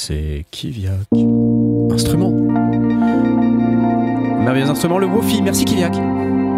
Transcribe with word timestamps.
C'est 0.00 0.44
Kiviak. 0.52 1.08
Instrument. 1.90 2.30
Merveilleux 4.44 4.70
instrument, 4.70 4.98
le 4.98 5.08
Wofi. 5.08 5.42
Merci 5.42 5.64
Kiviak. 5.64 5.92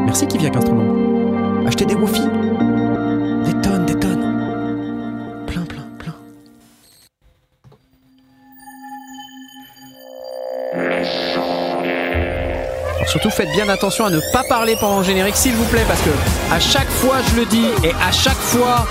Merci 0.05 0.27
Kiviak 0.27 0.55
Instrument. 0.57 1.67
Achetez 1.67 1.87
des 1.87 1.95
Wofi. 1.95 2.21
Des 2.21 3.61
tonnes, 3.63 3.87
des 3.87 3.99
tonnes. 3.99 5.47
Plein, 5.47 5.63
plein, 5.63 5.87
plein. 5.99 6.15
Alors 12.99 13.09
surtout 13.09 13.31
faites 13.31 13.51
bien 13.53 13.71
attention 13.71 14.05
à 14.05 14.11
ne 14.11 14.21
pas 14.35 14.45
parler 14.51 14.77
pendant 14.79 14.99
le 14.99 15.05
générique 15.05 15.37
s'il 15.37 15.55
vous 15.55 15.65
plaît 15.71 15.87
parce 15.89 16.03
que 16.03 16.11
à 16.53 16.61
chaque 16.61 16.91
fois 16.91 17.17
je 17.31 17.41
le 17.41 17.47
dis 17.47 17.69
et 17.85 17.93
à 18.07 18.13
chaque 18.13 18.35
fois 18.35 18.87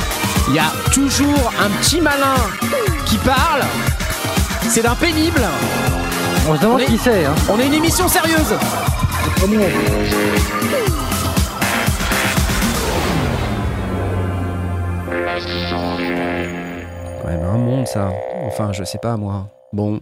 il 0.48 0.56
y 0.56 0.60
a 0.60 0.72
toujours 0.92 1.54
un 1.64 1.70
petit 1.80 2.02
malin 2.02 2.36
qui 3.06 3.18
parle. 3.18 3.62
C'est 4.70 4.84
d'un 4.84 4.96
pénible. 4.96 5.42
On 6.48 6.56
se 6.56 6.62
demande 6.62 6.76
On 6.76 6.80
est- 6.80 6.86
qui 6.86 6.98
c'est. 6.98 7.26
Hein. 7.26 7.34
On 7.50 7.60
est 7.60 7.66
une 7.68 7.74
émission 7.74 8.08
sérieuse. 8.08 8.54
Quand 17.22 17.28
même 17.28 17.44
un 17.44 17.58
monde 17.58 17.88
ça. 17.88 18.12
Enfin, 18.46 18.72
je 18.74 18.84
sais 18.84 18.98
pas 18.98 19.18
moi. 19.18 19.48
Bon, 19.74 20.00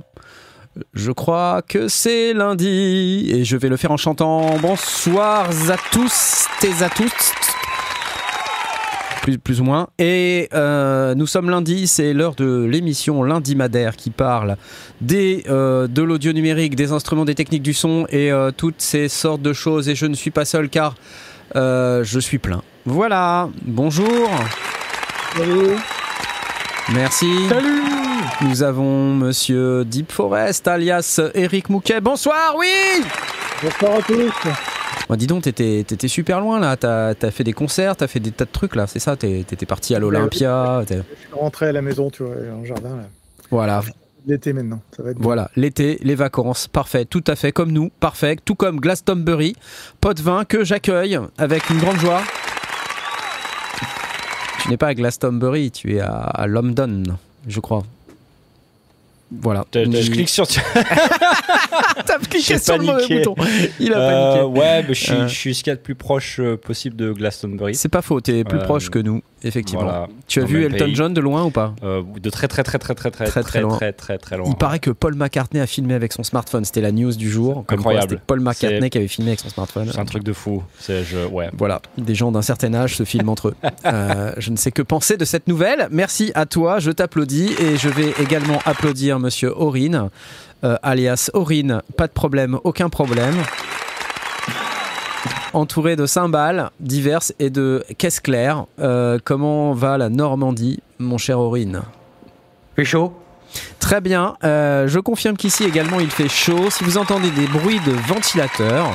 je 0.94 1.11
crois 1.11 1.61
que 1.67 1.88
c'est 1.88 2.34
lundi 2.34 3.30
et 3.34 3.44
je 3.44 3.58
vais 3.58 3.70
le 3.70 3.77
faire 3.77 3.91
en 3.91 3.97
chantant 3.97 4.58
bonsoir 4.61 5.47
à 5.70 5.75
tous 5.91 6.47
et 6.63 6.84
à 6.84 6.89
tous. 6.89 7.31
Plus, 9.27 9.38
plus 9.38 9.59
ou 9.59 9.66
moins. 9.66 9.90
Et 9.99 10.48
euh, 10.54 11.13
nous 11.13 11.27
sommes 11.27 11.49
lundi, 11.49 11.88
c'est 11.88 12.13
l'heure 12.13 12.34
de 12.34 12.63
l'émission 12.63 13.23
Lundi 13.23 13.58
Madère 13.58 13.98
qui 13.98 14.09
parle 14.09 14.55
des, 15.02 15.44
euh, 15.50 15.88
de 15.88 16.02
l'audio 16.02 16.31
numérique, 16.31 16.77
des 16.77 16.94
instruments, 16.94 17.26
des 17.26 17.36
techniques 17.36 17.62
du 17.62 17.73
son 17.73 18.08
et 18.09 18.31
euh, 18.31 18.52
toutes 18.56 18.81
ces 18.81 19.09
sortes 19.09 19.42
de 19.42 19.52
choses. 19.52 19.89
Et 19.89 19.95
je 19.95 20.06
ne 20.06 20.14
suis 20.14 20.31
pas 20.31 20.45
seul 20.45 20.69
car 20.69 20.95
je 21.53 22.19
suis 22.22 22.38
plein. 22.38 22.61
Voilà, 22.86 23.50
bonjour. 23.64 24.30
Merci. 26.94 27.50
Salut 27.50 27.81
Nous 28.39 28.64
avons 28.64 29.14
monsieur 29.14 29.84
Deep 29.84 30.09
Forest 30.09 30.69
alias 30.69 31.19
Eric 31.34 31.69
Mouquet. 31.69 32.00
Bonsoir, 32.00 32.56
oui 32.58 33.03
Bonsoir 33.62 33.95
à 33.95 34.02
tous. 34.03 34.77
Bah, 35.09 35.16
Dis 35.16 35.27
donc, 35.27 35.44
t'étais 35.44 35.83
t'étais 35.88 36.08
super 36.08 36.41
loin 36.41 36.59
là. 36.59 36.75
T'as 36.75 37.13
as 37.22 37.31
fait 37.31 37.44
des 37.44 37.53
concerts, 37.53 37.95
t'as 37.95 38.08
fait 38.08 38.19
des 38.19 38.31
tas 38.31 38.45
de 38.45 38.52
trucs 38.52 38.75
là, 38.75 38.88
c'est 38.88 39.00
ça 39.00 39.16
T'étais 39.16 39.66
parti 39.66 39.95
à 39.95 40.00
l'Olympia. 40.00 40.83
Je 40.89 40.95
suis 40.95 41.03
rentré 41.33 41.67
à 41.67 41.72
la 41.72 41.81
maison, 41.81 42.09
tu 42.09 42.23
vois, 42.23 42.36
en 42.53 42.66
jardin, 42.66 42.97
là. 42.97 43.03
Voilà, 43.50 43.81
L'été 44.25 44.52
maintenant, 44.52 44.81
ça 44.95 45.03
va 45.03 45.11
être 45.11 45.19
voilà. 45.22 45.50
L'été, 45.55 45.97
les 46.02 46.16
vacances, 46.16 46.67
parfait, 46.67 47.05
tout 47.05 47.23
à 47.28 47.38
fait 47.38 47.53
comme 47.53 47.72
nous, 47.72 47.89
parfait. 48.02 48.35
Tout 48.44 48.55
comme 48.55 48.81
Glastonbury, 48.81 49.55
pot 50.02 50.13
de 50.13 50.22
vin 50.22 50.44
que 50.44 50.66
j'accueille 50.66 51.17
avec 51.38 51.69
une 51.69 51.78
grande 51.78 51.95
joie. 51.97 52.22
Tu 54.61 54.69
n'es 54.69 54.75
pas 54.75 54.88
à 54.88 54.94
Glastonbury, 54.95 55.72
tu 55.72 55.95
es 55.95 56.02
à, 56.02 56.11
à 56.11 56.45
London, 56.45 57.03
je 57.47 57.59
crois. 57.61 57.83
Voilà. 59.31 59.66
T'as- 59.70 59.83
Je 59.83 60.09
clique 60.11 60.30
sur. 60.30 60.45
T'as 62.06 62.17
cliqué 62.20 62.58
sur 62.58 62.78
le 62.78 62.83
mauvais 62.86 62.97
paniqué. 63.08 63.23
bouton. 63.25 63.36
Il 63.80 63.94
a 63.94 63.97
Euh, 63.97 64.34
paniqué. 64.44 64.59
ouais, 64.59 64.84
mais 64.88 64.94
je 64.94 65.03
suis, 65.03 65.11
Euh. 65.14 65.28
je 65.28 65.34
suis 65.36 65.56
ce 65.56 65.64
qu'il 65.64 65.72
y 65.72 65.73
a 65.73 65.75
de 65.75 65.81
plus 65.81 65.95
proche 65.95 66.39
euh, 66.39 66.58
possible 66.58 66.95
de 66.95 67.11
Glastonbury. 67.11 67.75
C'est 67.75 67.89
pas 67.89 68.02
faux, 68.02 68.22
t'es 68.22 68.44
plus 68.44 68.59
Euh, 68.59 68.64
proche 68.64 68.89
que 68.89 69.00
nous, 69.00 69.22
effectivement. 69.44 69.84
Voilà. 69.84 70.08
Tu 70.28 70.39
as 70.39 70.44
Dans 70.44 70.47
vu 70.47 70.59
le 70.59 70.66
Elton 70.67 70.86
pays. 70.86 70.95
John 70.95 71.14
de 71.14 71.22
loin 71.22 71.44
ou 71.44 71.50
pas? 71.52 71.73
Euh, 71.84 72.02
de 72.22 72.30
très 72.30 72.47
très 72.47 72.64
très 72.64 72.78
très 72.80 72.95
très 72.95 73.11
très 73.11 73.25
Très, 73.25 73.44
très 73.44 73.61
loin. 73.61 73.75
très 73.75 73.92
très 73.94 74.17
très 74.17 74.38
loin. 74.38 74.47
Il 74.50 74.56
paraît 74.56 74.80
que 74.80 74.92
Paul 74.92 75.16
McCartney 75.16 75.59
a 75.59 75.67
filmé 75.67 75.94
avec 75.94 76.14
son 76.14 76.23
smartphone. 76.23 76.64
C'était 76.66 76.81
la 76.81 76.91
news 76.91 77.12
du 77.14 77.30
jour. 77.30 77.56
Comme 77.56 77.66
quoi, 77.66 77.91
Incroyable. 77.91 78.09
C'était 78.12 78.22
Paul 78.25 78.39
McCartney 78.39 78.89
qui 78.89 78.97
avait 78.97 79.08
filmé 79.08 79.31
avec 79.31 79.39
son 79.41 79.50
smartphone. 79.50 79.89
C'est 79.91 80.00
un 80.00 80.06
truc 80.06 80.23
de 80.23 80.34
fou. 80.34 80.64
C'est 80.80 81.03
je 81.03 81.17
ouais. 81.28 81.50
Voilà, 81.58 81.81
des 81.97 82.16
gens 82.16 82.31
d'un 82.31 82.41
certain 82.41 82.74
âge 82.74 82.96
se 82.96 83.03
filment 83.03 83.30
entre 83.30 83.50
eux. 83.50 83.56
Euh, 83.85 84.34
je 84.38 84.50
ne 84.51 84.57
sais 84.57 84.72
que 84.72 84.81
penser 84.81 85.16
de 85.18 85.24
cette 85.24 85.47
nouvelle. 85.47 85.88
Merci 85.91 86.31
à 86.35 86.46
toi, 86.46 86.80
je 86.80 86.91
t'applaudis 86.91 87.51
et 87.59 87.78
je 87.78 87.88
vais 87.90 88.13
également 88.22 88.59
applaudir 88.66 89.16
Monsieur 89.19 89.53
Aurine, 89.57 90.09
euh, 90.63 90.75
alias 90.83 91.29
Aurine. 91.33 91.81
Pas 91.95 92.07
de 92.07 92.13
problème, 92.13 92.59
aucun 92.63 92.89
problème. 92.89 93.35
Entouré 95.53 95.95
de 95.95 96.05
cymbales 96.05 96.72
diverses 96.79 97.33
et 97.39 97.50
de 97.50 97.83
caisses 97.97 98.19
claires. 98.19 98.66
Euh, 98.79 99.17
comment 99.23 99.73
va 99.73 99.97
la 99.97 100.09
Normandie, 100.09 100.81
mon 101.00 101.17
cher 101.17 101.39
Aurine? 101.39 101.81
Fait 102.75 102.85
chaud? 102.85 103.13
Très 103.79 104.01
bien. 104.01 104.35
Euh, 104.44 104.88
je 104.88 105.00
confirme 105.00 105.38
qu'ici 105.38 105.63
également 105.63 106.00
il 106.00 106.11
fait 106.11 106.29
chaud. 106.29 106.69
Si 106.69 106.83
vous 106.83 106.97
entendez 106.97 107.31
des 107.31 107.47
bruits 107.47 107.79
de 107.85 107.91
ventilateur, 107.91 108.91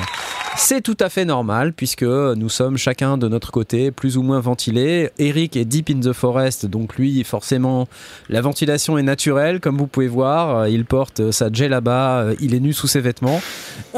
c'est 0.55 0.81
tout 0.81 0.97
à 0.99 1.09
fait 1.09 1.25
normal 1.25 1.73
puisque 1.73 2.03
nous 2.03 2.49
sommes 2.49 2.77
chacun 2.77 3.17
de 3.17 3.27
notre 3.27 3.51
côté 3.51 3.91
plus 3.91 4.17
ou 4.17 4.21
moins 4.21 4.39
ventilés. 4.39 5.09
Eric 5.17 5.57
est 5.57 5.65
deep 5.65 5.89
in 5.89 5.99
the 5.99 6.13
forest, 6.13 6.65
donc 6.65 6.95
lui 6.95 7.23
forcément 7.23 7.87
la 8.29 8.41
ventilation 8.41 8.97
est 8.97 9.03
naturelle 9.03 9.59
comme 9.59 9.77
vous 9.77 9.87
pouvez 9.87 10.07
voir. 10.07 10.57
Euh, 10.57 10.69
Il 10.69 10.85
porte 10.85 11.31
sa 11.31 11.51
djellaba, 11.51 12.21
euh, 12.21 12.35
il 12.39 12.53
est 12.53 12.59
nu 12.59 12.73
sous 12.73 12.87
ses 12.87 13.01
vêtements. 13.01 13.41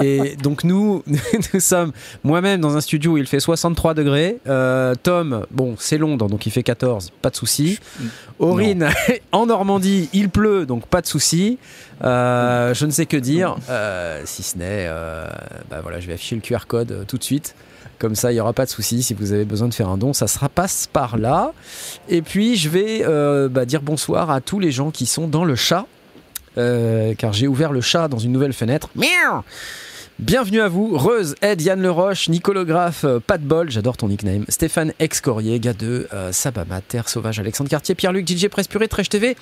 Et 0.01 0.35
donc 0.43 0.63
nous, 0.63 1.03
nous 1.53 1.59
sommes 1.59 1.91
moi-même 2.23 2.61
dans 2.61 2.77
un 2.77 2.81
studio 2.81 3.13
où 3.13 3.17
il 3.17 3.27
fait 3.27 3.39
63 3.39 3.93
degrés. 3.93 4.37
Euh, 4.47 4.95
Tom, 5.01 5.45
bon 5.51 5.75
c'est 5.77 5.97
Londres 5.97 6.27
donc 6.27 6.45
il 6.45 6.51
fait 6.51 6.63
14, 6.63 7.11
pas 7.21 7.29
de 7.29 7.35
souci. 7.35 7.79
Aurine, 8.39 8.89
en 9.31 9.45
Normandie, 9.45 10.09
il 10.13 10.29
pleut, 10.29 10.65
donc 10.65 10.87
pas 10.87 11.01
de 11.01 11.07
souci. 11.07 11.57
Euh, 12.03 12.73
je 12.73 12.85
ne 12.85 12.91
sais 12.91 13.05
que 13.05 13.17
dire, 13.17 13.55
euh, 13.69 14.21
si 14.25 14.43
ce 14.43 14.57
n'est, 14.57 14.85
euh, 14.87 15.27
bah 15.69 15.79
voilà, 15.81 15.99
je 15.99 16.07
vais 16.07 16.13
afficher 16.13 16.35
le 16.35 16.41
QR 16.41 16.67
code 16.67 16.91
euh, 16.91 17.03
tout 17.07 17.17
de 17.17 17.23
suite. 17.23 17.55
Comme 17.99 18.15
ça, 18.15 18.31
il 18.31 18.35
n'y 18.35 18.41
aura 18.41 18.51
pas 18.51 18.65
de 18.65 18.69
souci. 18.69 19.01
Si 19.03 19.13
vous 19.13 19.31
avez 19.31 19.45
besoin 19.45 19.69
de 19.69 19.73
faire 19.73 19.87
un 19.87 19.97
don, 19.97 20.11
ça 20.11 20.27
sera 20.27 20.49
passe 20.49 20.89
par 20.91 21.17
là. 21.17 21.53
Et 22.09 22.21
puis, 22.21 22.57
je 22.57 22.67
vais 22.67 23.05
bah, 23.47 23.63
dire 23.63 23.81
bonsoir 23.81 24.31
à 24.31 24.41
tous 24.41 24.59
les 24.59 24.71
gens 24.71 24.91
qui 24.91 25.05
sont 25.05 25.29
dans 25.29 25.45
le 25.45 25.55
chat, 25.55 25.85
car 26.55 27.31
j'ai 27.31 27.47
ouvert 27.47 27.71
le 27.71 27.79
chat 27.79 28.09
dans 28.09 28.19
une 28.19 28.33
nouvelle 28.33 28.51
fenêtre. 28.51 28.89
Miaou 28.95 29.43
Bienvenue 30.17 30.61
à 30.61 30.69
vous, 30.69 30.97
Reuse, 30.97 31.35
Ed, 31.41 31.61
Yann 31.61 31.81
Leroche, 31.81 32.29
Nicolographe, 32.29 33.03
euh, 33.03 33.19
Pat 33.19 33.41
Bol, 33.41 33.69
j'adore 33.69 33.97
ton 33.97 34.07
nickname, 34.07 34.45
Stéphane 34.47 34.93
Excorier, 34.99 35.59
Gadeux, 35.59 36.07
euh, 36.13 36.31
Sabama, 36.31 36.79
Terre 36.79 37.09
Sauvage, 37.09 37.37
Alexandre 37.39 37.69
Cartier, 37.69 37.95
Pierre-Luc, 37.95 38.25
DJ 38.25 38.47
Presse 38.47 38.69
Purée, 38.69 38.87
Trèche 38.87 39.09
TV, 39.09 39.35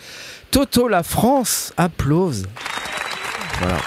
Toto 0.49 0.87
La 0.87 1.03
France, 1.03 1.73
applause. 1.77 2.47
Voilà. 3.59 3.77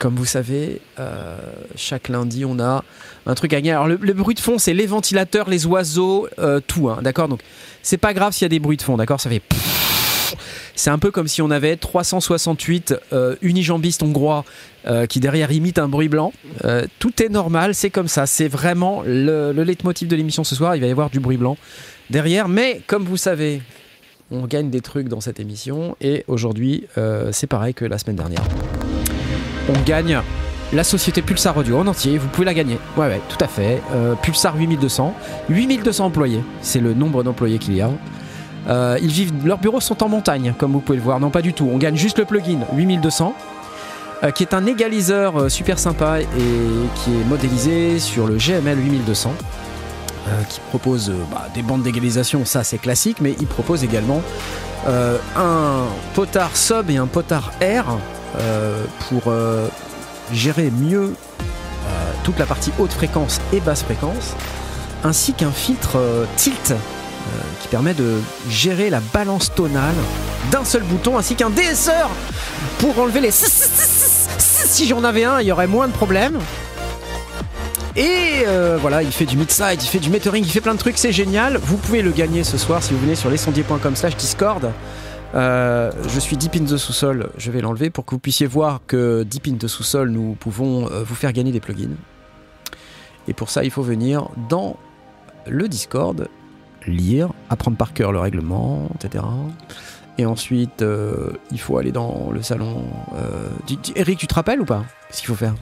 Comme 0.00 0.16
vous 0.16 0.24
savez, 0.24 0.80
euh, 0.98 1.36
chaque 1.76 2.08
lundi, 2.08 2.44
on 2.44 2.58
a 2.58 2.82
un 3.26 3.34
truc 3.36 3.52
à 3.52 3.56
gagner. 3.56 3.70
Alors, 3.70 3.86
le, 3.86 3.98
le 4.00 4.12
bruit 4.14 4.34
de 4.34 4.40
fond, 4.40 4.58
c'est 4.58 4.74
les 4.74 4.86
ventilateurs, 4.86 5.48
les 5.48 5.64
oiseaux, 5.66 6.26
euh, 6.40 6.58
tout, 6.66 6.88
hein, 6.90 6.98
d'accord? 7.02 7.28
Donc, 7.28 7.40
c'est 7.82 7.98
pas 7.98 8.14
grave 8.14 8.32
s'il 8.32 8.46
y 8.46 8.46
a 8.46 8.48
des 8.48 8.58
bruits 8.58 8.78
de 8.78 8.82
fond, 8.82 8.96
d'accord? 8.96 9.20
Ça 9.20 9.30
fait. 9.30 9.42
C'est 10.74 10.90
un 10.90 10.98
peu 10.98 11.10
comme 11.10 11.28
si 11.28 11.42
on 11.42 11.50
avait 11.50 11.76
368 11.76 12.94
euh, 13.12 13.36
unijambistes 13.42 14.02
hongrois 14.02 14.44
euh, 14.86 15.06
qui 15.06 15.20
derrière 15.20 15.52
imitent 15.52 15.78
un 15.78 15.88
bruit 15.88 16.08
blanc. 16.08 16.32
Euh, 16.64 16.86
tout 16.98 17.22
est 17.22 17.28
normal, 17.28 17.74
c'est 17.74 17.90
comme 17.90 18.08
ça. 18.08 18.26
C'est 18.26 18.48
vraiment 18.48 19.02
le, 19.04 19.52
le 19.52 19.62
leitmotiv 19.62 20.08
de 20.08 20.16
l'émission 20.16 20.44
ce 20.44 20.54
soir. 20.54 20.76
Il 20.76 20.80
va 20.80 20.86
y 20.86 20.90
avoir 20.90 21.10
du 21.10 21.20
bruit 21.20 21.36
blanc 21.36 21.56
derrière. 22.08 22.48
Mais 22.48 22.80
comme 22.86 23.04
vous 23.04 23.16
savez, 23.16 23.62
on 24.30 24.46
gagne 24.46 24.70
des 24.70 24.80
trucs 24.80 25.08
dans 25.08 25.20
cette 25.20 25.40
émission. 25.40 25.96
Et 26.00 26.24
aujourd'hui, 26.28 26.86
c'est 27.32 27.48
pareil 27.48 27.74
que 27.74 27.84
la 27.84 27.98
semaine 27.98 28.16
dernière. 28.16 28.42
On 29.68 29.80
gagne 29.82 30.20
la 30.72 30.84
société 30.84 31.20
Pulsar 31.20 31.56
Audio 31.56 31.78
en 31.78 31.86
entier. 31.88 32.16
Vous 32.16 32.28
pouvez 32.28 32.44
la 32.44 32.54
gagner. 32.54 32.78
Ouais, 32.96 33.08
ouais, 33.08 33.20
tout 33.28 33.42
à 33.44 33.48
fait. 33.48 33.82
Pulsar 34.22 34.56
8200. 34.56 35.14
8200 35.48 36.06
employés. 36.06 36.40
C'est 36.62 36.80
le 36.80 36.94
nombre 36.94 37.24
d'employés 37.24 37.58
qu'il 37.58 37.74
y 37.74 37.80
a. 37.80 37.90
Euh, 38.70 38.98
ils 39.02 39.10
vivent, 39.10 39.32
leurs 39.44 39.58
bureaux 39.58 39.80
sont 39.80 40.02
en 40.02 40.08
montagne, 40.08 40.54
comme 40.56 40.72
vous 40.72 40.80
pouvez 40.80 40.98
le 40.98 41.04
voir. 41.04 41.18
Non, 41.18 41.30
pas 41.30 41.42
du 41.42 41.52
tout. 41.52 41.68
On 41.72 41.78
gagne 41.78 41.96
juste 41.96 42.18
le 42.18 42.24
plugin 42.24 42.60
8200, 42.72 43.34
euh, 44.22 44.30
qui 44.32 44.42
est 44.42 44.52
un 44.52 44.66
égaliseur 44.66 45.40
euh, 45.40 45.48
super 45.48 45.78
sympa 45.78 46.20
et 46.20 46.26
qui 46.26 47.10
est 47.10 47.24
modélisé 47.26 47.98
sur 47.98 48.26
le 48.26 48.36
GML 48.36 48.78
8200, 48.78 49.32
euh, 50.28 50.42
qui 50.48 50.60
propose 50.68 51.10
bah, 51.32 51.48
des 51.54 51.62
bandes 51.62 51.82
d'égalisation. 51.82 52.44
Ça, 52.44 52.62
c'est 52.62 52.76
classique, 52.76 53.16
mais 53.22 53.34
il 53.40 53.46
propose 53.46 53.82
également 53.82 54.22
un 55.36 55.84
potard 56.14 56.56
sub 56.56 56.88
et 56.88 56.96
un 56.96 57.06
potard 57.06 57.52
air 57.60 57.84
pour 59.00 59.30
gérer 60.32 60.70
mieux 60.70 61.12
toute 62.24 62.38
la 62.38 62.46
partie 62.46 62.72
haute 62.78 62.92
fréquence 62.92 63.42
et 63.52 63.60
basse 63.60 63.82
fréquence, 63.82 64.34
ainsi 65.04 65.34
qu'un 65.34 65.50
filtre 65.50 65.98
tilt 66.36 66.72
qui 67.60 67.68
permet 67.68 67.94
de 67.94 68.18
gérer 68.48 68.90
la 68.90 69.00
balance 69.12 69.54
tonale 69.54 69.94
d'un 70.50 70.64
seul 70.64 70.82
bouton, 70.82 71.18
ainsi 71.18 71.34
qu'un 71.34 71.50
DSR 71.50 72.08
pour 72.78 72.98
enlever 72.98 73.20
les 73.20 73.30
si 74.70 74.86
j'en 74.86 75.04
avais 75.04 75.24
un, 75.24 75.40
il 75.40 75.46
y 75.48 75.52
aurait 75.52 75.66
moins 75.66 75.88
de 75.88 75.92
problèmes. 75.92 76.38
Et 77.96 78.44
euh, 78.46 78.78
voilà, 78.80 79.02
il 79.02 79.10
fait 79.10 79.26
du 79.26 79.36
mid-side, 79.36 79.82
il 79.82 79.86
fait 79.86 79.98
du 79.98 80.10
metering, 80.10 80.44
il 80.44 80.50
fait 80.50 80.60
plein 80.60 80.74
de 80.74 80.78
trucs, 80.78 80.96
c'est 80.96 81.12
génial. 81.12 81.56
Vous 81.56 81.76
pouvez 81.76 82.02
le 82.02 82.12
gagner 82.12 82.44
ce 82.44 82.56
soir 82.56 82.82
si 82.82 82.94
vous 82.94 83.00
venez 83.00 83.16
sur 83.16 83.30
lesondiers.com 83.30 83.96
slash 83.96 84.16
Discord. 84.16 84.70
Euh, 85.34 85.90
je 86.08 86.20
suis 86.20 86.36
Deep 86.36 86.56
in 86.56 86.64
the 86.64 86.76
sous-sol, 86.76 87.30
je 87.36 87.50
vais 87.50 87.60
l'enlever 87.60 87.90
pour 87.90 88.04
que 88.04 88.12
vous 88.12 88.18
puissiez 88.18 88.46
voir 88.46 88.80
que 88.86 89.22
Deep 89.22 89.48
in 89.48 89.54
the 89.54 89.66
sous-sol, 89.68 90.10
nous 90.10 90.36
pouvons 90.38 90.88
euh, 90.90 91.02
vous 91.04 91.14
faire 91.14 91.32
gagner 91.32 91.52
des 91.52 91.60
plugins. 91.60 91.96
Et 93.28 93.32
pour 93.32 93.50
ça, 93.50 93.64
il 93.64 93.70
faut 93.70 93.82
venir 93.82 94.28
dans 94.48 94.76
le 95.46 95.68
Discord, 95.68 96.28
lire, 96.86 97.30
apprendre 97.48 97.76
par 97.76 97.92
cœur 97.92 98.12
le 98.12 98.18
règlement, 98.20 98.88
etc. 98.94 99.24
Et 100.18 100.26
ensuite, 100.26 100.82
euh, 100.82 101.30
il 101.50 101.60
faut 101.60 101.78
aller 101.78 101.92
dans 101.92 102.30
le 102.32 102.42
salon. 102.42 102.84
euh, 103.14 103.48
tu- 103.66 103.76
tu- 103.78 103.92
Eric, 103.96 104.18
tu 104.18 104.26
te 104.26 104.34
rappelles 104.34 104.60
ou 104.60 104.64
pas 104.64 104.84
ce 105.10 105.18
qu'il 105.20 105.28
faut 105.28 105.34
faire? 105.34 105.54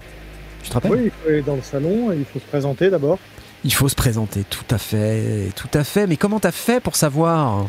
Tu 0.62 0.69
te 0.70 0.75
rappelles? 0.75 0.93
Oui, 0.93 0.99
il 1.05 1.11
faut 1.11 1.29
aller 1.29 1.43
dans 1.43 1.56
le 1.56 1.62
salon 1.62 2.12
et 2.12 2.17
il 2.17 2.25
faut 2.25 2.38
se 2.38 2.44
présenter 2.44 2.91
d'abord. 2.91 3.19
Il 3.65 3.73
faut 3.73 3.88
se 3.88 3.94
présenter, 3.94 4.44
tout 4.49 4.65
à 4.75 4.79
fait, 4.79 5.50
tout 5.56 5.69
à 5.75 5.85
fait. 5.85 6.06
Mais 6.06 6.17
comment 6.17 6.41
t'as 6.41 6.53
fait 6.53 6.81
pour 6.81 6.97
savoir? 6.97 7.67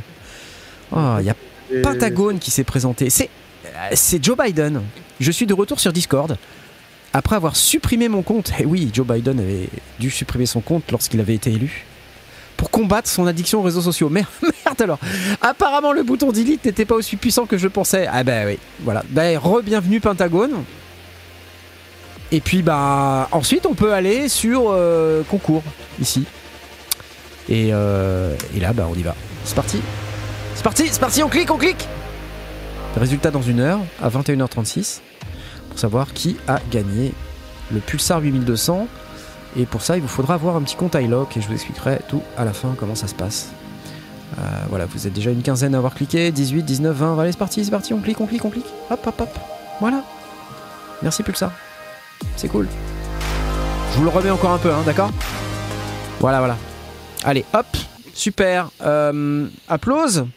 Oh, 0.92 0.98
il 1.19 1.25
y 1.25 1.30
a 1.30 1.36
Et- 1.72 1.81
Pentagone 1.81 2.40
qui 2.40 2.50
s'est 2.52 2.63
présenté. 2.63 3.10
C'est, 3.10 3.30
c'est 3.94 4.24
Joe 4.24 4.38
Biden. 4.38 4.81
Je 5.19 5.31
suis 5.31 5.45
de 5.45 5.54
retour 5.54 5.80
sur 5.80 5.94
Discord. 5.94 6.38
Après 7.13 7.36
avoir 7.36 7.56
supprimé 7.56 8.07
mon 8.07 8.22
compte, 8.22 8.52
et 8.60 8.66
oui, 8.66 8.90
Joe 8.94 9.06
Biden 9.06 9.40
avait 9.40 9.69
dû 10.00 10.10
supprimer 10.12 10.45
son 10.45 10.62
compte 10.62 10.92
lorsqu'il 10.92 11.19
avait 11.19 11.34
été 11.36 11.52
élu. 11.52 11.86
Pour 12.59 12.69
combattre 12.69 13.07
son 13.07 13.25
addiction 13.25 13.59
aux 13.59 13.63
réseaux 13.63 13.81
sociaux. 13.81 14.09
Merde, 14.09 14.27
merde 14.65 14.81
alors. 14.81 15.00
Apparemment, 15.41 15.94
le 15.94 16.03
bouton 16.03 16.33
delete 16.33 16.65
n'était 16.65 16.83
pas 16.83 16.95
aussi 16.95 17.15
puissant 17.15 17.45
que 17.45 17.57
je 17.57 17.69
pensais. 17.69 18.06
Ah 18.11 18.25
bah 18.25 18.41
oui, 18.45 18.59
voilà. 18.81 19.01
Bah, 19.09 19.39
re-bienvenue 19.39 20.01
Pentagone. 20.01 20.65
Et 22.33 22.41
puis 22.41 22.61
bah 22.61 23.29
ensuite 23.31 23.65
on 23.65 23.73
peut 23.73 23.94
aller 23.94 24.27
sur 24.27 24.65
euh, 24.67 25.23
concours 25.23 25.63
ici. 26.00 26.25
Et, 27.47 27.69
euh, 27.71 28.35
et 28.56 28.59
là 28.59 28.73
bah 28.73 28.88
on 28.91 28.95
y 28.95 29.01
va. 29.01 29.15
C'est 29.45 29.56
parti. 29.56 29.81
C'est 30.53 30.63
parti, 30.63 30.89
c'est 30.91 31.00
parti, 31.00 31.23
on 31.23 31.29
clique, 31.29 31.50
on 31.51 31.57
clique 31.57 31.88
Résultat 32.97 33.31
dans 33.31 33.41
une 33.41 33.61
heure, 33.61 33.79
à 34.01 34.09
21h36, 34.09 35.00
pour 35.69 35.79
savoir 35.79 36.11
qui 36.11 36.35
a 36.50 36.59
gagné 36.69 37.13
le 37.71 37.79
Pulsar 37.79 38.19
8200. 38.19 38.88
Et 39.57 39.66
pour 39.66 39.81
ça, 39.81 39.98
il 39.98 40.01
vous 40.01 40.07
faudra 40.07 40.36
avoir 40.36 40.56
un 40.56 40.62
petit 40.62 40.75
compte 40.75 40.96
iLock 40.96 41.36
et 41.36 41.42
je 41.42 41.48
vous 41.48 41.54
expliquerai 41.54 42.00
tout 42.07 42.22
à 42.38 42.46
la 42.46 42.54
fin 42.54 42.75
comment 42.78 42.96
ça 42.96 43.07
se 43.07 43.16
passe. 43.16 43.50
Euh, 44.38 44.42
voilà, 44.69 44.86
vous 44.86 45.07
êtes 45.07 45.13
déjà 45.13 45.31
une 45.31 45.42
quinzaine 45.42 45.74
à 45.74 45.80
avoir 45.80 45.96
cliqué, 45.96 46.31
18, 46.31 46.63
19, 46.63 46.96
20, 46.96 47.19
allez 47.19 47.31
c'est 47.31 47.38
parti, 47.38 47.66
c'est 47.66 47.72
parti, 47.72 47.94
on 47.94 48.00
clique, 48.01 48.22
on 48.22 48.28
clique, 48.28 48.46
on 48.46 48.50
clique. 48.50 48.68
Hop, 48.92 49.06
hop, 49.06 49.22
hop. 49.22 49.40
Voilà. 49.80 50.04
Merci 51.01 51.24
Pulsar. 51.24 51.51
C'est 52.36 52.48
cool. 52.48 52.68
Je 53.92 53.98
vous 53.98 54.04
le 54.04 54.10
remets 54.10 54.30
encore 54.30 54.51
un 54.51 54.60
peu, 54.60 54.72
hein, 54.72 54.84
d'accord? 54.86 55.10
Voilà, 56.19 56.40
voilà. 56.40 56.57
Allez, 57.24 57.44
hop, 57.54 57.66
super. 58.13 58.69
Euh, 58.81 59.48
applause 59.68 60.28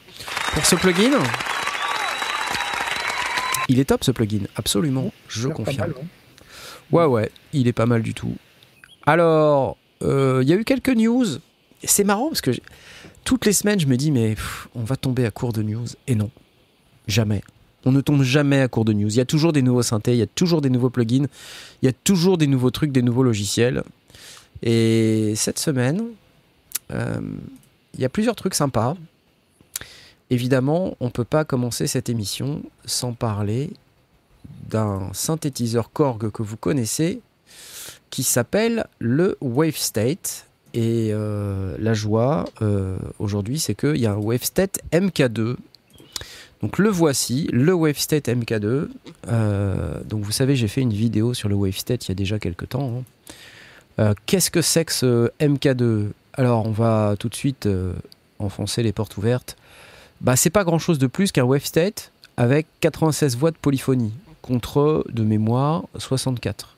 pour 0.55 0.65
ce 0.65 0.75
plugin. 0.77 1.11
Il 3.69 3.79
est 3.79 3.85
top 3.85 4.05
ce 4.05 4.11
plugin, 4.11 4.47
absolument, 4.57 5.13
je 5.29 5.49
confirme. 5.49 5.79
mal, 5.79 5.95
hein. 6.01 6.07
Ouais, 6.91 7.05
ouais, 7.05 7.31
il 7.53 7.69
est 7.69 7.73
pas 7.73 7.87
mal 7.87 8.03
du 8.03 8.15
tout. 8.15 8.35
Alors, 9.07 9.77
euh, 10.03 10.41
il 10.43 10.49
y 10.49 10.53
a 10.53 10.57
eu 10.57 10.65
quelques 10.65 10.91
news. 10.91 11.27
C'est 11.85 12.05
marrant 12.05 12.29
parce 12.29 12.41
que 12.41 12.53
toutes 13.25 13.47
les 13.47 13.53
semaines, 13.53 13.81
je 13.81 13.87
me 13.87 13.97
dis, 13.97 14.11
mais 14.11 14.37
on 14.75 14.85
va 14.85 14.97
tomber 14.97 15.27
à 15.27 15.31
court 15.31 15.53
de 15.53 15.63
news. 15.63 15.87
Et 16.07 16.15
non, 16.15 16.31
jamais. 17.09 17.43
On 17.85 17.93
ne 17.93 18.01
tombe 18.01 18.23
jamais 18.23 18.61
à 18.61 18.69
court 18.69 18.85
de 18.85 18.93
news. 18.93 19.09
Il 19.09 19.17
y 19.17 19.21
a 19.21 19.25
toujours 19.25 19.53
des 19.53 19.63
nouveaux 19.63 19.83
synthés, 19.83 20.13
il 20.13 20.19
y 20.19 20.23
a 20.23 20.27
toujours 20.27 20.61
des 20.61 20.71
nouveaux 20.71 20.91
plugins, 20.91 21.27
il 21.83 21.87
y 21.87 21.89
a 21.89 21.93
toujours 21.93 22.39
des 22.39 22.47
nouveaux 22.47 22.71
trucs, 22.71 22.93
des 22.93 23.03
nouveaux 23.03 23.25
logiciels. 23.25 23.83
Et 24.63 25.35
cette 25.35 25.59
semaine, 25.59 26.05
euh, 26.93 27.21
il 27.95 28.01
y 28.01 28.05
a 28.05 28.09
plusieurs 28.09 28.37
trucs 28.37 28.55
sympas. 28.55 28.95
Évidemment, 30.31 30.97
on 31.01 31.07
ne 31.07 31.11
peut 31.11 31.25
pas 31.25 31.45
commencer 31.45 31.89
cette 31.89 32.09
émission 32.09 32.63
sans 32.85 33.13
parler 33.13 33.71
d'un 34.69 35.13
synthétiseur 35.13 35.91
Korg 35.93 36.31
que 36.31 36.43
vous 36.43 36.57
connaissez 36.57 37.21
qui 38.13 38.23
s'appelle 38.23 38.87
le 39.01 39.37
WaveState. 39.41 40.47
Et 40.75 41.11
euh, 41.13 41.75
la 41.79 41.95
joie 41.95 42.45
euh, 42.61 42.97
aujourd'hui, 43.19 43.59
c'est 43.59 43.75
qu'il 43.75 43.97
y 43.97 44.07
a 44.07 44.13
un 44.13 44.19
WaveState 44.19 44.81
MK2. 44.93 45.57
Donc 46.63 46.79
le 46.79 46.91
voici, 46.91 47.49
le 47.53 47.73
WaveState 47.73 48.29
MK2. 48.29 48.89
Euh, 49.29 50.01
donc 50.05 50.23
vous 50.23 50.31
savez, 50.31 50.55
j'ai 50.57 50.69
fait 50.69 50.83
une 50.83 50.93
vidéo 50.93 51.35
sur 51.35 51.49
le 51.49 51.55
WaveState 51.57 52.07
il 52.07 52.09
y 52.11 52.13
a 52.13 52.15
déjà 52.15 52.39
quelques 52.39 52.69
temps. 52.69 53.03
hein. 53.99 54.15
Qu'est-ce 54.27 54.51
que 54.51 54.63
c'est 54.63 54.85
que 54.85 54.93
ce 54.93 55.31
MK2 55.41 56.09
Alors 56.35 56.67
on 56.67 56.71
va 56.71 57.15
tout 57.19 57.29
de 57.29 57.35
suite 57.35 57.69
enfoncer 58.39 58.83
les 58.83 58.93
portes 58.93 59.17
ouvertes. 59.17 59.57
Bah 60.21 60.35
c'est 60.37 60.51
pas 60.51 60.65
grand 60.65 60.79
chose 60.79 60.99
de 60.99 61.07
plus 61.07 61.31
qu'un 61.33 61.45
WaveState 61.45 62.11
avec 62.37 62.67
96 62.81 63.37
voix 63.37 63.51
de 63.51 63.57
polyphonie 63.57 64.13
contre 64.41 65.05
de 65.11 65.23
mémoire 65.25 65.85
64. 65.99 66.77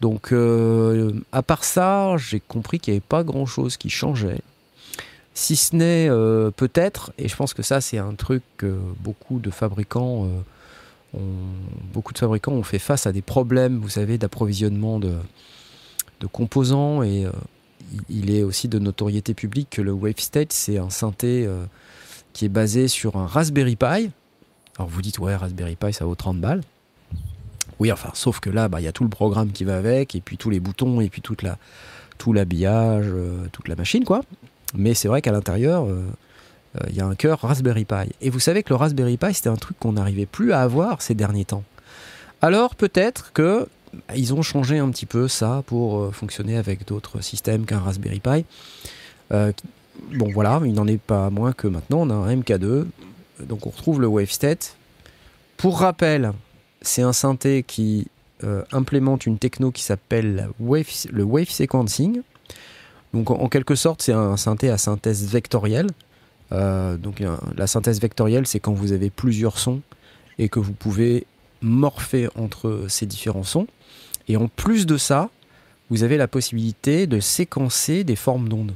Donc, 0.00 0.32
euh, 0.32 1.12
à 1.32 1.42
part 1.42 1.64
ça, 1.64 2.16
j'ai 2.16 2.40
compris 2.40 2.80
qu'il 2.80 2.92
n'y 2.94 2.96
avait 2.96 3.06
pas 3.06 3.22
grand 3.22 3.44
chose 3.46 3.76
qui 3.76 3.90
changeait. 3.90 4.40
Si 5.34 5.56
ce 5.56 5.76
n'est 5.76 6.08
euh, 6.08 6.50
peut-être, 6.50 7.12
et 7.18 7.28
je 7.28 7.36
pense 7.36 7.54
que 7.54 7.62
ça, 7.62 7.80
c'est 7.80 7.98
un 7.98 8.14
truc 8.14 8.42
que 8.56 8.78
beaucoup 9.00 9.38
de 9.38 9.50
fabricants, 9.50 10.24
euh, 10.24 11.18
ont, 11.18 11.20
beaucoup 11.92 12.12
de 12.12 12.18
fabricants 12.18 12.52
ont 12.52 12.62
fait 12.62 12.78
face 12.78 13.06
à 13.06 13.12
des 13.12 13.22
problèmes, 13.22 13.78
vous 13.78 13.88
savez, 13.90 14.16
d'approvisionnement 14.18 14.98
de, 14.98 15.12
de 16.20 16.26
composants. 16.26 17.02
Et 17.02 17.26
il- 18.08 18.30
est 18.30 18.42
aussi 18.42 18.68
de 18.68 18.78
notoriété 18.78 19.34
publique 19.34 19.68
que 19.70 19.82
le 19.82 19.92
WaveState, 19.92 20.52
c'est 20.52 20.78
un 20.78 20.90
synthé 20.90 21.48
qui 22.32 22.44
est 22.44 22.50
basé 22.50 22.88
sur 22.88 23.16
un 23.16 23.26
Raspberry 23.26 23.76
Pi. 23.76 24.10
Alors 24.78 24.88
vous 24.88 25.02
dites, 25.02 25.18
ouais, 25.18 25.34
Raspberry 25.36 25.76
Pi, 25.76 25.92
ça 25.92 26.04
vaut 26.04 26.14
30 26.14 26.40
balles. 26.40 26.62
Oui, 27.80 27.90
enfin, 27.90 28.10
sauf 28.12 28.40
que 28.40 28.50
là, 28.50 28.68
bah, 28.68 28.80
il 28.80 28.84
y 28.84 28.88
a 28.88 28.92
tout 28.92 29.04
le 29.04 29.10
programme 29.10 29.50
qui 29.50 29.64
va 29.64 29.76
avec, 29.78 30.14
et 30.14 30.20
puis 30.20 30.36
tous 30.36 30.50
les 30.50 30.60
boutons, 30.60 31.00
et 31.00 31.08
puis 31.08 31.22
toute 31.22 31.42
la, 31.42 31.56
tout 32.18 32.34
l'habillage, 32.34 33.06
euh, 33.08 33.46
toute 33.52 33.68
la 33.68 33.74
machine, 33.74 34.04
quoi. 34.04 34.20
Mais 34.74 34.92
c'est 34.92 35.08
vrai 35.08 35.22
qu'à 35.22 35.32
l'intérieur, 35.32 35.84
euh, 35.84 36.04
euh, 36.76 36.86
il 36.90 36.96
y 36.96 37.00
a 37.00 37.06
un 37.06 37.14
cœur 37.14 37.40
Raspberry 37.40 37.86
Pi. 37.86 38.12
Et 38.20 38.28
vous 38.28 38.38
savez 38.38 38.62
que 38.62 38.68
le 38.68 38.76
Raspberry 38.76 39.16
Pi, 39.16 39.32
c'était 39.32 39.48
un 39.48 39.56
truc 39.56 39.78
qu'on 39.80 39.92
n'arrivait 39.92 40.26
plus 40.26 40.52
à 40.52 40.60
avoir 40.60 41.00
ces 41.00 41.14
derniers 41.14 41.46
temps. 41.46 41.64
Alors 42.42 42.74
peut-être 42.74 43.32
que 43.32 43.66
bah, 43.92 44.14
ils 44.14 44.34
ont 44.34 44.42
changé 44.42 44.78
un 44.78 44.90
petit 44.90 45.06
peu 45.06 45.26
ça 45.26 45.62
pour 45.66 46.14
fonctionner 46.14 46.56
avec 46.58 46.86
d'autres 46.86 47.22
systèmes 47.22 47.64
qu'un 47.64 47.80
Raspberry 47.80 48.20
Pi. 48.20 48.44
Bon, 49.30 50.30
voilà, 50.32 50.60
il 50.64 50.72
n'en 50.72 50.86
est 50.86 51.00
pas 51.00 51.30
moins 51.30 51.52
que 51.52 51.66
maintenant, 51.66 52.00
on 52.02 52.10
a 52.10 52.14
un 52.14 52.36
MK2. 52.36 52.86
Donc 53.40 53.66
on 53.66 53.70
retrouve 53.70 54.00
le 54.00 54.06
WaveState. 54.06 54.76
Pour 55.56 55.80
rappel, 55.80 56.32
c'est 56.82 57.02
un 57.02 57.12
synthé 57.12 57.62
qui 57.62 58.08
euh, 58.42 58.62
implémente 58.72 59.26
une 59.26 59.38
techno 59.38 59.70
qui 59.70 59.82
s'appelle 59.82 60.48
wave, 60.58 60.86
le 61.10 61.24
wave 61.24 61.50
sequencing. 61.50 62.22
Donc 63.12 63.30
en, 63.30 63.48
quelque 63.48 63.74
sorte, 63.74 64.02
c'est 64.02 64.12
un 64.12 64.36
synthé 64.36 64.70
à 64.70 64.78
synthèse 64.78 65.26
vectorielle. 65.28 65.88
Euh, 66.52 66.96
donc 66.96 67.22
la 67.56 67.66
synthèse 67.66 68.00
vectorielle, 68.00 68.46
c'est 68.46 68.60
quand 68.60 68.72
vous 68.72 68.92
avez 68.92 69.10
plusieurs 69.10 69.58
sons 69.58 69.80
et 70.38 70.48
que 70.48 70.58
vous 70.58 70.72
pouvez 70.72 71.26
morpher 71.60 72.30
entre 72.36 72.86
ces 72.88 73.06
différents 73.06 73.44
sons. 73.44 73.66
Et 74.28 74.36
en 74.36 74.48
plus 74.48 74.86
de 74.86 74.96
ça, 74.96 75.28
vous 75.90 76.02
avez 76.02 76.16
la 76.16 76.28
possibilité 76.28 77.06
de 77.06 77.20
séquencer 77.20 78.04
des 78.04 78.16
formes 78.16 78.48
d'ondes. 78.48 78.74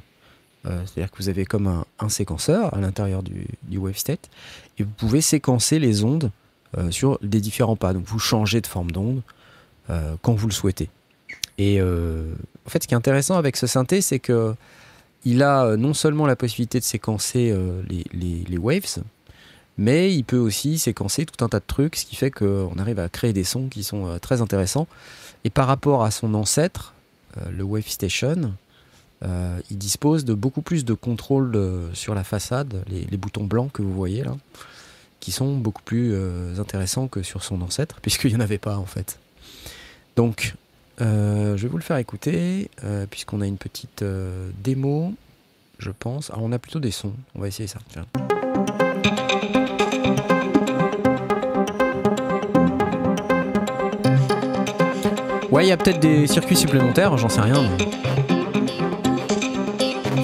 Euh, 0.67 0.83
C'est-à-dire 0.85 1.11
que 1.11 1.17
vous 1.19 1.29
avez 1.29 1.45
comme 1.45 1.85
un, 1.99 2.09
séquenceur 2.09 2.75
à 2.75 2.81
l'intérieur 2.81 3.23
du, 3.23 3.47
du 3.63 3.79
WaveState 3.79 4.29
et 4.79 4.83
vous 4.83 4.91
pouvez 4.91 5.21
séquencer 5.21 5.79
les 5.79 6.05
ondes 6.05 6.31
euh, 6.79 6.91
sur 6.91 7.19
des 7.23 7.41
différents 7.41 7.77
pas. 7.77 7.93
Donc 7.93 8.05
vous 8.07 8.19
changez 8.19 8.61
de 8.61 8.67
forme 8.67 8.91
d'onde 8.91 9.23
euh, 9.91 10.17
quand 10.23 10.35
vous 10.35 10.49
le 10.49 10.53
souhaitez. 10.53 10.89
Et 11.59 11.81
euh, 11.81 12.33
en 12.67 12.71
fait, 12.71 12.83
ce 12.83 12.89
qui 12.89 12.95
est 12.95 12.97
intéressant 12.97 13.37
avec 13.37 13.57
ce 13.57 13.67
synthé, 13.67 14.01
c'est 14.01 14.19
que 14.19 14.55
il 15.25 15.43
a 15.43 15.77
non 15.79 15.95
seulement 15.95 16.27
la 16.27 16.37
possibilité 16.37 16.79
de 16.79 16.85
séquencer 16.85 17.57
les, 17.89 18.59
waves, 18.59 19.03
mais 19.79 20.15
il 20.15 20.23
peut 20.23 20.37
aussi 20.37 20.79
séquencer 20.79 21.25
tout 21.25 21.43
un 21.43 21.49
tas 21.49 21.61
de 21.61 21.65
trucs, 21.67 21.97
ce 21.97 22.05
qui 22.05 22.15
fait 22.15 22.31
qu'on 22.31 22.75
arrive 22.77 22.99
à 22.99 23.09
créer 23.09 23.33
des 23.33 23.45
sons 23.45 23.69
qui 23.69 23.85
sont 23.85 24.19
très 24.21 24.43
intéressants. 24.43 24.87
Et 25.45 25.49
par 25.49 25.67
rapport 25.67 26.05
à 26.05 26.11
son 26.11 26.35
ancêtre, 26.35 26.93
le 27.51 27.65
Wave 27.65 27.89
Station, 27.89 28.53
il 29.23 29.79
dispose 29.79 30.27
de 30.27 30.35
beaucoup 30.35 30.61
plus 30.61 30.85
de 30.85 30.93
contrôle 30.93 31.59
sur 31.95 32.15
la 32.15 32.23
façade, 32.23 32.85
les 32.91 33.17
boutons 33.17 33.45
blancs 33.45 33.73
que 33.73 33.81
vous 33.81 33.95
voyez 33.95 34.25
là, 34.25 34.37
qui 35.25 35.33
sont 35.33 35.57
beaucoup 35.57 35.81
plus 35.83 36.11
euh, 36.13 36.59
intéressants 36.59 37.09
que 37.09 37.23
sur 37.23 37.43
son 37.43 37.63
ancêtre, 37.63 37.97
puisqu'il 38.03 38.29
n'y 38.33 38.37
en 38.37 38.41
avait 38.41 38.59
pas 38.59 38.77
en 38.77 38.85
fait. 38.85 39.19
Donc, 40.17 40.55
euh, 41.01 41.57
je 41.57 41.63
vais 41.63 41.69
vous 41.69 41.79
le 41.79 41.83
faire 41.83 41.97
écouter, 41.97 42.71
euh, 42.85 43.07
puisqu'on 43.11 43.41
a 43.41 43.47
une 43.47 43.57
petite 43.57 44.05
démo, 44.63 45.15
je 45.79 45.91
pense. 45.99 46.29
Alors, 46.31 46.43
on 46.45 46.53
a 46.53 46.59
plutôt 46.59 46.79
des 46.79 46.91
sons, 46.91 47.15
on 47.35 47.41
va 47.41 47.49
essayer 47.49 47.67
ça. 47.69 47.79
Ouais, 55.51 55.65
il 55.67 55.69
y 55.69 55.73
a 55.73 55.77
peut-être 55.77 56.01
des 56.01 56.27
circuits 56.27 56.57
supplémentaires, 56.57 57.17
j'en 57.17 57.29
sais 57.29 57.41
rien. 57.41 57.63
mais- 57.79 57.89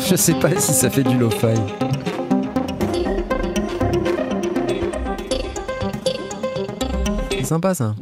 Je 0.07 0.17
sais 0.17 0.35
pas 0.35 0.51
si 0.59 0.73
ça 0.73 0.91
fait 0.91 1.05
du 1.05 1.17
lo-fi. 1.17 1.47
Sympa 7.51 7.75
ça. 7.75 7.97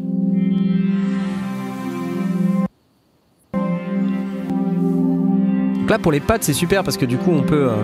Donc 5.81 5.89
là 5.89 5.99
pour 5.99 6.13
les 6.13 6.21
pads 6.21 6.43
c'est 6.43 6.53
super 6.53 6.85
parce 6.85 6.99
que 6.99 7.07
du 7.07 7.17
coup 7.17 7.31
on 7.31 7.43
peut, 7.43 7.71
euh, 7.71 7.83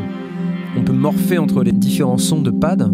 on 0.77 0.83
peut 0.83 0.93
morpher 0.93 1.39
entre 1.39 1.63
les 1.63 1.73
différents 1.73 2.19
sons 2.19 2.43
de 2.43 2.51
pads. 2.51 2.91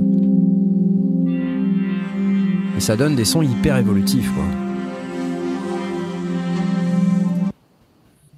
Et 2.76 2.80
ça 2.80 2.94
donne 2.96 3.16
des 3.16 3.24
sons 3.24 3.42
hyper 3.42 3.76
évolutifs 3.76 4.32
quoi. 4.32 4.44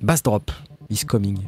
Bass 0.00 0.22
drop 0.22 0.50
is 0.88 1.04
coming. 1.04 1.40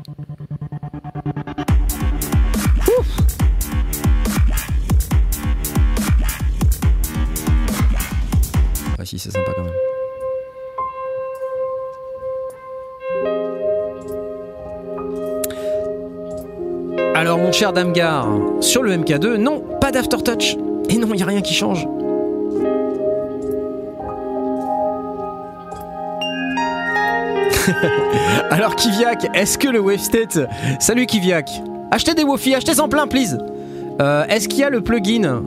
C'est 9.16 9.30
sympa 9.30 9.52
quand 9.54 9.62
même. 9.62 9.72
Alors 17.14 17.38
mon 17.38 17.52
cher 17.52 17.72
Damgar, 17.72 18.26
sur 18.60 18.82
le 18.82 18.96
MK2, 18.96 19.36
non, 19.36 19.62
pas 19.80 19.92
d'aftertouch. 19.92 20.56
Et 20.88 20.96
non, 20.98 21.08
il 21.12 21.16
n'y 21.16 21.22
a 21.22 21.26
rien 21.26 21.40
qui 21.42 21.54
change. 21.54 21.86
Alors 28.50 28.74
Kiviak, 28.76 29.28
est-ce 29.34 29.56
que 29.56 29.68
le 29.68 29.80
Wave 29.80 30.00
State... 30.00 30.38
Salut 30.80 31.06
Kiviak. 31.06 31.48
Achetez 31.90 32.14
des 32.14 32.24
Wofi, 32.24 32.54
achetez 32.54 32.78
en 32.80 32.88
plein, 32.88 33.06
please. 33.06 33.38
Euh, 34.00 34.24
est-ce 34.28 34.48
qu'il 34.48 34.58
y 34.58 34.64
a 34.64 34.70
le 34.70 34.82
plugin? 34.82 35.42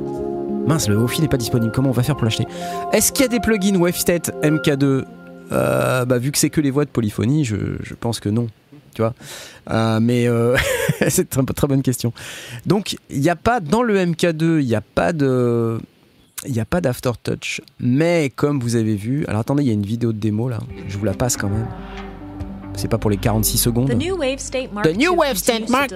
Mince, 0.66 0.88
le 0.88 0.98
Wofi 0.98 1.22
n'est 1.22 1.28
pas 1.28 1.38
disponible. 1.38 1.72
Comment 1.72 1.90
on 1.90 1.94
va 1.94 2.02
faire 2.02 2.16
pour 2.16 2.26
l'acheter? 2.26 2.47
Est-ce 2.94 3.12
qu'il 3.12 3.24
y 3.24 3.26
a 3.26 3.30
des 3.30 3.40
plugins 3.40 3.76
WaveState 3.76 4.32
MK2 4.44 5.04
Euh, 5.52 6.06
Bah 6.06 6.18
vu 6.18 6.32
que 6.32 6.38
c'est 6.38 6.50
que 6.50 6.62
les 6.62 6.72
voix 6.72 6.86
de 6.86 6.90
polyphonie, 6.90 7.46
je, 7.46 7.94
pense 8.00 8.20
que 8.20 8.30
non. 8.30 8.48
Euh, 9.70 10.00
Mais 10.02 10.28
euh, 10.28 10.58
c'est 11.10 11.36
une 11.36 11.46
très, 11.46 11.68
bonne 11.68 11.84
question. 11.84 12.14
Donc 12.66 12.98
il 13.10 13.20
n'y 13.20 13.30
a 13.30 13.36
pas 13.36 13.60
dans 13.60 13.84
le 13.84 13.98
MK2, 13.98 14.62
il 14.62 14.76
a 14.76 14.82
pas 14.82 15.14
de 15.14 15.80
il 16.46 16.52
n'y 16.52 16.60
a 16.60 16.66
pas 16.66 16.82
d'aftertouch, 16.82 17.62
mais 17.80 18.32
comme 18.36 18.60
vous 18.60 18.76
avez 18.76 18.96
vu, 18.96 19.26
alors 19.26 19.42
attendez, 19.42 19.64
il 19.64 19.68
y 19.68 19.72
a 19.72 19.74
une 19.74 19.86
vidéo 19.86 20.14
de 20.14 20.20
démo 20.20 20.48
là, 20.48 20.60
je 20.88 20.98
vous 20.98 21.06
la 21.06 21.14
passe 21.14 21.36
quand 21.36 21.50
même. 21.50 21.68
C'est 22.78 22.88
pas 22.88 22.98
pour 22.98 23.10
les 23.10 23.18
46 23.18 23.58
secondes. 23.58 23.90
The 23.90 23.96
new 23.96 24.16
Wave 24.16 24.38
State 24.40 24.72
Mark 24.72 24.88
II 24.88 25.08
Wave 25.10 25.36
State 25.36 25.70
Mark 25.70 25.96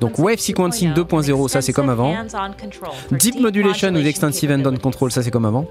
Donc 0.00 0.18
Wave 0.18 0.38
Sequencing 0.38 0.94
2.0, 0.94 1.48
ça, 1.48 1.60
c'est 1.60 1.72
comme 1.72 1.90
avant. 1.90 2.14
Deep 3.12 3.40
Modulation 3.40 3.94
ou 3.94 3.98
Extensive 3.98 4.50
Hand 4.50 4.66
on 4.66 4.76
Control, 4.78 5.12
ça 5.12 5.22
c'est 5.22 5.30
comme 5.30 5.44
avant. 5.44 5.66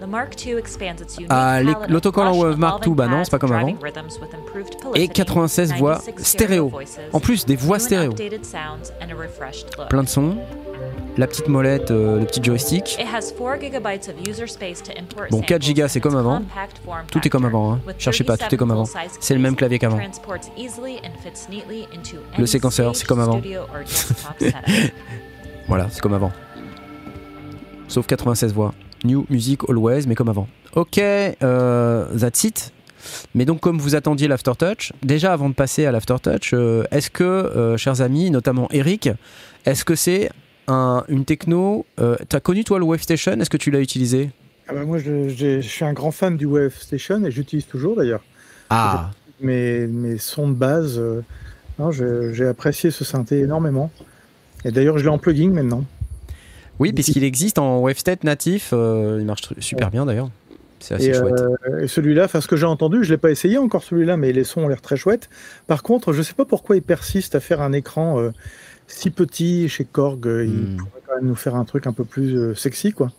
Ah, 1.29 1.61
l'autocollant 1.89 2.37
Wave 2.37 2.57
Mark 2.57 2.85
II, 2.85 2.93
bah 2.93 3.07
non, 3.07 3.23
c'est 3.23 3.31
pas 3.31 3.39
comme 3.39 3.53
avant. 3.53 3.67
Et 3.69 3.73
polyphony, 3.73 5.09
96 5.09 5.73
voix 5.73 5.95
96 5.95 6.25
stéréo. 6.25 6.71
En 7.13 7.19
plus 7.19 7.45
des 7.45 7.55
voix 7.55 7.79
stéréo. 7.79 8.13
Plein 9.89 10.03
de 10.03 10.09
sons. 10.09 10.37
La 11.17 11.25
petite 11.25 11.47
molette, 11.47 11.89
euh, 11.91 12.19
le 12.19 12.25
petit 12.25 12.43
joystick. 12.43 12.97
It 12.99 13.07
has 13.11 13.31
4 13.31 13.59
gigabytes 13.59 14.07
of 14.07 14.15
user 14.27 14.47
space 14.47 14.83
to 14.83 14.91
import 14.97 15.29
Bon, 15.31 15.41
4 15.41 15.49
samples 15.49 15.65
gigas, 15.65 15.87
c'est 15.87 15.99
comme 15.99 16.15
avant. 16.15 16.41
Tout 17.09 17.25
est 17.25 17.29
comme 17.29 17.45
avant, 17.45 17.73
hein. 17.73 17.81
Cherchez 17.97 18.23
pas, 18.23 18.37
tout 18.37 18.53
est 18.53 18.57
comme 18.57 18.71
avant. 18.71 18.83
37 18.83 19.17
C'est 19.19 19.33
le 19.33 19.39
même 19.39 19.55
clavier 19.55 19.79
qu'avant. 19.79 19.99
Le 22.37 22.45
séquenceur, 22.45 22.95
c'est 22.95 23.07
comme 23.07 23.19
avant. 23.19 23.41
Voilà, 25.67 25.87
c'est 25.91 25.99
comme 25.99 26.13
avant. 26.13 26.31
Sauf 27.89 28.07
96 28.07 28.53
voix. 28.53 28.73
New 29.03 29.25
Music 29.29 29.61
Always, 29.67 30.07
mais 30.07 30.15
comme 30.15 30.29
avant. 30.29 30.47
Ok, 30.75 30.97
euh, 30.97 32.05
that's 32.17 32.43
it. 32.43 32.71
Mais 33.35 33.45
donc, 33.45 33.59
comme 33.59 33.77
vous 33.77 33.95
attendiez 33.95 34.27
l'aftertouch, 34.27 34.93
déjà 35.03 35.33
avant 35.33 35.49
de 35.49 35.53
passer 35.53 35.85
à 35.85 35.91
l'aftertouch, 35.91 36.53
euh, 36.53 36.83
est-ce 36.91 37.09
que, 37.09 37.23
euh, 37.23 37.77
chers 37.77 38.01
amis, 38.01 38.31
notamment 38.31 38.67
Eric, 38.71 39.09
est-ce 39.65 39.85
que 39.85 39.95
c'est 39.95 40.29
un- 40.67 41.03
une 41.07 41.25
techno 41.25 41.85
euh, 41.99 42.15
T'as 42.29 42.39
connu 42.39 42.63
toi 42.63 42.79
le 42.79 42.85
Wave 42.85 43.01
Station? 43.01 43.39
Est-ce 43.39 43.49
que 43.49 43.57
tu 43.57 43.71
l'as 43.71 43.79
utilisé? 43.81 44.29
Ah 44.67 44.73
bah 44.73 44.83
moi, 44.83 44.97
je, 44.97 45.61
suis 45.61 45.85
un 45.85 45.93
grand 45.93 46.11
fan 46.11 46.35
du 46.35 46.45
Wave 46.45 46.75
Station 46.77 47.23
et 47.23 47.31
j'utilise 47.31 47.65
toujours 47.67 47.95
d'ailleurs. 47.95 48.23
Ah, 48.69 49.11
Mes, 49.39 49.87
mes 49.87 50.17
sons 50.17 50.49
de 50.49 50.53
base, 50.55 50.99
euh, 50.99 51.21
j'ai 52.33 52.45
apprécié 52.47 52.91
ce 52.91 53.05
synthé 53.05 53.39
énormément. 53.39 53.91
Et 54.65 54.71
d'ailleurs, 54.71 54.97
je 54.97 55.03
l'ai 55.03 55.09
en 55.09 55.19
plugin 55.19 55.51
maintenant. 55.51 55.85
oui, 56.79 56.91
puisqu'il 56.91 57.23
existe 57.23 57.59
en 57.59 57.79
WaveState 57.79 58.23
natif, 58.23 58.71
euh, 58.73 59.17
il 59.19 59.25
marche 59.25 59.43
super 59.59 59.89
bien 59.89 60.05
d'ailleurs. 60.05 60.29
C'est 60.79 60.93
assez 60.95 61.07
Et, 61.09 61.13
chouette. 61.13 61.33
euh, 61.39 61.79
et 61.83 61.87
celui-là, 61.87 62.25
enfin 62.25 62.39
ce 62.41 62.47
que 62.47 62.55
j'ai 62.55 62.65
entendu, 62.67 63.03
je 63.03 63.09
l'ai 63.11 63.17
pas 63.17 63.31
essayé 63.31 63.57
encore 63.57 63.83
celui-là, 63.83 64.15
mais 64.17 64.31
les 64.31 64.43
sons 64.43 64.61
ont 64.61 64.67
l'air 64.67 64.81
très 64.81 64.95
chouettes. 64.97 65.27
Par 65.65 65.81
contre, 65.81 66.13
je 66.13 66.21
sais 66.21 66.33
pas 66.35 66.45
pourquoi 66.45 66.75
il 66.75 66.83
persiste 66.83 67.33
à 67.35 67.39
faire 67.39 67.61
un 67.61 67.73
écran 67.73 68.19
euh, 68.19 68.31
si 68.87 69.09
petit 69.11 69.69
chez 69.69 69.85
Korg. 69.85 70.25
euh, 70.27 70.45
Il 70.45 70.51
Hmm. 70.51 70.77
pourrait 70.77 71.01
quand 71.07 71.15
même 71.15 71.25
nous 71.27 71.35
faire 71.35 71.55
un 71.55 71.65
truc 71.65 71.87
un 71.87 71.93
peu 71.93 72.03
plus 72.03 72.35
euh, 72.37 72.55
sexy, 72.55 72.91
quoi. 72.93 73.11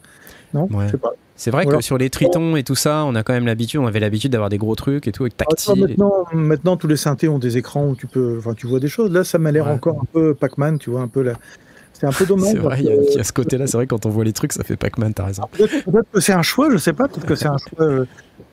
Non, 0.55 0.69
Ouais. 0.73 0.87
je 0.87 0.93
sais 0.93 0.97
pas. 0.99 1.13
C'est 1.37 1.53
vrai 1.53 1.63
voilà. 1.65 1.79
que 1.79 1.85
sur 1.85 1.99
les 1.99 2.11
tritons 2.11 2.57
et 2.57 2.65
tout 2.65 2.75
ça, 2.75 3.05
on 3.05 3.15
a 3.15 3.23
quand 3.23 3.33
même 3.33 3.47
l'habitude, 3.47 3.79
on 3.79 3.87
avait 3.87 4.01
l'habitude 4.01 4.33
d'avoir 4.33 4.49
des 4.51 4.59
gros 4.59 4.75
trucs 4.75 5.07
et 5.07 5.13
tout, 5.13 5.23
avec 5.23 5.35
Ah, 5.39 5.45
tactile. 5.45 5.97
maintenant, 6.35 6.77
tous 6.77 6.89
les 6.89 6.97
synthés 6.97 7.29
ont 7.29 7.39
des 7.39 7.57
écrans 7.59 7.87
où 7.87 7.95
tu 7.95 8.09
peux, 8.09 8.37
enfin, 8.39 8.55
tu 8.55 8.67
vois 8.67 8.81
des 8.81 8.89
choses. 8.89 9.13
Là, 9.13 9.23
ça 9.23 9.39
m'a 9.39 9.53
l'air 9.53 9.67
Ouais. 9.67 9.73
encore 9.73 10.01
un 10.03 10.07
peu 10.13 10.35
Pac-Man, 10.35 10.79
tu 10.81 10.91
vois, 10.91 11.01
un 11.03 11.07
peu 11.07 11.23
là. 11.23 11.35
C'est 11.93 12.07
un 12.07 12.13
peu 12.13 12.27
dommage. 12.27 12.51
C'est 12.51 12.59
vrai, 12.59 12.79
il 12.81 12.87
y, 12.87 12.89
a- 12.91 13.21
y 13.21 13.25
ce 13.25 13.33
côté-là, 13.33 13.69
c'est 13.69 13.77
vrai, 13.77 13.87
quand 13.87 14.05
on 14.05 14.09
voit 14.11 14.25
les 14.25 14.33
trucs, 14.33 14.53
ça 14.53 14.65
fait 14.65 14.77
Pac-Man, 14.77 15.15
t'as 15.15 15.27
raison. 15.27 15.45
Peut-être 15.53 16.11
que 16.13 16.19
c'est 16.21 16.33
un 16.33 16.43
choix, 16.43 16.71
je 16.73 16.77
sais 16.77 16.93
pas. 16.93 17.07
Peut-être 17.07 17.27
que 17.27 17.35
c'est 17.37 17.47
un 17.47 17.59
choix 17.59 17.85
euh, 17.87 18.05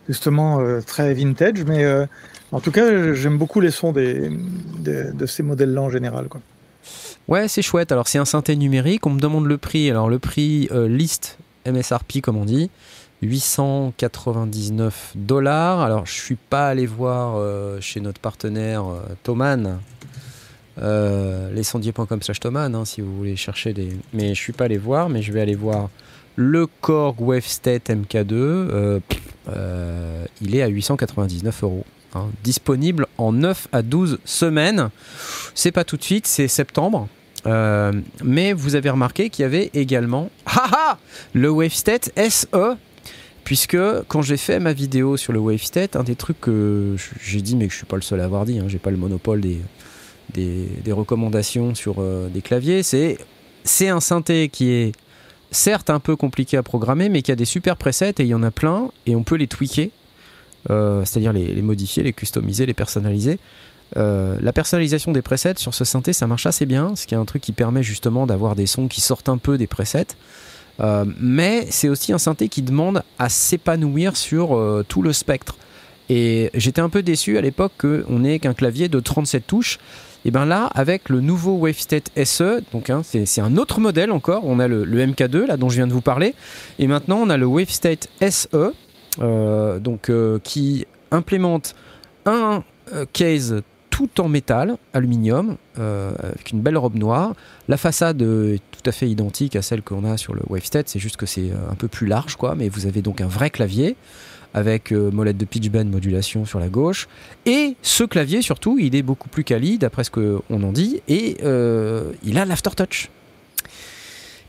justement 0.07 0.59
euh, 0.59 0.81
très 0.85 1.11
vintage, 1.15 1.63
mais 1.65 1.83
euh, 1.85 2.05
en 2.51 2.59
tout 2.59 2.71
cas, 2.71 3.13
j'aime 3.13 3.37
beaucoup 3.39 3.61
les 3.61 3.71
sons 3.71 3.93
des, 3.93 4.29
des- 4.79 5.11
de 5.11 5.25
ces 5.25 5.41
modèles-là 5.41 5.81
en 5.81 5.89
général. 5.89 6.27
Quoi. 6.27 6.41
Ouais, 7.27 7.47
c'est 7.47 7.61
chouette. 7.61 7.91
Alors, 7.91 8.07
c'est 8.07 8.19
un 8.19 8.25
synthé 8.25 8.55
numérique, 8.55 9.05
on 9.07 9.11
me 9.11 9.19
demande 9.19 9.45
le 9.47 9.57
prix. 9.57 9.89
Alors, 9.89 10.09
le 10.09 10.19
prix 10.19 10.67
euh, 10.71 10.87
liste 10.87 11.37
MSRP, 11.65 12.21
comme 12.21 12.37
on 12.37 12.45
dit, 12.45 12.69
899 13.23 15.13
dollars. 15.15 15.81
Alors, 15.81 16.05
je 16.05 16.13
suis 16.13 16.35
pas 16.35 16.67
allé 16.67 16.85
voir 16.85 17.35
euh, 17.37 17.79
chez 17.81 17.99
notre 17.99 18.21
partenaire 18.21 18.85
euh, 18.85 19.01
Thomann. 19.23 19.79
Euh, 20.77 21.51
lescendier.com 21.53 22.21
slash 22.21 22.39
Thomann, 22.41 22.75
hein, 22.75 22.85
si 22.85 23.01
vous 23.01 23.15
voulez 23.15 23.35
chercher 23.35 23.73
des. 23.73 23.97
Mais 24.13 24.35
je 24.35 24.39
suis 24.39 24.53
pas 24.53 24.65
allé 24.65 24.77
voir, 24.77 25.09
mais 25.09 25.21
je 25.21 25.31
vais 25.31 25.41
aller 25.41 25.55
voir 25.55 25.89
le 26.35 26.67
Korg 26.67 27.19
WaveState 27.21 27.89
MK2. 27.89 28.33
euh, 28.33 28.99
pff, 29.07 29.21
euh, 29.49 30.25
il 30.41 30.55
est 30.55 30.61
à 30.61 30.67
899 30.67 31.63
euros. 31.63 31.85
Hein, 32.15 32.27
disponible 32.43 33.07
en 33.17 33.33
9 33.33 33.67
à 33.71 33.81
12 33.81 34.19
semaines. 34.25 34.89
C'est 35.53 35.71
pas 35.71 35.83
tout 35.83 35.97
de 35.97 36.03
suite, 36.03 36.27
c'est 36.27 36.47
septembre. 36.47 37.07
Euh, 37.45 37.91
mais 38.23 38.53
vous 38.53 38.75
avez 38.75 38.89
remarqué 38.89 39.29
qu'il 39.29 39.43
y 39.43 39.45
avait 39.45 39.69
également 39.73 40.31
haha, 40.45 40.97
le 41.33 41.49
WaveState 41.49 42.11
SE. 42.29 42.75
Puisque 43.43 43.77
quand 44.07 44.23
j'ai 44.23 44.37
fait 44.37 44.59
ma 44.59 44.73
vidéo 44.73 45.17
sur 45.17 45.31
le 45.31 45.39
WaveState, 45.39 45.95
un 45.95 46.03
des 46.03 46.15
trucs 46.15 46.41
que 46.41 46.95
j'ai 47.21 47.41
dit, 47.41 47.55
mais 47.55 47.67
que 47.67 47.73
je 47.73 47.77
suis 47.77 47.85
pas 47.85 47.95
le 47.95 48.01
seul 48.01 48.19
à 48.19 48.23
avoir 48.23 48.43
dit, 48.43 48.57
hein, 48.57 48.65
j'ai 48.67 48.79
pas 48.79 48.89
le 48.89 48.97
monopole 48.97 49.41
des, 49.41 50.91
recommandations 50.91 51.75
sur 51.75 51.97
euh, 51.99 52.27
des 52.29 52.41
claviers, 52.41 52.81
c'est 52.81 53.19
c'est 53.63 53.89
un 53.89 53.99
synthé 53.99 54.49
qui 54.49 54.71
est 54.71 54.91
certes 55.51 55.89
un 55.89 55.99
peu 55.99 56.15
compliqué 56.15 56.57
à 56.57 56.63
programmer, 56.63 57.09
mais 57.09 57.21
qui 57.21 57.31
a 57.31 57.35
des 57.35 57.45
super 57.45 57.77
presets 57.77 58.15
et 58.19 58.23
il 58.23 58.27
y 58.27 58.33
en 58.33 58.43
a 58.43 58.51
plein 58.51 58.89
et 59.05 59.15
on 59.15 59.23
peut 59.23 59.35
les 59.35 59.47
tweaker, 59.47 59.89
c'est-à-dire 60.67 61.33
les, 61.33 61.53
les 61.53 61.61
modifier, 61.61 62.03
les 62.03 62.13
customiser, 62.13 62.65
les 62.65 62.73
personnaliser. 62.73 63.39
Euh, 63.97 64.37
la 64.41 64.51
personnalisation 64.51 65.11
des 65.11 65.21
presets 65.21 65.57
sur 65.57 65.73
ce 65.73 65.85
synthé, 65.85 66.11
ça 66.13 66.27
marche 66.27 66.45
assez 66.45 66.65
bien, 66.65 66.95
ce 66.95 67.07
qui 67.07 67.13
est 67.13 67.17
un 67.17 67.25
truc 67.25 67.41
qui 67.41 67.51
permet 67.51 67.83
justement 67.83 68.25
d'avoir 68.25 68.55
des 68.55 68.65
sons 68.65 68.87
qui 68.87 69.01
sortent 69.01 69.29
un 69.29 69.37
peu 69.37 69.57
des 69.57 69.67
presets. 69.67 70.07
Euh, 70.81 71.05
mais 71.19 71.67
c'est 71.69 71.87
aussi 71.87 72.11
un 72.11 72.17
synthé 72.17 72.49
qui 72.49 72.61
demande 72.61 73.03
à 73.17 73.29
s'épanouir 73.29 74.17
sur 74.17 74.55
euh, 74.55 74.83
tout 74.87 75.01
le 75.01 75.13
spectre. 75.13 75.55
Et 76.09 76.51
j'étais 76.53 76.81
un 76.81 76.89
peu 76.89 77.01
déçu 77.01 77.37
à 77.37 77.41
l'époque 77.41 77.71
qu'on 77.79 78.19
n'ait 78.19 78.39
qu'un 78.39 78.53
clavier 78.53 78.89
de 78.89 78.99
37 78.99 79.47
touches. 79.47 79.79
Et 80.25 80.31
bien 80.31 80.45
là, 80.45 80.69
avec 80.73 81.09
le 81.09 81.21
nouveau 81.21 81.53
WaveState 81.53 82.09
SE, 82.25 82.63
hein, 82.89 83.01
c'est 83.03 83.41
un 83.41 83.57
autre 83.57 83.79
modèle 83.79 84.11
encore, 84.11 84.43
on 84.43 84.59
a 84.59 84.67
le, 84.67 84.83
le 84.83 85.05
MK2 85.05 85.45
là 85.45 85.55
dont 85.55 85.69
je 85.69 85.75
viens 85.75 85.85
de 85.85 85.93
vous 85.93 86.01
parler, 86.01 86.33
et 86.79 86.87
maintenant 86.87 87.19
on 87.21 87.29
a 87.29 87.37
le 87.37 87.45
WaveState 87.45 88.09
SE, 88.27 88.47
euh, 88.55 88.71
donc 89.17 90.09
euh, 90.09 90.39
qui 90.43 90.85
implémente 91.11 91.75
un 92.25 92.63
euh, 92.93 93.05
case 93.13 93.61
tout 93.95 94.19
en 94.19 94.27
métal, 94.27 94.75
aluminium, 94.93 95.55
euh, 95.79 96.11
avec 96.21 96.51
une 96.51 96.59
belle 96.59 96.77
robe 96.77 96.95
noire. 96.95 97.33
La 97.69 97.77
façade 97.77 98.21
euh, 98.21 98.55
est 98.55 98.61
tout 98.71 98.89
à 98.89 98.91
fait 98.91 99.09
identique 99.09 99.55
à 99.55 99.61
celle 99.61 99.81
qu'on 99.81 100.03
a 100.03 100.17
sur 100.17 100.35
le 100.35 100.41
WaveState, 100.49 100.89
c'est 100.89 100.99
juste 100.99 101.15
que 101.15 101.25
c'est 101.25 101.49
euh, 101.51 101.71
un 101.71 101.75
peu 101.75 101.87
plus 101.87 102.05
large, 102.05 102.35
quoi. 102.35 102.55
Mais 102.55 102.67
vous 102.67 102.87
avez 102.87 103.01
donc 103.01 103.21
un 103.21 103.27
vrai 103.27 103.49
clavier 103.49 103.95
avec 104.53 104.91
euh, 104.91 105.11
molette 105.11 105.37
de 105.37 105.45
pitch 105.45 105.69
bend 105.69 105.85
modulation 105.85 106.43
sur 106.43 106.59
la 106.59 106.67
gauche. 106.67 107.07
Et 107.45 107.77
ce 107.81 108.03
clavier, 108.03 108.41
surtout, 108.41 108.77
il 108.79 108.95
est 108.95 109.01
beaucoup 109.01 109.29
plus 109.29 109.45
quali, 109.45 109.77
d'après 109.77 110.03
ce 110.03 110.11
qu'on 110.11 110.63
en 110.63 110.71
dit, 110.73 111.01
et 111.07 111.37
euh, 111.43 112.11
il 112.23 112.37
a 112.37 112.43
l'aftertouch. 112.43 113.09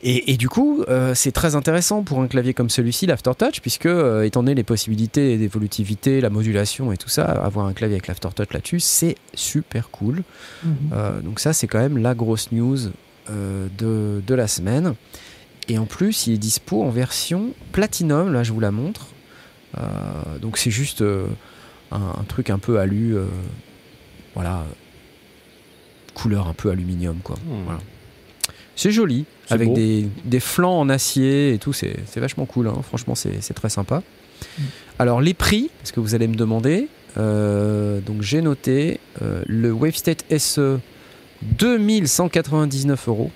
Et, 0.09 0.33
et 0.33 0.37
du 0.37 0.49
coup, 0.49 0.85
euh, 0.89 1.17
c'est 1.17 1.33
très 1.33 1.57
intéressant 1.57 2.05
pour 2.05 2.21
un 2.21 2.29
clavier 2.29 2.55
comme 2.55 2.71
celui-ci, 2.71 3.07
l'Aftertouch, 3.07 3.61
puisque, 3.61 3.87
euh, 3.87 4.23
étant 4.23 4.45
donné 4.45 4.55
les 4.55 4.63
possibilités 4.63 5.37
d'évolutivité, 5.37 6.21
la 6.21 6.31
modulation 6.31 6.93
et 6.93 6.97
tout 6.97 7.09
ça, 7.09 7.25
avoir 7.25 7.67
un 7.67 7.73
clavier 7.73 7.97
avec 7.97 8.07
l'Aftertouch 8.07 8.53
là-dessus, 8.53 8.79
c'est 8.79 9.17
super 9.35 9.91
cool. 9.91 10.23
Euh, 10.93 11.21
donc 11.23 11.41
ça, 11.41 11.53
c'est 11.53 11.67
quand 11.67 11.81
même 11.81 11.99
la 11.99 12.15
grosse 12.15 12.53
news 12.53 12.79
euh, 13.31 13.67
de, 13.79 14.23
de 14.25 14.35
la 14.37 14.47
semaine. 14.47 14.95
Et 15.67 15.77
en 15.77 15.87
plus, 15.87 16.29
il 16.29 16.35
est 16.35 16.39
dispo 16.39 16.85
en 16.85 16.91
version 16.91 17.51
Platinum, 17.73 18.33
là 18.33 18.45
je 18.45 18.53
vous 18.53 18.61
la 18.61 18.71
montre. 18.71 19.09
Euh, 19.77 20.39
donc 20.41 20.57
c'est 20.57 20.71
juste 20.71 21.03
euh, 21.03 21.27
un, 21.91 22.15
un 22.21 22.25
truc 22.29 22.51
un 22.51 22.61
peu 22.61 22.79
alu, 22.79 23.17
euh, 23.17 23.27
voilà, 24.35 24.65
couleur 26.15 26.47
un 26.47 26.55
peu 26.55 26.71
aluminium 26.71 27.19
quoi. 27.25 27.35
Hmm. 27.45 27.65
Voilà. 27.65 27.81
C'est 28.77 28.91
joli, 28.93 29.25
avec 29.49 29.73
des, 29.73 30.07
des 30.25 30.41
flancs 30.41 30.79
en 30.79 30.89
acier 30.91 31.55
et 31.55 31.59
tout, 31.59 31.73
c'est 31.73 31.97
vachement 32.17 32.45
cool, 32.47 32.69
hein. 32.69 32.81
franchement 32.83 33.15
c'est 33.15 33.55
très 33.55 33.71
sympa. 33.71 34.03
Alors 34.99 35.21
les 35.21 35.35
prix, 35.35 35.71
parce 35.79 35.93
que 35.93 36.01
vous 36.01 36.15
allez 36.15 36.29
me 36.29 36.35
demander, 36.37 36.89
euh, 37.17 38.01
donc 38.01 38.21
j'ai 38.23 38.43
noté 38.43 39.01
euh, 39.23 39.43
le 39.47 39.73
Wavestate 39.73 40.25
SE 40.39 40.79
2199 41.43 43.09
euros 43.09 43.31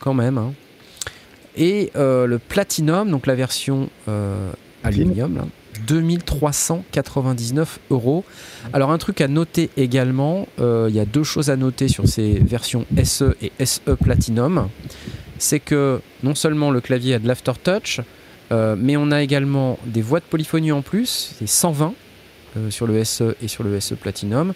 quand 0.00 0.14
même. 0.14 0.38
hein. 0.38 0.52
Et 1.56 1.90
euh, 1.96 2.26
le 2.26 2.38
Platinum, 2.38 3.10
donc 3.10 3.26
la 3.26 3.34
version 3.34 3.88
aluminium, 4.84 5.36
là, 5.36 5.44
2399 5.86 7.80
euros. 7.90 8.24
Alors 8.72 8.90
un 8.90 8.98
truc 8.98 9.20
à 9.20 9.28
noter 9.28 9.70
également, 9.76 10.48
euh, 10.60 10.86
il 10.88 10.94
y 10.94 11.00
a 11.00 11.04
deux 11.04 11.24
choses 11.24 11.50
à 11.50 11.56
noter 11.56 11.88
sur 11.88 12.08
ces 12.08 12.34
versions 12.34 12.86
SE 13.04 13.36
et 13.40 13.52
SE 13.64 13.80
Platinum. 14.02 14.68
C'est 15.38 15.60
que 15.60 16.00
non 16.22 16.34
seulement 16.34 16.70
le 16.70 16.80
clavier 16.80 17.14
a 17.14 17.18
de 17.18 17.26
l'aftertouch, 17.26 18.00
euh, 18.52 18.76
mais 18.78 18.96
on 18.96 19.10
a 19.10 19.22
également 19.22 19.78
des 19.86 20.02
voix 20.02 20.20
de 20.20 20.24
polyphonie 20.24 20.72
en 20.72 20.82
plus, 20.82 21.34
c'est 21.38 21.48
120 21.48 21.94
euh, 22.56 22.70
sur 22.70 22.86
le 22.86 23.02
SE 23.04 23.34
et 23.42 23.48
sur 23.48 23.64
le 23.64 23.80
SE 23.80 23.94
Platinum. 23.94 24.52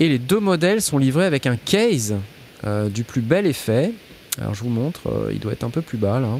Et 0.00 0.08
les 0.08 0.18
deux 0.18 0.40
modèles 0.40 0.82
sont 0.82 0.98
livrés 0.98 1.24
avec 1.24 1.46
un 1.46 1.56
case 1.56 2.16
du 2.92 3.04
plus 3.04 3.20
bel 3.20 3.46
effet. 3.46 3.92
Alors 4.40 4.54
je 4.54 4.64
vous 4.64 4.70
montre, 4.70 5.02
il 5.30 5.38
doit 5.38 5.52
être 5.52 5.62
un 5.62 5.70
peu 5.70 5.82
plus 5.82 5.98
bas 5.98 6.18
là. 6.18 6.30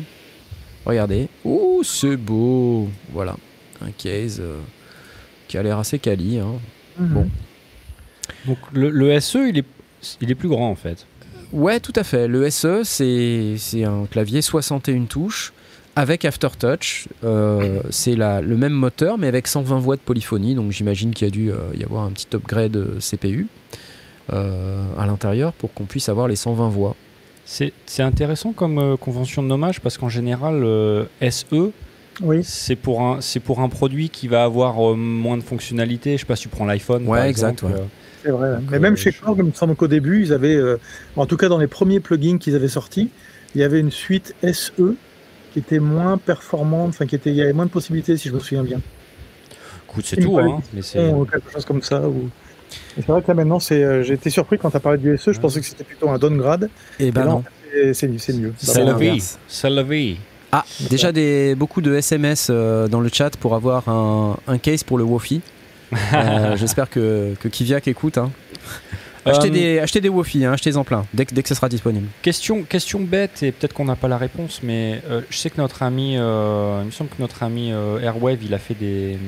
Regardez. 0.87 1.29
Ouh, 1.45 1.83
c'est 1.83 2.17
beau. 2.17 2.89
Voilà, 3.13 3.37
un 3.83 3.91
case 3.91 4.39
euh, 4.41 4.59
qui 5.49 5.59
a 5.59 5.63
l'air 5.63 5.79
assez 5.79 5.99
quali. 5.99 6.39
hein. 6.39 6.55
Mhm. 6.99 7.09
Bon. 7.09 7.29
Donc 8.47 8.59
le, 8.73 8.91
le 8.91 9.19
SE, 9.21 9.39
il 9.49 9.59
est, 9.59 9.65
il 10.21 10.31
est 10.31 10.35
plus 10.35 10.49
grand 10.49 10.71
en 10.71 10.75
fait. 10.77 11.07
Ouais, 11.53 11.79
tout 11.81 11.93
à 11.97 12.03
fait. 12.05 12.27
Le 12.29 12.49
SE, 12.51 12.83
c'est 12.85 13.55
c'est 13.59 13.85
un 13.85 14.07
clavier 14.11 14.43
61 14.43 15.05
touches 15.05 15.53
avec 15.95 16.25
Aftertouch. 16.25 17.07
Euh, 17.25 17.81
c'est 17.91 18.17
la- 18.17 18.41
le 18.43 18.57
même 18.57 18.73
moteur, 18.73 19.17
mais 19.19 19.29
avec 19.29 19.47
120 19.47 19.79
voix 19.79 19.97
de 19.97 20.01
polyphonie. 20.01 20.55
Donc 20.55 20.73
j'imagine 20.73 21.13
qu'il 21.15 21.27
y 21.27 21.29
a 21.29 21.33
dû 21.33 21.51
euh, 21.53 21.59
y 21.75 21.85
avoir 21.85 22.05
un 22.05 22.11
petit 22.11 22.27
upgrade 22.35 22.77
euh, 22.77 22.99
CPU 23.01 23.47
euh, 24.33 24.85
à 24.99 25.07
l'intérieur 25.07 25.53
pour 25.53 25.73
qu'on 25.73 25.85
puisse 25.85 26.09
avoir 26.09 26.27
les 26.29 26.37
120 26.37 26.69
voix. 26.69 26.97
C'est 27.45 27.73
c'est 27.87 28.03
intéressant 28.03 28.53
comme 28.53 28.79
euh, 28.79 28.97
convention 28.97 29.43
de 29.43 29.49
nommage 29.49 29.81
parce 29.81 29.97
qu'en 29.99 30.09
général, 30.09 30.63
euh, 30.65 31.05
SE, 31.31 31.71
Oui. 32.23 32.41
c'est 32.45 32.77
pour, 32.77 33.03
un- 33.03 33.21
c'est 33.21 33.41
pour 33.41 33.61
un 33.61 33.69
produit 33.69 34.09
qui 34.09 34.27
va 34.29 34.45
avoir 34.45 34.93
euh, 34.93 34.95
moins 34.97 35.37
de 35.37 35.43
fonctionnalités. 35.43 36.13
Je 36.17 36.21
sais 36.21 36.27
pas 36.27 36.37
si 36.37 36.43
tu 36.45 36.49
prends 36.49 36.65
l'iPhone. 36.65 37.03
Ouais, 37.07 37.19
par 37.19 37.27
exact, 37.27 37.53
exemple, 37.63 37.75
ouais. 37.75 37.81
euh, 37.81 37.85
C'est 38.25 38.31
vrai. 38.31 38.51
Donc, 38.57 38.71
Mais 38.71 38.77
euh, 38.77 38.81
même 38.81 38.97
chez 38.97 39.11
je- 39.11 39.21
Korg, 39.21 39.37
il 39.39 39.45
me 39.45 39.53
semble 39.53 39.77
qu'au 39.77 39.87
début, 39.89 40.23
ils 40.23 40.33
avaient, 40.33 40.55
euh, 40.57 40.79
en 41.17 41.27
tout 41.27 41.37
cas 41.37 41.49
dans 41.49 41.59
les 41.59 41.67
premiers 41.67 42.01
plugins 42.01 42.39
qu'ils 42.39 42.55
avaient 42.57 42.69
sortis, 42.69 43.11
il 43.55 43.61
y 43.61 43.65
avait 43.65 43.81
une 43.81 43.91
suite 43.91 44.35
SE 44.43 44.95
qui 45.53 45.59
était 45.59 45.79
moins 45.79 46.17
performante, 46.19 46.91
enfin 46.91 47.07
qui 47.07 47.15
était, 47.17 47.31
il 47.31 47.37
y 47.37 47.43
avait 47.43 47.53
moins 47.53 47.67
de 47.67 47.71
possibilités 47.71 48.17
si 48.17 48.29
je 48.29 48.35
me 48.35 48.41
souviens 48.41 48.63
bien. 48.65 48.81
Écoute, 49.89 50.05
c'est 50.07 50.17
tout, 50.17 50.39
hein, 50.39 50.61
mais 50.73 50.83
c'est. 50.83 51.11
Ou 51.13 51.25
quelque 51.25 51.51
chose 51.51 51.65
comme 51.65 51.83
ça. 51.83 52.01
Ou... 52.09 52.29
Et 52.99 53.03
C'est 53.03 53.07
vrai 53.09 53.23
que 53.23 53.29
là 53.29 53.35
maintenant, 53.35 53.61
c'est, 53.61 53.83
euh, 53.83 54.03
j'ai 54.03 54.15
été 54.15 54.29
surpris 54.31 54.59
quand 54.59 54.71
tu 54.71 54.77
as 54.77 54.81
parlé 54.81 54.99
du 54.99 55.17
SE, 55.17 55.33
je 55.33 55.41
pensais 55.41 55.61
que 55.61 55.67
c'était 55.67 55.85
plutôt 55.85 56.09
un 56.11 56.19
downgrade. 56.19 56.69
Et 56.99 57.09
Et 57.09 57.13
ben 57.13 57.25
là, 57.25 57.31
en 57.31 57.33
non. 57.37 57.43
fait, 57.43 57.95
c'est, 57.95 57.95
c'est, 57.95 58.19
c'est 58.19 58.33
mieux. 58.35 58.53
C'est 58.59 58.85
la 58.85 58.95
vie. 58.95 59.23
C'est 59.49 59.71
la 59.71 59.83
vie. 59.83 60.19
Ah, 60.59 60.65
déjà 60.89 61.13
des, 61.13 61.55
beaucoup 61.55 61.81
de 61.83 61.95
SMS 61.95 62.49
euh, 62.51 62.89
dans 62.89 63.01
le 63.01 63.11
chat 63.13 63.37
pour 63.37 63.55
avoir 63.55 63.89
un, 63.89 64.37
un 64.47 64.59
case 64.59 64.83
pour 64.85 64.97
le 64.97 65.05
Wofi. 65.05 65.41
Euh, 66.15 66.57
J'espère 66.61 66.89
que, 66.89 67.35
que 67.41 67.49
Kiviak 67.49 67.87
écoute. 67.89 68.17
hein. 68.19 68.31
Achetez, 69.27 69.49
Euh, 69.49 69.51
des, 69.51 69.79
achetez 69.81 70.01
des 70.01 70.09
Wofi, 70.09 70.45
hein, 70.45 70.53
achetez-en 70.53 70.85
plein 70.85 71.05
dès 71.13 71.27
que, 71.27 71.35
dès 71.35 71.43
que 71.43 71.49
ce 71.49 71.55
sera 71.57 71.69
disponible. 71.69 72.07
Question, 72.23 72.63
question 72.63 73.01
bête, 73.01 73.43
et 73.43 73.51
peut-être 73.53 73.73
qu'on 73.75 73.85
n'a 73.85 73.97
pas 73.97 74.07
la 74.09 74.19
réponse, 74.19 74.61
mais 74.63 75.03
euh, 75.11 75.21
je 75.31 75.37
sais 75.37 75.51
que 75.51 75.61
notre 75.61 75.83
ami, 75.83 76.17
euh, 76.17 76.79
il 76.83 76.87
me 76.87 76.91
semble 76.93 77.11
que 77.11 77.21
notre 77.21 77.43
ami 77.43 77.71
Airwave, 77.71 78.39
il 78.45 78.55
a 78.55 78.59
fait 78.59 78.75
des, 78.75 79.19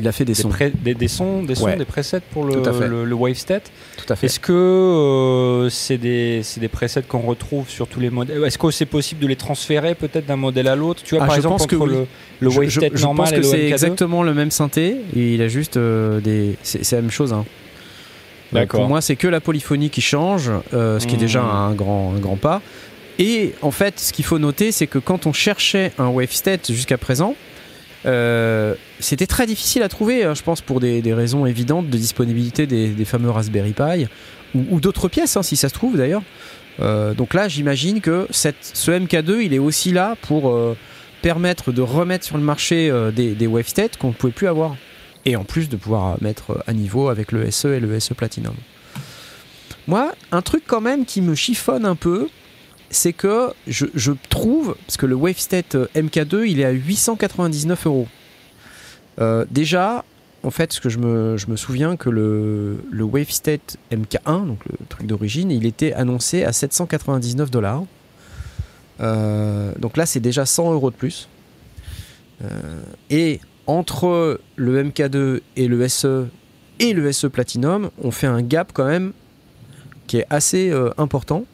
Il 0.00 0.08
a 0.08 0.12
fait 0.12 0.24
des 0.24 0.34
sons. 0.34 0.50
des, 0.82 0.94
des 0.94 1.06
sons, 1.08 1.44
des, 1.44 1.54
sons 1.54 1.66
Ouais. 1.66 1.76
des 1.76 1.84
presets 1.84 2.20
pour 2.32 2.44
le, 2.44 2.56
le, 2.88 3.04
le 3.04 3.14
Wavestat. 3.14 3.60
Tout 3.96 4.12
à 4.12 4.16
fait. 4.16 4.26
Est-ce 4.26 4.40
que 4.40 4.52
euh, 4.52 5.68
c'est 5.70 5.98
des, 5.98 6.40
c'est 6.42 6.58
des 6.60 6.68
presets 6.68 7.02
qu'on 7.02 7.20
retrouve 7.20 7.68
sur 7.68 7.86
tous 7.86 8.00
les 8.00 8.10
modèles 8.10 8.42
Est-ce 8.44 8.58
que 8.58 8.70
c'est 8.72 8.86
possible 8.86 9.20
de 9.20 9.28
les 9.28 9.36
transférer 9.36 9.94
peut-être 9.94 10.26
d'un 10.26 10.34
modèle 10.36 10.66
à 10.66 10.74
l'autre? 10.74 11.02
Tu 11.04 11.14
vois, 11.14 11.24
Ah, 11.24 11.26
par 11.26 11.34
je 11.36 11.40
exemple, 11.40 11.58
pense 11.58 11.66
que 11.68 11.76
entre 11.76 11.86
oui. 11.86 11.92
le, 11.92 12.06
le 12.40 12.48
Wavestat 12.48 12.88
je, 12.92 12.96
je 12.96 13.02
normal 13.02 13.24
pense 13.26 13.30
que 13.32 13.36
le 13.36 13.42
c'est 13.44 13.56
MK2 13.58 13.72
exactement 13.72 14.22
le 14.24 14.34
même 14.34 14.50
synthé 14.50 14.96
et 15.14 15.34
il 15.34 15.42
a 15.42 15.48
juste 15.48 15.76
euh, 15.76 16.20
des. 16.20 16.56
C'est 16.64 16.90
la 16.92 17.00
même 17.02 17.10
chose. 17.12 17.32
hein. 17.32 17.44
Euh, 18.52 18.58
D'accord. 18.60 18.80
Pour 18.80 18.88
moi, 18.88 19.00
c'est 19.00 19.16
que 19.16 19.28
la 19.28 19.40
polyphonie 19.40 19.90
qui 19.90 20.00
change, 20.00 20.50
euh, 20.72 20.98
ce 21.00 21.06
qui 21.06 21.14
est 21.14 21.18
Hmm. 21.18 21.20
déjà 21.20 21.42
un 21.42 21.72
grand, 21.72 22.14
un 22.16 22.20
grand 22.20 22.36
pas. 22.36 22.62
Et 23.20 23.52
en 23.62 23.70
fait, 23.70 24.00
ce 24.00 24.12
qu'il 24.12 24.24
faut 24.24 24.40
noter, 24.40 24.72
c'est 24.72 24.88
que 24.88 24.98
quand 24.98 25.26
on 25.26 25.32
cherchait 25.32 25.92
un 25.98 26.08
Wavestat 26.08 26.58
jusqu'à 26.68 26.98
présent, 26.98 27.36
euh, 28.06 28.74
c'était 29.00 29.26
très 29.26 29.46
difficile 29.46 29.82
à 29.82 29.88
trouver, 29.88 30.24
hein, 30.24 30.34
je 30.34 30.42
pense, 30.42 30.60
pour 30.60 30.80
des, 30.80 31.02
raisons 31.14 31.46
évidentes 31.46 31.88
de 31.88 31.96
disponibilité 31.96 32.66
des, 32.66 33.04
fameux 33.04 33.30
Raspberry 33.30 33.72
Pi 33.72 34.06
ou, 34.54 34.80
d'autres 34.80 35.08
pièces, 35.08 35.36
hein, 35.36 35.42
si 35.42 35.56
ça 35.56 35.68
se 35.68 35.74
trouve 35.74 35.96
d'ailleurs. 35.96 36.22
Euh, 36.80 37.14
donc 37.14 37.34
là, 37.34 37.48
j'imagine 37.48 38.00
que 38.00 38.26
ce 38.30 38.90
MK2, 38.90 39.40
il 39.42 39.54
est 39.54 39.58
aussi 39.58 39.92
là 39.92 40.16
pour 40.22 40.50
euh, 40.50 40.76
permettre 41.22 41.72
de 41.72 41.82
remettre 41.82 42.24
sur 42.24 42.36
le 42.36 42.42
marché 42.42 42.92
des, 43.14 43.34
des 43.34 43.46
Wavestats 43.46 43.96
qu'on 43.98 44.08
ne 44.08 44.12
pouvait 44.12 44.32
plus 44.32 44.48
avoir. 44.48 44.76
Et 45.24 45.36
en 45.36 45.44
plus 45.44 45.70
de 45.70 45.76
pouvoir 45.76 46.18
mettre 46.20 46.62
à 46.66 46.74
niveau 46.74 47.08
avec 47.08 47.32
le 47.32 47.50
SE 47.50 47.68
et 47.68 47.80
le 47.80 47.98
SE 47.98 48.12
Platinum. 48.12 48.54
Moi, 49.86 50.12
un 50.32 50.42
truc 50.42 50.64
quand 50.66 50.82
même 50.82 51.06
qui 51.06 51.22
me 51.22 51.34
chiffonne 51.34 51.86
un 51.86 51.96
peu, 51.96 52.28
c'est 52.90 53.12
que 53.12 53.52
je, 53.66 54.12
trouve, 54.28 54.76
parce 54.86 54.96
que 54.96 55.06
le 55.06 55.14
Wavestat 55.14 55.74
euh, 55.74 55.86
MK2, 55.94 56.46
il 56.46 56.60
est 56.60 56.64
à 56.64 56.70
899 56.70 57.86
euros. 57.86 58.08
Euh, 59.20 59.44
déjà, 59.50 60.04
en 60.42 60.50
fait, 60.50 60.72
ce 60.72 60.80
que 60.80 60.88
je 60.88 60.98
me, 60.98 61.56
souviens 61.56 61.96
que 61.96 62.10
le, 62.10 62.84
le 62.90 63.04
Wavestat 63.04 63.58
MK1, 63.92 64.46
donc 64.46 64.58
le 64.66 64.86
truc 64.88 65.06
d'origine, 65.06 65.50
il 65.50 65.66
était 65.66 65.92
annoncé 65.92 66.44
à 66.44 66.52
799 66.52 67.50
dollars. 67.50 67.84
Euh, 69.00 69.72
donc 69.78 69.96
là, 69.96 70.06
c'est 70.06 70.20
déjà 70.20 70.46
100 70.46 70.72
euros 70.72 70.90
de 70.90 70.96
plus. 70.96 71.28
Et 73.08 73.40
entre 73.66 74.38
le 74.56 74.84
MK2 74.84 75.40
et 75.56 75.66
le 75.66 75.88
SE 75.88 76.26
et 76.78 76.92
le 76.92 77.10
SE 77.10 77.26
Platinum, 77.28 77.90
on 78.02 78.10
fait 78.10 78.26
un 78.26 78.42
gap 78.42 78.72
quand 78.74 78.84
même 78.84 79.12
qui 80.06 80.18
est 80.18 80.26
assez 80.28 80.70
important 80.98 81.46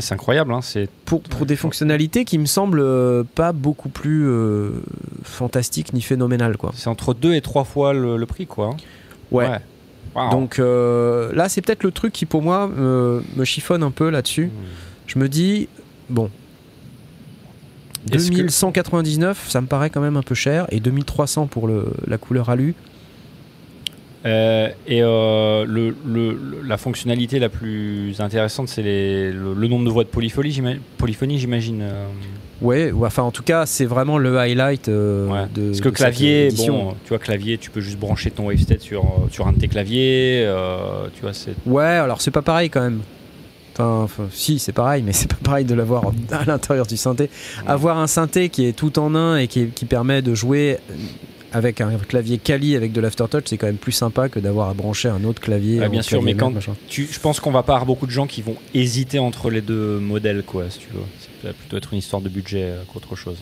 C'est 0.00 0.14
incroyable, 0.14 0.52
hein, 0.52 0.60
c'est 0.62 0.88
pour, 1.04 1.22
pour 1.22 1.46
des 1.46 1.56
fonctionnalités 1.56 2.24
qui 2.24 2.38
me 2.38 2.46
semblent 2.46 2.80
euh, 2.80 3.22
pas 3.34 3.52
beaucoup 3.52 3.88
plus 3.88 4.26
euh, 4.28 4.70
fantastiques 5.22 5.92
ni 5.92 6.00
phénoménales 6.02 6.56
quoi. 6.56 6.72
c'est 6.74 6.88
entre 6.88 7.14
deux 7.14 7.34
et 7.34 7.40
trois 7.40 7.64
fois 7.64 7.92
le, 7.92 8.16
le 8.16 8.26
prix, 8.26 8.46
quoi. 8.46 8.68
hein. 8.72 8.76
Ouais. 9.30 9.48
Wow. 10.16 10.30
Donc 10.30 10.58
euh, 10.58 11.30
là, 11.34 11.48
c'est 11.48 11.60
peut-être 11.62 11.84
le 11.84 11.92
truc 11.92 12.12
qui 12.12 12.26
pour 12.26 12.42
moi 12.42 12.66
me, 12.66 13.22
me 13.36 13.44
chiffonne 13.44 13.82
un 13.84 13.92
peu 13.92 14.10
là-dessus. 14.10 14.46
Hmm. 14.46 14.50
Je 15.06 15.18
me 15.20 15.28
dis 15.28 15.68
bon. 16.08 16.30
Est-ce 18.12 18.30
que- 18.30 18.36
2199, 18.36 19.46
ça 19.48 19.60
me 19.60 19.66
paraît 19.66 19.90
quand 19.90 20.00
même 20.00 20.16
un 20.16 20.22
peu 20.22 20.34
cher, 20.34 20.66
et 20.70 20.80
2300 20.80 21.46
pour 21.46 21.66
le, 21.68 21.92
la 22.06 22.18
couleur 22.18 22.48
alu. 22.50 22.74
Euh, 24.26 24.68
et 24.86 25.02
euh, 25.02 25.64
le, 25.66 25.94
le- 26.06 26.32
le- 26.32 26.60
la 26.66 26.76
fonctionnalité 26.76 27.38
la 27.38 27.48
plus 27.48 28.20
intéressante, 28.20 28.68
c'est 28.68 28.82
le, 28.82 29.54
le 29.56 29.68
nombre 29.68 29.86
de 29.86 29.90
voix 29.90 30.04
de 30.04 30.08
polyphonie, 30.10 30.50
j'ima- 30.50 30.74
polyphonie, 30.98 31.38
j'imagine. 31.38 31.80
euh, 31.82 32.06
Ouais, 32.60 32.92
ou 32.92 33.06
enfin 33.06 33.22
en 33.22 33.30
tout 33.30 33.42
cas, 33.42 33.64
c'est 33.64 33.86
vraiment 33.86 34.18
le 34.18 34.36
highlight 34.38 34.90
euh, 34.90 35.26
ouais. 35.26 35.46
de. 35.54 35.68
Parce 35.68 35.80
que 35.80 35.88
de 35.88 35.94
clavier, 35.94 36.50
bon, 36.54 36.94
tu 37.04 37.08
vois, 37.08 37.18
clavier, 37.18 37.56
tu 37.56 37.70
peux 37.70 37.80
juste 37.80 37.98
brancher 37.98 38.30
ton 38.30 38.48
Wavestat 38.48 38.80
sur, 38.80 39.02
sur 39.30 39.46
un 39.48 39.52
de 39.52 39.58
tes 39.60 39.68
claviers. 39.68 40.46
tu 41.14 41.22
vois, 41.22 41.32
c'est. 41.32 41.54
Ouais, 41.64 41.84
alors 41.84 42.20
c'est 42.20 42.30
pas 42.30 42.42
pareil 42.42 42.68
quand 42.68 42.82
même. 42.82 43.00
Enfin, 43.72 44.02
enfin, 44.02 44.24
si, 44.30 44.58
c'est 44.58 44.72
pareil, 44.72 45.02
mais 45.02 45.12
c'est 45.14 45.30
pas 45.30 45.38
pareil 45.42 45.64
de 45.64 45.74
l'avoir 45.74 46.12
à 46.32 46.44
l'intérieur 46.44 46.84
du 46.86 46.98
synthé. 46.98 47.30
Avoir 47.66 47.96
un 47.98 48.06
synthé 48.06 48.50
qui 48.50 48.66
est 48.66 48.72
tout 48.76 48.98
en 48.98 49.14
un 49.14 49.38
et 49.38 49.46
qui, 49.48 49.68
qui 49.68 49.86
permet 49.86 50.20
de 50.20 50.34
jouer 50.34 50.76
avec 51.52 51.80
un 51.80 51.96
clavier 51.98 52.38
Kali 52.38 52.76
avec 52.76 52.92
de 52.92 53.00
l'aftertouch, 53.00 53.44
c'est 53.46 53.56
quand 53.56 53.66
même 53.66 53.76
plus 53.76 53.92
sympa 53.92 54.28
que 54.28 54.38
d'avoir 54.38 54.68
à 54.68 54.74
brancher 54.74 55.08
un 55.08 55.24
autre 55.24 55.40
clavier. 55.40 55.80
Ah, 55.82 55.86
en 55.86 55.90
bien 55.90 56.02
sûr, 56.02 56.18
clavier 56.18 56.34
mais 56.34 56.38
quand 56.38 56.50
machin. 56.50 56.74
tu, 56.88 57.08
je 57.10 57.18
pense 57.20 57.40
qu'on 57.40 57.50
va 57.50 57.62
pas 57.62 57.74
avoir 57.74 57.86
beaucoup 57.86 58.06
de 58.06 58.12
gens 58.12 58.26
qui 58.26 58.42
vont 58.42 58.56
hésiter 58.74 59.18
entre 59.18 59.50
les 59.50 59.60
deux 59.60 59.98
modèles, 59.98 60.42
quoi, 60.44 60.70
si 60.70 60.78
tu 60.80 60.88
veux. 60.92 61.00
Ça 61.42 61.48
va 61.48 61.54
plutôt 61.54 61.76
être 61.76 61.92
une 61.92 61.98
histoire 61.98 62.22
de 62.22 62.28
budget 62.28 62.64
euh, 62.64 62.82
qu'autre 62.92 63.16
chose. 63.16 63.38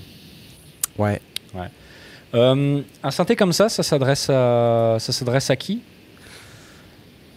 Ouais. 0.98 1.20
Euh, 2.34 2.82
un 3.02 3.10
synthé 3.10 3.36
comme 3.36 3.52
ça, 3.52 3.68
ça 3.68 3.82
s'adresse 3.82 4.28
à, 4.28 4.96
ça 4.98 5.12
s'adresse 5.12 5.50
à 5.50 5.56
qui? 5.56 5.80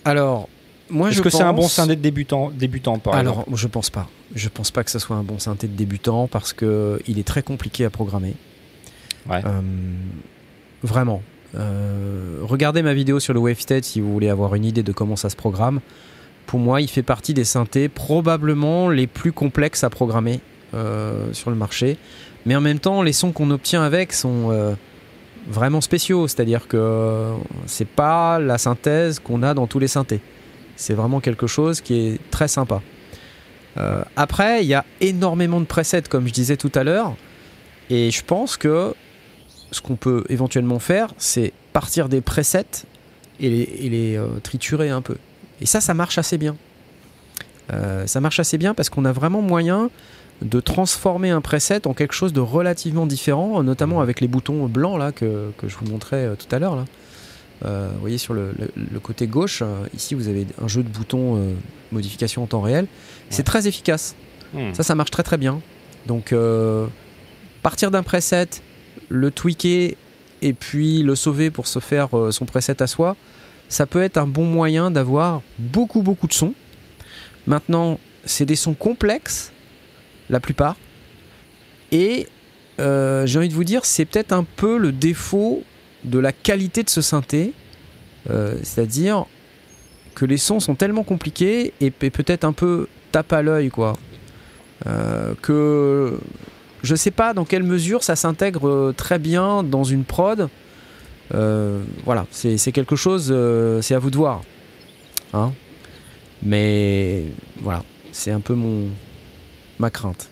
Alors, 0.04 0.50
moi 0.90 1.10
je 1.10 1.16
Est-ce 1.16 1.22
que 1.22 1.30
c'est 1.30 1.44
un 1.44 1.54
bon 1.54 1.68
synthé 1.68 1.96
de 1.96 2.02
débutant, 2.02 2.52
débutant 2.52 3.00
par 3.00 3.16
Alors, 3.16 3.42
exemple 3.42 3.58
je 3.58 3.68
pense 3.68 3.90
pas. 3.90 4.10
Je 4.36 4.50
pense 4.50 4.72
pas 4.72 4.84
que 4.84 4.92
ce 4.92 5.00
soit 5.00 5.16
un 5.16 5.24
bon 5.24 5.40
synthé 5.40 5.68
de 5.68 5.76
débutant 5.76 6.28
parce 6.28 6.52
que 6.52 7.02
il 7.08 7.20
est 7.20 7.28
très 7.28 7.44
compliqué 7.44 7.86
à 7.86 7.90
programmer. 7.90 8.34
Ouais. 9.30 9.42
Euh, 9.46 9.62
vraiment. 10.84 11.22
Euh, 11.56 12.38
regardez 12.44 12.82
ma 12.82 12.94
vidéo 12.94 13.20
sur 13.20 13.34
le 13.34 13.40
Wavetech 13.40 13.84
si 13.84 14.00
vous 14.00 14.12
voulez 14.12 14.30
avoir 14.30 14.56
une 14.56 14.66
idée 14.66 14.84
de 14.84 14.92
comment 14.92 15.16
ça 15.16 15.30
se 15.30 15.36
programme. 15.36 15.82
Pour 16.46 16.60
moi, 16.60 16.82
il 16.82 16.90
fait 16.90 17.04
partie 17.04 17.34
des 17.34 17.44
synthés 17.44 17.90
probablement 17.90 18.90
les 18.90 19.08
plus 19.08 19.32
complexes 19.32 19.84
à 19.84 19.90
programmer 19.90 20.40
euh, 20.74 21.32
sur 21.34 21.50
le 21.50 21.56
marché. 21.56 21.98
Mais 22.46 22.56
en 22.56 22.62
même 22.62 22.80
temps, 22.80 23.04
les 23.04 23.14
sons 23.14 23.32
qu'on 23.32 23.52
obtient 23.52 23.84
avec 23.84 24.14
sont 24.14 24.52
euh, 24.52 24.74
vraiment 25.48 25.82
spéciaux. 25.82 26.28
C'est-à-dire 26.28 26.68
que 26.68 27.32
c'est 27.68 27.88
pas 27.88 28.40
la 28.40 28.58
synthèse 28.58 29.20
qu'on 29.20 29.44
a 29.44 29.54
dans 29.54 29.68
tous 29.68 29.80
les 29.80 29.88
synthés. 29.88 30.22
C'est 30.76 30.94
vraiment 30.94 31.20
quelque 31.20 31.48
chose 31.48 31.82
qui 31.82 32.08
est 32.08 32.20
très 32.32 32.48
sympa. 32.48 32.82
Après, 34.18 34.64
il 34.64 34.68
y 34.68 34.74
a 34.74 34.84
énormément 35.00 35.62
de 35.62 35.66
presets, 35.66 36.02
comme 36.10 36.28
je 36.28 36.34
disais 36.34 36.58
tout 36.58 36.72
à 36.76 36.84
l'heure. 36.84 37.16
Et 37.90 38.12
je 38.12 38.22
pense 38.22 38.58
que 38.58 38.94
ce 39.72 39.82
qu'on 39.82 39.96
peut 39.96 40.24
éventuellement 40.30 40.80
faire, 40.80 41.14
c'est 41.18 41.54
partir 41.74 42.10
des 42.10 42.22
presets 42.22 42.66
et 43.40 43.50
les, 43.50 43.62
et 43.62 43.90
les, 43.90 44.16
euh, 44.18 44.28
triturer 44.44 44.90
un 44.90 45.02
peu. 45.02 45.16
Et 45.62 45.66
ça, 45.66 45.82
ça 45.82 45.94
marche 45.94 46.18
assez 46.18 46.38
bien. 46.38 46.56
Euh, 47.72 48.06
ça 48.08 48.20
marche 48.20 48.40
assez 48.40 48.58
bien 48.58 48.74
parce 48.74 48.90
qu'on 48.90 49.06
a 49.06 49.12
vraiment 49.12 49.42
moyen 49.42 49.90
de 50.42 50.60
transformer 50.60 51.30
un 51.30 51.40
preset 51.42 51.88
en 51.88 51.94
quelque 51.94 52.14
chose 52.14 52.34
de 52.34 52.40
relativement 52.42 53.06
différent, 53.06 53.62
notamment 53.64 54.02
avec 54.02 54.20
les 54.22 54.28
boutons 54.28 54.66
blancs 54.66 54.98
là 55.00 55.12
que, 55.12 55.52
que 55.58 55.68
je 55.68 55.78
vous 55.78 55.86
montrais 55.86 56.26
euh, 56.26 56.36
tout 56.36 56.54
à 56.54 56.60
l'heure. 56.60 56.76
vous 57.64 58.00
voyez 58.00 58.18
sur 58.18 58.34
le, 58.34 58.52
le- 58.58 58.72
le 58.92 59.00
côté 59.00 59.28
gauche, 59.28 59.62
ici 59.96 60.16
vous 60.16 60.28
avez 60.28 60.48
un 60.62 60.68
jeu 60.68 60.82
de 60.84 60.90
boutons 60.90 61.40
modification 61.92 62.42
en 62.44 62.48
temps 62.48 62.62
réel. 62.62 62.88
C'est 63.30 63.44
très 63.44 63.68
efficace. 63.68 64.16
Hmm. 64.54 64.74
Ça, 64.74 64.82
ça 64.84 64.96
marche 64.96 65.12
très 65.12 65.24
très 65.24 65.38
bien. 65.38 65.62
Donc, 66.08 66.34
partir 67.62 67.92
d'un 67.92 68.02
preset, 68.04 68.48
le 69.12 69.30
tweaker 69.30 69.96
et 70.42 70.54
puis 70.54 71.04
le 71.04 71.16
sauver 71.16 71.52
pour 71.52 71.68
se 71.68 71.80
faire 71.80 72.18
euh, 72.18 72.32
son 72.32 72.46
preset 72.46 72.82
à 72.82 72.88
soi, 72.88 73.16
ça 73.70 73.86
peut 73.86 74.02
être 74.02 74.18
un 74.18 74.26
bon 74.26 74.46
moyen 74.46 74.90
d'avoir 74.90 75.42
beaucoup 75.60 76.02
beaucoup 76.02 76.28
de 76.28 76.34
sons. 76.34 76.54
Maintenant, 77.46 78.00
c'est 78.26 78.46
des 78.46 78.56
sons 78.56 78.74
complexes, 78.74 79.52
la 80.30 80.40
plupart. 80.40 80.78
Et 81.92 82.28
euh, 82.80 83.26
j'ai 83.26 83.38
envie 83.38 83.50
de 83.50 83.54
vous 83.54 83.64
dire, 83.64 83.86
c'est 83.86 84.06
peut-être 84.06 84.32
un 84.32 84.44
peu 84.44 84.78
le 84.78 84.92
défaut 84.92 85.64
de 86.04 86.20
la 86.20 86.32
qualité 86.32 86.84
de 86.84 86.90
ce 86.90 87.02
synthé. 87.02 87.54
Euh, 88.30 88.56
C'est-à-dire 88.64 89.26
que 90.16 90.26
les 90.26 90.38
sons 90.38 90.60
sont 90.60 90.76
tellement 90.76 91.04
compliqués 91.04 91.74
et, 91.82 91.92
peut-être 91.92 92.44
un 92.44 92.54
peu 92.54 92.88
tape 93.12 93.34
à 93.34 93.42
l'œil, 93.42 93.70
quoi. 93.70 93.98
Que 95.42 96.18
je 96.84 96.96
sais 96.96 97.12
pas 97.12 97.34
dans 97.34 97.46
quelle 97.46 97.64
mesure 97.64 98.04
ça 98.04 98.16
s'intègre 98.16 98.68
euh, 98.68 98.94
très 98.96 99.20
bien 99.20 99.64
dans 99.64 99.84
une 99.84 100.04
prod. 100.04 100.50
Euh, 101.34 101.82
voilà, 102.06 102.26
c'est 102.32 102.72
quelque 102.72 102.96
chose, 102.96 103.30
euh, 103.32 103.82
c'est 103.82 103.96
à 103.96 104.00
vous 104.00 104.12
de 104.12 104.18
voir. 104.18 104.42
Hein 105.34 105.54
Mais 106.44 107.24
voilà, 107.62 107.84
c'est 108.12 108.32
un 108.32 108.42
peu 108.42 108.54
mon 108.54 108.88
ma 109.80 109.90
crainte. 109.90 110.30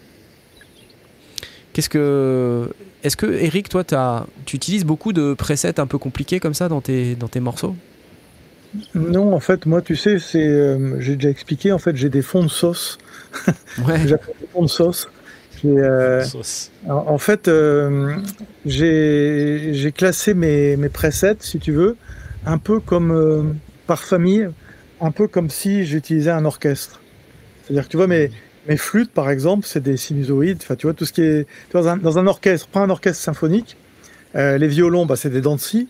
Qu'est-ce 1.73 1.89
que 1.89 2.69
est-ce 3.03 3.15
que 3.15 3.27
Eric, 3.27 3.69
toi, 3.69 3.83
as, 3.93 4.25
tu 4.45 4.57
utilises 4.57 4.83
beaucoup 4.83 5.13
de 5.13 5.33
presets 5.33 5.79
un 5.79 5.88
peu 5.88 5.97
compliqués 5.97 6.39
comme 6.41 6.53
ça 6.53 6.67
dans 6.67 6.81
tes 6.81 7.15
dans 7.15 7.29
tes 7.29 7.39
morceaux? 7.39 7.75
Non, 8.93 9.33
en 9.33 9.39
fait, 9.39 9.65
moi, 9.65 9.81
tu 9.81 9.95
sais, 9.95 10.19
c'est, 10.19 10.45
euh, 10.45 10.99
j'ai 10.99 11.15
déjà 11.15 11.29
expliqué, 11.29 11.71
en 11.71 11.79
fait, 11.79 11.95
j'ai 11.95 12.09
des 12.09 12.21
fonds 12.21 12.43
de 12.43 12.49
sauce. 12.49 12.97
Ouais. 13.85 13.99
J'appelle 14.07 14.35
des 14.39 14.47
fonds 14.47 14.63
de 14.63 14.67
sauce. 14.67 15.07
Euh, 15.65 16.23
en, 16.87 17.17
fait, 17.17 17.47
euh, 17.47 18.15
j'ai 18.65 19.93
classé 19.95 20.33
mes, 20.33 20.77
mes 20.77 20.89
presets, 20.89 21.37
si 21.39 21.59
tu 21.59 21.71
veux, 21.71 21.97
un 22.45 22.57
peu 22.57 22.79
comme 22.79 23.11
euh, 23.11 23.43
par 23.87 24.03
famille, 24.03 24.49
un 25.01 25.11
peu 25.11 25.27
comme 25.27 25.49
si 25.49 25.85
j'utilisais 25.85 26.31
un 26.31 26.45
orchestre. 26.45 27.01
C'est-à-dire 27.63 27.85
que 27.85 27.89
tu 27.89 27.97
vois, 27.97 28.07
mes, 28.07 28.31
mes 28.67 28.77
flûtes, 28.77 29.11
par 29.11 29.29
exemple, 29.29 29.65
c'est 29.67 29.81
des 29.83 29.97
sinusoïdes. 29.97 30.59
Enfin, 30.61 30.75
tu 30.75 30.87
vois, 30.87 30.93
tout 30.93 31.05
ce 31.05 31.13
qui 31.13 31.21
est 31.21 31.45
tu 31.45 31.71
vois, 31.73 31.81
dans, 31.81 31.89
un, 31.89 31.97
dans 31.97 32.17
un 32.19 32.27
orchestre, 32.27 32.67
pas 32.67 32.81
un 32.81 32.89
orchestre 32.89 33.21
symphonique. 33.23 33.77
Euh, 34.35 34.57
les 34.57 34.67
violons, 34.67 35.05
bah, 35.05 35.15
c'est 35.15 35.29
des 35.29 35.41
dents 35.41 35.55
de 35.55 35.61
scie. 35.61 35.87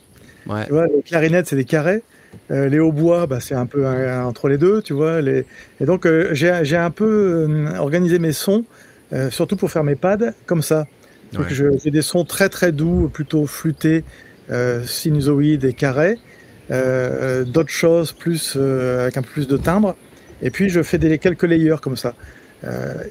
Ouais. 0.47 0.65
Tu 0.65 0.71
vois, 0.71 0.87
les 0.87 1.01
clarinettes, 1.03 1.47
c'est 1.47 1.55
des 1.55 1.65
carrés. 1.65 2.03
Euh, 2.51 2.69
les 2.69 2.79
hautbois, 2.79 3.25
bah, 3.27 3.39
c'est 3.39 3.55
un 3.55 3.65
peu 3.65 3.85
un- 3.87 4.23
entre 4.25 4.49
les 4.49 4.57
deux, 4.57 4.81
tu 4.81 4.93
vois. 4.93 5.21
Les... 5.21 5.45
Et 5.81 5.85
donc, 5.85 6.05
euh, 6.05 6.29
j'ai 6.33 6.59
j'ai 6.63 6.77
un 6.77 6.91
peu 6.91 7.47
euh, 7.49 7.77
organisé 7.77 8.19
mes 8.19 8.31
sons, 8.31 8.65
euh, 9.13 9.29
surtout 9.29 9.55
pour 9.55 9.71
faire 9.71 9.83
mes 9.83 9.95
pads, 9.95 10.33
comme 10.45 10.61
ça. 10.61 10.85
Donc, 11.33 11.43
Ouais. 11.45 11.53
je- 11.53 11.77
J'ai 11.83 11.91
des 11.91 12.01
sons 12.01 12.25
très 12.25 12.49
très 12.49 12.71
doux, 12.71 13.09
plutôt 13.11 13.45
flûtés, 13.45 14.03
euh, 14.51 14.83
sinusoïdes 14.85 15.63
et 15.65 15.73
carrés. 15.73 16.17
Euh, 16.71 17.43
D'autres 17.45 17.71
choses 17.71 18.11
plus 18.11 18.55
avec 18.55 19.17
un 19.17 19.21
peu 19.21 19.29
plus 19.29 19.47
de 19.47 19.57
timbre. 19.57 19.95
Et 20.41 20.51
puis, 20.51 20.69
je 20.69 20.81
fais 20.83 20.97
des 20.97 21.17
quelques 21.17 21.43
layers 21.43 21.77
comme 21.81 21.97
ça. 21.97 22.13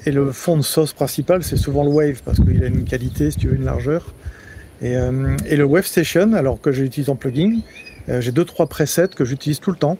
Et 0.05 0.11
le 0.11 0.31
fond 0.31 0.57
de 0.57 0.61
sauce 0.61 0.93
principal, 0.93 1.43
c'est 1.43 1.57
souvent 1.57 1.83
le 1.83 1.89
wave 1.89 2.21
parce 2.23 2.39
qu'il 2.39 2.63
a 2.63 2.67
une 2.67 2.83
qualité, 2.85 3.31
si 3.31 3.37
tu 3.37 3.47
veux, 3.47 3.55
une 3.55 3.65
largeur. 3.65 4.13
Et, 4.81 4.93
et 5.47 5.55
le 5.57 5.63
Wave 5.65 5.85
Station, 5.85 6.33
alors 6.33 6.61
que 6.61 6.71
j'utilise 6.71 7.09
en 7.09 7.15
plugin, 7.15 7.59
j'ai 8.07 8.31
deux 8.31 8.45
trois 8.45 8.67
presets 8.67 9.09
que 9.15 9.25
j'utilise 9.25 9.59
tout 9.59 9.71
le 9.71 9.77
temps, 9.77 9.97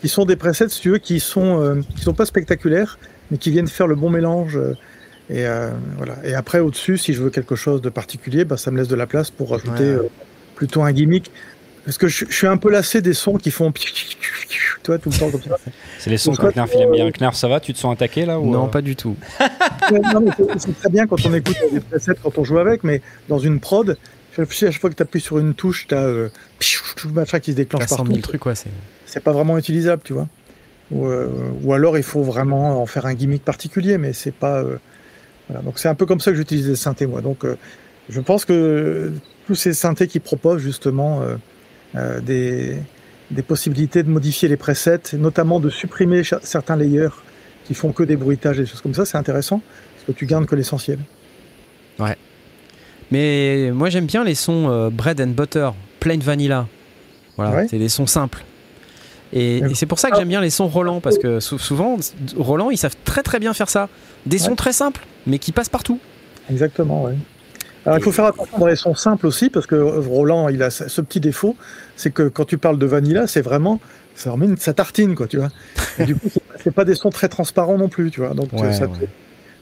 qui 0.00 0.08
sont 0.08 0.24
des 0.24 0.36
presets, 0.36 0.68
si 0.68 0.80
tu 0.80 0.90
veux, 0.90 0.98
qui 0.98 1.20
sont 1.20 1.82
qui 1.96 2.02
sont 2.02 2.12
pas 2.14 2.26
spectaculaires, 2.26 2.98
mais 3.30 3.38
qui 3.38 3.50
viennent 3.50 3.68
faire 3.68 3.86
le 3.86 3.94
bon 3.94 4.10
mélange. 4.10 4.58
Et 5.30 5.46
euh, 5.46 5.70
voilà. 5.96 6.16
Et 6.24 6.34
après 6.34 6.58
au-dessus, 6.60 6.98
si 6.98 7.12
je 7.14 7.22
veux 7.22 7.30
quelque 7.30 7.54
chose 7.56 7.80
de 7.82 7.88
particulier, 7.90 8.44
bah, 8.44 8.56
ça 8.56 8.70
me 8.70 8.78
laisse 8.78 8.88
de 8.88 8.96
la 8.96 9.06
place 9.06 9.30
pour 9.30 9.50
rajouter 9.50 9.70
Ouais. 9.84 10.04
euh, 10.04 10.08
plutôt 10.54 10.82
un 10.82 10.92
gimmick. 10.92 11.30
Parce 11.84 11.96
que 11.96 12.06
je, 12.08 12.26
je 12.28 12.34
suis 12.34 12.46
un 12.46 12.58
peu 12.58 12.70
lassé 12.70 13.00
des 13.00 13.14
sons 13.14 13.36
qui 13.38 13.50
font, 13.50 13.72
tu 13.72 13.86
vois, 14.86 14.98
tout 14.98 15.08
le 15.10 15.16
temps 15.18 15.30
comme 15.30 15.40
ça. 15.42 15.56
C'est 15.98 16.10
les 16.10 16.18
sons 16.18 16.32
quand 16.32 16.42
toi, 16.42 16.52
Knarf 16.52 16.70
il 16.74 16.82
aime 16.82 16.90
bien. 16.92 17.10
Knarf, 17.10 17.34
ça 17.36 17.48
va 17.48 17.60
Tu 17.60 17.72
te 17.72 17.78
sens 17.78 17.94
attaqué 17.94 18.26
là 18.26 18.38
ou 18.38 18.50
Non, 18.50 18.66
euh, 18.66 18.68
pas 18.68 18.82
du 18.82 18.94
tout. 18.96 19.16
Ouais, 19.90 20.00
c'est- 20.58 20.78
très 20.78 20.90
bien 20.90 21.06
quand 21.06 21.16
on 21.24 21.32
écoute 21.32 21.56
des 21.72 21.80
presets, 21.80 22.12
quand 22.22 22.36
on 22.36 22.44
joue 22.44 22.58
avec, 22.58 22.84
mais 22.84 23.00
dans 23.28 23.38
une 23.38 23.58
prod, 23.58 23.96
à 24.36 24.44
chaque 24.50 24.78
fois 24.78 24.90
que 24.90 24.94
tu 24.94 25.02
appuies 25.02 25.20
sur 25.20 25.38
une 25.38 25.54
touche, 25.54 25.86
tu 25.88 25.94
as 25.94 26.02
euh, 26.02 26.28
tout 26.96 27.08
le 27.08 27.14
machin 27.14 27.40
qui 27.40 27.52
se 27.52 27.56
déclenche 27.56 27.80
400 27.82 27.96
partout. 27.96 28.10
000 28.12 28.20
trucs, 28.22 28.40
quoi. 28.42 28.54
C'est 28.54 28.68
C'est 29.06 29.20
pas 29.20 29.32
vraiment 29.32 29.56
utilisable, 29.56 30.02
tu 30.04 30.12
vois. 30.12 30.28
Ou, 30.90 31.06
euh, 31.06 31.28
ou 31.62 31.72
alors 31.72 31.96
il 31.96 32.02
faut 32.02 32.22
vraiment 32.22 32.82
en 32.82 32.86
faire 32.86 33.06
un 33.06 33.14
gimmick 33.14 33.42
particulier, 33.44 33.96
mais 33.96 34.12
c'est 34.12 34.34
pas. 34.34 34.58
euh, 34.62 34.76
voilà. 35.48 35.62
Donc 35.62 35.78
c'est 35.78 35.88
un 35.88 35.94
peu 35.94 36.06
comme 36.06 36.20
ça 36.20 36.30
que 36.30 36.36
j'utilise 36.36 36.68
les 36.68 36.76
synthés, 36.76 37.06
moi. 37.06 37.20
Donc 37.20 37.44
euh, 37.44 37.56
je 38.08 38.20
pense 38.20 38.44
que 38.44 39.12
tous 39.46 39.54
ces 39.54 39.72
synthés 39.72 40.06
qui 40.08 40.20
proposent 40.20 40.62
justement 40.62 41.22
euh, 41.22 41.36
euh, 41.96 42.20
des, 42.20 42.76
des 43.30 43.42
possibilités 43.42 44.02
de 44.02 44.10
modifier 44.10 44.48
les 44.48 44.56
presets, 44.56 45.00
notamment 45.14 45.60
de 45.60 45.70
supprimer 45.70 46.22
certains 46.42 46.76
layers 46.76 47.08
qui 47.64 47.74
font 47.74 47.92
que 47.92 48.02
des 48.02 48.16
bruitages 48.16 48.58
et 48.58 48.62
des 48.62 48.66
choses 48.68 48.80
comme 48.80 48.94
ça, 48.94 49.04
c'est 49.04 49.18
intéressant 49.18 49.60
parce 49.94 50.06
que 50.06 50.12
tu 50.12 50.26
gardes 50.26 50.46
que 50.46 50.54
l'essentiel. 50.56 50.98
Mais 53.10 53.70
moi 53.72 53.88
j'aime 53.88 54.04
bien 54.06 54.22
les 54.22 54.34
sons 54.34 54.90
bread 54.90 55.20
and 55.20 55.28
butter, 55.28 55.70
plain 55.98 56.18
vanilla. 56.18 56.66
Voilà, 57.36 57.56
Ouais. 57.56 57.66
c'est 57.70 57.78
des 57.78 57.88
sons 57.88 58.06
simples. 58.06 58.44
Et, 59.32 59.62
c'est 59.74 59.86
pour 59.86 59.98
ça 59.98 60.10
que 60.10 60.16
j'aime 60.16 60.28
bien 60.28 60.40
les 60.40 60.50
sons 60.50 60.68
Roland 60.68 61.00
parce 61.00 61.18
que 61.18 61.40
sou- 61.40 61.58
souvent 61.58 61.96
Roland 62.36 62.70
ils 62.70 62.78
savent 62.78 62.96
très 63.04 63.22
très 63.22 63.38
bien 63.38 63.52
faire 63.54 63.68
ça. 63.68 63.88
Des 64.26 64.38
sons 64.38 64.50
Ouais. 64.50 64.56
très 64.56 64.72
simples 64.72 65.04
mais 65.26 65.38
qui 65.38 65.52
passent 65.52 65.68
partout. 65.68 65.98
Exactement, 66.50 67.04
ouais. 67.04 67.14
Alors 67.84 67.98
il 67.98 68.02
faut 68.04 68.12
faire 68.12 68.24
attention 68.26 68.58
dans 68.58 68.66
les 68.66 68.76
sons 68.76 68.94
simples 68.94 69.26
aussi, 69.26 69.48
parce 69.50 69.66
que 69.66 69.76
Roland, 69.76 70.48
il 70.48 70.62
a 70.62 70.70
ce 70.70 71.00
petit 71.00 71.20
défaut, 71.20 71.56
c'est 71.96 72.10
que 72.10 72.28
quand 72.28 72.44
tu 72.44 72.58
parles 72.58 72.78
de 72.78 72.84
vanilla, 72.86 73.26
c'est 73.26 73.40
vraiment, 73.40 73.80
ça 74.14 74.30
remet 74.30 74.46
une, 74.46 74.56
sa 74.58 74.74
tartine, 74.74 75.14
quoi, 75.14 75.26
tu 75.26 75.38
vois. 75.38 75.48
Et 75.98 76.04
du 76.04 76.14
coup, 76.16 76.28
c'est 76.62 76.70
pas- 76.74 76.84
des 76.84 76.94
sons 76.94 77.08
très 77.10 77.28
transparents 77.28 77.78
non 77.78 77.88
plus, 77.88 78.10
tu 78.10 78.20
vois. 78.20 78.34
Donc 78.34 78.52
Ouais, 78.52 78.72
ça 78.74 78.86
te- 78.88 78.92
ouais. 78.92 79.08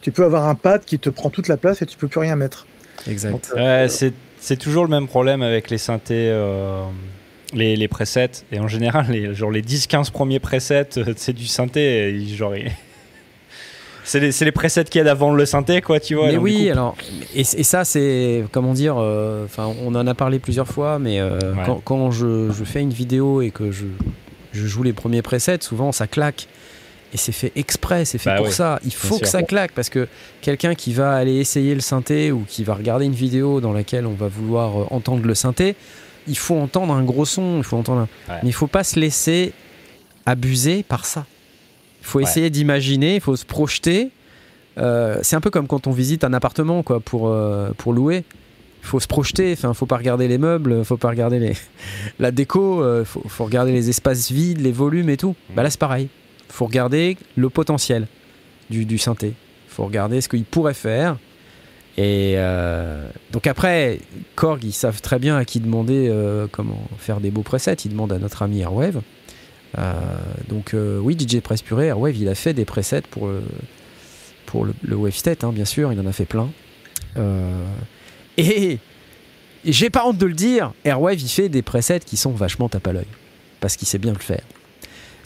tu 0.00 0.11
peux 0.12 0.24
avoir 0.24 0.48
un 0.48 0.55
pad 0.57 0.85
qui 0.85 0.98
te 0.98 1.09
prend 1.11 1.31
toute 1.31 1.46
la 1.46 1.57
place 1.57 1.83
et 1.83 1.87
tu 1.87 1.96
peux 1.96 2.09
plus 2.09 2.18
rien 2.20 2.35
mettre. 2.37 2.66
Exact. 3.09 3.52
Euh, 3.57 3.85
Ouais, 3.87 4.12
c'est 4.40 4.57
toujours 4.57 4.85
le 4.85 4.90
même 4.90 5.07
problème 5.09 5.42
avec 5.42 5.70
les 5.70 5.79
synthés, 5.79 6.31
euh, 6.31 6.83
les, 7.57 7.75
les 7.77 7.88
presets. 7.88 8.31
Et 8.53 8.61
en 8.61 8.69
général, 8.69 9.07
les, 9.11 9.35
genre 9.35 9.51
les 9.51 9.62
10-15 9.62 10.11
premiers 10.12 10.38
presets, 10.40 10.88
euh, 10.99 11.12
c'est 11.16 11.33
du 11.33 11.47
synthé. 11.47 12.16
genre, 12.37 12.55
C'est 14.05 14.21
les, 14.21 14.31
c'est 14.31 14.45
les 14.45 14.53
presets 14.53 14.85
qui 14.85 15.01
aident 15.01 15.09
à 15.09 15.14
vendre 15.14 15.35
le 15.35 15.47
synthé, 15.47 15.81
quoi, 15.83 15.99
tu 15.99 16.14
vois. 16.14 16.29
mais 16.29 16.37
oui, 16.37 16.71
alors, 16.71 16.95
et, 17.35 17.40
et 17.40 17.45
ça, 17.64 17.85
c'est, 17.85 18.45
comment 18.53 18.73
dire, 18.73 18.95
euh, 18.99 19.45
enfin, 19.47 19.75
on 19.85 19.92
en 19.97 20.07
a 20.07 20.14
parlé 20.14 20.38
plusieurs 20.38 20.69
fois, 20.69 21.01
mais 21.01 21.19
euh, 21.19 21.40
Ouais. 21.55 21.62
quand, 21.66 21.81
quand 21.85 22.11
je, 22.12 22.53
je 22.57 22.62
fais 22.62 22.81
une 22.83 22.92
vidéo 22.92 23.42
et 23.42 23.51
que 23.51 23.73
je, 23.73 23.87
je 24.53 24.64
joue 24.64 24.85
les 24.85 24.92
premiers 24.92 25.23
presets, 25.23 25.59
souvent 25.61 25.90
ça 25.90 26.07
claque. 26.07 26.47
Et 27.12 27.16
c'est 27.16 27.33
fait 27.33 27.51
exprès, 27.57 28.05
c'est 28.05 28.19
fait 28.19 28.31
Bah 28.31 28.37
pour 28.37 28.47
oui, 28.47 28.53
ça. 28.53 28.79
Il 28.85 28.92
faut 28.95 29.14
sûr. 29.16 29.23
que 29.23 29.29
ça 29.29 29.42
claque 29.42 29.73
parce 29.73 29.88
que 29.88 30.07
quelqu'un 30.40 30.77
qui 30.77 30.92
va 30.92 31.12
aller 31.16 31.35
essayer 31.37 31.75
le 31.75 31.81
synthé 31.81 32.31
ou 32.31 32.45
qui 32.47 32.62
va 32.62 32.75
regarder 32.75 33.07
une 33.07 33.12
vidéo 33.12 33.61
dans 33.61 33.73
laquelle 33.73 34.07
on 34.07 34.14
va 34.14 34.29
vouloir 34.29 34.92
entendre 34.92 35.27
le 35.27 35.35
synthé, 35.35 35.75
il 36.27 36.37
faut 36.39 36.57
entendre 36.57 36.93
un 36.93 37.03
gros 37.05 37.25
son, 37.25 37.59
il 37.59 37.65
faut 37.65 37.77
entendre 37.77 38.01
un- 38.03 38.33
Ouais. 38.33 38.41
mais 38.43 38.49
il 38.49 38.53
faut 38.53 38.67
pas 38.67 38.85
se 38.85 38.99
laisser 38.99 39.53
abuser 40.25 40.83
par 40.83 41.05
ça. 41.07 41.27
Il 42.01 42.07
faut 42.07 42.19
Ouais. 42.19 42.25
essayer 42.25 42.51
d'imaginer, 42.51 43.17
il 43.17 43.21
faut 43.21 43.37
se 43.37 43.45
projeter. 43.45 44.11
Euh, 44.79 45.19
c'est 45.23 45.37
un 45.37 45.41
peu 45.41 45.51
comme 45.51 45.67
quand 45.67 45.87
on 45.87 45.93
visite 45.93 46.25
un 46.25 46.33
appartement 46.33 46.83
quoi, 46.83 47.01
pour, 47.01 47.29
euh, 47.29 47.71
pour 47.79 47.93
louer. 47.93 48.25
Il 48.83 48.87
faut 48.89 49.01
se 49.01 49.07
projeter, 49.09 49.53
enfin, 49.53 49.75
faut 49.75 49.87
pas 49.87 49.97
regarder 49.97 50.29
les 50.29 50.39
meubles, 50.39 50.85
faut 50.85 50.97
pas 50.97 51.09
regarder 51.09 51.39
les... 51.41 51.55
la 52.21 52.31
déco, 52.31 52.85
il 53.01 53.05
faut, 53.05 53.23
faut 53.27 53.45
regarder 53.45 53.73
les 53.73 53.89
espaces 53.89 54.31
vides, 54.31 54.61
les 54.61 54.71
volumes 54.73 55.09
et 55.11 55.17
tout. 55.17 55.35
Bah 55.57 55.62
là, 55.65 55.71
c'est 55.71 55.81
pareil. 55.81 56.09
faut 56.49 56.67
regarder 56.67 57.17
le 57.37 57.49
potentiel 57.51 58.07
du, 58.71 58.85
du 58.85 58.99
synthé. 58.99 59.33
faut 59.69 59.85
regarder 59.85 60.21
ce 60.21 60.29
qu'il 60.29 60.45
pourrait 60.45 60.73
faire. 60.75 61.19
Et 61.96 62.35
euh, 62.37 63.09
donc 63.32 63.46
après, 63.46 64.00
Korg, 64.35 64.62
ils 64.64 64.72
savent 64.72 65.00
très 65.00 65.18
bien 65.18 65.37
à 65.37 65.44
qui 65.44 65.61
demander 65.61 66.09
euh, 66.09 66.46
comment 66.50 66.82
faire 66.98 67.20
des 67.20 67.30
beaux 67.30 67.42
presets. 67.42 67.76
Ils 67.85 67.90
demandent 67.90 68.12
à 68.12 68.18
notre 68.18 68.42
ami 68.42 68.61
Airwave. 68.61 69.00
Euh, 69.78 69.92
donc 70.48 70.74
oui, 70.74 71.16
DJ 71.18 71.40
Press 71.40 71.62
Puré, 71.62 71.87
Airwave, 71.87 72.16
il 72.16 72.28
a 72.28 72.35
fait 72.35 72.52
des 72.52 72.64
presets 72.64 73.02
pour 73.11 73.28
le, 73.28 73.42
pour 74.44 74.66
le, 74.66 74.96
Wavestate, 74.96 75.44
hein, 75.44 75.52
bien 75.52 75.64
sûr. 75.64 75.92
Il 75.92 76.00
en 76.00 76.06
a 76.06 76.12
fait 76.12 76.26
plein. 76.26 76.50
Et, 78.37 78.78
j'ai 79.64 79.90
pas 79.90 80.06
honte 80.06 80.18
de 80.18 80.26
le 80.26 80.35
dire, 80.35 80.72
Airwave, 80.85 81.20
il 81.20 81.28
fait 81.28 81.48
des 81.48 81.62
presets 81.62 82.00
qui 82.00 82.16
sont 82.16 82.30
vachement 82.30 82.68
tape 82.68 82.87
à 82.87 82.92
l'œil. 82.92 83.06
Parce 83.61 83.76
qu'il 83.76 83.88
sait 83.88 83.98
bien 83.98 84.12
le 84.12 84.18
faire. 84.18 84.42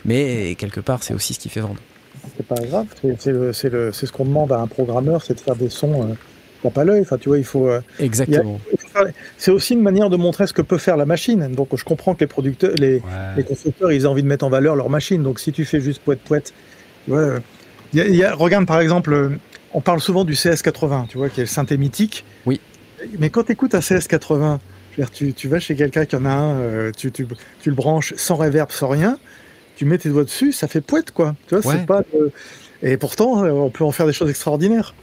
Mais 0.04 0.54
quelque 0.54 0.80
part, 0.80 1.02
c'est 1.02 1.14
aussi 1.14 1.34
ce 1.34 1.40
qui 1.40 1.48
fait 1.48 1.60
vendre. 1.60 1.80
C'est 2.36 2.46
pas 2.46 2.60
grave, 2.60 2.86
c'est 3.02 3.92
ce 3.92 4.12
qu'on 4.12 4.24
demande 4.24 4.52
à 4.52 4.60
un 4.60 4.66
programmeur, 4.66 5.22
c'est 5.22 5.34
de 5.34 5.40
faire 5.40 5.56
des 5.56 5.68
sons 5.68 6.16
tape 6.62 6.78
à 6.78 6.84
l'œil. 6.84 7.00
Enfin, 7.02 7.18
tu 7.18 7.28
vois, 7.28 7.38
il 7.38 7.44
faut. 7.44 7.68
euh, 7.68 7.80
Exactement. 7.98 8.60
c'est 9.38 9.50
aussi 9.50 9.74
une 9.74 9.82
manière 9.82 10.10
de 10.10 10.16
montrer 10.16 10.46
ce 10.46 10.52
que 10.52 10.62
peut 10.62 10.78
faire 10.78 10.96
la 10.96 11.06
machine. 11.06 11.48
Donc, 11.54 11.68
je 11.76 11.84
comprends 11.84 12.14
que 12.14 12.20
les 12.20 12.26
producteurs, 12.26 12.72
les, 12.76 12.94
Ouais. 12.96 13.02
les 13.36 13.44
constructeurs, 13.44 13.92
ils 13.92 14.06
ont 14.06 14.10
envie 14.10 14.22
de 14.22 14.28
mettre 14.28 14.44
en 14.44 14.50
valeur 14.50 14.76
leur 14.76 14.90
machine. 14.90 15.22
Donc, 15.22 15.40
si 15.40 15.52
tu 15.52 15.64
fais 15.64 15.80
juste 15.80 16.00
poète 16.02 16.20
poète, 16.20 16.52
tu 17.04 17.10
vois, 17.12 17.20
euh, 17.20 17.38
il 17.92 17.98
y 17.98 18.02
a- 18.02 18.06
il 18.06 18.16
y 18.16 18.24
a- 18.24 18.34
regarde 18.34 18.66
par 18.66 18.80
exemple, 18.80 19.12
euh, 19.12 19.28
on 19.72 19.80
parle 19.80 20.00
souvent 20.00 20.24
du 20.24 20.34
CS80, 20.34 21.06
tu 21.08 21.18
vois, 21.18 21.28
qui 21.28 21.40
est 21.40 21.44
le 21.44 21.48
synthé 21.48 21.76
mythique. 21.76 22.24
Oui. 22.46 22.60
Mais 23.18 23.30
quand 23.30 23.44
tu 23.44 23.52
écoutes 23.52 23.74
un 23.74 23.80
CS80, 23.80 24.58
je 24.92 24.96
veux 24.96 25.04
dire, 25.06 25.10
tu, 25.10 25.32
tu 25.32 25.48
vas 25.48 25.60
chez 25.60 25.74
quelqu'un 25.76 26.04
qui 26.04 26.16
en 26.16 26.24
a 26.24 26.30
un, 26.30 26.90
tu, 26.92 27.10
tu, 27.12 27.26
tu 27.62 27.68
le 27.70 27.74
branches 27.76 28.12
sans 28.16 28.36
reverb, 28.36 28.70
sans 28.70 28.88
rien, 28.88 29.18
tu 29.76 29.84
mets 29.86 29.96
tes 29.98 30.10
doigts 30.10 30.24
dessus, 30.24 30.52
ça 30.52 30.68
fait 30.68 30.80
poète, 30.82 31.12
quoi. 31.12 31.34
Tu 31.48 31.54
vois, 31.56 31.64
Ouais. 31.66 31.78
c'est 31.80 31.86
pas. 31.86 32.02
euh, 32.14 32.28
Et 32.82 32.96
pourtant, 32.96 33.44
on 33.44 33.70
peut 33.70 33.84
en 33.84 33.92
faire 33.92 34.06
des 34.06 34.12
choses 34.14 34.28
extraordinaires. 34.30 34.94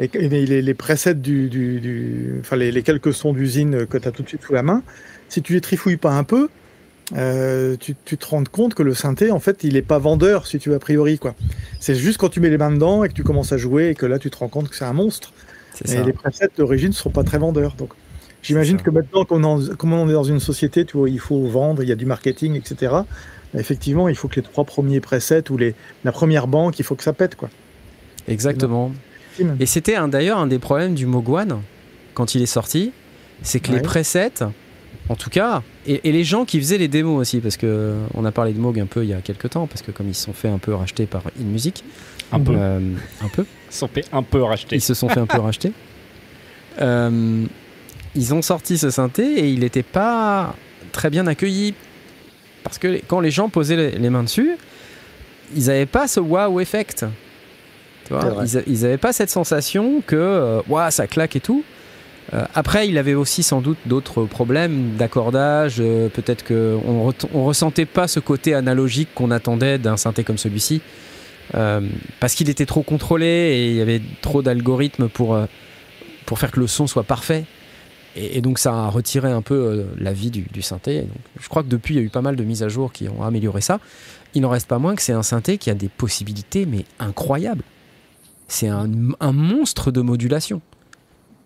Les, 0.00 0.62
les 0.62 0.74
presets 0.74 1.14
du, 1.14 1.48
du, 1.50 1.78
du- 1.80 2.36
enfin 2.40 2.56
les, 2.56 2.72
les 2.72 2.82
quelques 2.82 3.12
sons 3.12 3.32
d'usine 3.34 3.86
que 3.86 3.98
tu 3.98 4.08
as 4.08 4.12
tout 4.12 4.22
de 4.22 4.28
suite 4.28 4.42
sous 4.42 4.54
la 4.54 4.62
main, 4.62 4.82
si 5.28 5.42
tu 5.42 5.52
les 5.52 5.60
trifouilles 5.60 5.98
pas 5.98 6.12
un 6.12 6.24
peu, 6.24 6.48
euh, 7.16 7.76
tu, 7.78 7.94
tu 8.04 8.16
te 8.16 8.26
rends 8.26 8.44
compte 8.44 8.74
que 8.74 8.82
le 8.82 8.94
synthé, 8.94 9.30
en 9.30 9.40
fait, 9.40 9.64
il 9.64 9.76
est 9.76 9.82
pas 9.82 9.98
vendeur, 9.98 10.46
si 10.46 10.58
tu 10.58 10.70
veux, 10.70 10.76
a 10.76 10.78
priori, 10.78 11.18
quoi. 11.18 11.34
C'est 11.80 11.94
juste 11.96 12.18
quand 12.18 12.28
tu 12.28 12.40
mets 12.40 12.50
les 12.50 12.58
mains 12.58 12.70
dedans 12.70 13.04
et 13.04 13.08
que 13.08 13.14
tu 13.14 13.24
commences 13.24 13.52
à 13.52 13.56
jouer 13.58 13.88
et 13.90 13.94
que 13.94 14.06
là, 14.06 14.18
tu 14.18 14.30
te 14.30 14.36
rends 14.38 14.48
compte 14.48 14.68
que 14.68 14.76
c'est 14.76 14.84
un 14.84 14.92
monstre. 14.92 15.32
Et 15.84 15.88
ça. 15.88 16.02
les 16.02 16.12
presets 16.12 16.48
d'origine 16.56 16.88
ne 16.90 16.94
sont 16.94 17.10
pas 17.10 17.24
très 17.24 17.38
vendeurs. 17.38 17.74
Donc, 17.76 17.92
j'imagine 18.42 18.80
que 18.80 18.90
maintenant, 18.90 19.24
qu'on 19.24 19.60
comme 19.76 19.92
on 19.92 20.08
est 20.08 20.12
dans 20.12 20.24
une 20.24 20.40
société, 20.40 20.84
tu 20.84 20.96
vois, 20.96 21.10
il 21.10 21.20
faut 21.20 21.46
vendre, 21.46 21.82
il 21.82 21.88
y 21.88 21.92
a 21.92 21.96
du 21.96 22.06
marketing, 22.06 22.54
etc. 22.54 22.94
Effectivement, 23.54 24.08
il 24.08 24.14
faut 24.16 24.28
que 24.28 24.36
les 24.36 24.42
trois 24.42 24.64
premiers 24.64 25.00
presets 25.00 25.50
ou 25.50 25.56
les, 25.56 25.74
la 26.04 26.12
première 26.12 26.46
banque, 26.46 26.78
il 26.78 26.84
faut 26.84 26.94
que 26.94 27.02
ça 27.02 27.12
pète, 27.12 27.34
quoi. 27.34 27.50
Exactement. 28.28 28.92
Film. 29.32 29.56
Et 29.60 29.66
c'était 29.66 29.94
un- 29.96 30.08
d'ailleurs 30.08 30.38
un 30.38 30.46
des 30.46 30.58
problèmes 30.58 30.94
du 30.94 31.06
Mogwan 31.06 31.60
quand 32.14 32.34
il 32.34 32.42
est 32.42 32.46
sorti, 32.46 32.92
c'est 33.42 33.60
que 33.60 33.72
les 33.72 33.80
presets, 33.80 34.42
en 35.08 35.14
tout 35.14 35.30
cas, 35.30 35.62
et, 35.86 36.00
et 36.08 36.12
les 36.12 36.24
gens 36.24 36.44
qui 36.44 36.58
faisaient 36.58 36.78
les 36.78 36.88
démos 36.88 37.18
aussi, 37.20 37.38
parce 37.40 37.56
que 37.56 37.96
on 38.14 38.24
a 38.24 38.32
parlé 38.32 38.52
de 38.52 38.58
Moog 38.58 38.78
un 38.80 38.86
peu 38.86 39.02
il 39.04 39.10
y 39.10 39.14
a 39.14 39.20
quelques 39.20 39.50
temps, 39.50 39.66
parce 39.66 39.82
que 39.82 39.90
comme 39.92 40.08
ils 40.08 40.14
se 40.14 40.24
sont 40.24 40.32
fait 40.32 40.48
un 40.48 40.58
peu 40.58 40.74
racheter 40.74 41.06
par 41.06 41.22
InMusic, 41.40 41.82
Un 42.32 42.40
peu. 42.40 42.52
euh, 42.56 42.80
un 43.22 43.28
peu, 43.28 43.44
Ils 43.70 43.74
sont 43.74 43.88
fait 43.88 44.04
un 44.12 44.22
peu 44.22 44.42
rachetés. 44.42 44.76
ils 44.76 44.80
se 44.82 44.94
sont 44.94 45.08
fait 45.08 45.20
un 45.20 45.26
peu 45.26 45.38
racheter. 45.40 45.72
Euh, 46.80 47.44
ils 48.14 48.34
ont 48.34 48.42
sorti 48.42 48.78
ce 48.78 48.90
synthé 48.90 49.22
et 49.40 49.48
il 49.48 49.60
n'était 49.60 49.82
pas 49.82 50.54
très 50.92 51.10
bien 51.10 51.26
accueilli 51.26 51.74
parce 52.64 52.78
que 52.78 53.00
quand 53.06 53.20
les 53.20 53.30
gens 53.30 53.48
posaient 53.48 53.76
les, 53.76 53.90
les 53.92 54.10
mains 54.10 54.22
dessus, 54.24 54.50
ils 55.56 55.66
n'avaient 55.66 55.86
pas 55.86 56.06
ce 56.08 56.20
wow 56.20 56.60
effect. 56.60 57.06
Tu 58.10 58.26
vois, 58.26 58.44
ils, 58.44 58.58
a- 58.58 58.62
ils 58.66 58.84
avaient 58.84 58.98
pas 58.98 59.12
cette 59.12 59.30
sensation 59.30 60.02
que 60.06 60.16
euh, 60.16 60.60
Ouah, 60.68 60.90
ça 60.90 61.06
claque 61.06 61.36
et 61.36 61.40
tout. 61.40 61.62
Euh, 62.32 62.44
après, 62.54 62.88
il 62.88 62.96
avait 62.98 63.14
aussi 63.14 63.42
sans 63.42 63.60
doute 63.60 63.78
d'autres 63.86 64.24
problèmes 64.24 64.96
d'accordage. 64.96 65.76
euh, 65.80 66.08
Peut-être 66.08 66.44
qu'on 66.46 67.08
ne 67.08 67.12
on 67.34 67.44
ressentait 67.44 67.86
pas 67.86 68.06
ce 68.08 68.20
côté 68.20 68.54
analogique 68.54 69.08
qu'on 69.14 69.30
attendait 69.30 69.78
d'un 69.78 69.96
synthé 69.96 70.22
comme 70.24 70.38
celui-ci. 70.38 70.80
Euh, 71.56 71.80
parce 72.20 72.34
qu'il 72.34 72.48
était 72.48 72.66
trop 72.66 72.82
contrôlé 72.82 73.26
et 73.26 73.70
il 73.70 73.74
y 73.76 73.80
avait 73.80 74.00
trop 74.22 74.42
d'algorithmes 74.42 75.08
pour, 75.08 75.36
pour 76.26 76.38
faire 76.38 76.52
que 76.52 76.60
le 76.60 76.68
son 76.68 76.86
soit 76.86 77.02
parfait. 77.02 77.44
Et, 78.16 78.38
et 78.38 78.40
donc 78.40 78.58
ça 78.60 78.72
a 78.72 78.88
retiré 78.88 79.30
un 79.30 79.42
peu 79.42 79.86
la 79.98 80.12
vie 80.12 80.30
du, 80.30 80.42
du 80.52 80.62
synthé. 80.62 80.96
Et 80.98 81.00
donc, 81.02 81.16
je 81.40 81.48
crois 81.48 81.62
que 81.64 81.68
depuis, 81.68 81.94
il 81.94 81.98
y 81.98 82.00
a 82.00 82.04
eu 82.04 82.10
pas 82.10 82.22
mal 82.22 82.36
de 82.36 82.44
mises 82.44 82.62
à 82.62 82.68
jour 82.68 82.92
qui 82.92 83.08
ont 83.08 83.24
amélioré 83.24 83.60
ça. 83.60 83.80
Il 84.34 84.42
n'en 84.42 84.50
reste 84.50 84.68
pas 84.68 84.78
moins 84.78 84.94
que 84.94 85.02
c'est 85.02 85.12
un 85.12 85.24
synthé 85.24 85.58
qui 85.58 85.70
a 85.70 85.74
des 85.74 85.88
possibilités, 85.88 86.64
mais 86.66 86.84
incroyables. 87.00 87.64
C'est 88.52 88.66
un, 88.68 88.88
un 89.20 89.32
monstre 89.32 89.92
de 89.92 90.00
modulation. 90.00 90.60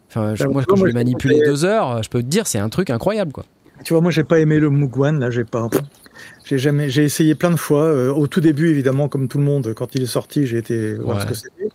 Enfin, 0.09 0.35
je- 0.35 0.45
Ah, 0.45 0.49
moi, 0.49 0.63
quand 0.67 0.77
je 0.77 0.87
l'ai 0.87 0.93
manipulé 0.95 1.39
deux 1.45 1.65
heures, 1.67 2.03
je 2.03 2.09
peux 2.09 2.23
te 2.23 2.27
dire, 2.27 2.47
c'est 2.47 2.59
un 2.59 2.71
truc 2.71 2.89
incroyable. 2.89 3.31
Quoi. 3.33 3.45
Tu 3.85 3.93
vois, 3.93 4.01
moi, 4.01 4.11
j'ai 4.11 4.25
pas 4.25 4.39
aimé 4.41 4.59
le 4.59 4.71
Mugwan, 4.71 5.19
là, 5.19 5.31
j'ai 5.31 5.45
pas. 5.45 5.69
J'ai 6.45 6.57
jamais, 6.59 6.89
j'ai 6.89 7.05
essayé 7.05 7.35
plein 7.35 7.51
de 7.51 7.57
fois. 7.57 7.83
euh, 7.83 8.11
au 8.13 8.27
tout 8.27 8.41
début, 8.41 8.69
évidemment, 8.71 9.09
comme 9.09 9.29
tout 9.29 9.37
le 9.39 9.45
monde, 9.45 9.75
quand 9.75 9.95
il 9.95 10.03
est 10.03 10.07
sorti, 10.07 10.47
j'ai 10.47 10.59
été 10.59 10.95
voir 10.95 11.17
Ouais. 11.19 11.23
ce 11.25 11.27
que 11.29 11.35
c'était. 11.35 11.69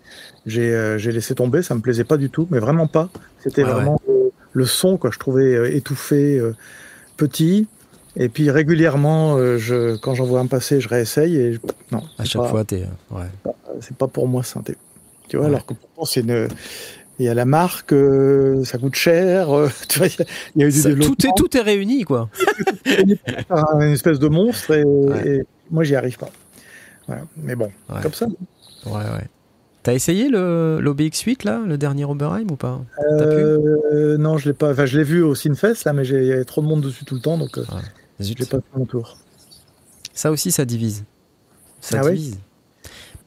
J'ai, 0.48 0.74
euh, 0.74 0.98
j'ai 0.98 1.12
laissé 1.12 1.36
tomber, 1.36 1.62
ça 1.62 1.76
me 1.76 1.82
plaisait 1.82 2.06
pas 2.06 2.18
du 2.18 2.30
tout, 2.32 2.48
mais 2.50 2.60
vraiment 2.60 2.88
pas. 2.88 3.10
C'était 3.40 3.64
vraiment 3.64 4.02
euh, 4.10 4.30
le 4.54 4.66
son, 4.66 4.98
quoi. 4.98 5.12
Je 5.14 5.20
trouvais 5.20 5.54
euh, 5.56 5.76
étouffé, 5.76 6.40
euh, 6.40 6.56
petit. 7.18 7.68
Et 8.16 8.30
puis 8.30 8.50
régulièrement, 8.50 9.36
euh, 9.38 9.58
je, 9.58 9.96
quand 9.98 10.16
j'en 10.16 10.26
vois 10.26 10.40
un 10.40 10.48
passer, 10.48 10.82
je 10.82 10.90
réessaye 10.90 11.36
et 11.36 11.54
je- 11.54 11.60
non, 11.92 12.02
À 12.18 12.24
chaque 12.24 12.42
pas- 12.42 12.48
fois, 12.48 12.64
t'es. 12.64 12.84
euh, 13.12 13.16
ouais. 13.16 13.52
c'est 13.82 13.96
pas 13.96 14.08
pour 14.08 14.28
moi 14.28 14.42
synthé. 14.44 14.76
Tu 15.30 15.38
vois, 15.38 15.46
Ouais. 15.46 15.52
alors 15.54 15.66
que 15.66 15.74
pourtant 15.74 16.06
c'est 16.06 16.22
une, 16.22 16.48
il 17.20 17.26
y 17.26 17.30
a 17.30 17.34
la 17.34 17.46
marque, 17.46 17.94
euh, 17.94 18.64
ça 18.66 18.78
coûte 18.78 18.96
cher. 18.96 19.50
euh, 19.56 19.70
tu 19.90 20.00
vois, 20.00 20.08
il 20.56 20.62
y 20.62 20.66
a- 20.66 20.72
Ça- 20.72 20.94
tout, 20.96 21.16
est, 21.26 21.32
tout 21.38 21.56
est 21.58 21.62
réuni, 21.62 22.04
quoi. 22.04 22.30
une 22.86 23.82
espèce 23.94 24.20
de 24.20 24.28
monstre 24.28 24.72
et, 24.72 24.84
Ouais. 24.84 25.28
et 25.28 25.42
moi 25.72 25.84
j'y 25.84 25.96
arrive 25.96 26.18
pas. 26.18 26.30
Voilà. 27.08 27.24
Mais 27.38 27.56
bon, 27.56 27.72
Ouais. 27.90 28.02
comme 28.04 28.14
ça. 28.14 28.26
Ouais, 28.86 28.92
ouais. 28.94 29.28
T'as 29.82 29.94
essayé 29.94 30.30
le 30.30 30.80
l'OBX8 30.82 31.46
là, 31.46 31.62
le 31.66 31.78
dernier 31.78 32.04
Oberheim 32.06 32.48
ou 32.52 32.56
pas? 32.58 32.82
T'as 33.18 33.28
pu? 33.28 33.36
Euh, 33.42 34.18
non, 34.18 34.38
je 34.38 34.50
l'ai 34.50 34.54
pas. 34.54 34.72
Enfin, 34.72 34.86
je 34.86 34.98
l'ai 34.98 35.04
vu 35.06 35.22
au 35.24 35.36
Sinfest 35.36 35.86
là, 35.86 35.94
mais 35.94 36.04
j'ai- 36.04 36.22
il 36.22 36.28
y 36.28 36.34
avait 36.34 36.44
trop 36.46 36.62
de 36.62 36.68
monde 36.68 36.82
dessus 36.82 37.06
tout 37.06 37.16
le 37.16 37.22
temps, 37.22 37.38
donc 37.38 37.58
euh, 37.58 37.64
Zut. 38.22 38.38
j'ai 38.38 38.46
pas 38.46 38.58
fait 38.58 38.78
mon 38.78 38.86
tour. 38.86 39.18
Ça 40.14 40.32
aussi, 40.32 40.52
ça 40.52 40.66
divise. 40.66 41.06
Ça 41.80 42.02
Ah 42.04 42.10
divise. 42.10 42.38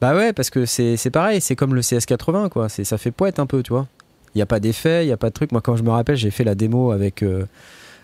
Bah 0.03 0.15
ouais, 0.17 0.33
parce 0.33 0.49
que 0.49 0.65
c'est 0.65 1.09
pareil, 1.11 1.39
c'est 1.39 1.55
comme 1.55 1.73
le 1.73 1.79
CS80, 1.81 2.49
quoi. 2.49 2.67
C'est 2.67 2.83
Ça 2.83 2.97
fait 2.97 3.11
poète 3.11 3.39
un 3.39 3.45
peu, 3.45 3.63
tu 3.63 3.71
vois. 3.71 3.87
Il 4.35 4.39
n'y 4.39 4.41
a 4.41 4.45
pas 4.45 4.59
d'effet, 4.59 5.05
il 5.05 5.07
n'y 5.07 5.13
a 5.13 5.17
pas 5.17 5.29
de 5.29 5.33
truc. 5.33 5.53
Moi, 5.53 5.61
quand 5.61 5.77
je 5.77 5.83
me 5.83 5.91
rappelle, 5.91 6.17
j'ai 6.17 6.29
fait 6.29 6.43
la 6.43 6.55
démo 6.55 6.91
avec, 6.91 7.23
euh, 7.23 7.45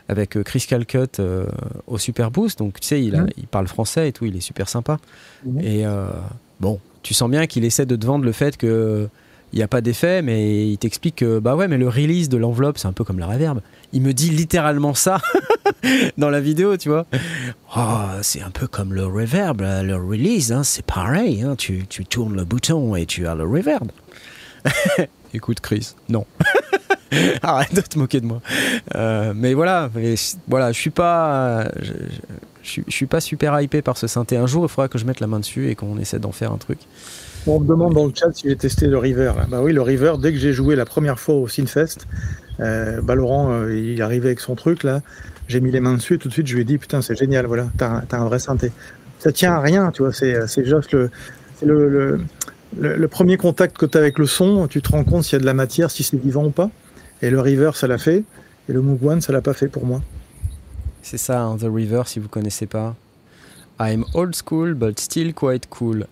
avec 0.07 0.37
euh, 0.37 0.43
Chris 0.43 0.65
Calcutt 0.65 1.19
euh, 1.19 1.45
au 1.87 1.97
Super 1.97 2.31
Boost. 2.31 2.59
Donc, 2.59 2.79
tu 2.79 2.87
sais, 2.87 3.03
il, 3.03 3.15
a- 3.15 3.23
Mhm. 3.23 3.29
il 3.35 3.47
parle 3.47 3.67
français 3.67 4.07
et 4.07 4.11
tout, 4.13 4.25
il 4.25 4.37
est 4.37 4.39
super 4.39 4.69
sympa. 4.69 4.97
Mhm. 5.45 5.59
Et 5.61 5.85
euh, 5.85 6.07
bon, 6.61 6.79
tu 7.03 7.13
sens 7.13 7.29
bien 7.29 7.47
qu'il 7.47 7.65
essaie 7.65 7.85
de 7.85 7.97
te 7.97 8.05
vendre 8.05 8.23
le 8.23 8.31
fait 8.31 8.55
que. 8.55 9.09
Il 9.51 9.57
n'y 9.57 9.63
a 9.63 9.67
pas 9.67 9.81
d'effet, 9.81 10.21
mais 10.21 10.67
il 10.69 10.77
t'explique 10.77 11.15
que 11.15 11.39
bah 11.39 11.55
ouais, 11.55 11.67
mais 11.67 11.79
le 11.79 11.89
release 11.89 12.29
de 12.29 12.37
l'enveloppe, 12.37 12.77
c'est 12.77 12.87
un 12.87 12.93
peu 12.93 13.03
comme 13.03 13.17
la 13.17 13.25
reverb. 13.25 13.61
Il 13.93 14.03
me 14.03 14.13
dit 14.13 14.29
littéralement 14.29 14.93
ça 14.93 15.19
dans 16.17 16.29
la 16.29 16.39
vidéo, 16.41 16.77
tu 16.77 16.89
vois. 16.89 17.05
Oh, 17.77 17.97
c'est 18.21 18.41
un 18.41 18.49
peu 18.49 18.67
comme 18.67 18.93
le 18.93 19.05
reverb, 19.05 19.61
le 19.61 19.95
release, 19.95 20.51
hein, 20.51 20.63
c'est 20.63 20.85
pareil. 20.85 21.41
hein, 21.43 21.55
tu, 21.57 21.85
tu 21.87 22.05
tournes 22.05 22.35
le 22.35 22.43
bouton 22.45 22.95
et 22.95 23.05
tu 23.05 23.27
as 23.27 23.35
le 23.35 23.43
reverb. 23.43 23.89
Écoute, 25.33 25.59
Chris, 25.59 25.93
non. 26.09 26.25
Arrête 27.43 27.73
de 27.73 27.81
te 27.81 27.97
moquer 27.97 28.19
de 28.21 28.25
moi. 28.25 28.41
Euh, 28.95 29.33
mais 29.35 29.53
voilà, 29.53 29.89
mais 29.95 30.15
voilà, 30.47 30.71
je 30.71 30.79
suis 30.79 30.89
pas, 30.89 31.65
je, 31.81 31.93
je- 32.63 32.81
je 32.87 32.91
suis- 32.91 33.05
pas 33.07 33.19
super 33.21 33.59
hypé 33.61 33.81
par 33.81 33.97
ce 33.97 34.05
synthé. 34.07 34.37
Un 34.37 34.45
jour, 34.47 34.65
il 34.65 34.69
faudra 34.69 34.87
que 34.87 34.97
je 34.99 35.05
mette 35.05 35.19
la 35.19 35.27
main 35.27 35.39
dessus 35.39 35.69
et 35.69 35.75
qu'on 35.75 35.97
essaie 35.97 36.19
d'en 36.19 36.31
faire 36.31 36.51
un 36.51 36.57
truc. 36.57 36.79
On 37.47 37.59
me 37.59 37.67
demande 37.67 37.93
dans 37.93 38.05
le 38.05 38.11
chat 38.13 38.27
si 38.33 38.47
j'ai 38.49 38.55
testé 38.57 38.87
le 38.87 38.97
River. 38.97 39.31
là. 39.37 39.45
Bah 39.49 39.61
oui, 39.61 39.71
le 39.73 39.81
River, 39.81 40.13
dès 40.21 40.31
que 40.33 40.37
j'ai 40.37 40.53
joué 40.53 40.75
la 40.75 40.85
première 40.85 41.19
fois 41.19 41.35
au 41.35 41.47
Sinfest, 41.47 42.05
euh, 42.59 43.01
bah 43.01 43.15
Laurent, 43.15 43.51
euh, 43.51 43.75
il 43.75 44.01
arrivait 44.01 44.27
avec 44.27 44.39
son 44.41 44.55
truc 44.55 44.83
là, 44.83 45.01
j'ai 45.49 45.59
mis 45.59 45.71
les 45.71 45.81
mains 45.81 45.95
dessus 45.95 46.13
et 46.13 46.17
tout 46.17 46.29
de 46.29 46.33
suite 46.33 46.47
je 46.47 46.55
lui 46.55 46.61
ai 46.61 46.65
dit 46.65 46.77
putain 46.77 47.01
c'est 47.01 47.15
génial, 47.17 47.45
voilà, 47.45 47.67
t'as 47.77 47.89
un- 47.89 48.01
t'as 48.07 48.19
un 48.19 48.25
vrai 48.25 48.39
synthé. 48.39 48.71
Ça 49.19 49.33
tient 49.33 49.51
à 49.53 49.59
rien, 49.59 49.91
tu 49.91 50.01
vois, 50.03 50.13
c'est 50.13 50.47
c'est 50.47 50.63
juste 50.63 50.93
le, 50.93 51.11
le, 51.61 51.89
le, 51.89 52.19
le- 52.79 52.95
le 52.95 53.07
premier 53.09 53.35
contact 53.35 53.77
que 53.77 53.85
tu 53.85 53.97
as 53.97 54.01
avec 54.01 54.17
le 54.17 54.25
son, 54.27 54.67
tu 54.69 54.81
te 54.81 54.89
rends 54.89 55.03
compte 55.03 55.25
s'il 55.25 55.33
y 55.33 55.35
a 55.35 55.39
de 55.41 55.45
la 55.45 55.53
matière, 55.53 55.91
si 55.91 56.03
c'est 56.03 56.15
vivant 56.17 56.45
ou 56.45 56.51
pas. 56.51 56.69
Et 57.21 57.29
le 57.29 57.41
River, 57.41 57.71
ça 57.73 57.87
l'a 57.87 57.97
fait, 57.97 58.23
et 58.69 58.71
le 58.73 58.79
Moog 58.81 59.19
ça 59.19 59.33
l'a 59.33 59.41
pas 59.41 59.53
fait 59.53 59.67
pour 59.67 59.85
moi. 59.85 60.01
C'est 61.01 61.17
ça, 61.17 61.41
hein, 61.41 61.57
The 61.57 61.65
River, 61.69 62.03
si 62.05 62.19
vous 62.19 62.29
connaissez 62.29 62.65
pas. 62.65 62.95
I'm 63.81 64.05
old 64.13 64.35
school, 64.35 64.73
but 64.73 64.99
still 64.99 65.33
quite 65.33 65.67
cool. 65.69 66.05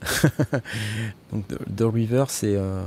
Donc, 1.31 1.45
The, 1.75 1.81
River, 1.93 2.25
c'est. 2.29 2.55
euh, 2.55 2.81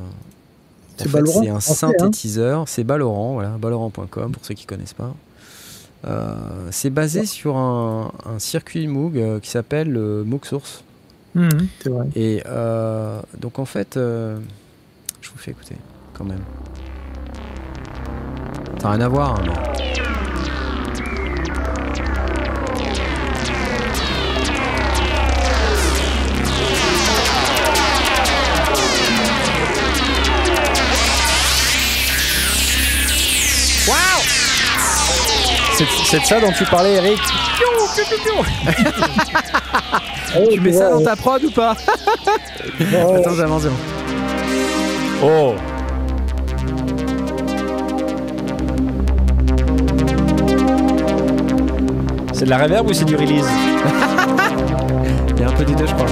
C'est 0.97 1.15
un 1.17 1.57
hein. 1.57 1.61
synthétiseur. 1.61 2.65
C'est 2.67 2.83
Valorant, 2.83 3.35
voilà, 3.35 3.57
valorant.com 3.61 4.33
pour 4.33 4.45
ceux 4.45 4.55
qui 4.55 4.65
connaissent 4.67 4.95
pas. 4.95 5.15
Euh, 6.07 6.35
c'est 6.71 6.91
basé 6.91 7.27
sur 7.27 7.57
un, 7.57 8.11
un 8.25 8.39
circuit 8.39 8.87
Moog 8.87 9.19
euh, 9.19 9.39
qui 9.41 9.51
s'appelle 9.51 9.91
le 9.93 10.25
Moog 10.25 10.45
Source. 10.47 10.83
C'est 11.83 11.89
vrai. 11.91 12.07
Et 12.17 12.43
euh, 12.47 13.21
donc 13.39 13.59
en 13.59 13.65
fait, 13.67 13.97
euh, 13.97 14.39
je 15.21 15.31
vous 15.31 15.39
fais 15.39 15.51
écouter 15.53 15.77
quand 16.15 16.25
même. 16.25 16.41
Ça 18.79 18.89
n'a 18.89 18.91
rien 18.95 19.01
à 19.05 19.09
voir. 19.09 19.35
hein, 19.39 19.43
mais- 19.47 19.53
C'est 36.11 36.19
de 36.19 36.25
ça 36.25 36.41
dont 36.41 36.51
tu 36.51 36.65
parlais, 36.65 36.95
Eric 36.95 37.21
Tu 40.51 40.61
mets 40.61 40.73
ça 40.73 40.91
dans 40.91 41.05
ta 41.05 41.15
prod 41.15 41.45
ou 41.45 41.53
pas? 41.53 41.71
Attends, 41.71 43.35
j'avance. 43.37 43.63
j'avance. 43.63 43.79
Oh 45.23 45.55
C'est 52.33 52.45
de 52.45 52.51
la 52.51 52.59
reverb 52.59 52.89
ou 52.89 52.93
c'est 52.93 53.05
du 53.05 53.15
release? 53.15 53.47
Il 55.37 55.41
y 55.41 55.45
a 55.45 55.49
un 55.49 55.53
peu 55.53 55.65
des 55.65 55.77
deux, 55.77 55.87
je 55.87 55.95
crois. 55.95 56.09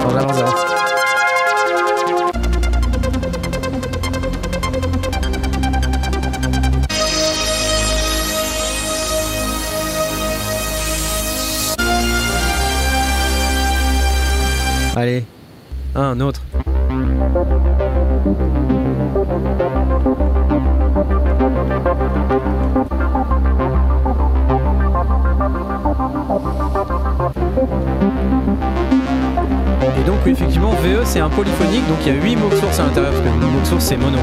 Attends, 0.00 0.10
j'avance, 0.10 0.71
Allez, 15.02 15.24
un 15.96 16.20
autre. 16.20 16.40
Et 29.98 30.04
donc, 30.04 30.24
effectivement, 30.24 30.70
VE 30.70 31.02
c'est 31.04 31.18
un 31.18 31.28
polyphonique, 31.30 31.88
donc 31.88 31.98
il 32.06 32.14
y 32.14 32.16
a 32.16 32.22
8 32.22 32.36
mots 32.36 32.50
sources 32.52 32.78
à 32.78 32.84
l'intérieur, 32.84 33.10
parce 33.10 33.24
que 33.24 33.40
le 33.40 33.46
mot 33.46 33.64
source 33.64 33.84
c'est 33.84 33.96
mono. 33.96 34.18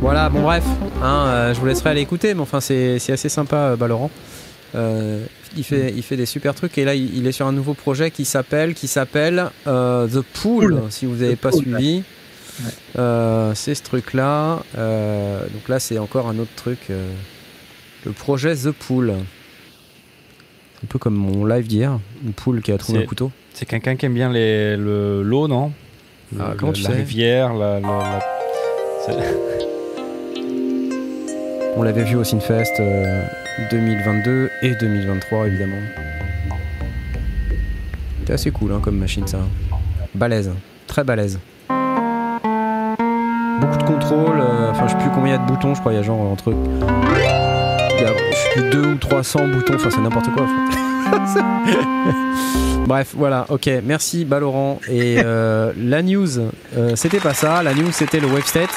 Voilà, 0.00 0.28
bon, 0.28 0.42
bref, 0.42 0.62
hein, 1.02 1.24
euh, 1.26 1.54
je 1.54 1.58
vous 1.58 1.66
laisserai 1.66 1.90
aller 1.90 2.02
écouter, 2.02 2.34
mais 2.34 2.42
enfin, 2.42 2.60
c'est 2.60 3.00
assez 3.10 3.28
sympa. 3.28 3.74
Euh, 4.76 5.24
il, 5.56 5.64
fait, 5.64 5.92
il 5.96 6.02
fait 6.02 6.16
des 6.16 6.26
super 6.26 6.54
trucs, 6.54 6.76
et 6.78 6.84
là, 6.84 6.94
il, 6.94 7.16
il 7.16 7.26
est 7.26 7.32
sur 7.32 7.46
un 7.46 7.52
nouveau 7.52 7.74
projet 7.74 8.10
qui 8.10 8.24
s'appelle 8.24 8.74
qui 8.74 8.86
s'appelle 8.88 9.46
euh, 9.66 10.06
The 10.06 10.20
Pool, 10.20 10.78
Pool. 10.80 10.82
si 10.90 11.06
vous 11.06 11.16
n'avez 11.16 11.36
The 11.36 11.40
pas 11.40 11.50
Pool, 11.50 11.62
suivi. 11.62 11.96
Ouais. 12.64 12.70
Euh, 12.98 13.54
c'est 13.54 13.74
ce 13.74 13.82
truc-là. 13.82 14.62
Euh, 14.78 15.40
donc 15.52 15.68
là, 15.68 15.78
c'est 15.78 15.98
encore 15.98 16.28
un 16.28 16.38
autre 16.38 16.54
truc. 16.56 16.78
euh, 16.90 17.10
le 18.04 18.12
projet 18.12 18.54
The 18.54 18.70
Pool. 18.70 19.10
Un 19.10 20.86
peu 20.88 20.98
comme 20.98 21.14
mon 21.14 21.44
live 21.44 21.66
d'hier, 21.66 21.98
une 22.24 22.32
poule 22.32 22.62
qui 22.62 22.70
a 22.72 22.78
trouvé 22.78 23.00
un 23.00 23.06
couteau. 23.06 23.32
C'est 23.52 23.66
quelqu'un 23.66 23.96
qui 23.96 24.06
aime 24.06 24.14
bien 24.14 24.30
les- 24.32 24.76
le- 24.76 25.22
l'eau, 25.22 25.48
non? 25.48 25.72
Le- 26.34 26.40
Ah, 26.42 26.54
comment 26.56 26.72
le- 26.72 26.76
tu 26.76 26.82
La 26.84 26.90
sais? 26.90 26.96
rivière, 26.96 27.54
la... 27.54 27.80
la- 27.80 27.88
la- 27.88 28.20
c'est- 29.06 29.12
On 31.76 31.82
l'avait 31.82 32.04
vu 32.04 32.16
au 32.16 32.24
Sinfest 32.24 32.80
euh, 32.80 33.22
2022 33.70 34.50
et 34.62 34.74
2023 34.74 35.46
évidemment. 35.46 35.76
C'était 38.20 38.32
assez 38.32 38.50
cool 38.50 38.72
hein, 38.72 38.80
comme 38.82 38.98
machine 38.98 39.26
ça. 39.26 39.38
Balèze, 40.14 40.50
très 40.86 41.04
balèze. 41.04 41.38
Beaucoup 43.60 43.78
de 43.78 43.84
contrôle, 43.84 44.40
euh, 44.40 44.70
enfin 44.70 44.86
je 44.86 44.92
sais 44.92 44.98
plus 44.98 45.10
combien 45.10 45.34
il 45.34 45.36
y 45.36 45.40
a 45.40 45.44
de 45.44 45.46
boutons, 45.46 45.74
je 45.74 45.80
crois 45.80 45.92
il 45.92 45.96
y 45.96 45.98
a 45.98 46.02
genre 46.02 46.20
entre... 46.20 46.54
Plus 48.52 48.70
2 48.70 48.86
ou 48.86 48.94
300 48.96 49.48
boutons, 49.48 49.74
enfin 49.74 49.90
c'est 49.90 50.00
n'importe 50.00 50.30
quoi. 50.34 50.46
Bref, 52.86 53.14
voilà, 53.16 53.46
ok, 53.48 53.68
merci 53.84 54.24
Balorant. 54.24 54.80
Et 54.88 55.16
euh, 55.18 55.72
la 55.76 56.02
news, 56.02 56.38
euh, 56.38 56.94
c'était 56.94 57.20
pas 57.20 57.34
ça, 57.34 57.62
la 57.62 57.74
news 57.74 57.90
c'était 57.90 58.20
le 58.20 58.28
Webstate. 58.28 58.70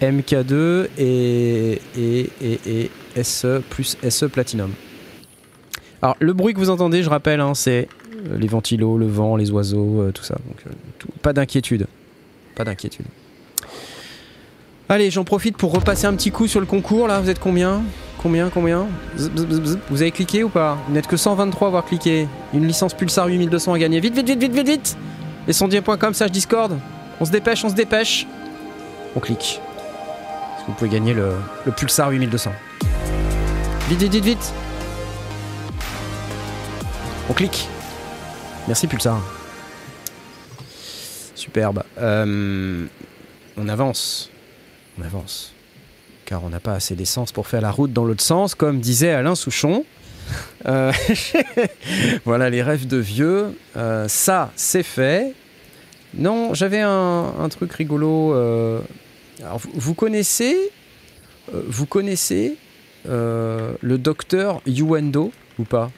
MK2 0.00 0.88
et, 0.98 1.80
et, 1.98 2.30
et, 2.42 2.90
et 3.16 3.22
SE 3.22 3.60
plus 3.70 3.96
SE 4.08 4.26
Platinum. 4.26 4.72
Alors 6.02 6.16
le 6.20 6.32
bruit 6.32 6.54
que 6.54 6.58
vous 6.58 6.70
entendez, 6.70 7.02
je 7.02 7.10
rappelle, 7.10 7.40
hein, 7.40 7.54
c'est 7.54 7.88
euh, 8.30 8.38
les 8.38 8.46
ventilos, 8.46 8.98
le 8.98 9.06
vent, 9.06 9.36
les 9.36 9.50
oiseaux, 9.50 10.02
euh, 10.02 10.12
tout 10.12 10.22
ça. 10.22 10.34
Donc 10.34 10.58
euh, 10.66 10.70
pas 11.22 11.32
d'inquiétude. 11.32 11.86
Pas 12.54 12.64
d'inquiétude. 12.64 13.06
Allez, 14.88 15.10
j'en 15.10 15.24
profite 15.24 15.56
pour 15.56 15.72
repasser 15.72 16.06
un 16.06 16.14
petit 16.14 16.30
coup 16.30 16.46
sur 16.46 16.60
le 16.60 16.66
concours. 16.66 17.08
Là, 17.08 17.20
vous 17.20 17.28
êtes 17.28 17.40
combien? 17.40 17.82
Combien 18.22 18.50
Combien? 18.50 18.86
Vous 19.16 20.02
avez 20.02 20.10
cliqué 20.10 20.44
ou 20.44 20.48
pas? 20.48 20.78
Vous 20.86 20.94
n'êtes 20.94 21.06
que 21.06 21.16
123 21.16 21.66
à 21.66 21.68
avoir 21.68 21.84
cliqué. 21.84 22.28
Une 22.54 22.66
licence 22.66 22.94
Pulsar 22.94 23.26
8200 23.26 23.72
à 23.74 23.78
gagner. 23.78 24.00
Vite, 24.00 24.14
vite, 24.14 24.26
vite, 24.26 24.40
vite, 24.40 24.52
vite, 24.52 24.66
vite 24.66 24.96
Et 25.48 25.52
sondier.com, 25.52 26.14
sage 26.14 26.30
Discord. 26.30 26.78
On 27.20 27.24
se 27.24 27.30
dépêche, 27.30 27.64
on 27.64 27.68
se 27.68 27.74
dépêche. 27.74 28.26
On 29.16 29.20
clique. 29.20 29.60
Vous 30.66 30.72
pouvez 30.74 30.90
gagner 30.90 31.14
le, 31.14 31.32
Pulsar 31.76 32.10
8200. 32.10 32.52
Vite, 33.88 34.00
vite, 34.00 34.12
vite, 34.12 34.24
vite 34.24 34.52
On 37.30 37.32
clique. 37.32 37.68
Merci 38.66 38.88
Pulsar. 38.88 39.22
Superbe. 41.36 41.84
Euh, 41.98 42.84
on 43.56 43.68
avance. 43.68 44.30
On 44.98 45.04
avance. 45.04 45.54
Car 46.24 46.42
on 46.42 46.48
n'a 46.48 46.58
pas 46.58 46.72
assez 46.72 46.96
d'essence 46.96 47.30
pour 47.30 47.46
faire 47.46 47.60
la 47.60 47.70
route 47.70 47.92
dans 47.92 48.04
l'autre 48.04 48.24
sens, 48.24 48.56
comme 48.56 48.80
disait 48.80 49.12
Alain 49.12 49.36
Souchon. 49.36 49.84
Euh, 50.66 50.92
voilà 52.24 52.50
les 52.50 52.62
rêves 52.62 52.88
de 52.88 52.96
vieux. 52.96 53.56
Euh, 53.76 54.08
ça, 54.08 54.50
c'est 54.56 54.82
fait. 54.82 55.32
Non, 56.14 56.54
j'avais 56.54 56.80
un 56.80 57.48
truc 57.50 57.72
rigolo. 57.72 58.34
Euh, 59.40 59.44
alors, 59.46 59.58
vous, 59.58 59.70
vous 59.74 59.94
connaissez, 59.94 60.56
euh, 61.54 61.62
vous 61.68 61.86
connaissez 61.86 62.56
euh, 63.08 63.72
le 63.80 63.98
docteur 63.98 64.60
Yuendo 64.66 65.32
ou 65.58 65.64
pas? 65.64 65.90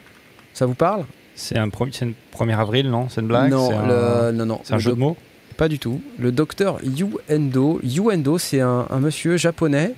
Ça 0.55 0.67
vous 0.67 0.75
parle? 0.75 1.05
C'est 1.35 1.57
un, 1.59 1.69
pro- 1.69 1.87
c'est 1.93 2.05
une 2.05 2.15
1er 2.37 2.59
avril, 2.59 2.91
non? 2.91 3.09
C'est 3.09 3.21
une 3.21 3.29
blague? 3.29 3.51
Non, 3.51 3.69
C'est 3.69 3.75
un, 3.77 3.87
le- 4.31 4.33
non, 4.33 4.47
non. 4.47 4.61
c'est 4.65 4.75
un 4.75 4.79
jeu 4.79 4.93
de 4.93 4.97
mots? 4.99 5.17
Pas 5.57 5.69
du 5.69 5.79
tout. 5.79 6.01
Le 6.19 6.31
docteur 6.33 6.79
Yuendo. 6.85 7.81
Yuendo, 7.83 8.39
c'est 8.39 8.61
un, 8.61 8.87
un 8.91 8.99
monsieur 9.01 9.37
japonais 9.37 9.95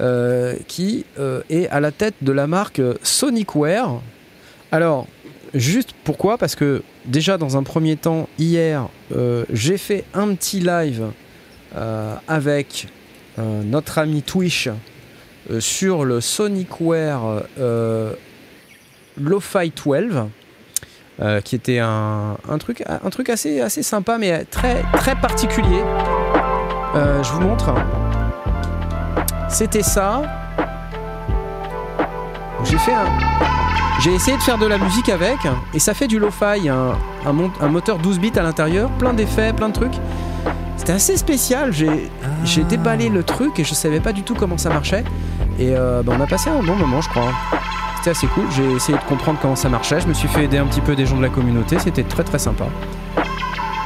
euh, 0.00 0.54
qui 0.68 1.04
euh, 1.18 1.42
est 1.50 1.68
à 1.68 1.80
la 1.80 1.92
tête 1.92 2.14
de 2.22 2.32
la 2.32 2.46
marque 2.46 2.80
Sonicware. 3.02 4.00
Alors, 4.72 5.06
juste 5.54 5.90
pourquoi? 6.04 6.36
Parce 6.38 6.54
que 6.54 6.82
déjà, 7.06 7.38
dans 7.38 7.56
un 7.56 7.62
premier 7.62 7.96
temps, 7.96 8.28
hier, 8.38 8.88
euh, 9.14 9.44
j'ai 9.52 9.78
fait 9.78 10.04
un 10.14 10.34
petit 10.34 10.60
live 10.60 11.02
euh, 11.02 11.10
avec 12.28 12.88
euh, 13.38 13.62
notre 13.62 13.98
ami 13.98 14.22
Twitch 14.22 14.68
euh, 15.50 15.60
sur 15.60 16.04
le 16.06 16.22
Sonicware 16.22 17.42
euh, 17.58 18.14
Lo-Fi 19.20 19.70
12. 19.70 20.24
euh, 21.20 21.40
qui 21.42 21.54
était 21.54 21.78
un, 21.78 22.36
truc, 22.58 22.82
assez, 23.28 23.60
assez 23.60 23.82
sympa, 23.82 24.16
mais 24.18 24.44
très, 24.44 24.82
très 24.94 25.14
particulier. 25.16 25.82
Euh, 26.94 27.22
je 27.22 27.32
vous 27.32 27.40
montre. 27.40 27.74
C'était 29.50 29.82
ça. 29.82 30.22
J'ai 32.64 32.78
fait 32.78 32.94
un. 32.94 33.06
J'ai 34.00 34.14
essayé 34.14 34.36
de 34.36 34.42
faire 34.42 34.58
de 34.58 34.66
la 34.66 34.78
musique 34.78 35.08
avec 35.08 35.38
et 35.72 35.78
ça 35.78 35.94
fait 35.94 36.06
du 36.06 36.18
lo-fi, 36.18 36.68
un, 36.68 36.98
un 37.24 37.68
moteur 37.68 37.98
12 37.98 38.18
bits 38.18 38.32
à 38.36 38.42
l'intérieur, 38.42 38.90
plein 38.98 39.14
d'effets, 39.14 39.52
plein 39.54 39.68
de 39.68 39.74
trucs. 39.74 39.94
C'était 40.86 40.98
assez 40.98 41.16
spécial. 41.16 41.72
J'ai 41.72 42.08
j'ai 42.44 42.62
déballé 42.62 43.08
le 43.08 43.24
truc 43.24 43.58
et 43.58 43.64
je 43.64 43.74
savais 43.74 43.98
pas 43.98 44.12
du 44.12 44.22
tout 44.22 44.36
comment 44.36 44.56
ça 44.56 44.68
marchait. 44.68 45.02
Et 45.58 45.74
euh, 45.74 46.04
bah, 46.04 46.12
on 46.16 46.20
a 46.22 46.28
passé 46.28 46.48
un 46.48 46.62
bon 46.62 46.76
moment, 46.76 47.00
je 47.00 47.08
crois. 47.08 47.32
C'était 47.96 48.10
assez 48.10 48.28
cool. 48.28 48.44
J'ai 48.54 48.70
essayé 48.70 48.96
de 48.96 49.02
comprendre 49.02 49.40
comment 49.42 49.56
ça 49.56 49.68
marchait. 49.68 49.98
Je 50.00 50.06
me 50.06 50.14
suis 50.14 50.28
fait 50.28 50.44
aider 50.44 50.58
un 50.58 50.66
petit 50.66 50.80
peu 50.80 50.94
des 50.94 51.04
gens 51.04 51.16
de 51.16 51.22
la 51.22 51.28
communauté. 51.28 51.80
C'était 51.80 52.04
très 52.04 52.22
très 52.22 52.38
sympa. 52.38 52.66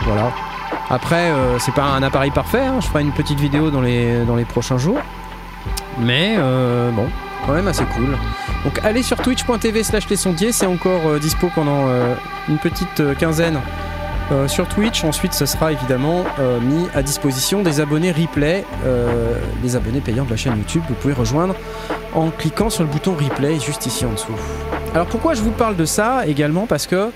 Voilà. 0.04 0.30
Après, 0.90 1.30
euh, 1.30 1.58
c'est 1.58 1.72
pas 1.72 1.84
un 1.84 2.02
appareil 2.02 2.32
parfait. 2.32 2.66
hein. 2.66 2.80
Je 2.82 2.88
ferai 2.88 3.00
une 3.00 3.12
petite 3.12 3.40
vidéo 3.40 3.70
dans 3.70 3.80
les, 3.80 4.22
dans 4.26 4.36
les 4.36 4.44
prochains 4.44 4.76
jours. 4.76 4.98
Mais 6.00 6.34
euh, 6.36 6.90
bon, 6.90 7.06
quand 7.46 7.54
même 7.54 7.68
assez 7.68 7.84
cool. 7.96 8.14
Donc 8.62 8.78
allez 8.84 9.02
sur 9.02 9.16
twitch.tv 9.16 9.84
slash 9.84 10.06
les 10.10 10.16
sondiers. 10.16 10.52
C'est 10.52 10.66
encore 10.66 11.06
euh, 11.06 11.18
dispo 11.18 11.48
pendant 11.54 11.86
une 12.46 12.58
petite 12.58 13.16
quinzaine 13.18 13.58
euh, 14.32 14.48
sur 14.48 14.68
Twitch. 14.68 15.04
Ensuite, 15.04 15.32
ce 15.34 15.46
sera 15.46 15.72
évidemment 15.72 16.24
euh, 16.38 16.60
mis 16.60 16.86
à 16.94 17.02
disposition 17.02 17.62
des 17.62 17.80
abonnés 17.80 18.12
replay, 18.12 18.64
euh, 18.84 19.34
les 19.62 19.76
abonnés 19.76 20.00
payants 20.00 20.24
de 20.24 20.30
la 20.30 20.36
chaîne 20.36 20.56
YouTube. 20.56 20.82
Vous 20.88 20.94
pouvez 20.94 21.14
rejoindre 21.14 21.54
en 22.14 22.30
cliquant 22.30 22.70
sur 22.70 22.84
le 22.84 22.90
bouton 22.90 23.14
replay 23.14 23.58
juste 23.60 23.86
ici 23.86 24.04
en 24.04 24.12
dessous. 24.12 24.32
Alors 24.94 25.06
pourquoi 25.06 25.34
je 25.34 25.42
vous 25.42 25.50
parle 25.50 25.76
de 25.76 25.84
ça 25.84 26.26
également? 26.26 26.66
Parce 26.66 26.86
que 26.86 27.10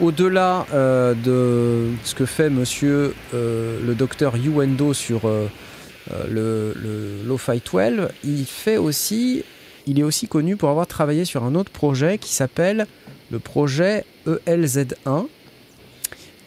au-delà 0.00 0.66
euh, 0.74 1.14
de 1.14 1.92
ce 2.04 2.14
que 2.14 2.26
fait 2.26 2.50
monsieur 2.50 3.14
le 3.32 3.94
docteur 3.94 4.36
Yuendo 4.36 4.92
sur 4.92 5.22
le, 5.26 6.74
le 6.76 7.22
Lo-Fi 7.26 7.60
12, 7.60 8.08
il 8.24 8.44
fait 8.46 8.76
aussi, 8.76 9.44
il 9.86 9.98
est 9.98 10.02
aussi 10.02 10.28
connu 10.28 10.56
pour 10.56 10.68
avoir 10.70 10.86
travaillé 10.86 11.24
sur 11.24 11.44
un 11.44 11.54
autre 11.54 11.70
projet 11.70 12.18
qui 12.18 12.32
s'appelle 12.32 12.86
le 13.30 13.38
projet 13.38 14.04
E 14.26 14.40
ELZ1. 14.46 15.26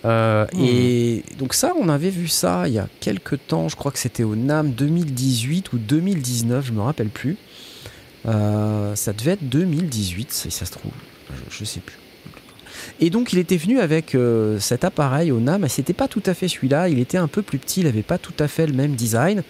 Euh, 0.05 0.45
Et 0.59 1.23
donc 1.39 1.53
ça, 1.53 1.73
on 1.79 1.89
avait 1.89 2.09
vu 2.09 2.27
ça 2.27 2.67
il 2.67 2.73
y 2.73 2.79
a 2.79 2.87
quelques 2.99 3.39
temps, 3.47 3.67
je 3.67 3.75
crois 3.75 3.91
que 3.91 3.99
c'était 3.99 4.23
au 4.23 4.35
NAM 4.35 4.71
2018 4.71 5.73
ou 5.73 5.77
2019, 5.77 6.65
je 6.65 6.71
me 6.71 6.81
rappelle 6.81 7.09
plus. 7.09 7.37
Euh, 8.27 8.95
ça 8.95 9.13
devait 9.13 9.31
être 9.31 9.47
2018, 9.47 10.31
si 10.31 10.51
ça 10.51 10.65
se 10.65 10.71
trouve, 10.71 10.91
je, 11.49 11.57
je 11.59 11.65
sais 11.65 11.79
plus. 11.79 11.97
Et 12.99 13.09
donc 13.09 13.33
il 13.33 13.39
était 13.39 13.57
venu 13.57 13.79
avec 13.79 14.15
euh, 14.15 14.59
cet 14.59 14.83
appareil 14.83 15.31
au 15.31 15.39
NAM, 15.39 15.67
c'était 15.67 15.93
pas 15.93 16.07
tout 16.07 16.23
à 16.25 16.33
fait 16.33 16.47
celui-là, 16.47 16.89
il 16.89 16.99
était 16.99 17.17
un 17.17 17.27
peu 17.27 17.41
plus 17.41 17.57
petit, 17.57 17.81
il 17.81 17.87
avait 17.87 18.03
pas 18.03 18.17
tout 18.17 18.33
à 18.39 18.47
fait 18.47 18.67
le 18.67 18.73
même 18.73 18.95
design. 18.95 19.43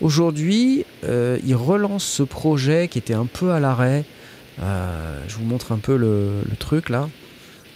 Aujourd'hui, 0.00 0.84
il 1.04 1.54
relance 1.54 2.02
ce 2.02 2.24
projet 2.24 2.88
qui 2.88 2.98
était 2.98 3.14
un 3.14 3.26
peu 3.26 3.52
à 3.52 3.60
l'arrêt. 3.60 4.04
Je 4.58 5.36
vous 5.36 5.44
montre 5.44 5.70
un 5.70 5.78
peu 5.78 5.96
le 5.96 6.42
truc 6.58 6.88
là. 6.88 7.08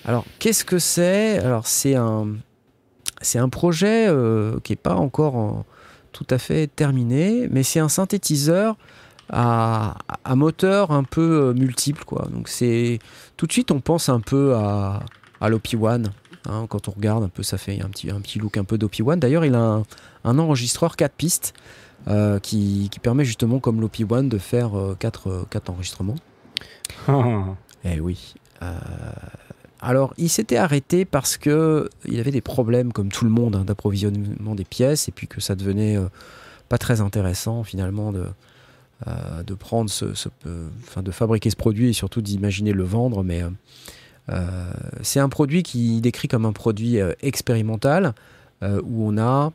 Alors, 0.07 0.24
qu'est-ce 0.38 0.64
que 0.64 0.78
c'est? 0.78 1.38
Alors, 1.38 1.66
c'est 1.66 1.94
un, 1.96 2.28
c'est 3.20 3.38
un 3.38 3.48
projet 3.48 4.07
euh, 4.09 4.59
qui 4.62 4.72
n'est 4.72 4.76
pas 4.76 4.94
encore 4.94 5.36
en- 5.36 5.64
tout 6.12 6.26
à 6.30 6.38
fait 6.38 6.66
terminé, 6.68 7.46
mais 7.50 7.62
c'est 7.62 7.80
un 7.80 7.88
synthétiseur 7.90 8.76
à, 9.30 9.98
à 10.24 10.34
moteur 10.36 10.90
un 10.92 11.02
peu 11.04 11.48
euh, 11.48 11.52
multiple, 11.52 12.04
quoi. 12.04 12.26
Donc, 12.32 12.48
c'est 12.48 13.00
tout 13.36 13.46
de 13.46 13.52
suite, 13.52 13.70
on 13.70 13.80
pense 13.80 14.09
un 14.09 14.20
peu 14.20 14.54
à, 14.54 15.00
à 15.40 15.50
l'OP1. 15.50 16.07
hein. 16.48 16.66
quand 16.68 16.88
on 16.88 16.92
regarde 16.92 17.24
un 17.24 17.28
peu, 17.28 17.42
ça 17.42 17.59
fait 17.59 17.82
un 17.82 17.88
petit, 17.88 18.11
un 18.11 18.20
petit 18.20 18.38
look 18.38 18.57
un 18.57 18.64
peu 18.64 18.78
d'OP1. 18.78 19.18
D'ailleurs, 19.18 19.44
il 19.44 19.54
a 19.57 19.61
un, 19.61 19.82
un 20.24 20.38
enregistreur 20.38 20.94
4 20.96 21.12
pistes 21.12 21.52
euh, 22.09 22.38
qui, 22.38 22.88
qui 22.90 23.00
permet 23.00 23.24
justement, 23.24 23.59
comme 23.59 23.80
l'OP1, 23.80 24.28
de 24.28 24.38
faire 24.38 24.70
4 25.00 25.48
enregistrements. 25.68 26.14
Eh 27.84 28.00
oui. 28.00 28.34
Euh, 28.62 28.72
alors, 29.81 30.14
il 30.16 30.29
s'était 30.29 30.57
arrêté 30.57 31.05
parce 31.05 31.37
que 31.37 31.89
il 32.07 32.18
avait 32.18 32.31
des 32.31 32.41
problèmes, 32.41 32.93
comme 32.93 33.11
tout 33.11 33.24
le 33.24 33.31
monde, 33.31 33.57
hein, 33.57 33.64
d'approvisionnement 33.64 34.55
des 34.55 34.64
pièces, 34.64 35.09
et 35.09 35.12
puis 35.12 35.27
que 35.29 35.41
ça 35.41 35.55
devenait 35.55 35.97
euh, 35.97 36.07
pas 36.68 36.79
très 36.79 37.01
intéressant 37.01 37.62
finalement 37.62 38.12
de, 38.12 38.24
euh, 39.07 39.43
prendre 39.59 39.91
ce, 39.91 40.07
euh, 40.47 40.68
de 40.97 41.11
fabriquer 41.11 41.51
ce 41.51 41.57
produit 41.57 41.91
et 41.91 41.93
surtout 41.93 42.22
d'imaginer 42.22 42.72
le 42.72 42.85
vendre. 42.85 43.22
Mais 43.22 43.43
euh, 43.43 43.51
euh, 44.31 44.70
c'est 45.03 45.20
un 45.20 45.29
produit 45.29 45.62
qui 45.62 46.01
décrit 46.01 46.29
comme 46.29 46.47
un 46.47 46.53
produit 46.53 46.99
euh, 47.01 47.12
expérimental 47.20 48.14
euh, 48.62 48.81
où 48.85 49.07
on 49.09 49.18
a 49.18 49.53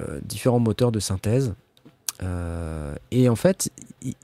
euh, 0.00 0.20
différents 0.22 0.60
moteurs 0.60 0.92
de 0.92 1.00
synthèse. 1.00 1.54
Euh, 2.22 2.94
et 3.10 3.28
en 3.28 3.36
fait, 3.36 3.70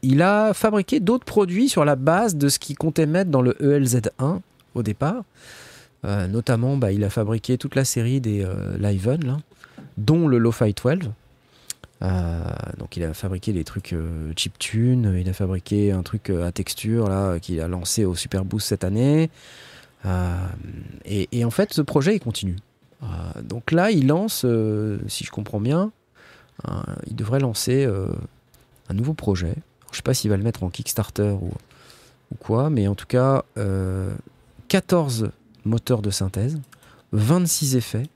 il- 0.03 0.23
a 0.23 0.53
fabriqué 0.55 1.01
d'autres 1.01 1.25
produits 1.25 1.69
sur 1.69 1.85
la 1.85 1.97
base 1.97 2.37
de 2.37 2.49
ce 2.49 2.59
qu'il 2.59 2.77
comptait 2.77 3.07
mettre 3.07 3.31
dans 3.31 3.43
le 3.43 3.57
E 3.61 3.79
ELZ1 3.81 4.41
au 4.75 4.83
départ. 4.83 5.25
Euh, 6.05 6.27
notamment, 6.27 6.77
bah, 6.77 6.93
il 6.93 7.03
a 7.05 7.11
fabriqué 7.11 7.57
toute 7.57 7.75
la 7.75 7.85
série 7.85 8.21
des 8.21 8.45
euh, 8.45 8.77
Liven, 8.79 9.25
là, 9.25 9.39
dont 9.97 10.29
le 10.29 10.39
Lo-Fi 10.39 10.75
12. 10.75 11.11
Euh, 12.03 12.43
donc 12.79 12.97
il 12.97 13.05
a 13.05 13.15
fabriqué 13.15 13.53
des 13.53 13.65
trucs 13.65 13.93
euh, 13.93 14.33
chiptune, 14.37 15.17
il 15.19 15.29
a 15.29 15.33
fabriqué 15.33 15.93
un 15.93 16.03
truc 16.03 16.29
à 16.29 16.53
texture 16.53 17.09
là 17.09 17.39
qu'il 17.39 17.61
a 17.61 17.69
lancé 17.69 18.05
au 18.05 18.15
Super 18.15 18.45
Boost 18.45 18.69
cette 18.69 18.85
année. 18.85 19.31
Et, 21.07 21.45
en 21.47 21.51
fait, 21.51 21.73
ce 21.73 21.81
projet 21.81 22.17
il 22.17 22.21
continue. 22.21 22.57
Donc 23.43 23.73
là, 23.73 23.91
il 23.91 24.07
lance, 24.07 24.45
si 25.07 25.25
je 25.25 25.31
comprends 25.31 25.61
bien, 25.61 25.93
il 27.07 27.17
devrait 27.17 27.41
lancer 27.41 27.89
un 28.91 28.95
nouveau 28.95 29.15
projet. 29.15 29.55
Je 29.93 29.97
sais 29.97 30.03
pas 30.03 30.13
s'il 30.13 30.29
va 30.29 30.37
le 30.37 30.43
mettre 30.43 30.63
en 30.63 30.69
Kickstarter 30.69 31.35
ou, 31.41 31.53
quoi, 32.39 32.69
mais 32.69 32.87
en 32.87 32.95
tout 32.95 33.07
cas, 33.07 33.45
14 34.69 35.31
moteurs 35.65 36.03
de 36.03 36.11
synthèse, 36.11 36.61
26 37.13 37.77
effets, 37.77 38.07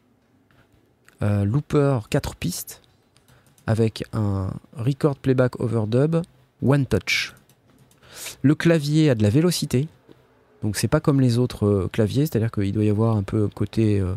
euh, 1.22 1.44
looper 1.44 2.00
4 2.10 2.36
pistes, 2.36 2.82
avec 3.66 4.04
un 4.12 4.50
record 4.76 5.16
playback 5.16 5.60
overdub 5.60 6.22
one 6.62 6.86
touch. 6.86 7.34
Le 8.42 8.54
clavier 8.54 9.10
a 9.10 9.14
de 9.14 9.22
la 9.22 9.30
vélocité, 9.30 9.88
donc 10.62 10.76
c'est 10.76 10.88
pas 10.88 11.00
comme 11.00 11.20
les 11.20 11.38
autres 11.38 11.66
euh, 11.66 11.88
claviers, 11.92 12.26
c'est-à-dire 12.26 12.50
qu'il 12.50 12.72
doit 12.72 12.84
y 12.84 12.90
avoir 12.90 13.16
un 13.16 13.22
peu 13.22 13.48
côté 13.48 14.00
euh, 14.00 14.14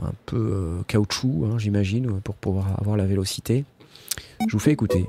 un 0.00 0.12
peu 0.26 0.82
caoutchouc, 0.86 1.46
hein, 1.46 1.58
j'imagine, 1.58 2.20
pour 2.20 2.34
pouvoir 2.34 2.78
avoir 2.78 2.96
la 2.96 3.06
vélocité. 3.06 3.64
Je 4.46 4.52
vous 4.52 4.58
fais 4.58 4.72
écouter. 4.72 5.06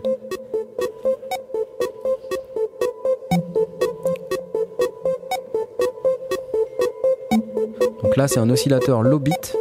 Là, 8.18 8.28
c'est 8.28 8.40
un 8.40 8.50
oscillateur 8.50 9.04
low 9.04 9.20
bit 9.20 9.56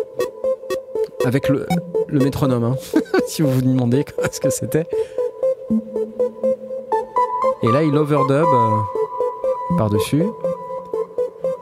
avec 1.26 1.50
le, 1.50 1.66
le 2.08 2.20
métronome, 2.20 2.64
hein, 2.64 2.76
si 3.26 3.42
vous 3.42 3.50
vous 3.50 3.60
demandez 3.60 4.06
ce 4.32 4.40
que 4.40 4.48
c'était. 4.48 4.86
Et 7.62 7.70
là, 7.70 7.82
il 7.82 7.94
overdub 7.94 8.46
euh, 8.46 9.76
par-dessus. 9.76 10.24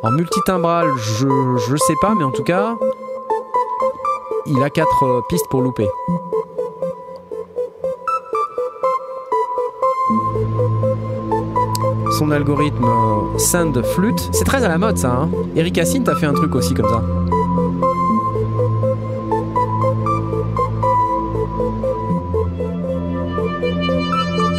En 0.04 0.12
multitimbral, 0.12 0.86
je, 0.96 1.26
je 1.68 1.76
sais 1.76 1.96
pas, 2.00 2.14
mais 2.16 2.22
en 2.22 2.30
tout 2.30 2.44
cas, 2.44 2.76
il 4.46 4.62
a 4.62 4.70
quatre 4.70 5.02
euh, 5.04 5.20
pistes 5.28 5.48
pour 5.48 5.62
louper. 5.62 5.88
Algorithme 12.34 12.86
Sand 13.38 13.80
Flute, 13.84 14.28
c'est 14.32 14.44
très 14.44 14.64
à 14.64 14.68
la 14.68 14.78
mode 14.78 14.98
ça. 14.98 15.10
Hein 15.10 15.28
Eric 15.56 15.78
Assint 15.78 16.04
a 16.06 16.14
fait 16.14 16.26
un 16.26 16.32
truc 16.32 16.54
aussi 16.54 16.74
comme 16.74 16.88
ça. 16.88 17.02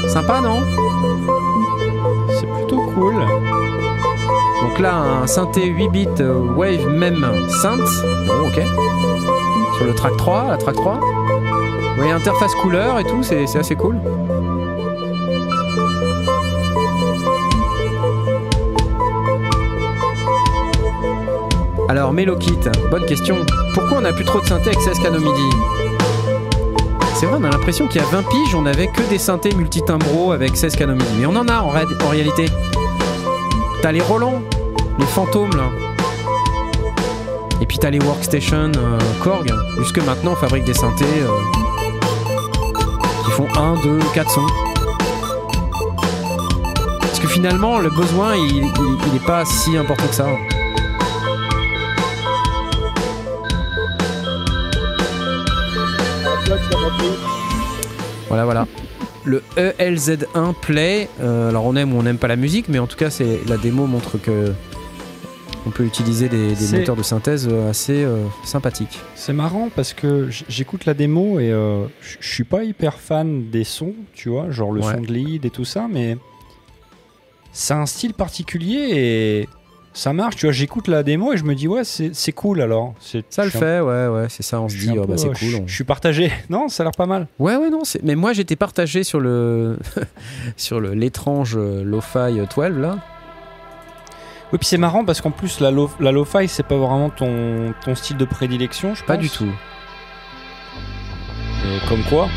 Sympa, 0.07 0.41
non? 0.41 0.61
C'est 2.29 2.47
plutôt 2.47 2.81
cool. 2.93 3.15
Donc 4.61 4.79
là, 4.79 4.95
un 4.95 5.27
synthé 5.27 5.65
8 5.65 5.89
bits 5.89 6.07
euh, 6.21 6.53
Wave 6.55 6.87
même 6.87 7.25
synth. 7.61 7.79
Bon, 8.27 8.47
ok. 8.47 8.61
Sur 9.77 9.85
le 9.85 9.93
track 9.93 10.15
3, 10.17 10.47
la 10.51 10.57
track 10.57 10.75
3. 10.75 10.99
Vous 11.01 11.95
voyez, 11.97 12.11
interface 12.11 12.55
couleur 12.55 12.99
et 12.99 13.03
tout, 13.03 13.23
c'est 13.23 13.43
assez 13.57 13.75
cool. 13.75 13.97
Alors, 21.97 22.11
Melokit, 22.11 22.57
bonne 22.91 23.05
question. 23.05 23.37
Pourquoi 23.73 23.99
on 23.99 24.01
n'a 24.01 24.11
plus 24.11 24.25
trop 24.25 24.41
de 24.41 24.45
synthé 24.45 24.67
avec 24.71 24.81
16 24.81 24.99
canaux 24.99 25.33
C'est 27.15 27.25
vrai, 27.25 27.37
on 27.39 27.43
a 27.45 27.49
l'impression 27.49 27.87
qu'il 27.87 28.01
y 28.01 28.03
a 28.03 28.07
20 28.07 28.23
piges, 28.23 28.53
on 28.53 28.63
n'avait 28.63 28.87
que 28.87 29.01
des 29.09 29.17
synthés 29.17 29.55
multitimbros 29.55 30.33
avec 30.33 30.57
16 30.57 30.75
canaux. 30.75 31.01
Mais 31.17 31.25
on 31.25 31.35
en 31.37 31.47
a 31.47 31.59
en, 31.61 31.69
ré- 31.69 31.85
en 32.05 32.09
réalité. 32.09 32.47
T'as 33.81 33.93
les 33.93 34.01
Roland, 34.01 34.41
les 34.99 35.05
fantômes 35.05 35.55
là. 35.55 35.69
Et 37.61 37.65
puis 37.65 37.77
t'as 37.79 37.89
les 37.91 37.99
workstation 37.99 38.71
euh, 38.77 38.99
Korg. 39.23 39.49
Jusque 39.77 39.99
maintenant, 40.05 40.31
on 40.33 40.35
fabrique 40.35 40.65
des 40.65 40.73
synthés 40.73 41.05
euh, 41.05 41.29
qui 43.25 43.31
font 43.31 43.47
1, 43.57 43.75
2, 43.83 43.99
4 44.13 44.29
sons. 44.31 44.47
Parce 46.99 47.19
que 47.21 47.27
finalement, 47.27 47.79
le 47.79 47.89
besoin, 47.89 48.35
il, 48.35 48.57
il, 48.57 48.65
il 49.07 49.15
est 49.15 49.25
pas 49.25 49.45
si 49.45 49.77
important 49.77 50.07
que 50.07 50.15
ça. 50.15 50.25
Voilà, 58.27 58.45
voilà. 58.45 58.67
Le 59.23 59.43
E 59.57 59.73
ELZ1 59.79 60.53
Play. 60.61 61.09
euh, 61.21 61.49
alors 61.49 61.65
on 61.65 61.75
aime 61.75 61.93
ou 61.93 61.99
on 61.99 62.03
n'aime 62.03 62.17
pas 62.17 62.27
la 62.27 62.35
musique, 62.35 62.69
mais 62.69 62.79
en 62.79 62.87
tout 62.87 62.97
cas, 62.97 63.09
c'est 63.09 63.39
la 63.47 63.57
démo 63.57 63.87
montre 63.87 64.17
que 64.17 64.53
on 65.67 65.71
peut 65.71 65.83
utiliser 65.83 66.29
des, 66.29 66.53
moteurs 66.77 66.95
de 66.95 67.03
synthèse 67.03 67.47
euh, 67.49 67.69
assez 67.69 68.03
euh, 68.03 68.23
sympathiques. 68.43 68.99
C'est 69.15 69.33
marrant 69.33 69.69
parce 69.75 69.93
que 69.93 70.29
j'écoute 70.47 70.85
la 70.85 70.93
démo 70.93 71.39
et 71.39 71.51
euh, 71.51 71.85
je 72.01 72.17
je 72.19 72.29
suis 72.29 72.43
pas 72.43 72.63
hyper 72.63 72.99
fan 72.99 73.49
des 73.49 73.63
sons, 73.63 73.93
tu 74.13 74.29
vois, 74.29 74.51
genre 74.51 74.71
le 74.71 74.81
Ouais. 74.81 74.93
son 74.93 75.01
de 75.01 75.07
lead 75.07 75.45
et 75.45 75.49
tout 75.49 75.65
ça, 75.65 75.87
mais 75.89 76.17
c'est 77.51 77.73
un 77.73 77.85
style 77.85 78.13
particulier 78.13 78.89
et 78.91 79.49
ça 79.95 80.13
marche, 80.13 80.35
tu 80.35 80.45
vois. 80.45 80.53
J'écoute 80.53 80.87
la 80.87 81.01
démo 81.01 81.33
et 81.33 81.37
je 81.37 81.43
me 81.43 81.55
dis, 81.55 81.67
ouais, 81.67 81.83
c'est 81.83 82.31
cool 82.33 82.61
alors. 82.61 82.93
Ça 82.99 83.43
le 83.43 83.47
un- 83.47 83.49
fait, 83.49 83.79
ouais, 83.79 84.07
ouais, 84.07 84.25
c'est 84.29 84.43
ça. 84.43 84.61
On 84.61 84.69
se 84.69 84.75
dit, 84.77 84.91
oh, 84.95 85.05
bah, 85.07 85.15
c'est 85.17 85.27
euh, 85.29 85.33
cool. 85.33 85.47
Je 85.49 85.57
on- 85.57 85.67
je 85.67 85.73
suis 85.73 85.83
partagé. 85.83 86.31
Non, 86.49 86.67
ça 86.67 86.83
a 86.83 86.85
l'air 86.85 86.91
pas 86.91 87.05
mal. 87.07 87.27
Ouais, 87.39 87.55
ouais, 87.55 87.69
non. 87.69 87.81
Mais 88.03 88.15
moi, 88.15 88.33
j'étais 88.33 88.55
partagé 88.55 89.03
sur 89.03 89.19
le 89.19 89.79
sur 90.57 90.79
le 90.79 90.93
l'étrange 90.93 91.55
euh, 91.57 91.83
Lo-Fi 91.83 92.33
12 92.55 92.77
là. 92.77 92.97
Oui, 94.51 94.59
puis 94.59 94.67
c'est 94.67 94.77
marrant 94.77 95.03
parce 95.03 95.21
qu'en 95.21 95.31
plus, 95.31 95.59
la, 95.59 95.71
lo, 95.71 95.89
la 95.99 96.11
lo-fi, 96.11 96.47
c'est 96.47 96.61
pas 96.63 96.77
vraiment 96.77 97.09
ton, 97.09 97.73
ton 97.83 97.95
style 97.95 98.15
de 98.17 98.25
prédilection, 98.25 98.93
je 98.93 99.03
Pas 99.03 99.15
pense. 99.15 99.23
du 99.23 99.29
tout. 99.29 99.49
Et 101.65 101.87
comme 101.89 102.03
quoi 102.03 102.29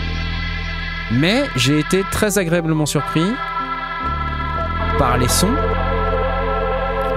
Mais 1.13 1.43
j'ai 1.57 1.79
été 1.79 2.03
très 2.11 2.39
agréablement 2.39 2.87
surpris 2.87 3.27
par 4.99 5.19
les 5.19 5.29
sons. 5.29 5.55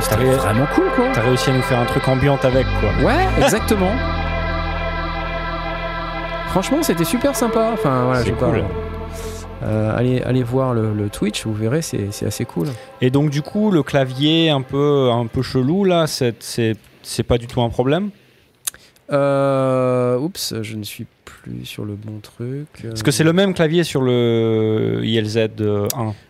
C'était 0.02 0.16
ré- 0.16 0.32
vraiment 0.32 0.66
cool, 0.76 0.86
quoi. 0.96 1.06
T'as 1.14 1.22
réussi 1.22 1.50
à 1.50 1.54
nous 1.54 1.62
faire 1.62 1.80
un 1.80 1.86
truc 1.86 2.08
ambiant 2.08 2.38
avec, 2.44 2.66
quoi. 2.80 2.90
Ouais, 3.06 3.28
exactement. 3.42 3.92
Franchement, 6.50 6.84
c'était 6.84 7.06
super 7.06 7.36
sympa. 7.36 7.70
Enfin, 7.74 8.04
voilà, 8.06 8.24
C'est 8.24 8.30
je 8.30 8.34
cool. 8.36 8.64
Euh, 9.64 9.96
allez, 9.96 10.22
allez 10.24 10.44
voir 10.44 10.74
le, 10.74 10.94
le 10.94 11.10
Twitch, 11.10 11.46
vous 11.46 11.54
verrez, 11.54 11.82
c'est 11.84 12.10
assez 12.26 12.46
cool. 12.46 12.68
Et 13.00 13.10
donc, 13.12 13.30
du 13.30 13.42
coup, 13.44 13.70
le 13.72 13.84
clavier 13.84 14.50
un 14.50 14.62
peu, 14.64 15.10
un 15.12 15.28
peu 15.28 15.44
chelou, 15.44 15.84
là, 15.86 16.06
c'est 16.08 17.24
pas 17.28 17.38
du 17.38 17.48
tout 17.48 17.62
un 17.62 17.70
problème? 17.70 18.10
Euh, 19.12 20.18
oups, 20.18 20.54
je 20.62 20.76
ne 20.76 20.84
suis 20.84 21.06
plus 21.26 21.66
sur 21.66 21.86
le 21.86 21.96
bon 21.96 22.20
truc. 22.22 22.68
Parce 22.84 23.04
que 23.04 23.12
c'est 23.12 23.24
le 23.24 23.34
même 23.34 23.54
clavier 23.54 23.84
sur 23.84 24.02
le 24.02 25.02
ILZ 25.04 25.38
1, 25.38 25.48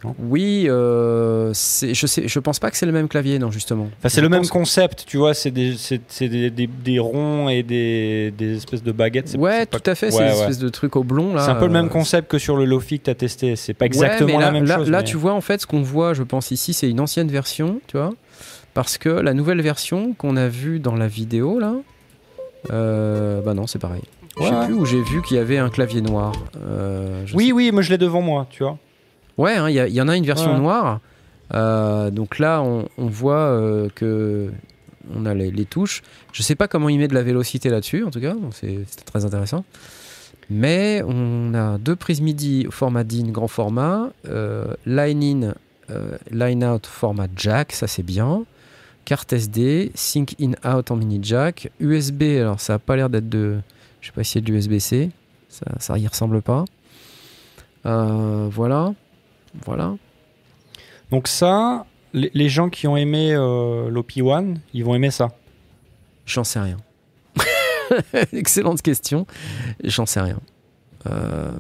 non? 0.03 0.15
Oui, 0.19 0.65
euh, 0.67 1.49
je 1.53 2.07
sais, 2.07 2.27
je 2.27 2.39
pense 2.39 2.59
pas 2.59 2.71
que 2.71 2.77
c'est 2.77 2.85
le 2.85 2.91
même 2.91 3.07
clavier, 3.07 3.37
non, 3.39 3.51
justement. 3.51 3.89
Enfin, 3.99 4.09
c'est 4.09 4.21
le 4.21 4.29
même 4.29 4.47
concept, 4.47 5.03
tu 5.07 5.17
vois, 5.17 5.33
c'est 5.33 5.51
des, 5.51 5.75
des, 6.19 6.49
des- 6.49 6.67
des 6.67 6.99
ronds 6.99 7.49
et 7.49 7.61
des, 7.63 8.33
des 8.37 8.57
espèces 8.57 8.83
de 8.83 8.91
baguettes. 8.91 9.35
Ouais, 9.37 9.65
pas- 9.65 9.79
tout 9.79 9.89
à 9.89 9.95
fait, 9.95 10.07
Ouais, 10.07 10.11
c'est 10.11 10.17
une 10.23 10.29
ouais. 10.29 10.39
espèce 10.39 10.59
de 10.59 10.69
truc 10.69 10.95
oblong 10.95 11.33
là. 11.35 11.43
C'est 11.45 11.51
un 11.51 11.55
peu 11.55 11.67
le 11.67 11.73
même 11.73 11.85
euh, 11.85 11.89
concept 11.89 12.29
que 12.31 12.37
sur 12.39 12.57
le 12.57 12.65
Lofi 12.65 12.99
que 12.99 13.05
tu 13.05 13.09
as 13.11 13.15
testé. 13.15 13.55
C'est 13.55 13.73
pas 13.73 13.83
Ouais, 13.83 13.87
exactement 13.87 14.39
la 14.39 14.51
même 14.51 14.65
là, 14.65 14.77
chose. 14.77 14.89
Là, 14.89 14.99
mais- 14.99 15.03
tu 15.03 15.17
vois, 15.17 15.33
en 15.33 15.41
fait, 15.41 15.61
ce 15.61 15.67
qu'on 15.67 15.81
voit, 15.81 16.13
je 16.13 16.23
pense 16.23 16.51
ici, 16.51 16.73
c'est 16.73 16.89
une 16.89 16.99
ancienne 16.99 17.27
version, 17.29 17.79
tu 17.87 17.97
vois, 17.97 18.11
parce 18.73 18.97
que 18.97 19.09
la 19.09 19.33
nouvelle 19.33 19.61
version 19.61 20.13
qu'on 20.13 20.35
a 20.37 20.47
vue 20.47 20.79
dans 20.79 20.95
la 20.95 21.07
vidéo 21.07 21.59
là, 21.59 21.73
euh, 22.69 23.41
bah 23.41 23.53
non, 23.53 23.65
c'est 23.67 23.79
pareil. 23.79 24.03
Je 24.39 24.45
sais 24.45 24.65
plus 24.65 24.73
où 24.73 24.85
j'ai 24.85 25.01
vu 25.01 25.21
qu'il 25.21 25.37
y 25.37 25.39
avait 25.39 25.57
un 25.57 25.69
clavier 25.69 26.01
noir. 26.01 26.31
euh, 26.57 27.23
je 27.25 27.35
Oui, 27.35 27.51
oui, 27.51 27.71
moi 27.71 27.81
je 27.81 27.89
l'ai 27.89 27.97
devant 27.97 28.21
moi, 28.21 28.47
tu 28.49 28.63
vois. 28.63 28.77
Ouais, 29.37 29.55
hein, 29.55 29.69
il 29.69 29.75
y, 29.75 30.01
en 30.01 30.07
a 30.07 30.15
une 30.15 30.25
version 30.25 30.53
Ouais. 30.53 30.59
noire. 30.59 30.99
Euh, 31.53 32.11
donc 32.11 32.39
là, 32.39 32.61
on, 32.61 32.87
on 32.97 33.07
voit 33.07 33.35
euh, 33.35 33.89
que 33.93 34.51
on 35.15 35.25
a 35.25 35.33
les, 35.33 35.51
les 35.51 35.65
touches. 35.65 36.01
Je 36.31 36.43
sais 36.43 36.55
pas 36.55 36.67
comment 36.67 36.87
il 36.89 36.97
met 36.97 37.07
de 37.07 37.13
la 37.13 37.23
vélocité 37.23 37.69
là-dessus, 37.69 38.03
en 38.05 38.11
tout 38.11 38.21
cas. 38.21 38.35
C'est 38.51 38.85
très 39.05 39.25
intéressant. 39.25 39.65
Mais 40.49 41.01
on 41.07 41.53
a 41.53 41.77
deux 41.77 41.95
prises 41.95 42.21
MIDI 42.21 42.67
au 42.67 42.71
format 42.71 43.03
DIN 43.03 43.31
grand 43.31 43.47
format, 43.47 44.09
line 44.85 45.23
in, 45.89 45.95
line 46.31 46.63
out 46.63 46.85
format 46.85 47.27
jack, 47.35 47.71
ça 47.73 47.87
c'est 47.87 48.03
bien. 48.03 48.43
Carte 49.11 49.33
SD, 49.33 49.91
sync 49.93 50.37
in 50.39 50.53
out 50.65 50.89
en 50.89 50.95
mini 50.95 51.19
jack, 51.21 51.69
USB. 51.81 52.23
Alors 52.39 52.61
ça 52.61 52.75
a 52.75 52.79
pas 52.79 52.95
l'air 52.95 53.09
d'être 53.09 53.27
de, 53.27 53.59
je 53.99 54.07
sais 54.07 54.13
pas 54.13 54.23
si 54.23 54.31
c'est 54.31 54.39
de 54.39 54.49
l'USB-C, 54.49 55.09
ça, 55.49 55.65
ça 55.79 55.97
y 55.97 56.07
ressemble 56.07 56.41
pas. 56.41 56.63
Euh, 57.85 58.47
voilà. 58.49 58.93
Voilà. 59.65 59.97
Donc 61.09 61.27
ça, 61.27 61.85
les, 62.13 62.31
les 62.33 62.47
gens 62.47 62.69
qui 62.69 62.87
ont 62.87 62.95
aimé 62.95 63.33
euh, 63.33 63.89
l'OP1, 63.89 64.55
ils 64.73 64.85
vont 64.85 64.95
aimer 64.95 65.11
ça. 65.11 65.33
J'en 66.25 66.45
sais 66.45 66.61
rien. 66.61 66.77
Excellente 68.31 68.81
question. 68.81 69.27
J'en 69.83 70.05
sais 70.05 70.21
rien. 70.21 70.39
Euh, 71.07 71.51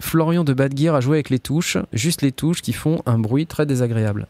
Florian 0.00 0.44
de 0.44 0.52
Bad 0.52 0.76
Gear 0.76 0.94
a 0.94 1.00
joué 1.00 1.16
avec 1.16 1.30
les 1.30 1.38
touches, 1.38 1.78
juste 1.94 2.20
les 2.20 2.30
touches 2.30 2.60
qui 2.60 2.74
font 2.74 3.00
un 3.06 3.18
bruit 3.18 3.46
très 3.46 3.64
désagréable. 3.64 4.26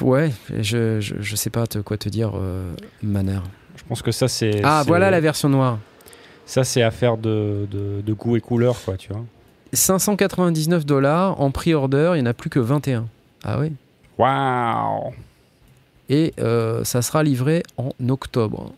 Ouais, 0.00 0.32
je, 0.60 1.00
je, 1.00 1.16
je 1.20 1.36
sais 1.36 1.50
pas 1.50 1.66
te, 1.66 1.78
quoi 1.78 1.96
te 1.98 2.08
dire, 2.08 2.32
euh, 2.36 2.72
Manner. 3.02 3.40
Je 3.76 3.82
pense 3.88 4.00
que 4.02 4.12
ça, 4.12 4.28
c'est. 4.28 4.60
Ah, 4.64 4.82
voilà 4.86 5.10
la 5.10 5.20
version 5.20 5.48
noire. 5.48 5.78
Ça, 6.46 6.64
c'est 6.64 6.82
affaire 6.82 7.18
de, 7.18 7.66
de, 7.70 8.00
de 8.00 8.12
goût 8.12 8.36
et 8.36 8.40
couleur, 8.40 8.76
quoi, 8.84 8.96
tu 8.96 9.12
vois. 9.12 9.24
599 9.72 10.86
dollars 10.86 11.40
en 11.40 11.50
pre-order, 11.50 12.12
il 12.14 12.22
n'y 12.22 12.28
en 12.28 12.30
a 12.30 12.34
plus 12.34 12.48
que 12.48 12.58
21. 12.58 13.06
Ah 13.44 13.58
oui. 13.60 13.72
Waouh 14.16 15.12
et 16.08 16.34
euh, 16.38 16.84
ça 16.84 17.02
sera 17.02 17.22
livré 17.22 17.62
en 17.76 17.90
octobre. 18.08 18.72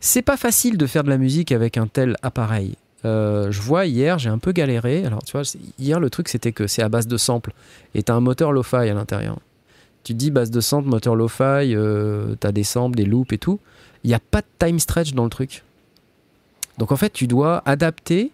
C'est 0.00 0.22
pas 0.22 0.36
facile 0.36 0.76
de 0.76 0.86
faire 0.86 1.04
de 1.04 1.10
la 1.10 1.18
musique 1.18 1.52
avec 1.52 1.76
un 1.76 1.86
tel 1.86 2.16
appareil. 2.22 2.76
Euh, 3.04 3.50
je 3.50 3.60
vois 3.60 3.86
hier, 3.86 4.18
j'ai 4.18 4.30
un 4.30 4.38
peu 4.38 4.52
galéré. 4.52 5.04
Alors 5.04 5.22
tu 5.24 5.32
vois, 5.32 5.42
hier 5.78 6.00
le 6.00 6.10
truc 6.10 6.28
c'était 6.28 6.52
que 6.52 6.66
c'est 6.66 6.82
à 6.82 6.88
base 6.88 7.06
de 7.06 7.16
samples 7.16 7.52
et 7.94 8.02
t'as 8.02 8.14
un 8.14 8.20
moteur 8.20 8.52
lo-fi 8.52 8.76
à 8.76 8.94
l'intérieur. 8.94 9.38
Tu 10.04 10.12
te 10.12 10.18
dis 10.18 10.30
base 10.30 10.50
de 10.50 10.60
samples, 10.60 10.88
moteur 10.88 11.14
lo-fi, 11.14 11.74
euh, 11.74 12.34
t'as 12.40 12.52
des 12.52 12.64
samples, 12.64 12.96
des 12.96 13.04
loops 13.04 13.32
et 13.32 13.38
tout. 13.38 13.60
Il 14.04 14.08
n'y 14.08 14.14
a 14.14 14.20
pas 14.20 14.40
de 14.40 14.46
time 14.58 14.78
stretch 14.78 15.12
dans 15.14 15.24
le 15.24 15.30
truc. 15.30 15.62
Donc 16.78 16.92
en 16.92 16.96
fait, 16.96 17.12
tu 17.12 17.26
dois 17.26 17.62
adapter 17.66 18.32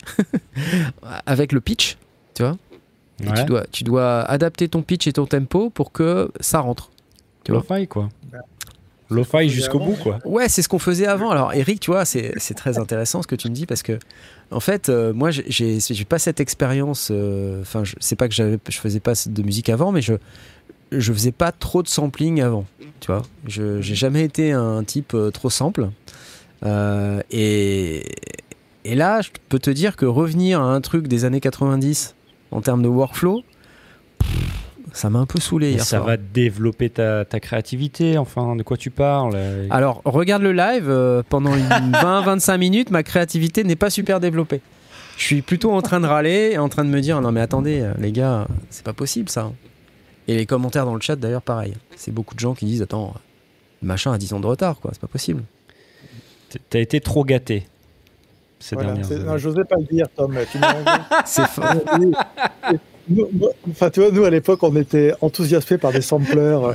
avec 1.26 1.52
le 1.52 1.60
pitch, 1.60 1.96
tu 2.34 2.42
vois. 2.42 2.56
Ouais. 3.20 3.34
tu, 3.34 3.44
dois, 3.44 3.64
tu 3.70 3.84
dois 3.84 4.22
adapter 4.22 4.68
ton 4.68 4.82
pitch 4.82 5.06
et 5.06 5.12
ton 5.12 5.26
tempo 5.26 5.68
pour 5.68 5.92
que 5.92 6.30
ça 6.40 6.60
rentre. 6.60 6.90
Lo-fi, 7.48 7.86
quoi. 7.86 8.08
Lo-fi 9.10 9.48
jusqu'au 9.48 9.80
bout, 9.80 9.96
quoi. 10.00 10.18
Ouais, 10.24 10.48
c'est 10.48 10.62
ce 10.62 10.68
qu'on 10.68 10.78
faisait 10.78 11.06
avant. 11.06 11.30
Alors, 11.30 11.52
Eric, 11.52 11.80
tu 11.80 11.90
vois, 11.90 12.04
c'est 12.04 12.54
très 12.56 12.78
intéressant 12.78 13.22
ce 13.22 13.26
que 13.26 13.34
tu 13.34 13.48
me 13.48 13.54
dis 13.54 13.66
parce 13.66 13.82
que, 13.82 13.98
en 14.50 14.60
fait, 14.60 14.88
euh, 14.88 15.12
moi, 15.12 15.30
j'ai- 15.30 15.78
pas 16.08 16.18
cette 16.18 16.40
expérience. 16.40 17.08
euh, 17.10 17.60
Enfin, 17.62 17.82
c'est 18.00 18.16
pas 18.16 18.28
que 18.28 18.34
je 18.34 18.56
faisais 18.78 19.00
pas 19.00 19.12
de 19.26 19.42
musique 19.42 19.68
avant, 19.68 19.92
mais 19.92 20.02
je 20.02 20.14
je 20.92 21.12
faisais 21.12 21.30
pas 21.30 21.52
trop 21.52 21.84
de 21.84 21.88
sampling 21.88 22.40
avant. 22.40 22.66
Tu 22.98 23.06
vois, 23.12 23.22
j'ai 23.46 23.80
jamais 23.94 24.24
été 24.24 24.50
un 24.50 24.82
type 24.82 25.14
euh, 25.14 25.30
trop 25.30 25.48
sample. 25.50 25.88
Et 28.84 28.94
là, 28.96 29.20
je 29.20 29.30
peux 29.48 29.58
te 29.58 29.70
dire 29.70 29.94
que 29.96 30.04
revenir 30.06 30.60
à 30.60 30.64
un 30.74 30.80
truc 30.80 31.06
des 31.06 31.24
années 31.24 31.40
90 31.40 32.14
en 32.50 32.60
termes 32.60 32.82
de 32.82 32.88
workflow, 32.88 33.42
ça 34.92 35.10
m'a 35.10 35.18
un 35.20 35.26
peu 35.26 35.40
saoulé 35.40 35.68
Et 35.68 35.72
hier 35.72 35.80
ça 35.84 35.96
soir. 35.98 36.04
va 36.06 36.16
développer 36.16 36.90
ta, 36.90 37.24
ta 37.24 37.40
créativité, 37.40 38.18
enfin, 38.18 38.56
de 38.56 38.62
quoi 38.62 38.76
tu 38.76 38.90
parles 38.90 39.32
euh, 39.34 39.66
Alors, 39.70 40.02
regarde 40.04 40.42
le 40.42 40.52
live, 40.52 40.86
euh, 40.88 41.22
pendant 41.28 41.54
une 41.54 41.66
20-25 41.92 42.58
minutes, 42.58 42.90
ma 42.90 43.02
créativité 43.02 43.64
n'est 43.64 43.76
pas 43.76 43.90
super 43.90 44.20
développée. 44.20 44.60
Je 45.16 45.24
suis 45.24 45.42
plutôt 45.42 45.72
en 45.72 45.82
train 45.82 46.00
de 46.00 46.06
râler 46.06 46.50
et 46.52 46.58
en 46.58 46.68
train 46.68 46.84
de 46.84 46.88
me 46.90 47.00
dire 47.00 47.20
non 47.20 47.30
mais 47.30 47.40
attendez 47.42 47.80
euh, 47.82 47.92
les 47.98 48.10
gars, 48.12 48.46
c'est 48.70 48.84
pas 48.84 48.94
possible 48.94 49.28
ça. 49.28 49.52
Et 50.28 50.36
les 50.36 50.46
commentaires 50.46 50.86
dans 50.86 50.94
le 50.94 51.00
chat 51.00 51.16
d'ailleurs 51.16 51.42
pareil. 51.42 51.74
C'est 51.96 52.10
beaucoup 52.12 52.34
de 52.34 52.40
gens 52.40 52.54
qui 52.54 52.64
disent 52.64 52.80
attends, 52.82 53.12
le 53.82 53.88
machin 53.88 54.12
a 54.12 54.18
10 54.18 54.32
ans 54.32 54.40
de 54.40 54.46
retard 54.46 54.80
quoi, 54.80 54.90
c'est 54.94 55.00
pas 55.00 55.08
possible. 55.08 55.42
T'as 56.70 56.78
été 56.80 57.00
trop 57.00 57.24
gâté 57.24 57.66
ces 58.58 58.74
Voilà, 58.76 58.90
dernières 58.92 59.06
c'est- 59.06 59.14
années. 59.16 59.24
non, 59.24 59.36
j'osais 59.38 59.64
pas 59.64 59.76
le 59.78 59.84
dire, 59.94 60.06
Tom. 60.16 60.34
Tu 60.50 60.58
C'est 61.26 61.46
fa- 61.46 61.74
Nous- 63.10 63.28
Enfin, 63.70 63.90
tu 63.90 64.00
vois, 64.00 64.10
nous 64.10 64.24
à 64.24 64.30
l'époque, 64.30 64.62
on 64.62 64.74
était 64.76 65.12
enthousiasmés 65.20 65.78
par 65.78 65.92
des 65.92 66.00
sampleurs. 66.00 66.74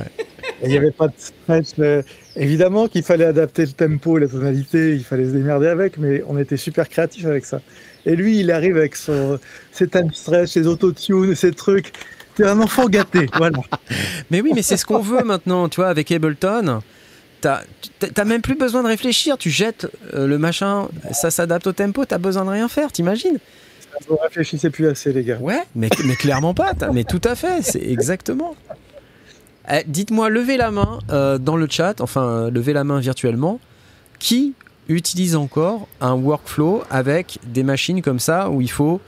Il 0.62 0.68
n'y 0.68 0.76
avait 0.76 0.90
pas 0.90 1.08
de 1.08 1.12
stretch. 1.16 1.68
mais 1.78 2.04
Évidemment 2.36 2.88
qu'il 2.88 3.02
fallait 3.02 3.24
adapter 3.24 3.62
le 3.66 3.72
tempo 3.72 4.18
et 4.18 4.20
la 4.20 4.28
tonalité, 4.28 4.94
il 4.94 5.04
fallait 5.04 5.24
se 5.24 5.30
démerder 5.30 5.68
avec, 5.68 5.96
mais 5.98 6.22
on 6.28 6.38
était 6.38 6.56
super 6.56 6.88
créatifs 6.88 7.24
avec 7.26 7.44
ça. 7.46 7.60
Et 8.04 8.14
lui, 8.14 8.38
il 8.40 8.50
arrive 8.50 8.76
avec 8.76 8.94
son, 8.96 9.38
ses 9.72 9.88
time 9.88 10.12
stretch, 10.12 10.50
ses 10.50 10.66
autotunes, 10.66 11.34
ses 11.34 11.52
trucs. 11.52 11.92
T'es 12.34 12.44
un 12.44 12.60
enfant 12.60 12.86
gâté, 12.88 13.26
voilà. 13.36 13.58
Mais 14.30 14.42
oui, 14.42 14.52
mais 14.54 14.60
c'est 14.62 14.76
ce 14.76 14.84
qu'on 14.84 14.98
veut 15.00 15.24
maintenant, 15.24 15.70
tu 15.70 15.76
vois, 15.80 15.88
avec 15.88 16.12
Ableton. 16.12 16.80
T'as 17.40 18.24
même 18.24 18.42
plus 18.42 18.56
besoin 18.56 18.82
de 18.82 18.88
réfléchir, 18.88 19.38
tu 19.38 19.50
jettes 19.50 19.86
euh, 20.14 20.26
le 20.26 20.36
machin, 20.36 20.88
ça 21.12 21.30
s'adapte 21.30 21.66
au 21.66 21.72
tempo, 21.72 22.04
t'as 22.04 22.18
besoin 22.18 22.44
de 22.44 22.50
rien 22.50 22.68
faire, 22.68 22.90
t'imagines? 22.92 23.38
Vous 24.08 24.16
réfléchissez 24.16 24.70
plus 24.70 24.86
assez, 24.88 25.12
les 25.12 25.24
gars. 25.24 25.38
Ouais, 25.40 25.62
mais, 25.74 25.88
mais 26.04 26.14
clairement 26.16 26.54
pas. 26.54 26.72
Mais 26.92 27.04
tout 27.04 27.20
à 27.24 27.34
fait, 27.34 27.62
c'est 27.62 27.82
exactement. 27.82 28.54
Eh, 29.72 29.82
Dites-moi, 29.86 30.28
levez 30.28 30.56
la 30.56 30.70
main 30.70 30.98
euh, 31.10 31.38
dans 31.38 31.56
le 31.56 31.66
chat, 31.68 32.00
enfin, 32.00 32.22
euh, 32.24 32.50
levez 32.50 32.72
la 32.72 32.84
main 32.84 33.00
virtuellement. 33.00 33.58
Qui 34.18 34.54
utilise 34.88 35.34
encore 35.36 35.88
un 36.00 36.14
workflow 36.14 36.84
avec 36.90 37.38
des 37.44 37.62
machines 37.64 38.00
comme 38.02 38.20
ça 38.20 38.50
où 38.50 38.60
il 38.60 38.70
faut 38.70 39.00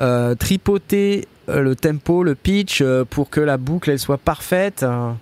euh, 0.00 0.34
tripoter 0.34 1.28
euh, 1.48 1.60
le 1.62 1.76
tempo, 1.76 2.22
le 2.24 2.34
pitch 2.34 2.80
euh, 2.82 3.04
pour 3.08 3.30
que 3.30 3.40
la 3.40 3.56
boucle 3.56 3.90
elle 3.90 3.98
soit 3.98 4.18
parfaite 4.18 4.82
euh. 4.82 5.12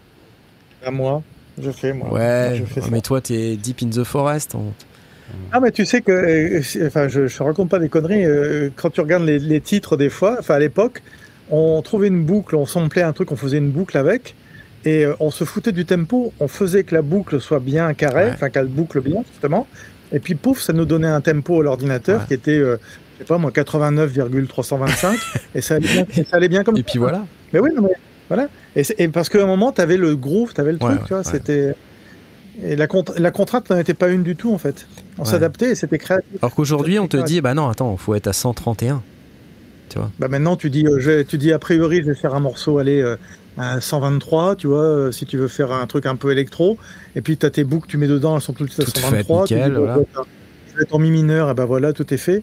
À 0.84 0.90
moi, 0.90 1.22
je 1.60 1.70
fais, 1.70 1.92
moi. 1.92 2.10
Ouais, 2.12 2.54
je 2.58 2.64
fais 2.64 2.80
ça. 2.80 2.86
mais 2.90 3.00
toi 3.00 3.20
t'es 3.20 3.56
deep 3.56 3.82
in 3.82 3.90
the 3.90 4.02
forest. 4.04 4.54
on- 4.54 4.72
Ah, 5.52 5.60
mais 5.60 5.70
tu 5.72 5.84
sais 5.86 6.00
que, 6.02 6.12
euh, 6.12 6.86
enfin, 6.86 7.08
je, 7.08 7.26
je 7.26 7.42
raconte 7.42 7.68
pas 7.70 7.78
des 7.78 7.88
conneries. 7.88 8.24
euh, 8.24 8.70
quand 8.76 8.90
tu 8.90 9.00
regardes 9.00 9.24
les, 9.24 9.38
les 9.38 9.60
titres 9.60 9.96
des 9.96 10.10
fois, 10.10 10.36
enfin, 10.38 10.54
à 10.54 10.58
l'époque, 10.58 11.02
on 11.50 11.80
trouvait 11.82 12.08
une 12.08 12.24
boucle, 12.24 12.54
on 12.56 12.66
samplait 12.66 13.02
un 13.02 13.12
truc, 13.12 13.32
on 13.32 13.36
faisait 13.36 13.58
une 13.58 13.70
boucle 13.70 13.96
avec, 13.96 14.34
et 14.84 15.04
euh, 15.06 15.14
on 15.20 15.30
se 15.30 15.44
foutait 15.44 15.72
du 15.72 15.84
tempo. 15.86 16.32
On 16.40 16.48
faisait 16.48 16.84
que 16.84 16.94
la 16.94 17.02
boucle 17.02 17.40
soit 17.40 17.60
bien 17.60 17.92
carrée, 17.94 18.24
Ouais. 18.26 18.30
enfin, 18.34 18.50
qu'elle 18.50 18.66
boucle 18.66 19.00
bien, 19.00 19.22
justement. 19.32 19.66
Et 20.12 20.18
puis, 20.20 20.34
pouf, 20.34 20.60
ça 20.60 20.72
nous 20.72 20.84
donnait 20.84 21.08
un 21.08 21.20
tempo 21.20 21.60
à 21.60 21.64
l'ordinateur 21.64 22.20
Ouais. 22.20 22.26
qui 22.28 22.34
était, 22.34 22.50
euh, 22.58 22.76
je 23.14 23.18
sais 23.20 23.24
pas 23.28 23.38
moi, 23.38 23.50
89,325, 23.50 25.18
et 25.54 25.60
ça 25.60 25.74
allait 25.76 25.88
bien, 25.88 26.06
et 26.16 26.24
ça 26.24 26.36
allait 26.36 26.48
bien 26.48 26.64
comme 26.64 26.76
Et 26.76 26.80
ça. 26.80 26.84
puis 26.84 26.98
voilà. 26.98 27.24
Mais 27.52 27.60
oui, 27.60 27.70
non, 27.74 27.82
mais 27.82 27.94
voilà. 28.28 28.48
Et, 28.76 28.82
et 28.98 29.08
parce 29.08 29.28
qu'à 29.28 29.42
un 29.42 29.46
moment, 29.46 29.72
tu 29.72 29.80
avais 29.80 29.96
le 29.96 30.14
groove, 30.16 30.52
tu 30.54 30.60
avais 30.60 30.72
le 30.72 30.78
Ouais, 30.78 30.94
truc, 30.96 31.06
tu 31.06 31.14
vois, 31.14 31.24
c'était. 31.24 31.74
Et 32.62 32.74
la, 32.76 32.86
la 33.18 33.30
contrainte 33.30 33.70
n'en 33.70 33.78
était 33.78 33.94
pas 33.94 34.08
une 34.08 34.22
du 34.22 34.34
tout, 34.36 34.52
en 34.52 34.58
fait. 34.58 34.86
On 35.16 35.22
Ouais. 35.22 35.28
s'adaptait 35.28 35.70
et 35.70 35.74
c'était 35.74 35.98
créatif. 35.98 36.26
Alors 36.42 36.54
qu'aujourd'hui 36.54 36.98
on 36.98 37.06
te 37.08 37.16
dit, 37.16 37.40
bah 37.40 37.54
non, 37.54 37.68
attends, 37.68 37.96
faut 37.96 38.14
être 38.14 38.26
à 38.26 38.32
131. 38.32 39.02
Bah 40.18 40.28
maintenant, 40.28 40.54
tu 40.56 40.68
dis, 40.70 40.86
euh, 40.86 40.98
je- 41.00 41.22
tu 41.22 41.38
dis 41.38 41.52
a 41.52 41.58
priori, 41.58 42.02
je 42.02 42.08
vais 42.10 42.14
faire 42.14 42.34
un 42.34 42.40
morceau, 42.40 42.78
aller 42.78 43.00
euh, 43.00 43.16
à 43.56 43.80
123, 43.80 44.54
tu 44.54 44.66
vois, 44.66 44.82
euh, 44.82 45.12
si 45.12 45.24
tu 45.24 45.38
veux 45.38 45.48
faire 45.48 45.72
un 45.72 45.86
truc 45.86 46.04
un 46.06 46.14
peu 46.14 46.30
électro. 46.30 46.76
Et 47.16 47.20
puis, 47.22 47.36
tu 47.38 47.46
as 47.46 47.50
tes 47.50 47.64
boucles, 47.64 47.88
tu 47.88 47.96
mets 47.96 48.06
dedans, 48.06 48.36
elles 48.36 48.42
sont 48.42 48.52
toutes 48.52 48.70
à 48.78 48.84
Toutes 48.84 48.98
123. 48.98 49.40
faites, 49.40 49.48
tu 49.48 49.54
dis, 49.54 49.60
nickel, 49.60 49.76
voilà. 49.78 49.96
bah, 50.14 50.24
Je 50.70 50.76
vais 50.76 50.82
être 50.82 50.94
en 50.94 50.98
mi 50.98 51.10
mineur, 51.10 51.50
et 51.50 51.54
ben 51.54 51.64
voilà, 51.64 51.92
tout 51.92 52.12
est 52.12 52.18
fait. 52.18 52.42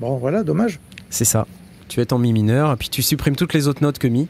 Bon, 0.00 0.16
voilà, 0.16 0.42
dommage. 0.42 0.80
C'est 1.10 1.24
ça. 1.26 1.46
Tu 1.88 2.00
es 2.00 2.12
en 2.12 2.18
mi 2.18 2.32
mineur, 2.32 2.72
et 2.72 2.76
puis 2.76 2.88
tu 2.88 3.02
supprimes 3.02 3.36
toutes 3.36 3.52
les 3.54 3.68
autres 3.68 3.82
notes 3.82 3.98
que 3.98 4.08
mi. 4.08 4.26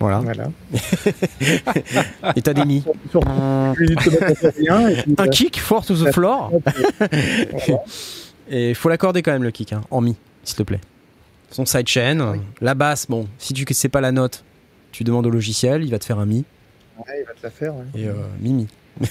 Voilà. 0.00 0.18
Voilà. 0.20 0.50
Et 2.36 2.42
t'as 2.42 2.54
des 2.54 2.64
mi. 2.64 2.82
Surtout, 3.10 3.28
tu 3.76 3.80
lui 3.84 3.96
dis 3.96 4.04
de 4.04 4.16
te 4.16 4.24
mettre 4.24 4.44
en 4.46 4.50
rien, 4.56 4.88
et 4.88 5.02
puis, 5.02 5.14
Un 5.18 5.24
euh, 5.26 5.28
kick, 5.28 5.60
four 5.60 5.84
to 5.84 5.94
the 5.94 6.10
floor. 6.12 6.50
voilà. 7.52 7.82
Et 8.52 8.74
faut 8.74 8.88
l'accorder 8.88 9.22
quand 9.22 9.30
même 9.32 9.44
le 9.44 9.50
kick, 9.52 9.72
hein, 9.72 9.82
en 9.90 10.00
mi, 10.00 10.16
s'il 10.42 10.56
te 10.56 10.62
plaît. 10.64 10.80
Son 11.50 11.64
sidechain, 11.66 12.18
euh, 12.20 12.36
la 12.60 12.74
basse, 12.74 13.06
bon, 13.08 13.28
si 13.38 13.54
tu 13.54 13.64
sais 13.72 13.88
pas 13.88 14.00
la 14.00 14.10
note, 14.10 14.44
tu 14.90 15.04
demandes 15.04 15.26
au 15.26 15.30
logiciel, 15.30 15.84
il 15.84 15.90
va 15.90 15.98
te 15.98 16.04
faire 16.04 16.18
un 16.18 16.26
mi 16.26 16.44
Ouais, 16.98 17.20
il 17.20 17.26
va 17.26 17.32
te 17.32 17.42
la 17.42 17.50
faire. 17.50 17.74
ouais. 17.74 17.84
et 17.94 18.08
euh, 18.08 18.14
mi 18.40 18.52
mi. 18.52 18.66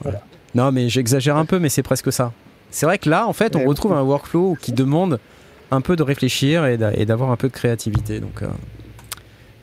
Voilà. 0.00 0.22
Non, 0.54 0.72
mais 0.72 0.88
j'exagère 0.88 1.36
un 1.36 1.44
peu, 1.44 1.58
mais 1.58 1.68
c'est 1.68 1.82
presque 1.82 2.12
ça. 2.12 2.32
C'est 2.70 2.86
vrai 2.86 2.98
que 2.98 3.08
là, 3.08 3.26
en 3.26 3.32
fait, 3.32 3.54
on 3.56 3.64
retrouve 3.64 3.92
un 3.92 4.02
workflow 4.02 4.56
qui 4.60 4.72
demande 4.72 5.20
un 5.70 5.80
peu 5.80 5.94
de 5.94 6.02
réfléchir 6.02 6.66
et 6.66 6.76
d'avoir 7.06 7.30
un 7.30 7.36
peu 7.36 7.48
de 7.48 7.52
créativité. 7.52 8.18
Donc, 8.20 8.42
euh, 8.42 8.48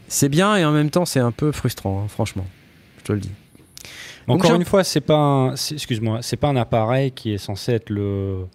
c'est 0.08 0.30
bien 0.30 0.56
et 0.58 0.66
en 0.66 0.72
même 0.72 0.90
temps, 0.90 1.06
c'est 1.06 1.20
un 1.20 1.32
peu 1.32 1.52
frustrant, 1.52 2.04
hein, 2.04 2.08
franchement. 2.08 2.46
Je 3.00 3.04
te 3.04 3.14
le 3.14 3.20
dis. 3.20 3.32
Donc, 4.28 4.44
Encore 4.44 4.56
une 4.56 4.66
fois, 4.66 4.84
c'est 4.84 5.02
pas, 5.02 5.16
un- 5.18 5.54
excuse-moi, 5.56 6.20
c'est 6.22 6.36
pas 6.38 6.50
un 6.50 6.56
appareil 6.58 7.12
qui 7.12 7.34
est 7.34 7.38
censé 7.38 7.74
être 7.74 7.90
le 7.90 8.46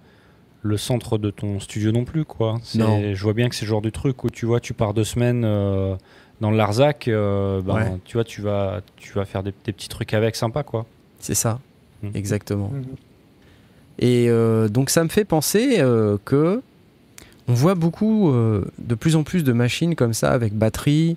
le 0.65 0.77
centre 0.77 1.19
de 1.19 1.31
ton 1.31 1.59
studio 1.59 1.91
non 1.91 2.05
plus, 2.05 2.25
quoi. 2.25 2.61
Non. 2.77 3.13
Je 3.15 3.21
vois 3.25 3.33
bien 3.33 3.49
que 3.49 3.55
c'est 3.57 3.65
le 3.65 3.71
genre 3.71 3.83
du 3.83 3.91
truc 3.91 4.23
où 4.23 4.31
tu 4.31 4.47
vois, 4.47 4.61
tu 4.61 4.75
pars 4.75 4.95
deux 4.95 5.03
semaines 5.03 5.43
euh, 5.45 5.97
dans 6.41 6.53
le 6.53 6.57
Larzac, 6.57 7.09
euh, 7.09 7.61
ben, 7.63 7.75
Ouais. 7.75 7.93
tu 8.05 8.17
vois, 8.17 8.23
tu 8.23 8.43
vas, 8.43 8.81
tu 8.97 9.13
vas 9.15 9.25
faire 9.25 9.43
des, 9.43 9.53
des 9.65 9.73
petits 9.73 9.89
trucs 9.89 10.15
avec, 10.15 10.37
sympa, 10.37 10.63
quoi. 10.63 10.87
C'est 11.19 11.35
ça, 11.35 11.59
Mhm. 12.05 12.13
exactement. 12.15 12.69
Mhm. 12.73 12.85
Et 13.99 14.27
euh, 14.29 14.69
donc 14.69 14.89
ça 14.91 15.03
me 15.03 15.09
fait 15.09 15.25
penser 15.25 15.81
euh, 15.81 16.17
que 16.25 16.63
on 17.49 17.55
voit 17.55 17.75
beaucoup, 17.75 18.31
euh, 18.31 18.65
de 18.79 18.95
plus 18.95 19.17
en 19.17 19.25
plus 19.25 19.43
de 19.43 19.53
machines 19.53 19.97
comme 19.97 20.13
ça 20.15 20.31
avec 20.31 20.55
batterie 20.55 21.17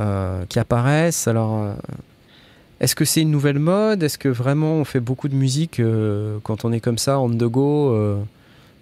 euh, 0.00 0.44
qui 0.46 0.58
apparaissent. 0.58 1.28
Alors, 1.28 1.62
euh, 1.62 1.74
est-ce 2.80 2.94
que 2.94 3.04
c'est 3.04 3.22
une 3.22 3.30
nouvelle 3.30 3.58
mode? 3.58 4.02
Est-ce 4.02 4.18
que 4.18 4.28
vraiment 4.28 4.74
on 4.74 4.84
fait 4.84 5.00
beaucoup 5.00 5.28
de 5.28 5.34
musique 5.34 5.80
euh, 5.80 6.38
quand 6.42 6.64
on 6.64 6.72
est 6.72 6.80
comme 6.80 6.98
ça, 6.98 7.18
on 7.20 7.28
the 7.30 7.44
go 7.44 7.94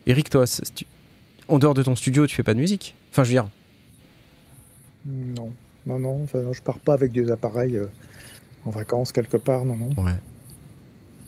Eric, 0.06 0.30
toi, 0.30 0.44
tu- 0.74 0.86
en 1.48 1.58
dehors 1.58 1.74
de 1.74 1.82
ton 1.82 1.94
studio, 1.96 2.26
tu 2.26 2.34
fais 2.34 2.42
pas 2.42 2.54
de 2.54 2.60
musique? 2.60 2.94
Enfin, 3.12 3.24
je 3.24 3.28
veux 3.28 3.34
dire, 3.34 3.48
Non, 5.06 5.52
non, 5.86 5.98
non. 5.98 6.22
Enfin, 6.24 6.38
je 6.52 6.60
pars 6.60 6.78
pas 6.78 6.94
avec 6.94 7.12
des 7.12 7.30
appareils 7.30 7.78
en 8.64 8.70
vacances 8.70 9.12
quelque 9.12 9.36
part, 9.36 9.64
non, 9.64 9.76
non. 9.76 9.88
Ouais. 10.02 10.12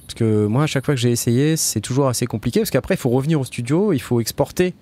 Parce 0.07 0.15
que 0.15 0.47
moi, 0.47 0.65
à 0.65 0.67
chaque 0.67 0.85
fois 0.85 0.95
que 0.95 1.01
j'ai 1.01 1.11
essayé, 1.11 1.57
c'est 1.57 1.81
toujours 1.81 2.09
assez 2.09 2.27
compliqué. 2.27 2.61
Parce 2.61 2.71
qu'après, 2.71 2.95
il 2.95 2.99
faut 2.99 3.11
revenir 3.11 3.41
au 3.41 3.45
studio, 3.45 3.93
il 3.93 4.01
faut 4.01 4.21
exporter, 4.21 4.75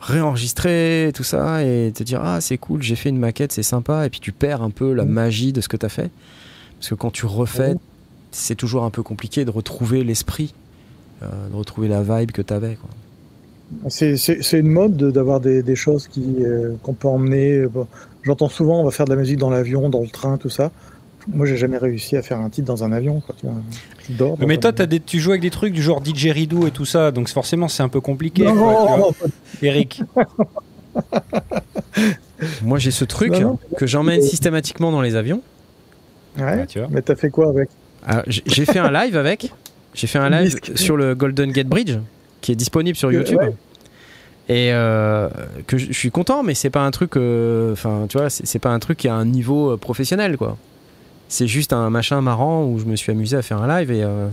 réenregistrer, 0.00 1.12
tout 1.14 1.24
ça, 1.24 1.62
et 1.64 1.92
te 1.94 2.02
dire 2.02 2.20
Ah, 2.22 2.40
c'est 2.40 2.58
cool, 2.58 2.82
j'ai 2.82 2.96
fait 2.96 3.08
une 3.10 3.18
maquette, 3.18 3.52
c'est 3.52 3.62
sympa. 3.62 4.06
Et 4.06 4.10
puis 4.10 4.20
tu 4.20 4.32
perds 4.32 4.62
un 4.62 4.70
peu 4.70 4.92
la 4.92 5.04
Mhm. 5.04 5.10
magie 5.12 5.52
de 5.52 5.60
ce 5.60 5.68
que 5.68 5.76
tu 5.76 5.86
as 5.86 5.90
fait. 5.90 6.10
Parce 6.78 6.88
que 6.90 6.94
quand 6.94 7.10
tu 7.10 7.26
refais, 7.26 7.74
Mhm. 7.74 7.78
c'est 8.30 8.54
toujours 8.54 8.84
un 8.84 8.90
peu 8.90 9.02
compliqué 9.02 9.44
de 9.44 9.50
retrouver 9.50 10.02
l'esprit, 10.04 10.54
euh, 11.22 11.26
de 11.50 11.56
retrouver 11.56 11.88
la 11.88 12.02
vibe 12.02 12.30
que 12.32 12.42
tu 12.42 12.52
avais. 12.54 12.78
C'est- 13.88 14.16
une 14.58 14.66
mode 14.68 14.96
de- 14.96 15.10
d'avoir 15.12 15.38
des, 15.40 15.62
des 15.62 15.76
choses 15.76 16.08
qui, 16.08 16.24
euh, 16.40 16.74
qu'on 16.82 16.94
peut 16.94 17.08
emmener. 17.08 17.66
Bon, 17.66 17.86
J'entends 18.22 18.50
souvent, 18.50 18.82
on 18.82 18.84
va 18.84 18.90
faire 18.90 19.06
de 19.06 19.14
la 19.14 19.16
musique 19.18 19.38
dans 19.38 19.48
l'avion, 19.48 19.88
dans 19.88 20.02
le 20.02 20.08
train, 20.08 20.36
tout 20.36 20.50
ça. 20.50 20.70
Moi, 21.28 21.46
j'ai 21.46 21.56
jamais 21.56 21.78
réussi 21.78 22.16
à 22.16 22.22
faire 22.22 22.38
un 22.38 22.48
titre 22.50 22.66
dans 22.66 22.84
un 22.84 22.92
avion. 22.92 23.20
Quoi, 23.20 23.34
tu 23.38 23.46
vois. 23.46 23.54
Je 24.08 24.14
dors 24.14 24.36
dans 24.36 24.46
Mais 24.46 24.58
toi, 24.58 24.72
des, 24.72 25.00
tu 25.00 25.18
joues 25.20 25.30
avec 25.30 25.42
des 25.42 25.50
trucs 25.50 25.72
du 25.72 25.82
genre 25.82 26.00
didgeridoo 26.00 26.66
et 26.66 26.70
tout 26.70 26.84
ça, 26.86 27.10
donc 27.10 27.28
forcément, 27.28 27.68
c'est 27.68 27.82
un 27.82 27.88
peu 27.88 28.00
compliqué, 28.00 28.44
Non, 28.44 28.54
quoi, 28.56 29.10
Eric. 29.62 30.02
Moi, 32.62 32.78
j'ai 32.78 32.90
ce 32.90 33.04
truc 33.04 33.32
Non, 33.32 33.40
non. 33.40 33.58
que 33.76 33.86
j'emmène 33.86 34.22
systématiquement 34.22 34.90
dans 34.90 35.02
les 35.02 35.14
avions. 35.16 35.42
ouais. 36.38 36.44
Ouais, 36.44 36.66
tu 36.66 36.78
vois. 36.78 36.88
Mais 36.90 37.02
t'as 37.02 37.16
fait 37.16 37.30
quoi 37.30 37.48
avec? 37.50 37.68
Alors, 38.06 38.22
j'ai 38.26 38.64
fait 38.64 38.78
un 38.78 38.90
live 38.90 39.16
avec. 39.16 39.52
J'ai 39.94 40.06
fait 40.06 40.18
un 40.18 40.30
live 40.30 40.56
sur 40.74 40.96
le 40.96 41.14
Golden 41.14 41.52
Gate 41.52 41.66
Bridge, 41.66 41.96
qui 42.40 42.52
est 42.52 42.56
disponible 42.56 42.96
sur 42.96 43.12
YouTube. 43.12 43.38
ouais. 43.38 43.52
Et 44.48 44.72
euh, 44.72 45.28
que 45.68 45.78
je 45.78 45.92
suis 45.92 46.10
content, 46.10 46.42
mais 46.42 46.54
c'est 46.54 46.70
pas 46.70 46.80
un 46.80 46.90
truc. 46.90 47.16
euh, 47.16 47.72
Enfin, 47.72 48.06
tu 48.08 48.18
vois, 48.18 48.30
c'est 48.30 48.46
c'est 48.46 48.58
pas 48.58 48.70
un 48.70 48.80
truc 48.80 48.98
qui 48.98 49.06
a 49.06 49.14
un 49.14 49.24
niveau 49.26 49.70
euh, 49.72 49.76
professionnel, 49.76 50.36
quoi. 50.36 50.56
C'est 51.32 51.46
juste 51.46 51.72
un 51.72 51.88
machin 51.90 52.20
marrant 52.20 52.64
où 52.64 52.78
je 52.80 52.84
me 52.86 52.96
suis 52.96 53.12
amusé 53.12 53.36
à 53.36 53.42
faire 53.42 53.62
un 53.62 53.68
live. 53.78 53.90
Et 53.92 54.02
euh, 54.02 54.28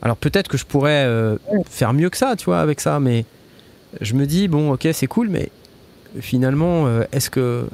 alors 0.00 0.16
peut-être 0.16 0.48
que 0.48 0.56
je 0.56 0.64
pourrais 0.64 1.04
euh, 1.04 1.36
faire 1.68 1.92
mieux 1.92 2.08
que 2.10 2.16
ça, 2.16 2.34
tu 2.36 2.46
vois, 2.46 2.60
avec 2.60 2.80
ça, 2.80 2.98
mais 3.00 3.26
je 4.00 4.14
me 4.14 4.26
dis 4.26 4.48
bon, 4.48 4.72
ok, 4.72 4.88
c'est 4.94 5.06
cool, 5.06 5.28
mais 5.28 5.50
finalement, 6.20 6.86
euh, 6.86 7.04
est-ce 7.12 7.28
que, 7.28 7.66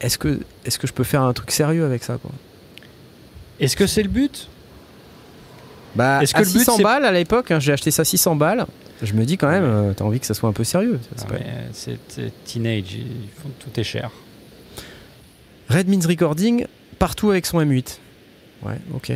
est-ce 0.00 0.18
que, 0.18 0.40
est-ce 0.64 0.78
que 0.78 0.88
je 0.88 0.92
peux 0.92 1.04
faire 1.04 1.22
un 1.22 1.32
truc 1.32 1.52
sérieux 1.52 1.84
avec 1.84 2.02
ça, 2.02 2.18
quoi? 2.20 2.32
Est-ce 3.60 3.76
que 3.76 3.86
c'est 3.86 4.02
le 4.02 4.08
but? 4.08 4.48
Bah, 5.94 6.20
Est-ce 6.22 6.32
que 6.34 6.38
à 6.38 6.42
le 6.42 6.46
but, 6.46 6.58
600 6.58 6.76
c'est- 6.78 6.82
balles 6.82 7.04
à 7.04 7.12
l'époque, 7.12 7.52
hein, 7.52 7.60
j'ai 7.60 7.72
acheté 7.72 7.92
ça 7.92 8.04
600 8.04 8.34
balles. 8.34 8.66
Je 9.02 9.12
me 9.14 9.24
dis 9.24 9.36
quand 9.36 9.48
même, 9.50 9.94
t'as 9.96 10.04
envie 10.04 10.18
que 10.20 10.26
ça 10.26 10.34
soit 10.34 10.48
un 10.48 10.52
peu 10.52 10.64
sérieux. 10.64 10.98
c'est 11.16 11.28
pas- 11.28 11.36
teenage, 12.44 12.98
tout 13.60 13.78
est 13.80 13.84
cher. 13.84 14.10
Red 15.68 15.88
Means 15.88 16.06
Recording, 16.08 16.66
partout 17.02 17.32
avec 17.32 17.46
son 17.46 17.58
M8. 17.60 17.98
Ouais, 18.64 18.76
ok. 18.94 19.10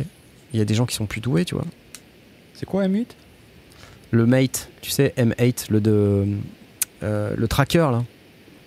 Il 0.51 0.59
y 0.59 0.61
a 0.61 0.65
des 0.65 0.73
gens 0.73 0.85
qui 0.85 0.93
sont 0.93 1.05
plus 1.05 1.21
doués, 1.21 1.45
tu 1.45 1.55
vois. 1.55 1.63
C'est 2.53 2.65
quoi 2.65 2.85
M8 2.85 3.05
Le 4.11 4.25
Mate, 4.25 4.69
tu 4.81 4.91
sais, 4.91 5.13
M8, 5.17 5.67
le 5.69 5.79
de. 5.79 6.25
euh, 7.03 7.33
le 7.37 7.47
tracker, 7.47 7.87
là. 7.93 8.03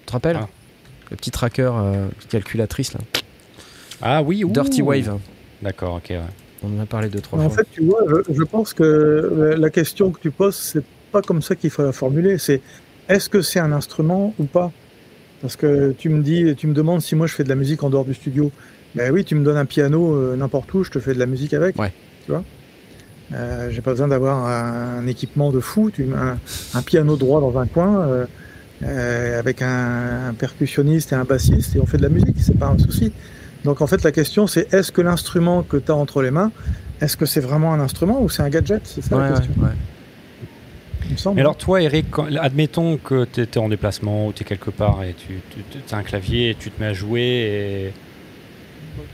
Tu 0.01 0.07
te 0.07 0.13
rappelles? 0.13 0.39
Ah. 0.41 0.49
Le 1.11 1.17
petit 1.19 1.31
tracker 1.31 1.71
euh, 1.75 2.09
calculatrice, 2.31 2.95
là. 2.95 3.01
Ah 4.01 4.23
oui, 4.23 4.43
ouh. 4.43 4.51
Dirty 4.53 4.81
Wave. 4.81 5.19
D'accord, 5.61 5.97
ok, 5.97 6.07
ouais. 6.11 6.21
On 6.63 6.79
en 6.79 6.83
a 6.83 6.87
parlé 6.87 7.11
deux, 7.11 7.21
trois 7.21 7.39
En 7.41 7.51
fois. 7.51 7.59
fait, 7.59 7.69
tu 7.73 7.83
vois, 7.85 8.01
je, 8.09 8.33
je 8.35 8.43
pense 8.45 8.73
que 8.73 9.31
la- 9.37 9.57
la 9.59 9.71
question 9.71 10.11
que 10.13 10.21
tu 10.21 10.31
poses, 10.31 10.57
c'est 10.57 10.85
pas 11.13 11.21
comme 11.21 11.43
ça 11.43 11.55
qu'il 11.57 11.69
faut 11.69 11.83
la 11.83 11.93
formuler. 11.93 12.39
C'est 12.39 12.63
est-ce 13.11 13.29
que 13.29 13.43
c'est 13.43 13.61
un 13.61 13.73
instrument 13.73 14.35
ou 14.39 14.45
pas? 14.45 14.73
Parce 15.43 15.57
que 15.57 15.93
tu 15.99 16.09
me 16.09 16.23
dis, 16.23 16.55
tu 16.57 16.67
me 16.69 16.73
demandes 16.75 17.03
si 17.03 17.15
moi 17.17 17.27
je 17.27 17.35
fais 17.35 17.45
de 17.45 17.51
la 17.51 17.55
musique 17.55 17.83
en 17.83 17.91
dehors 17.91 18.07
du 18.07 18.15
studio. 18.15 18.51
Ben 18.95 19.13
oui, 19.13 19.25
tu 19.25 19.35
me 19.35 19.45
donnes 19.45 19.57
un 19.57 19.67
piano 19.67 20.15
euh, 20.15 20.37
n'importe 20.37 20.73
où, 20.75 20.83
je 20.85 20.91
te 20.91 20.99
fais 20.99 21.15
de 21.15 21.19
la 21.19 21.27
musique 21.27 21.55
avec. 21.55 21.79
Ouais. 21.79 21.93
Tu 22.25 22.33
vois 22.33 22.43
euh, 23.33 23.69
J'ai 23.71 23.81
pas 23.83 23.91
besoin 23.93 24.09
d'avoir 24.09 24.45
un, 24.47 24.99
un 24.99 25.07
équipement 25.07 25.53
de 25.53 25.61
fou. 25.61 25.91
Tu, 25.91 26.07
un, 26.15 26.39
un 26.75 26.83
piano 26.83 27.17
droit 27.17 27.41
dans 27.41 27.59
un 27.59 27.67
coin 27.67 28.27
euh, 28.83 29.39
avec 29.39 29.63
un, 29.63 30.29
un 30.31 30.35
percussionniste 30.35 31.13
et 31.13 31.15
un 31.15 31.25
bassiste 31.25 31.77
et 31.77 31.81
on 31.81 31.87
fait 31.87 31.99
de 31.99 32.03
la 32.03 32.09
musique. 32.09 32.37
C'est 32.41 32.59
pas 32.59 32.67
un 32.69 32.79
souci. 32.79 33.13
Donc 33.65 33.81
en 33.81 33.87
fait, 33.87 34.03
la 34.03 34.11
question 34.13 34.47
c'est 34.47 34.73
est-ce 34.73 34.91
que 34.91 35.03
l'instrument 35.03 35.63
que 35.63 35.77
tu 35.77 35.93
as 35.93 35.95
entre 35.95 36.23
les 36.23 36.31
mains, 36.31 36.51
est-ce 37.01 37.17
que 37.17 37.27
c'est 37.27 37.41
vraiment 37.41 37.73
un 37.75 37.81
instrument 37.81 38.23
ou 38.23 38.29
c'est 38.29 38.43
un 38.43 38.49
gadget? 38.49 38.81
C'est 38.85 39.03
ça 39.05 39.17
Ouais, 39.17 39.23
la 39.23 39.37
question. 39.37 39.53
ouais. 39.63 39.69
il 41.07 41.13
me 41.13 41.17
semble. 41.17 41.37
Mais 41.37 41.43
alors 41.43 41.57
toi, 41.57 41.83
Eric, 41.83 42.07
admettons 42.41 42.97
que 42.97 43.27
tu 43.27 43.43
es 43.43 43.59
en 43.59 43.69
déplacement 43.69 44.29
ou 44.29 44.33
tu 44.33 44.43
es 44.43 44.47
quelque 44.47 44.71
part 44.71 45.03
et 45.05 45.15
tu, 45.15 45.41
as 45.93 45.97
un 45.97 46.03
clavier 46.03 46.51
et 46.51 46.55
tu 46.55 46.71
te 46.71 46.81
mets 46.81 46.89
à 46.89 46.93
jouer 46.95 47.21
et 47.21 47.93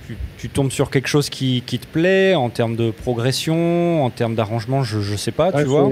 tu, 0.07 0.17
tu 0.39 0.49
tombes 0.49 0.71
sur 0.71 0.91
quelque 0.91 1.09
chose 1.09 1.29
qui, 1.31 1.63
qui 1.67 1.79
te 1.79 1.87
plaît 1.87 2.35
en 2.35 2.51
termes 2.51 2.77
de 2.77 2.91
progression, 2.91 4.05
en 4.05 4.11
termes 4.11 4.35
d'arrangement, 4.35 4.83
je, 4.83 5.01
je 5.01 5.17
sais 5.17 5.33
pas, 5.33 5.51
Ouais, 5.51 5.63
tu 5.63 5.69
vois. 5.69 5.91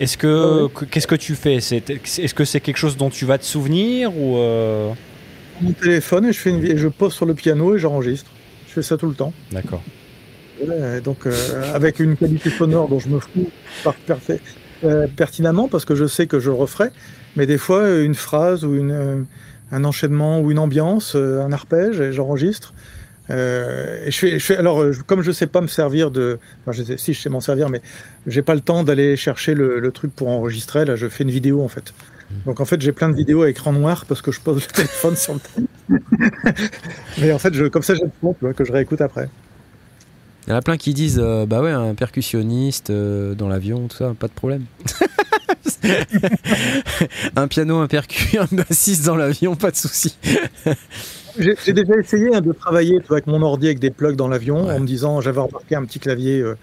Est-ce 0.00 0.16
que 0.16 0.68
que- 0.68 0.84
qu'est-ce 0.84 1.06
que 1.06 1.14
tu 1.14 1.34
fais? 1.34 1.54
Est-ce 1.56 2.34
que 2.34 2.44
c'est 2.44 2.60
quelque 2.60 2.76
chose 2.76 2.96
dont 2.96 3.10
tu 3.10 3.24
vas 3.24 3.38
te 3.38 3.44
souvenir 3.44 4.16
ou 4.16 4.36
euh, 4.38 4.90
mon 5.60 5.72
téléphone 5.72 6.26
et 6.26 6.32
je, 6.32 6.38
fais 6.38 6.50
une, 6.50 6.64
et 6.64 6.76
je 6.76 6.88
pose 6.88 7.14
sur 7.14 7.26
le 7.26 7.34
piano 7.34 7.76
et 7.76 7.78
j'enregistre. 7.78 8.30
Je 8.68 8.72
fais 8.72 8.82
ça 8.82 8.96
tout 8.96 9.08
le 9.08 9.14
temps. 9.14 9.32
D'accord. 9.52 9.82
Ouais, 10.66 11.00
donc 11.00 11.26
euh, 11.26 11.74
avec 11.74 12.00
une 12.00 12.16
qualité 12.16 12.50
sonore 12.50 12.88
dont 12.88 12.98
je 12.98 13.08
me 13.08 13.18
fous 13.18 13.50
par 13.82 13.94
euh, 14.84 15.06
pertinemment 15.16 15.68
parce 15.68 15.84
que 15.84 15.94
je 15.94 16.06
sais 16.06 16.26
que 16.26 16.38
je 16.40 16.50
le 16.50 16.56
referai, 16.56 16.90
mais 17.36 17.46
des 17.46 17.58
fois 17.58 17.88
une 18.00 18.14
phrase 18.14 18.64
ou 18.64 18.74
une, 18.74 18.90
euh, 18.92 19.22
un 19.72 19.84
enchaînement 19.84 20.40
ou 20.40 20.50
une 20.50 20.58
ambiance, 20.58 21.14
un 21.16 21.52
arpège, 21.52 22.00
et 22.00 22.12
j'enregistre. 22.12 22.72
Euh, 23.30 24.10
alors, 24.58 24.82
euh, 24.82 24.92
comme 25.06 25.22
je 25.22 25.32
sais 25.32 25.46
pas 25.46 25.60
me 25.60 25.66
servir 25.66 26.10
de, 26.10 26.38
si 26.96 27.14
je 27.14 27.20
sais 27.20 27.30
m'en 27.30 27.40
servir, 27.40 27.70
mais 27.70 27.80
j'ai 28.26 28.42
pas 28.42 28.54
le 28.54 28.60
temps 28.60 28.84
d'aller 28.84 29.16
chercher 29.16 29.54
le, 29.54 29.90
truc 29.92 30.14
pour 30.14 30.28
enregistrer. 30.28 30.84
Là, 30.84 30.96
je 30.96 31.08
fais 31.08 31.24
une 31.24 31.30
vidéo 31.30 31.62
en 31.62 31.68
fait. 31.68 31.94
Donc 32.46 32.60
en 32.60 32.64
fait, 32.64 32.80
j'ai 32.80 32.92
plein 32.92 33.08
de 33.08 33.14
vidéos 33.14 33.42
à 33.42 33.50
écran 33.50 33.72
noir 33.72 34.06
parce 34.06 34.20
que 34.20 34.32
je 34.32 34.40
pose 34.40 34.56
le 34.56 34.62
téléphone 34.72 35.16
sur 35.16 35.34
le. 35.34 35.40
mais 37.18 37.32
en 37.32 37.38
fait, 37.38 37.54
je, 37.54 37.66
comme 37.66 37.82
ça, 37.82 37.94
j'ai 37.94 38.04
le 38.04 38.10
son, 38.20 38.34
tu 38.34 38.40
vois, 38.40 38.54
que 38.54 38.64
je 38.64 38.72
réécoute 38.72 39.00
après. 39.00 39.28
Il 40.46 40.50
y 40.50 40.52
en 40.52 40.56
a 40.56 40.62
plein 40.62 40.76
qui 40.76 40.92
disent 40.92 41.20
euh, 41.22 41.46
bah 41.46 41.62
ouais, 41.62 41.70
un 41.70 41.94
percussionniste 41.94 42.92
dans 42.92 43.48
l'avion, 43.48 43.88
tout 43.88 43.96
ça, 43.96 44.12
pas 44.18 44.28
de 44.28 44.32
problème. 44.32 44.64
un 47.36 47.48
piano, 47.48 47.78
un 47.78 47.86
percu, 47.86 48.38
un 48.38 48.48
bassiste 48.50 49.06
dans 49.06 49.16
l'avion, 49.16 49.56
pas 49.56 49.70
de 49.70 49.76
souci. 49.76 50.16
J'ai 51.38 51.72
déjà 51.72 51.94
essayé 51.96 52.34
hein, 52.34 52.40
de 52.40 52.52
travailler 52.52 53.00
avec 53.10 53.26
mon 53.26 53.42
ordi 53.42 53.66
avec 53.66 53.78
des 53.80 53.90
plugs 53.90 54.16
dans 54.16 54.28
l'avion 54.28 54.66
Ouais. 54.66 54.74
en 54.74 54.80
me 54.80 54.86
disant 54.86 55.20
j'avais 55.20 55.40
embarqué 55.40 55.74
un 55.74 55.84
petit 55.84 55.98
clavier 55.98 56.40
euh, 56.40 56.54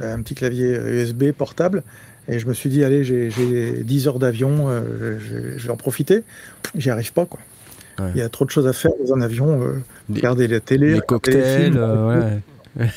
un 0.00 0.20
petit 0.22 0.34
clavier 0.34 0.74
euh, 0.76 1.02
USB 1.04 1.32
portable 1.32 1.82
et 2.28 2.38
je 2.38 2.46
me 2.46 2.52
suis 2.54 2.68
dit 2.70 2.84
allez 2.84 3.02
j'ai 3.04 3.30
j'ai 3.30 3.82
10 3.82 4.08
heures 4.08 4.18
d'avion 4.18 4.68
euh, 4.68 5.18
je, 5.56 5.64
vais 5.64 5.70
en 5.70 5.76
profiter 5.76 6.22
j'y 6.74 6.90
arrive 6.90 7.12
pas 7.12 7.26
quoi 7.26 7.40
Ouais. 7.98 8.10
il 8.14 8.18
y 8.18 8.22
a 8.22 8.28
trop 8.30 8.46
de 8.46 8.50
choses 8.50 8.66
à 8.66 8.72
faire 8.72 8.92
dans 9.04 9.14
un 9.14 9.20
avion 9.20 9.60
euh, 9.62 9.82
regarder 10.08 10.48
la 10.48 10.60
télé 10.60 10.94
Les 10.94 11.00
cocktails, 11.00 11.64
films, 11.64 11.76
euh, 11.78 12.38
ouais. 12.78 12.86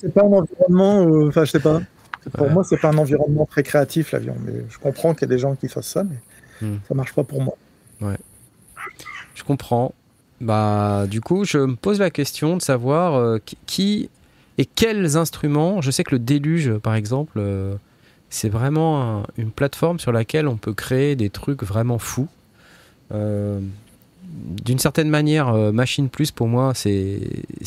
C'est 0.00 0.14
pas 0.14 0.22
un 0.22 0.32
environnement 0.32 1.02
euh, 1.06 1.28
enfin 1.28 1.44
je 1.44 1.50
sais 1.50 1.60
pas 1.60 1.82
pour 2.32 2.46
Ouais. 2.46 2.52
moi 2.52 2.64
c'est 2.64 2.76
pas 2.78 2.88
un 2.88 2.96
environnement 2.98 3.44
très 3.44 3.62
créatif 3.62 4.12
l'avion 4.12 4.34
mais 4.46 4.52
je 4.70 4.78
comprends 4.78 5.12
qu'il 5.14 5.22
y 5.28 5.30
a 5.32 5.34
des 5.34 5.38
gens 5.38 5.54
qui 5.56 5.68
fassent 5.68 5.88
ça 5.88 6.04
mais 6.04 6.16
Hmm. 6.62 6.76
ça 6.86 6.94
marche 6.94 7.14
pas 7.14 7.24
pour 7.24 7.40
moi 7.42 7.56
Je 9.40 9.44
comprends. 9.44 9.94
Bah, 10.42 11.06
du 11.10 11.22
coup, 11.22 11.44
je 11.46 11.56
me 11.58 11.76
pose 11.76 11.98
la 11.98 12.10
question 12.10 12.58
de 12.58 12.62
savoir 12.62 13.14
euh, 13.14 13.38
qui- 13.66 14.10
et 14.58 14.66
quels 14.66 15.16
instruments. 15.16 15.80
Je 15.80 15.90
sais 15.90 16.04
que 16.04 16.10
le 16.12 16.18
déluge, 16.18 16.74
par 16.74 16.94
exemple, 16.94 17.38
euh, 17.38 17.74
c'est 18.28 18.50
vraiment 18.50 19.02
un- 19.20 19.22
une 19.38 19.50
plateforme 19.50 19.98
sur 19.98 20.12
laquelle 20.12 20.46
on 20.46 20.56
peut 20.58 20.74
créer 20.74 21.16
des 21.16 21.30
trucs 21.30 21.62
vraiment 21.62 21.98
fous. 21.98 22.28
Euh, 23.12 23.60
D'une 24.62 24.78
certaine 24.78 25.08
manière, 25.08 25.52
Machine 25.72 26.08
Plus, 26.08 26.30
pour 26.30 26.46
moi, 26.46 26.72
c'est 26.74 27.18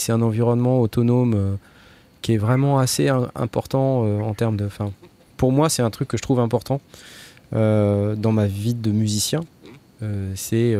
un 0.10 0.22
environnement 0.22 0.80
autonome 0.80 1.58
qui 2.22 2.36
est 2.36 2.38
vraiment 2.38 2.80
assez 2.80 3.10
im- 3.10 3.30
important 3.36 4.04
en 4.22 4.34
termes 4.34 4.56
de. 4.56 4.66
Enfin, 4.66 4.92
pour 5.36 5.52
moi, 5.52 5.68
c'est 5.70 5.82
un 5.82 5.90
truc 5.90 6.08
que 6.08 6.16
je 6.18 6.22
trouve 6.22 6.40
important 6.40 6.80
dans 7.52 8.32
ma 8.32 8.46
vie 8.48 8.76
de 8.76 8.92
musicien. 8.92 9.42
C'est 10.36 10.78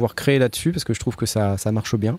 pouvoir 0.00 0.14
créer 0.14 0.38
là-dessus 0.38 0.72
parce 0.72 0.84
que 0.84 0.94
je 0.94 1.00
trouve 1.00 1.14
que 1.14 1.26
ça, 1.26 1.58
ça 1.58 1.72
marche 1.72 1.94
bien. 1.94 2.18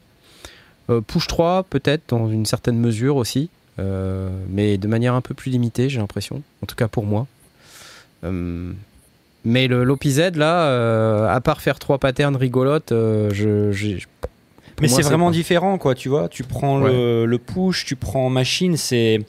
Euh, 0.91 1.01
Push 1.01 1.25
3, 1.25 1.63
peut-être 1.63 2.03
dans 2.09 2.29
une 2.29 2.45
certaine 2.45 2.77
mesure 2.77 3.15
aussi, 3.15 3.49
euh, 3.79 4.29
mais 4.49 4.77
de 4.77 4.87
manière 4.87 5.15
un 5.15 5.21
peu 5.21 5.33
plus 5.33 5.49
limitée, 5.49 5.89
j'ai 5.89 5.99
l'impression, 5.99 6.43
en 6.61 6.67
tout 6.67 6.75
cas 6.75 6.87
pour 6.87 7.05
moi. 7.07 7.25
Euh, 8.23 8.71
mais 9.45 9.67
le 9.67 9.83
l'OPZ, 9.83 10.35
là, 10.35 11.31
à 11.33 11.41
part 11.41 11.61
faire 11.61 11.79
trois 11.79 11.97
patterns 11.97 12.35
rigolotes, 12.35 12.89
je, 12.91 13.71
Mais 14.79 14.87
c'est 14.87 15.01
vraiment 15.01 15.27
pas- 15.27 15.31
différent, 15.33 15.79
quoi, 15.79 15.95
tu 15.95 16.09
vois. 16.09 16.29
Tu 16.29 16.43
prends 16.43 16.79
le, 16.79 17.25
le 17.25 17.37
push, 17.39 17.85
tu 17.85 17.95
prends 17.95 18.29
machine, 18.29 18.77
c'est. 18.77 19.21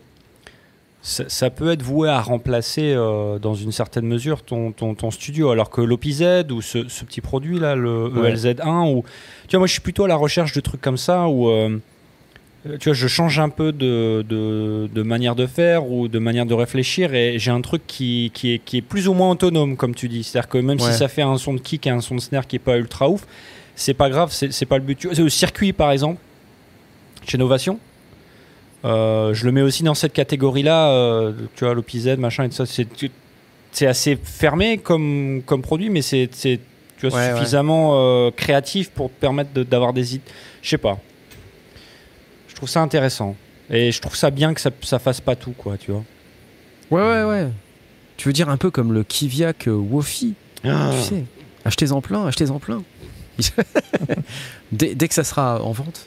Ça, 1.04 1.24
ça 1.26 1.50
peut 1.50 1.72
être 1.72 1.82
voué 1.82 2.08
à 2.08 2.20
remplacer 2.20 2.92
euh, 2.94 3.40
dans 3.40 3.54
une 3.56 3.72
certaine 3.72 4.06
mesure 4.06 4.42
ton, 4.42 4.70
ton, 4.70 4.94
ton 4.94 5.10
studio, 5.10 5.50
alors 5.50 5.68
que 5.68 5.80
l'OPZ 5.80 6.44
ou 6.52 6.62
ce, 6.62 6.88
ce 6.88 7.04
petit 7.04 7.20
produit 7.20 7.58
là, 7.58 7.74
le 7.74 8.06
Ouais. 8.08 8.32
ELZ1, 8.32 8.88
ou 8.94 9.02
tu 9.48 9.50
vois, 9.56 9.58
moi 9.58 9.66
je 9.66 9.72
suis 9.72 9.80
plutôt 9.80 10.04
à 10.04 10.08
la 10.08 10.14
recherche 10.14 10.52
de 10.52 10.60
trucs 10.60 10.80
comme 10.80 10.96
ça 10.96 11.26
où 11.28 11.48
euh, 11.48 11.76
tu 12.78 12.88
vois, 12.90 12.94
je 12.94 13.08
change 13.08 13.40
un 13.40 13.48
peu 13.48 13.72
de, 13.72 14.24
de, 14.28 14.88
de 14.94 15.02
manière 15.02 15.34
de 15.34 15.46
faire 15.48 15.90
ou 15.90 16.06
de 16.06 16.20
manière 16.20 16.46
de 16.46 16.54
réfléchir 16.54 17.12
et 17.14 17.36
j'ai 17.36 17.50
un 17.50 17.60
truc 17.62 17.82
qui, 17.88 18.30
qui, 18.32 18.54
est, 18.54 18.58
qui 18.60 18.76
est 18.76 18.82
plus 18.82 19.08
ou 19.08 19.14
moins 19.14 19.30
autonome, 19.32 19.76
comme 19.76 19.96
tu 19.96 20.08
dis. 20.08 20.22
C'est-à-dire 20.22 20.48
que 20.48 20.58
même 20.58 20.80
Ouais. 20.80 20.92
si 20.92 20.96
ça 20.96 21.08
fait 21.08 21.22
un 21.22 21.36
son 21.36 21.54
de 21.54 21.58
kick 21.58 21.84
et 21.88 21.90
un 21.90 22.00
son 22.00 22.14
de 22.14 22.20
snare 22.20 22.46
qui 22.46 22.54
est 22.54 22.60
pas 22.60 22.76
ultra 22.78 23.08
ouf, 23.10 23.26
c'est 23.74 23.94
pas 23.94 24.08
grave, 24.08 24.30
c'est 24.30 24.52
c'est 24.52 24.66
pas 24.66 24.78
le 24.78 24.84
but. 24.84 24.96
Tu 24.96 25.08
vois, 25.08 25.16
Le 25.16 25.28
circuit, 25.28 25.72
par 25.72 25.90
exemple, 25.90 26.20
chez 27.26 27.38
Novation, 27.38 27.80
euh, 28.84 29.32
je 29.34 29.44
le 29.44 29.52
mets 29.52 29.62
aussi 29.62 29.82
dans 29.82 29.94
cette 29.94 30.12
catégorie-là. 30.12 30.90
euh, 30.90 31.32
tu 31.56 31.64
vois, 31.64 31.74
l'OPZ, 31.74 32.16
machin 32.18 32.44
et 32.44 32.48
tout 32.48 32.56
ça, 32.56 32.64
c'est 33.74 33.86
assez 33.86 34.16
fermé 34.16 34.78
comme, 34.78 35.42
comme 35.46 35.62
produit, 35.62 35.88
mais 35.90 36.02
c'est 36.02 36.28
tu 36.32 37.08
vois, 37.08 37.18
Ouais, 37.18 37.32
ouais. 37.32 37.36
suffisamment 37.38 37.92
euh, 37.94 38.30
créatif 38.30 38.90
pour 38.90 39.08
te 39.08 39.14
permettre 39.20 39.52
de- 39.52 39.62
d'avoir 39.64 39.92
des 39.92 40.14
idées. 40.16 40.24
Je 40.62 40.68
sais 40.68 40.78
pas. 40.78 40.98
Je 42.48 42.54
trouve 42.54 42.68
ça 42.68 42.80
intéressant. 42.80 43.34
Et 43.70 43.90
je 43.92 44.00
trouve 44.00 44.14
ça 44.14 44.30
bien 44.30 44.52
que 44.54 44.60
ça, 44.60 44.70
ça 44.82 44.98
fasse 44.98 45.20
pas 45.20 45.34
tout, 45.34 45.52
quoi, 45.52 45.76
tu 45.78 45.90
vois. 45.92 46.04
Ouais, 46.90 47.00
ouais, 47.02 47.24
ouais. 47.24 47.48
Tu 48.18 48.28
veux 48.28 48.32
dire 48.32 48.48
un 48.50 48.56
peu 48.56 48.70
comme 48.70 48.92
le 48.92 49.02
Kiviak 49.02 49.64
Wofi, 49.68 50.34
Ah. 50.64 50.90
tu 50.94 51.02
sais. 51.08 51.24
Achetez-en 51.64 52.00
plein, 52.00 52.26
achetez-en 52.26 52.58
plein. 52.58 52.82
dès, 54.72 54.94
dès 54.94 55.08
que 55.08 55.14
ça 55.14 55.24
sera 55.24 55.62
en 55.62 55.72
vente, 55.72 56.06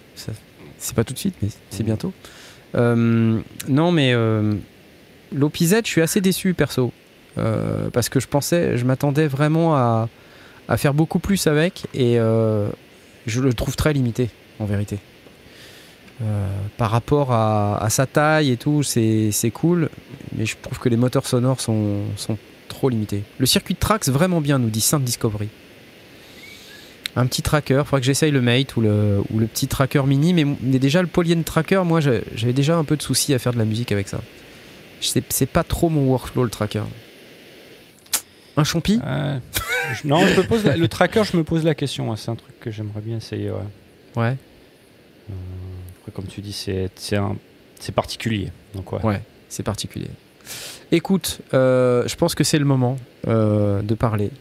c'est 0.78 0.96
pas 0.96 1.04
tout 1.04 1.14
de 1.14 1.20
suite, 1.20 1.36
mais 1.42 1.50
c'est 1.72 1.80
Mhm. 1.80 1.86
bientôt. 1.88 2.14
Euh, 2.76 3.40
non, 3.68 3.92
mais 3.92 4.14
euh, 4.14 4.54
l'OPZ, 5.34 5.82
je 5.84 5.90
suis 5.90 6.02
assez 6.02 6.22
déçu, 6.22 6.54
perso. 6.54 6.92
Euh, 7.38 7.90
parce 7.92 8.10
que 8.10 8.20
je 8.20 8.28
pensais, 8.28 8.78
je 8.78 8.86
m'attendais 8.86 9.28
vraiment 9.28 9.76
à, 9.76 10.08
faire 10.78 10.94
beaucoup 10.94 11.20
plus 11.20 11.48
avec, 11.48 11.86
et 11.94 12.16
je 12.16 13.42
le 13.42 13.54
trouve 13.54 13.76
très 13.76 13.94
limité, 13.94 14.30
en 14.60 14.66
vérité. 14.66 15.00
Par 16.78 16.92
rapport 16.92 17.32
à, 17.32 17.88
sa 17.90 18.06
taille 18.06 18.52
et 18.52 18.58
tout, 18.58 18.84
c'est 18.84 19.52
cool, 19.54 19.90
mais 20.36 20.46
je 20.46 20.56
trouve 20.62 20.80
que 20.80 20.90
les 20.90 20.98
moteurs 20.98 21.28
sonores 21.28 21.60
sont, 21.60 22.02
sont 22.18 22.38
trop 22.68 22.90
limités. 22.90 23.24
Le 23.38 23.46
circuit 23.46 23.74
de 23.74 23.80
Trax, 23.80 24.10
vraiment 24.10 24.42
bien, 24.42 24.58
nous 24.58 24.70
dit 24.70 24.82
Saint 24.82 25.00
Discovery. 25.00 25.50
Un 27.18 27.26
petit 27.28 27.42
tracker, 27.42 27.84
faudrait 27.86 28.02
que 28.02 28.06
j'essaye 28.06 28.32
le 28.32 28.42
Mate 28.42 28.76
ou 28.76 28.82
le, 28.82 29.22
ou 29.32 29.40
le 29.40 29.48
petit 29.48 29.68
tracker 29.68 30.04
mini, 30.06 30.34
mais, 30.34 30.46
mais 30.62 30.80
déjà 30.80 31.02
le 31.02 31.08
Polyen 31.08 31.44
Tracker, 31.44 31.82
moi 31.86 32.00
j'avais 32.02 32.52
déjà 32.54 32.76
un 32.76 32.84
peu 32.84 32.98
de 32.98 33.02
soucis 33.02 33.34
à 33.34 33.40
faire 33.40 33.54
de 33.54 33.58
la 33.58 33.64
musique 33.66 33.92
avec 33.94 34.08
ça. 34.10 34.20
C'est 35.00 35.46
pas 35.46 35.64
trop 35.64 35.88
mon 35.90 36.08
workflow 36.10 36.44
le 36.44 36.50
tracker. 36.50 36.84
Un 38.58 38.64
champi. 38.64 39.00
Je- 40.02 40.08
non, 40.08 40.26
je 40.28 40.36
me 40.42 40.48
pose 40.48 40.64
la- 40.66 40.76
le 40.78 40.88
tracker, 40.88 41.24
je 41.24 41.38
me 41.38 41.44
pose 41.44 41.64
la 41.64 41.76
question. 41.76 42.12
hein. 42.12 42.16
C'est 42.18 42.32
un 42.32 42.36
truc 42.36 42.60
que 42.60 42.72
j'aimerais 42.72 43.02
bien 43.02 43.18
essayer. 43.18 43.50
Ouais. 43.52 43.58
Ouais. 44.16 44.36
Après, 46.00 46.12
comme 46.14 46.26
tu 46.26 46.42
dis, 46.42 46.54
c'est 46.54 46.90
particulier. 47.94 48.52
Donc, 48.74 48.92
ouais. 48.94 49.04
Ouais, 49.06 49.22
c'est 49.50 49.64
particulier. 49.64 50.10
Écoute, 50.92 51.40
euh, 51.54 52.08
je 52.08 52.16
pense 52.16 52.36
que 52.36 52.44
c'est 52.44 52.60
le 52.60 52.66
moment 52.66 52.98
euh, 53.28 53.82
de 53.82 53.94
parler 53.96 54.32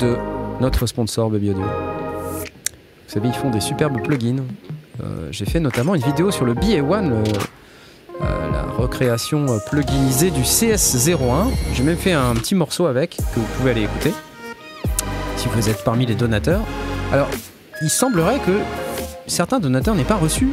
de 0.00 0.16
notre 0.60 0.86
sponsor 0.86 1.30
Baby 1.30 1.50
Audio. 1.50 1.62
Vous 1.62 3.12
savez, 3.12 3.28
ils 3.28 3.34
font 3.34 3.50
des 3.50 3.60
superbes 3.60 4.00
plugins. 4.02 4.42
Euh, 5.02 5.28
J'ai 5.30 5.44
fait 5.46 5.60
notamment 5.60 5.94
une 5.94 6.02
vidéo 6.02 6.30
sur 6.30 6.44
le 6.44 6.54
BA1, 6.54 7.08
le- 7.08 7.16
euh, 8.22 8.50
la 8.52 8.62
recréation 8.62 9.46
euh, 9.48 9.58
pluginisée 9.70 10.30
du 10.30 10.42
CS01. 10.42 11.48
J'ai 11.74 11.82
même 11.82 11.96
fait 11.98 12.12
un 12.12 12.34
petit 12.34 12.54
morceau 12.54 12.86
avec 12.86 13.16
que 13.16 13.40
vous 13.40 13.46
pouvez 13.58 13.72
aller 13.72 13.82
écouter 13.82 14.12
si 15.36 15.48
vous 15.48 15.68
êtes 15.68 15.84
parmi 15.84 16.06
les 16.06 16.14
donateurs. 16.14 16.62
Alors, 17.12 17.28
il 17.82 17.90
semblerait 17.90 18.38
que 18.40 18.58
certains 19.26 19.60
donateurs 19.60 19.94
n'aient 19.94 20.04
pas 20.04 20.16
reçu 20.16 20.48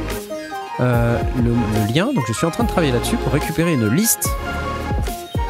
le 0.80 1.94
lien. 1.94 2.08
Donc 2.14 2.24
je 2.28 2.34
suis 2.34 2.46
en 2.46 2.52
train 2.52 2.66
de 2.66 2.70
travailler 2.70 2.92
là-dessus 2.92 3.16
pour 3.16 3.32
récupérer 3.32 3.74
une 3.74 3.88
liste. 3.88 4.30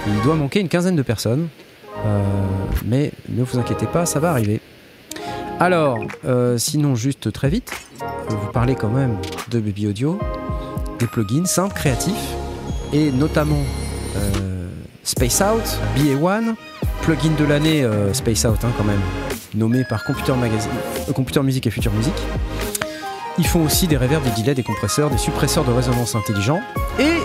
Il 0.08 0.22
doit 0.22 0.36
manquer 0.36 0.60
une 0.60 0.70
quinzaine 0.70 0.96
de 0.96 1.02
personnes. 1.02 1.48
Euh, 2.06 2.22
mais 2.86 3.12
ne 3.30 3.44
vous 3.44 3.58
inquiétez 3.58 3.86
pas, 3.86 4.06
ça 4.06 4.20
va 4.20 4.32
arriver. 4.32 4.60
Alors, 5.60 6.00
euh, 6.26 6.58
sinon, 6.58 6.96
juste 6.96 7.32
très 7.32 7.50
vite, 7.50 7.72
vous 8.28 8.52
parler 8.52 8.76
quand 8.76 8.90
même 8.90 9.18
de 9.50 9.60
Baby 9.60 9.88
Audio, 9.88 10.20
des 11.00 11.08
plugins 11.08 11.46
simples, 11.46 11.76
créatifs, 11.76 12.36
et 12.92 13.12
notamment 13.12 13.64
euh, 14.18 14.70
Space 15.04 15.42
Out, 15.42 15.80
BA1, 15.98 16.56
plugin 17.02 17.32
de 17.38 17.46
l'année 17.46 17.88
Space 18.14 18.46
Out 18.46 18.64
hein, 18.64 18.72
quand 18.78 18.84
même, 18.84 19.02
nommé 19.56 19.84
par 19.84 20.04
Computer, 20.04 20.34
Magazine, 20.34 20.72
Computer 21.14 21.42
Music 21.42 21.68
et 21.68 21.72
Future 21.72 21.94
Music. 21.94 22.14
Ils 23.38 23.48
font 23.48 23.64
aussi 23.64 23.88
des 23.88 23.98
reverbs, 23.98 24.24
des 24.24 24.42
delays, 24.42 24.54
des 24.54 24.64
compresseurs, 24.64 25.10
des 25.10 25.18
suppresseurs 25.18 25.64
de 25.64 25.72
résonance 25.72 26.16
intelligents. 26.16 26.62
Et 27.00 27.20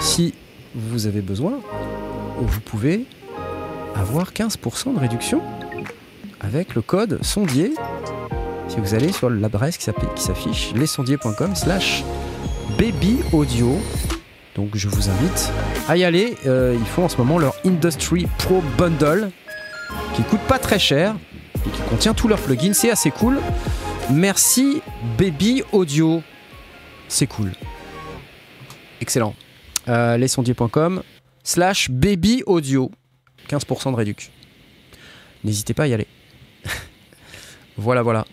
si 0.00 0.34
vous 0.74 1.06
avez 1.06 1.20
besoin, 1.20 1.54
vous 2.40 2.60
pouvez 2.60 3.06
avoir 3.98 4.32
15% 4.32 4.94
de 4.94 4.98
réduction 4.98 5.42
avec 6.40 6.74
le 6.74 6.82
code 6.82 7.22
sondier. 7.22 7.72
Si 8.68 8.78
vous 8.80 8.94
allez 8.94 9.12
sur 9.12 9.30
l'adresse 9.30 9.76
qui 9.78 9.90
s'affiche 10.16 10.72
lesondiers.com 10.74 11.54
slash 11.54 12.04
baby 12.78 13.18
audio 13.32 13.78
donc 14.54 14.70
je 14.74 14.88
vous 14.88 15.08
invite 15.08 15.52
à 15.88 15.96
y 15.96 16.04
aller. 16.04 16.36
Euh, 16.46 16.76
ils 16.78 16.86
font 16.86 17.04
en 17.04 17.08
ce 17.08 17.16
moment 17.16 17.38
leur 17.38 17.54
Industry 17.64 18.26
Pro 18.38 18.62
Bundle 18.76 19.30
qui 20.14 20.22
coûte 20.24 20.40
pas 20.48 20.58
très 20.58 20.80
cher 20.80 21.14
et 21.64 21.70
qui 21.70 21.80
contient 21.82 22.12
tous 22.12 22.26
leurs 22.26 22.40
plugins. 22.40 22.72
C'est 22.72 22.90
assez 22.90 23.12
cool. 23.12 23.38
Merci 24.10 24.82
baby 25.16 25.62
audio 25.70 26.22
c'est 27.08 27.26
cool. 27.26 27.52
Excellent. 29.00 29.34
Euh, 29.88 30.16
lesondiers.com 30.16 31.02
slash 31.42 31.90
baby 31.90 32.42
audio 32.46 32.90
15% 33.48 33.92
de 33.92 33.96
réduction 33.96 34.32
n'hésitez 35.44 35.74
pas 35.74 35.84
à 35.84 35.86
y 35.86 35.94
aller 35.94 36.06
voilà 37.76 38.02
voilà 38.02 38.24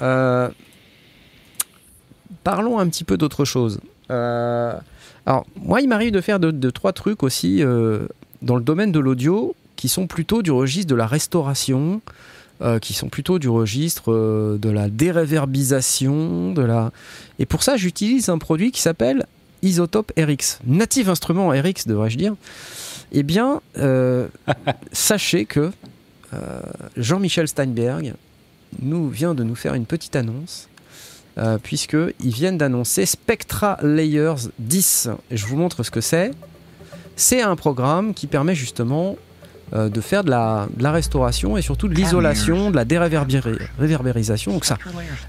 euh, 0.00 0.48
parlons 2.44 2.78
un 2.78 2.88
petit 2.88 3.04
peu 3.04 3.16
d'autre 3.16 3.44
chose. 3.44 3.80
Euh, 4.10 4.74
alors, 5.26 5.46
moi, 5.56 5.80
il 5.80 5.88
m'arrive 5.88 6.12
de 6.12 6.20
faire 6.20 6.40
deux, 6.40 6.52
deux, 6.52 6.72
trois 6.72 6.92
trucs 6.92 7.22
aussi 7.22 7.62
euh, 7.62 8.06
dans 8.40 8.56
le 8.56 8.62
domaine 8.62 8.92
de 8.92 8.98
l'audio 8.98 9.54
qui 9.76 9.88
sont 9.88 10.06
plutôt 10.06 10.42
du 10.42 10.50
registre 10.50 10.90
de 10.90 10.94
la 10.94 11.06
restauration, 11.06 12.00
qui 12.80 12.94
sont 12.94 13.08
plutôt 13.08 13.40
du 13.40 13.48
registre 13.48 14.12
de 14.56 14.70
la 14.70 14.88
déréverbisation, 14.88 16.52
de 16.52 16.62
la. 16.62 16.92
Et 17.40 17.46
pour 17.46 17.64
ça, 17.64 17.76
j'utilise 17.76 18.28
un 18.28 18.38
produit 18.38 18.70
qui 18.70 18.80
s'appelle 18.80 19.26
Isotope 19.62 20.12
RX, 20.16 20.60
native 20.64 21.10
instrument 21.10 21.48
RX, 21.48 21.88
devrais-je 21.88 22.18
dire. 22.18 22.36
Eh 23.12 23.22
bien, 23.22 23.60
euh, 23.78 24.26
sachez 24.92 25.44
que 25.44 25.70
euh, 26.34 26.60
Jean-Michel 26.96 27.46
Steinberg 27.48 28.14
nous 28.80 29.08
vient 29.08 29.34
de 29.34 29.44
nous 29.44 29.54
faire 29.54 29.74
une 29.74 29.86
petite 29.86 30.16
annonce. 30.16 30.68
Euh, 31.38 31.56
puisqu'ils 31.56 32.12
viennent 32.34 32.58
d'annoncer 32.58 33.06
Spectra 33.06 33.78
Layers 33.82 34.50
10. 34.58 35.08
Et 35.30 35.38
je 35.38 35.46
vous 35.46 35.56
montre 35.56 35.82
ce 35.82 35.90
que 35.90 36.02
c'est. 36.02 36.30
C'est 37.16 37.40
un 37.40 37.56
programme 37.56 38.12
qui 38.12 38.26
permet 38.26 38.54
justement 38.54 39.16
euh, 39.72 39.88
de 39.88 40.00
faire 40.02 40.24
de 40.24 40.30
la, 40.30 40.66
de 40.76 40.82
la 40.82 40.92
restauration 40.92 41.56
et 41.56 41.62
surtout 41.62 41.88
de 41.88 41.94
l'isolation, 41.94 42.70
de 42.70 42.76
la 42.76 42.84
déréverbéri- 42.84 43.58
réverbérisation. 43.78 44.52
Donc 44.52 44.66
ça, 44.66 44.76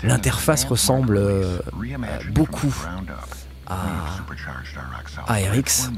l'interface 0.09 0.65
ressemble 0.65 1.15
euh, 1.15 1.59
beaucoup 2.31 2.73
à, 3.67 3.75
à 5.25 5.35
RX. 5.53 5.89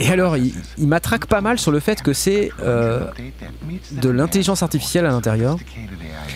Et 0.00 0.08
alors, 0.08 0.36
il, 0.36 0.54
il 0.78 0.88
m'attraque 0.88 1.26
pas 1.26 1.40
mal 1.40 1.58
sur 1.58 1.70
le 1.70 1.80
fait 1.80 2.02
que 2.02 2.12
c'est 2.12 2.50
euh, 2.62 3.04
de 3.92 4.08
l'intelligence 4.08 4.62
artificielle 4.62 5.06
à 5.06 5.10
l'intérieur. 5.10 5.58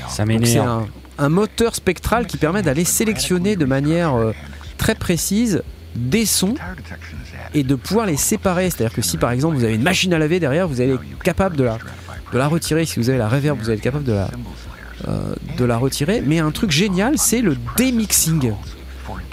Ça 0.08 0.24
c'est 0.44 0.58
un, 0.58 0.86
un 1.18 1.28
moteur 1.28 1.74
spectral 1.74 2.26
qui 2.26 2.36
permet 2.36 2.62
d'aller 2.62 2.84
sélectionner 2.84 3.56
de 3.56 3.64
manière 3.64 4.14
euh, 4.14 4.32
très 4.76 4.94
précise 4.94 5.62
des 5.94 6.26
sons 6.26 6.54
et 7.54 7.62
de 7.62 7.74
pouvoir 7.74 8.06
les 8.06 8.18
séparer. 8.18 8.68
C'est-à-dire 8.70 8.94
que 8.94 9.02
si 9.02 9.16
par 9.16 9.30
exemple 9.30 9.56
vous 9.56 9.64
avez 9.64 9.74
une 9.74 9.82
machine 9.82 10.12
à 10.12 10.18
laver 10.18 10.38
derrière, 10.40 10.68
vous 10.68 10.80
allez 10.80 10.92
être 10.94 11.22
capable 11.24 11.56
de 11.56 11.64
la, 11.64 11.78
de 12.32 12.38
la 12.38 12.48
retirer. 12.48 12.84
Si 12.84 12.98
vous 13.00 13.08
avez 13.08 13.18
la 13.18 13.28
reverb, 13.28 13.58
vous 13.58 13.70
allez 13.70 13.78
être 13.78 13.82
capable 13.82 14.04
de 14.04 14.12
la, 14.12 14.28
euh, 15.08 15.34
de 15.56 15.64
la 15.64 15.78
retirer. 15.78 16.22
Mais 16.24 16.38
un 16.38 16.50
truc 16.50 16.70
génial, 16.70 17.16
c'est 17.16 17.40
le 17.40 17.56
demixing. 17.78 18.52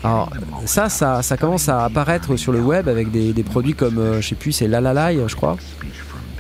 Alors 0.04 0.30
ça, 0.66 0.90
ça, 0.90 1.38
commence 1.38 1.70
à 1.70 1.86
apparaître 1.86 2.36
sur 2.36 2.52
le 2.52 2.62
web 2.62 2.88
avec 2.88 3.12
des, 3.12 3.44
produits 3.44 3.74
comme, 3.74 3.98
euh, 3.98 4.22
je 4.22 4.30
sais 4.30 4.36
plus, 4.36 4.52
c'est 4.52 4.68
Lalalai, 4.68 5.20
je 5.28 5.36
crois. 5.36 5.58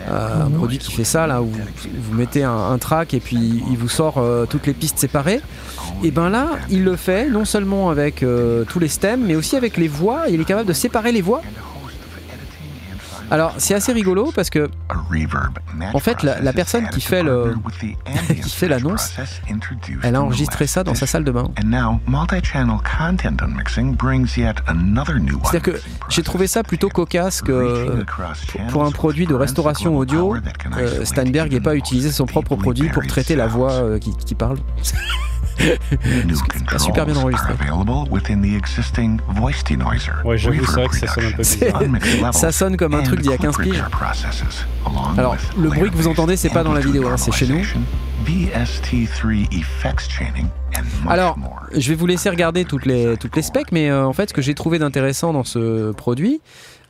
Euh, 0.10 0.46
un 0.48 0.50
produit 0.50 0.80
qui 0.80 0.92
fait 0.92 1.06
ça 1.06 1.28
là 1.28 1.42
où 1.42 1.50
vous, 1.50 2.14
mettez 2.14 2.44
un, 2.44 2.78
track 2.78 3.14
et 3.14 3.22
puis 3.22 3.64
il 3.72 3.78
vous 3.78 3.88
sort 3.88 4.18
euh, 4.18 4.46
toutes 4.46 4.68
les 4.68 4.74
pistes 4.74 5.00
séparées. 5.00 5.40
Et 6.04 6.12
ben 6.12 6.30
là 6.30 6.50
il 6.70 6.84
le 6.84 6.98
fait 6.98 7.30
non 7.30 7.46
seulement 7.46 7.90
avec 7.90 8.26
tous 8.68 8.80
les 8.80 8.90
stems 8.90 9.24
mais 9.26 9.36
aussi 9.36 9.56
avec 9.56 9.78
les 9.78 9.88
voix. 9.88 10.24
Il 10.30 10.42
est 10.42 10.46
capable 10.46 10.68
de 10.68 10.74
séparer 10.74 11.14
les 11.14 11.22
voix 11.22 11.42
alors 13.32 13.54
c'est 13.58 13.74
assez 13.74 13.94
rigolo 13.94 14.32
parce 14.36 14.50
que 14.50 14.70
En 15.94 16.00
fait, 16.00 16.24
la, 16.24 16.40
la 16.40 16.54
personne 16.54 16.88
qui 16.90 17.02
fait 17.02 17.24
le 17.24 17.56
qui 18.44 18.50
fait 18.50 18.68
l'annonce, 18.68 19.14
elle 20.04 20.16
a 20.16 20.22
enregistré 20.22 20.68
ça 20.68 20.84
dans 20.84 20.94
sa 20.94 21.08
salle 21.08 21.24
de 21.24 21.32
bain. 21.32 21.50
C'est-à-dire 25.46 25.74
que 25.74 25.82
j'ai 26.10 26.22
trouvé 26.24 26.48
ça 26.48 26.64
plutôt 26.64 26.90
cocasse 26.90 27.42
que 27.42 28.04
pour 28.70 28.86
un 28.86 28.92
produit 28.92 29.26
de 29.26 29.34
restauration 29.34 29.98
audio, 29.98 30.36
euh, 30.78 31.06
Steinberg 31.06 31.52
n'ait 31.52 31.60
pas 31.60 31.76
utilisé 31.76 32.12
son 32.12 32.26
propre 32.26 32.56
produit 32.56 32.90
pour 32.90 33.06
traiter 33.08 33.36
la 33.36 33.48
voix 33.48 33.72
euh, 33.74 34.00
qui, 34.00 34.16
qui 34.18 34.36
parle 34.36 34.58
pas 36.70 36.80
super 36.80 37.06
bien 37.06 37.16
enregistré. 37.16 37.54
Ouais, 40.26 40.38
j'avoue, 40.38 40.66
c'est 40.66 40.76
vrai 40.76 40.88
que 40.88 40.96
ça 40.98 41.08
sonne 41.08 41.26
un 41.26 41.32
peu 41.32 41.44
bizarre. 41.44 41.82
ça 42.34 42.52
sonne 42.52 42.78
comme 42.78 42.94
un 42.94 43.04
truc 43.04 43.22
d'il 43.22 43.32
y 43.32 43.34
a 43.34 43.38
15 43.38 43.58
piges 43.58 43.84
Alors, 45.18 45.36
le 45.58 45.70
bruit 45.70 45.90
que 45.92 45.96
vous 45.96 46.08
entendez, 46.08 46.38
c'est 46.38 46.50
pas 46.50 46.64
dans 46.64 46.74
la 46.74 46.80
vidéo, 46.82 47.08
hein, 47.08 47.18
c'est 47.18 47.32
chez 47.32 47.48
nous. 47.48 47.62
Alors, 51.08 51.38
je 51.76 51.90
vais 51.90 51.96
vous 51.96 52.08
laisser 52.08 52.30
regarder 52.30 52.64
toutes 52.66 52.86
les, 52.86 53.18
toutes 53.18 53.36
les 53.36 53.42
specs, 53.42 53.72
mais 53.72 53.90
euh, 53.90 54.06
en 54.06 54.14
fait, 54.14 54.30
ce 54.30 54.34
que 54.34 54.42
j'ai 54.42 54.54
trouvé 54.56 54.80
d'intéressant 54.80 55.34
dans 55.34 55.44
ce 55.44 55.92
produit, 55.92 56.40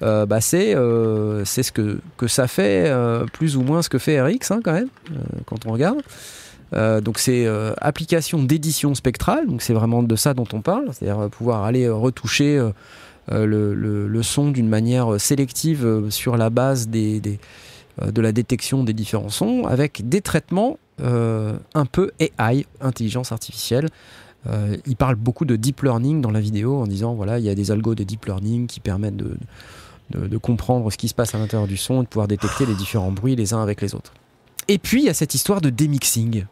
euh, 0.04 0.26
bah, 0.26 0.42
c'est 0.42 0.76
euh, 0.76 1.44
c'est 1.46 1.64
ce 1.64 1.72
que, 1.72 2.00
que 2.18 2.28
ça 2.28 2.48
fait, 2.48 2.86
euh, 2.88 3.26
plus 3.34 3.58
ou 3.58 3.62
moins 3.62 3.82
ce 3.82 3.90
que 3.90 3.98
fait 3.98 4.22
RX, 4.22 4.52
hein, 4.52 4.60
quand 4.64 4.74
même, 4.74 4.90
euh, 5.12 5.16
quand 5.46 5.66
on 5.66 5.72
regarde. 5.72 6.02
Euh, 6.74 7.02
donc 7.02 7.20
c'est 7.20 7.46
euh, 7.46 7.74
application 7.80 8.42
d'édition 8.42 8.96
spectrale, 8.96 9.48
donc 9.48 9.62
c'est 9.62 9.74
vraiment 9.74 10.04
de 10.04 10.16
ça 10.16 10.34
dont 10.34 10.48
on 10.54 10.62
parle, 10.62 10.90
c'est-à-dire 10.92 11.20
euh, 11.20 11.30
pouvoir 11.30 11.64
aller 11.64 11.88
retoucher 11.88 12.60
le, 13.30 14.22
son 14.22 14.52
d'une 14.52 14.70
manière 14.70 15.20
sélective 15.20 16.10
sur 16.10 16.38
la 16.38 16.50
base 16.50 16.90
de 16.90 17.38
la 17.98 18.32
détection 18.32 18.84
des 18.84 18.94
différents 18.94 19.30
sons, 19.30 19.66
avec 19.66 20.08
des 20.08 20.22
traitements 20.22 20.78
un 21.00 21.86
peu 21.92 22.12
AI, 22.20 22.66
intelligence 22.82 23.32
artificielle. 23.32 23.88
Il 24.86 24.96
parle 24.98 25.16
beaucoup 25.16 25.46
de 25.46 25.56
deep 25.56 25.84
learning 25.84 26.22
dans 26.22 26.32
la 26.32 26.42
vidéo 26.42 26.82
en 26.82 26.88
disant 26.88 27.14
voilà 27.14 27.40
il 27.40 27.46
y 27.46 27.50
a 27.50 27.56
des 27.56 27.72
algos 27.72 27.96
de 27.96 28.04
deep 28.04 28.26
learning 28.26 28.68
qui 28.68 28.82
permettent 28.82 29.16
de, 29.16 29.38
de, 30.10 30.28
de 30.28 30.38
comprendre 30.38 30.92
ce 30.92 30.98
qui 30.98 31.08
se 31.08 31.14
passe 31.14 31.34
à 31.34 31.38
l'intérieur 31.38 31.68
du 31.68 31.78
son 31.78 32.02
et 32.02 32.04
de 32.04 32.10
pouvoir 32.10 32.28
détecter 32.28 32.66
les 32.66 32.76
différents 32.76 33.12
bruits 33.12 33.38
les 33.38 33.54
uns 33.54 33.62
avec 33.62 33.82
les 33.82 33.96
autres. 33.96 34.14
Et 34.68 34.78
puis 34.78 35.02
il 35.02 35.06
y 35.06 35.10
a 35.10 35.14
cette 35.14 35.34
histoire 35.34 35.62
de 35.62 35.70
demixing. 35.70 36.46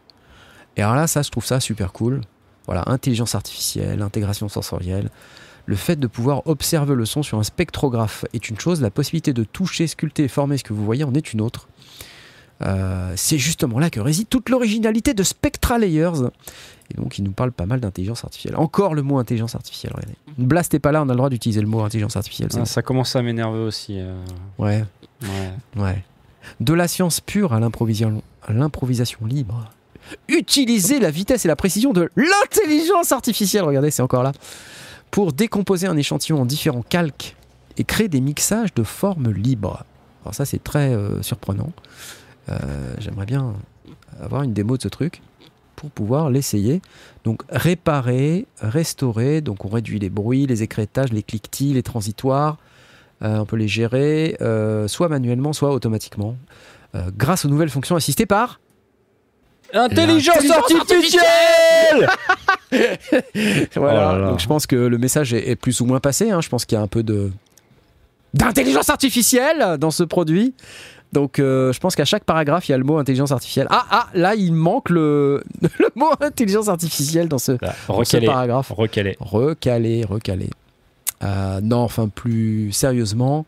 Et 0.76 0.82
alors 0.82 0.94
là, 0.94 1.06
ça, 1.06 1.22
je 1.22 1.30
trouve 1.30 1.44
ça 1.44 1.60
super 1.60 1.92
cool. 1.92 2.20
Voilà, 2.66 2.84
intelligence 2.86 3.34
artificielle, 3.34 4.02
intégration 4.02 4.48
sensorielle. 4.48 5.10
Le 5.66 5.76
fait 5.76 5.96
de 5.96 6.06
pouvoir 6.06 6.46
observer 6.46 6.94
le 6.94 7.04
son 7.04 7.22
sur 7.22 7.38
un 7.38 7.42
spectrographe 7.44 8.24
est 8.32 8.48
une 8.48 8.58
chose, 8.58 8.80
la 8.80 8.90
possibilité 8.90 9.32
de 9.32 9.44
toucher, 9.44 9.86
sculpter 9.86 10.24
et 10.24 10.28
former 10.28 10.58
ce 10.58 10.64
que 10.64 10.72
vous 10.72 10.84
voyez 10.84 11.04
en 11.04 11.14
est 11.14 11.32
une 11.32 11.40
autre. 11.40 11.68
Euh, 12.62 13.12
c'est 13.16 13.38
justement 13.38 13.78
là 13.80 13.90
que 13.90 13.98
réside 14.00 14.28
toute 14.28 14.48
l'originalité 14.48 15.14
de 15.14 15.22
Spectra 15.22 15.78
Layers. 15.78 16.28
Et 16.92 16.94
donc, 16.94 17.18
il 17.18 17.24
nous 17.24 17.32
parle 17.32 17.50
pas 17.52 17.66
mal 17.66 17.80
d'intelligence 17.80 18.24
artificielle. 18.24 18.56
Encore 18.56 18.94
le 18.94 19.02
mot 19.02 19.18
intelligence 19.18 19.54
artificielle, 19.54 19.92
regardez. 19.94 20.16
Blast 20.38 20.72
est 20.74 20.78
pas 20.78 20.92
là, 20.92 21.02
on 21.02 21.08
a 21.08 21.12
le 21.12 21.16
droit 21.16 21.30
d'utiliser 21.30 21.60
le 21.60 21.66
mot 21.66 21.80
intelligence 21.80 22.16
artificielle. 22.16 22.50
Ah, 22.56 22.64
ça 22.64 22.82
commence 22.82 23.16
à 23.16 23.22
m'énerver 23.22 23.60
aussi. 23.60 23.98
euh. 23.98 24.14
Ouais, 24.58 24.84
ouais. 25.22 25.82
ouais. 25.82 26.04
De 26.60 26.72
la 26.74 26.86
science 26.86 27.20
pure 27.20 27.52
à 27.52 27.60
l'improvisation 27.60 29.26
libre. 29.26 29.70
Utiliser 30.28 30.98
la 31.00 31.10
vitesse 31.10 31.44
et 31.44 31.48
la 31.48 31.56
précision 31.56 31.92
de 31.92 32.10
l'intelligence 32.16 33.12
artificielle, 33.12 33.64
regardez, 33.64 33.90
c'est 33.90 34.02
encore 34.02 34.22
là, 34.22 34.32
pour 35.10 35.32
décomposer 35.32 35.86
un 35.86 35.96
échantillon 35.96 36.40
en 36.40 36.46
différents 36.46 36.82
calques 36.82 37.36
et 37.76 37.84
créer 37.84 38.08
des 38.08 38.20
mixages 38.20 38.74
de 38.74 38.82
formes 38.82 39.30
libres. 39.30 39.84
Alors 40.24 40.34
ça, 40.34 40.44
c'est 40.44 40.62
très 40.62 40.92
euh, 40.94 41.22
surprenant. 41.22 41.72
Euh, 42.48 42.56
J'aimerais 42.98 43.26
bien 43.26 43.54
avoir 44.20 44.42
une 44.42 44.52
démo 44.52 44.76
de 44.76 44.82
ce 44.82 44.88
truc 44.88 45.22
pour 45.76 45.90
pouvoir 45.90 46.30
l'essayer. 46.30 46.80
Donc 47.24 47.42
réparer, 47.48 48.46
restaurer, 48.60 49.40
donc 49.40 49.64
on 49.64 49.68
réduit 49.68 49.98
les 49.98 50.10
bruits, 50.10 50.46
les 50.46 50.62
écrétages, 50.62 51.12
les 51.12 51.22
cliquetis, 51.22 51.74
les 51.74 51.82
transitoires. 51.82 52.58
Euh, 53.22 53.38
on 53.38 53.46
peut 53.46 53.56
les 53.56 53.68
gérer 53.68 54.36
soit 54.86 55.08
manuellement, 55.08 55.52
soit 55.52 55.72
automatiquement, 55.72 56.36
grâce 57.16 57.44
aux 57.44 57.48
nouvelles 57.48 57.70
fonctions 57.70 57.96
assistées 57.96 58.26
par 58.26 58.60
Intelligence 59.72 60.50
artificielle 60.50 62.08
voilà. 62.72 63.68
Oh 63.76 63.80
là 63.84 64.18
là. 64.18 64.30
Donc 64.30 64.40
je 64.40 64.46
pense 64.46 64.66
que 64.66 64.76
le 64.76 64.98
message 64.98 65.34
est, 65.34 65.48
est 65.50 65.56
plus 65.56 65.80
ou 65.80 65.84
moins 65.86 66.00
passé. 66.00 66.30
hein. 66.30 66.40
Je 66.40 66.48
pense 66.48 66.64
qu'il 66.64 66.76
y 66.76 66.78
a 66.80 66.82
un 66.82 66.86
peu 66.86 67.02
de 67.02 67.30
d'intelligence 68.34 68.88
artificielle 68.88 69.76
dans 69.78 69.90
ce 69.90 70.02
produit. 70.04 70.54
Donc, 71.12 71.38
euh, 71.38 71.74
je 71.74 71.78
pense 71.80 71.94
qu'à 71.94 72.06
chaque 72.06 72.24
paragraphe, 72.24 72.66
il 72.68 72.72
y 72.72 72.74
a 72.74 72.78
le 72.78 72.84
mot 72.84 72.96
intelligence 72.96 73.32
artificielle. 73.32 73.66
Ah, 73.68 73.84
ah, 73.90 74.06
là, 74.14 74.34
il 74.34 74.54
manque 74.54 74.88
le, 74.88 75.44
le 75.60 75.88
mot 75.94 76.08
intelligence 76.22 76.68
artificielle 76.68 77.28
dans 77.28 77.36
ce, 77.36 77.52
Là, 77.52 77.74
dans 77.86 77.92
ce 77.96 78.16
recalé. 78.16 78.26
paragraphe. 78.26 78.72
Recalé. 78.74 79.16
Recalé, 79.20 80.04
recalé. 80.08 80.48
Euh, 81.22 81.60
non, 81.62 81.80
enfin, 81.80 82.08
plus 82.08 82.72
sérieusement, 82.72 83.44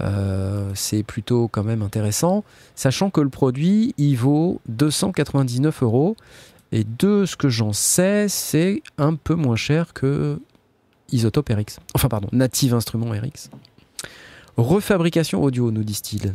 euh, 0.00 0.70
c'est 0.74 1.02
plutôt 1.02 1.48
quand 1.48 1.64
même 1.64 1.82
intéressant, 1.82 2.44
sachant 2.74 3.10
que 3.10 3.20
le 3.20 3.28
produit, 3.28 3.94
il 3.98 4.16
vaut 4.16 4.60
299 4.68 5.82
euros. 5.82 6.16
Et 6.72 6.84
de 6.84 7.24
ce 7.26 7.36
que 7.36 7.48
j'en 7.48 7.72
sais, 7.72 8.28
c'est 8.28 8.82
un 8.96 9.14
peu 9.16 9.34
moins 9.34 9.56
cher 9.56 9.92
que 9.92 10.40
Isotope 11.10 11.48
RX. 11.48 11.80
Enfin, 11.94 12.08
pardon, 12.08 12.28
Native 12.32 12.74
Instruments 12.74 13.10
RX. 13.10 13.50
Refabrication 14.56 15.42
audio, 15.42 15.72
nous 15.72 15.82
disent-ils. 15.82 16.34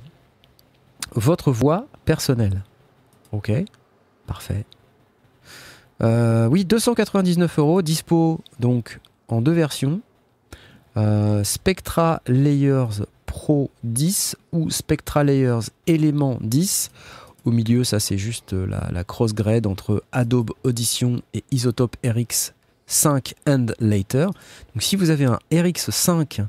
Votre 1.14 1.52
voix 1.52 1.88
personnelle. 2.04 2.64
Ok, 3.32 3.52
parfait. 4.28 4.66
Euh, 6.04 6.48
oui, 6.48 6.66
299 6.66 7.60
euros, 7.60 7.82
dispo 7.82 8.42
donc 8.60 9.00
en 9.30 9.42
deux 9.42 9.54
versions. 9.54 10.02
Euh, 10.98 11.44
Spectra 11.44 12.22
Layers 12.28 13.04
Pro 13.36 13.70
10 13.84 14.38
ou 14.54 14.70
Spectra 14.70 15.26
Layers 15.26 15.70
Element 15.88 16.38
10. 16.40 16.90
Au 17.44 17.52
milieu, 17.52 17.84
ça 17.84 18.00
c'est 18.00 18.18
juste 18.18 18.54
euh, 18.54 18.66
la, 18.66 19.04
cross-grade 19.04 19.68
entre 19.68 20.02
Adobe 20.14 20.52
Audition 20.64 21.22
et 21.34 21.44
Isotope 21.52 21.98
RX 22.06 22.54
5 22.88 23.34
and 23.46 23.66
later. 23.82 24.28
Donc 24.74 24.82
si 24.84 24.96
vous 24.96 25.10
avez 25.10 25.26
un 25.26 25.38
RX 25.52 25.92
5 25.92 26.44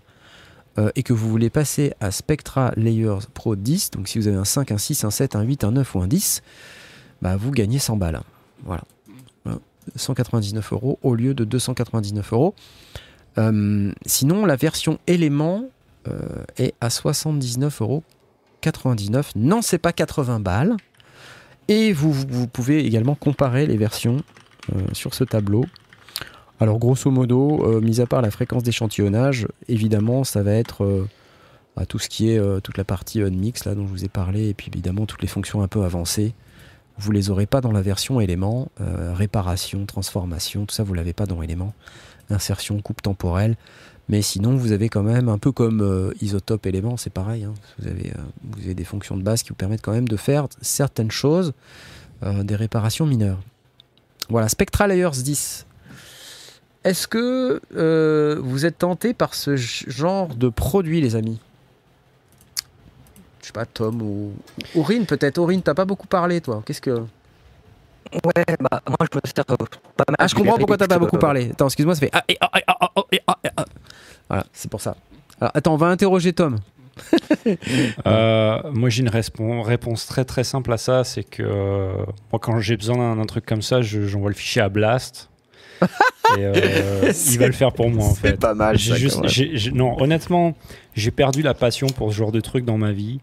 euh, 0.79 0.91
et 0.95 1.03
que 1.03 1.13
vous 1.13 1.29
voulez 1.29 1.51
passer 1.51 1.93
à 1.99 2.13
Spectra 2.13 2.73
Layers 2.77 3.27
Pro 3.35 3.57
10, 3.57 3.91
donc 3.91 4.07
si 4.07 4.21
vous 4.21 4.29
avez 4.29 4.37
un 4.37 4.45
5, 4.45 4.71
un 4.71 4.79
6, 4.79 5.03
un 5.03 5.11
7, 5.11 5.35
un 5.35 5.43
8, 5.43 5.65
un 5.65 5.73
9 5.73 5.95
ou 5.97 6.01
un 6.03 6.07
10, 6.07 6.41
bah 7.21 7.37
vous 7.37 7.51
gagnez 7.51 7.81
100 7.81 7.97
balles. 7.97 8.21
Voilà. 8.65 8.85
Voilà. 9.45 9.59
199 9.97 10.73
euros 10.73 11.01
au 11.03 11.17
lieu 11.17 11.35
de 11.35 11.45
299 11.45 12.33
euros. 12.33 12.55
Euh, 13.39 13.93
sinon, 14.07 14.47
la 14.47 14.55
version 14.55 15.01
élément 15.09 15.69
est 16.59 16.75
à 16.81 16.89
79,99 16.89 17.83
euros. 17.83 18.03
Non, 19.37 19.63
c'est 19.63 19.79
pas 19.79 19.93
80 19.93 20.41
balles. 20.41 20.77
Et 21.69 21.93
vous, 21.93 22.47
pouvez 22.47 22.85
également 22.85 23.15
comparer 23.15 23.67
les 23.67 23.77
versions 23.77 24.19
euh, 24.75 24.81
sur 24.93 25.15
ce 25.15 25.25
tableau. 25.25 25.65
Alors, 26.61 26.79
grosso 26.79 27.11
modo, 27.11 27.65
euh, 27.65 27.81
mis 27.81 28.01
à 28.01 28.07
part 28.07 28.23
la 28.23 28.31
fréquence 28.31 28.63
d'échantillonnage, 28.63 29.47
évidemment, 29.69 30.25
ça 30.25 30.43
va 30.43 30.53
être 30.53 30.85
euh, 30.85 31.09
bah, 31.77 31.85
tout 31.85 31.99
ce 31.99 32.09
qui 32.09 32.31
est 32.31 32.39
euh, 32.39 32.61
toute 32.61 32.79
la 32.79 32.85
partie 32.85 33.23
on-mix 33.23 33.67
là 33.67 33.75
dont 33.75 33.87
je 33.87 33.91
vous 33.91 34.05
ai 34.05 34.09
parlé, 34.09 34.49
et 34.49 34.55
puis 34.55 34.69
évidemment 34.73 35.05
toutes 35.05 35.21
les 35.21 35.29
fonctions 35.29 35.63
un 35.63 35.69
peu 35.69 35.85
avancées. 35.85 36.35
Vous 36.99 37.13
les 37.13 37.29
aurez 37.29 37.45
pas 37.45 37.61
dans 37.61 37.73
la 37.73 37.83
version 37.83 38.19
élément, 38.19 38.69
euh, 38.81 39.13
réparation, 39.13 39.85
transformation, 39.85 40.65
tout 40.65 40.75
ça 40.75 40.83
vous 40.83 40.95
l'avez 40.95 41.13
pas 41.13 41.27
dans 41.27 41.43
élément, 41.43 41.75
insertion, 42.31 42.81
coupe 42.81 43.03
temporelle. 43.03 43.57
Mais 44.09 44.23
sinon, 44.23 44.57
vous 44.57 44.71
avez 44.73 44.89
quand 44.89 45.03
même, 45.03 45.29
un 45.29 45.39
peu 45.39 45.51
comme 45.51 45.81
euh, 45.81 46.13
Isotope 46.21 46.67
élément, 46.67 46.97
c'est 46.97 47.11
pareil. 47.11 47.45
hein. 47.45 47.55
vous, 47.79 47.89
avez, 47.89 48.11
euh, 48.11 48.21
vous 48.45 48.63
avez 48.63 48.75
des 48.75 48.85
fonctions 48.85 49.17
de 49.17 49.23
base 49.23 49.43
qui 49.43 49.49
vous 49.49 49.57
permettent 49.57 49.83
quand 49.83 49.93
même 49.93 50.09
de 50.09 50.17
faire 50.17 50.47
certaines 50.61 51.11
choses, 51.11 51.53
euh, 52.23 52.45
des 52.45 52.55
réparations 52.55 53.05
mineures. 53.07 53.41
Voilà, 54.29 54.49
Spectra 54.49 54.87
Layers 54.87 55.11
10. 55.11 55.67
Est-ce 56.85 57.09
que 57.09 57.61
vous 58.41 58.65
êtes 58.65 58.79
tenté 58.79 59.13
par 59.13 59.35
ce 59.35 59.57
genre 59.57 60.35
de 60.37 60.49
produit, 60.49 61.01
les 61.01 61.17
amis? 61.17 61.41
Je 63.41 63.47
sais 63.47 63.53
pas, 63.53 63.67
Tom 63.67 64.03
ou 64.03 64.33
ou 64.75 64.81
Aurine 64.81 65.05
peut-être. 65.07 65.39
Aurine, 65.39 65.63
t'as 65.63 65.75
pas 65.75 65.85
beaucoup 65.85 66.07
parlé, 66.07 66.41
toi. 66.41 66.63
Qu'est-ce 66.65 66.81
que 66.81 67.05
Ouais, 68.13 68.45
bah, 68.61 68.83
moi 68.89 68.97
je 69.13 69.17
me 69.17 69.21
sers 69.25 69.45
euh, 69.51 69.57
pas 69.97 70.05
mal. 70.09 70.17
Ah, 70.19 70.27
je 70.27 70.35
comprends 70.35 70.57
pourquoi 70.59 70.77
t'as 70.77 70.87
pas 70.89 70.99
beaucoup 70.99 71.17
euh, 71.17 71.21
parlé. 71.21 71.51
Attends, 71.51 71.67
excuse-moi, 71.67 71.95
ça 71.95 72.01
fait. 72.01 72.11
Ah, 72.13 72.25
et, 72.29 72.37
ah, 72.41 72.51
et, 72.59 72.63
ah, 72.67 72.77
ah, 72.81 73.03
et, 73.13 73.21
ah, 73.27 73.39
et, 73.45 73.49
ah. 73.57 73.65
Voilà, 74.29 74.47
c'est 74.53 74.71
pour 74.71 74.81
ça. 74.81 74.97
Alors, 75.41 75.53
attends, 75.55 75.75
on 75.75 75.77
va 75.77 75.87
interroger 75.89 76.33
Tom. 76.33 76.57
Euh, 78.07 78.61
moi, 78.73 78.89
j'ai 78.89 79.03
une 79.03 79.11
réponse 79.11 80.07
très 80.07 80.25
très 80.25 80.45
simple 80.45 80.73
à 80.73 80.77
ça. 80.79 81.05
C'est 81.05 81.25
que 81.25 81.43
euh, 81.43 81.93
moi, 82.33 82.41
quand 82.41 82.59
j'ai 82.61 82.77
besoin 82.77 83.15
d'un 83.17 83.25
truc 83.27 83.45
comme 83.47 83.63
ça, 83.63 83.83
je- 83.83 84.03
j'envoie 84.07 84.31
le 84.31 84.35
fichier 84.35 84.63
à 84.63 84.69
Blast. 84.69 85.29
et 85.83 85.85
euh, 86.39 87.13
il 87.31 87.39
va 87.39 87.47
le 87.47 87.53
faire 87.53 87.73
pour 87.73 87.91
moi 87.91 88.07
en 88.07 88.15
fait. 88.15 88.39
pas 88.41 88.55
mal. 88.55 88.79
J'ai 88.79 88.97
juste, 88.97 89.21
j'ai- 89.29 89.57
j'ai- 89.59 89.73
non, 89.73 90.01
honnêtement, 90.01 90.55
j'ai 90.95 91.11
perdu 91.11 91.43
la 91.43 91.53
passion 91.55 91.87
pour 91.89 92.11
ce 92.13 92.17
genre 92.17 92.33
de 92.33 92.41
truc 92.41 92.65
dans 92.65 92.79
ma 92.79 92.93
vie. 92.93 93.21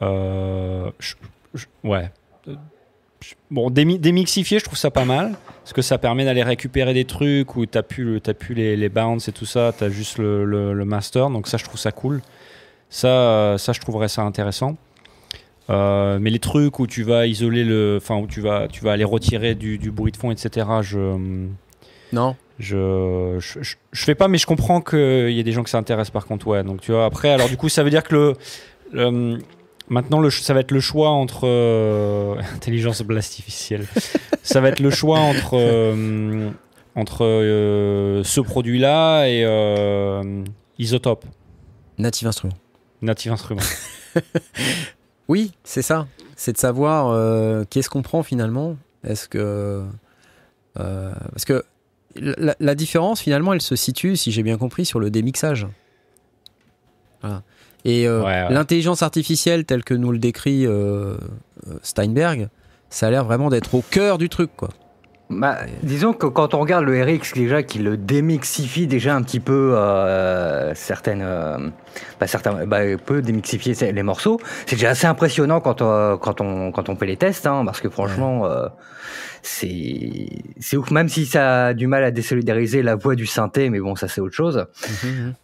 Euh, 0.00 0.90
je- 1.00 1.14
je- 1.54 1.66
ouais. 1.84 2.10
Bon, 3.50 3.70
démi- 3.70 3.98
démixifier, 3.98 4.58
je 4.58 4.64
trouve 4.64 4.78
ça 4.78 4.90
pas 4.90 5.04
mal. 5.04 5.32
Parce 5.62 5.72
que 5.72 5.82
ça 5.82 5.98
permet 5.98 6.24
d'aller 6.24 6.42
récupérer 6.42 6.92
des 6.94 7.04
trucs 7.04 7.56
où 7.56 7.66
t'as 7.66 7.82
plus, 7.82 8.04
le- 8.04 8.20
t'as 8.20 8.34
plus 8.34 8.54
les, 8.54 8.76
les 8.76 8.88
bounds 8.88 9.28
et 9.28 9.32
tout 9.32 9.46
ça, 9.46 9.72
t'as 9.76 9.88
juste 9.90 10.18
le, 10.18 10.44
le- 10.44 10.72
le 10.72 10.84
master. 10.84 11.30
Donc 11.30 11.46
ça, 11.48 11.56
je 11.56 11.64
trouve 11.64 11.78
ça 11.78 11.92
cool. 11.92 12.20
Ça, 12.90 13.56
ça 13.58 13.72
je 13.72 13.80
trouverais 13.80 14.08
ça 14.08 14.22
intéressant. 14.22 14.76
Euh, 15.70 16.18
mais 16.20 16.30
les 16.30 16.40
trucs 16.40 16.78
où 16.80 16.86
tu 16.86 17.04
vas 17.04 17.26
isoler 17.26 17.64
le, 17.64 17.98
enfin 18.02 18.16
où 18.16 18.26
tu 18.26 18.40
vas, 18.40 18.66
tu 18.68 18.82
vas 18.84 18.92
aller 18.92 19.04
retirer 19.04 19.54
du, 19.54 19.78
du 19.78 19.90
bruit 19.92 20.10
de 20.12 20.16
fond, 20.16 20.30
etc. 20.32 20.66
Je, 20.82 21.16
Non. 22.12 22.36
je, 22.58 23.36
je, 23.38 23.62
je- 23.62 23.76
je 23.92 24.04
fais 24.04 24.16
pas, 24.16 24.26
mais 24.28 24.38
je 24.38 24.46
comprends 24.46 24.80
qu'il 24.80 25.30
y 25.30 25.38
a 25.40 25.42
des 25.44 25.52
gens 25.52 25.62
que 25.62 25.70
ça 25.70 25.78
intéresse 25.78 26.10
par 26.10 26.26
contre, 26.26 26.48
ouais. 26.48 26.64
Donc 26.64 26.80
tu 26.80 26.90
vois, 26.92 27.04
après, 27.04 27.30
alors 27.30 27.48
du 27.48 27.56
coup, 27.56 27.68
ça 27.68 27.84
veut 27.84 27.90
dire 27.90 28.02
que 28.02 28.14
le, 28.14 28.32
le- 28.92 29.38
maintenant, 29.92 30.20
le, 30.20 30.30
ça 30.30 30.54
va 30.54 30.60
être 30.60 30.72
le 30.72 30.80
choix 30.80 31.10
entre 31.10 31.46
euh, 31.46 32.34
intelligence 32.54 33.02
blastificielle. 33.02 33.86
ça 34.42 34.60
va 34.60 34.68
être 34.70 34.80
le 34.80 34.90
choix 34.90 35.18
entre 35.20 35.52
euh, 35.54 36.50
entre 36.96 37.24
euh, 37.24 38.22
ce 38.24 38.40
produit-là 38.40 39.26
et 39.26 39.44
euh, 39.44 40.42
Isotope, 40.78 41.24
Native 41.98 42.26
Instruments. 42.28 42.56
Native 43.02 43.32
Instruments. 43.32 43.62
Oui, 45.28 45.52
c'est 45.64 45.82
ça. 45.82 46.06
C'est 46.36 46.52
de 46.52 46.58
savoir 46.58 47.08
euh, 47.08 47.64
qu'est-ce 47.70 47.88
qu'on 47.88 48.02
prend 48.02 48.22
finalement. 48.22 48.76
Est-ce 49.04 49.28
que. 49.28 49.82
euh, 50.78 51.12
parce 51.30 51.44
que 51.44 51.64
la, 52.16 52.54
la 52.58 52.74
différence 52.74 53.20
finalement, 53.20 53.54
elle 53.54 53.62
se 53.62 53.76
situe, 53.76 54.16
si 54.16 54.32
j'ai 54.32 54.42
bien 54.42 54.58
compris, 54.58 54.84
sur 54.84 55.00
le 55.00 55.10
démixage. 55.10 55.66
Voilà. 57.22 57.42
Et 57.84 58.06
euh, 58.06 58.20
Ouais, 58.20 58.26
ouais. 58.26 58.46
l'intelligence 58.52 59.02
artificielle, 59.02 59.64
telle 59.64 59.84
que 59.84 59.94
nous 59.94 60.12
le 60.12 60.18
décrit 60.18 60.66
euh, 60.66 61.14
euh, 61.68 61.74
Steinberg, 61.82 62.48
ça 62.90 63.06
a 63.06 63.10
l'air 63.10 63.24
vraiment 63.24 63.50
d'être 63.50 63.74
au 63.74 63.82
cœur 63.82 64.18
du 64.18 64.28
truc, 64.28 64.50
quoi. 64.56 64.68
Bah, 65.30 65.60
disons 65.82 66.12
que 66.12 66.26
quand 66.26 66.52
on 66.52 66.60
regarde 66.60 66.84
le 66.84 67.02
RX 67.02 67.32
déjà, 67.34 67.62
qui 67.62 67.78
le 67.78 67.96
démixifie 67.96 68.86
déjà 68.86 69.14
un 69.14 69.22
petit 69.22 69.40
peu 69.40 69.72
euh, 69.74 70.74
certaines, 70.74 71.22
euh, 71.24 71.56
bah, 72.20 72.26
certains, 72.26 72.66
bah, 72.66 72.80
peut 73.02 73.22
démixifier 73.22 73.92
les 73.92 74.02
morceaux. 74.02 74.38
C'est 74.66 74.76
déjà 74.76 74.90
assez 74.90 75.06
impressionnant 75.06 75.60
quand 75.60 75.80
euh, 75.80 76.18
quand 76.18 76.42
on 76.42 76.70
quand 76.70 76.90
on 76.90 76.96
fait 76.96 77.06
les 77.06 77.16
tests, 77.16 77.46
hein, 77.46 77.62
parce 77.64 77.80
que 77.80 77.88
franchement, 77.88 78.44
euh, 78.44 78.66
c'est 79.42 80.28
c'est 80.60 80.76
ouf. 80.76 80.90
Même 80.90 81.08
si 81.08 81.26
ça 81.26 81.66
a 81.66 81.74
du 81.74 81.86
mal 81.86 82.04
à 82.04 82.10
désolidariser 82.10 82.82
la 82.82 82.94
voix 82.96 83.14
du 83.14 83.26
synthé, 83.26 83.70
mais 83.70 83.80
bon, 83.80 83.96
ça 83.96 84.08
c'est 84.08 84.20
autre 84.20 84.34
chose. 84.34 84.66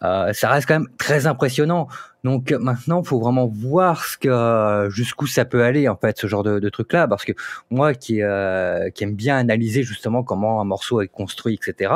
Euh, 0.03 0.33
ça 0.33 0.49
reste 0.51 0.67
quand 0.69 0.75
même 0.81 0.89
très 0.99 1.27
impressionnant. 1.27 1.89
Donc 2.25 2.51
euh, 2.53 2.59
maintenant, 2.59 3.03
faut 3.03 3.21
vraiment 3.21 3.47
voir 3.47 4.05
ce 4.05 4.17
que 4.19 4.89
jusqu'où 4.91 5.27
ça 5.27 5.45
peut 5.45 5.63
aller 5.63 5.89
en 5.89 5.97
fait, 5.97 6.19
ce 6.19 6.27
genre 6.27 6.43
de, 6.43 6.59
de 6.59 6.69
truc 6.69 6.93
là, 6.93 7.07
parce 7.07 7.25
que 7.25 7.33
moi 7.71 7.95
qui 7.95 8.23
euh, 8.23 8.91
qui 8.91 9.05
aime 9.05 9.15
bien 9.15 9.37
analyser 9.37 9.83
justement 9.83 10.23
comment 10.23 10.61
un 10.61 10.65
morceau 10.65 11.01
est 11.01 11.09
construit, 11.09 11.55
etc. 11.55 11.93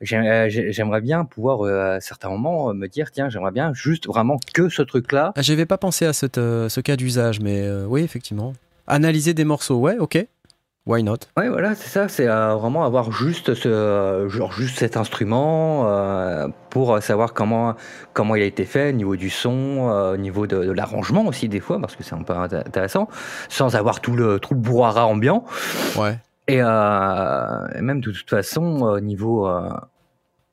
j'ai- 0.00 0.46
j'ai- 0.48 0.72
J'aimerais 0.72 1.00
bien 1.00 1.24
pouvoir 1.24 1.62
euh, 1.66 1.96
à 1.96 2.00
certains 2.00 2.28
moments 2.30 2.72
me 2.72 2.86
dire 2.86 3.10
tiens 3.10 3.28
j'aimerais 3.28 3.50
bien 3.50 3.72
juste 3.74 4.06
vraiment 4.06 4.38
que 4.54 4.68
ce 4.68 4.82
truc 4.82 5.12
là 5.12 5.32
Ah, 5.36 5.42
J'avais 5.42 5.66
pas 5.66 5.78
pensé 5.78 6.06
à 6.06 6.12
cette, 6.12 6.38
euh, 6.38 6.68
ce 6.68 6.80
cas 6.80 6.96
d'usage, 6.96 7.40
mais 7.40 7.62
euh, 7.62 7.84
oui, 7.86 8.02
effectivement. 8.02 8.52
Analyser 8.86 9.34
des 9.34 9.44
morceaux, 9.44 9.76
ouais, 9.78 9.98
ok. 9.98 10.24
Why 10.88 11.02
not? 11.02 11.18
Ouais, 11.36 11.50
voilà, 11.50 11.74
c'est 11.74 11.90
ça, 11.90 12.08
c'est 12.08 12.26
euh, 12.26 12.54
vraiment 12.54 12.82
avoir 12.84 13.12
juste 13.12 13.52
ce, 13.52 13.68
euh, 13.68 14.28
genre 14.30 14.52
juste 14.52 14.78
cet 14.78 14.96
instrument 14.96 15.86
euh, 15.86 16.48
pour 16.70 17.02
savoir 17.02 17.34
comment 17.34 17.74
comment 18.14 18.34
il 18.36 18.42
a 18.42 18.46
été 18.46 18.64
fait, 18.64 18.88
au 18.88 18.92
niveau 18.92 19.14
du 19.14 19.28
son, 19.28 19.90
euh, 19.90 20.14
au 20.14 20.16
niveau 20.16 20.46
de, 20.46 20.64
de 20.64 20.72
l'arrangement 20.72 21.26
aussi 21.26 21.48
des 21.50 21.60
fois, 21.60 21.78
parce 21.78 21.94
que 21.94 22.02
c'est 22.02 22.14
un 22.14 22.22
peu 22.22 22.32
int- 22.32 22.54
intéressant, 22.66 23.06
sans 23.50 23.76
avoir 23.76 24.00
tout 24.00 24.16
le 24.16 24.38
tout 24.40 24.54
le 24.54 24.60
brouhaha 24.60 25.04
ambiant. 25.04 25.44
Ouais. 25.98 26.18
Et, 26.46 26.56
et 26.56 26.62
même 26.62 28.00
de 28.00 28.10
toute 28.10 28.30
façon, 28.30 28.80
au 28.80 29.00
niveau 29.00 29.46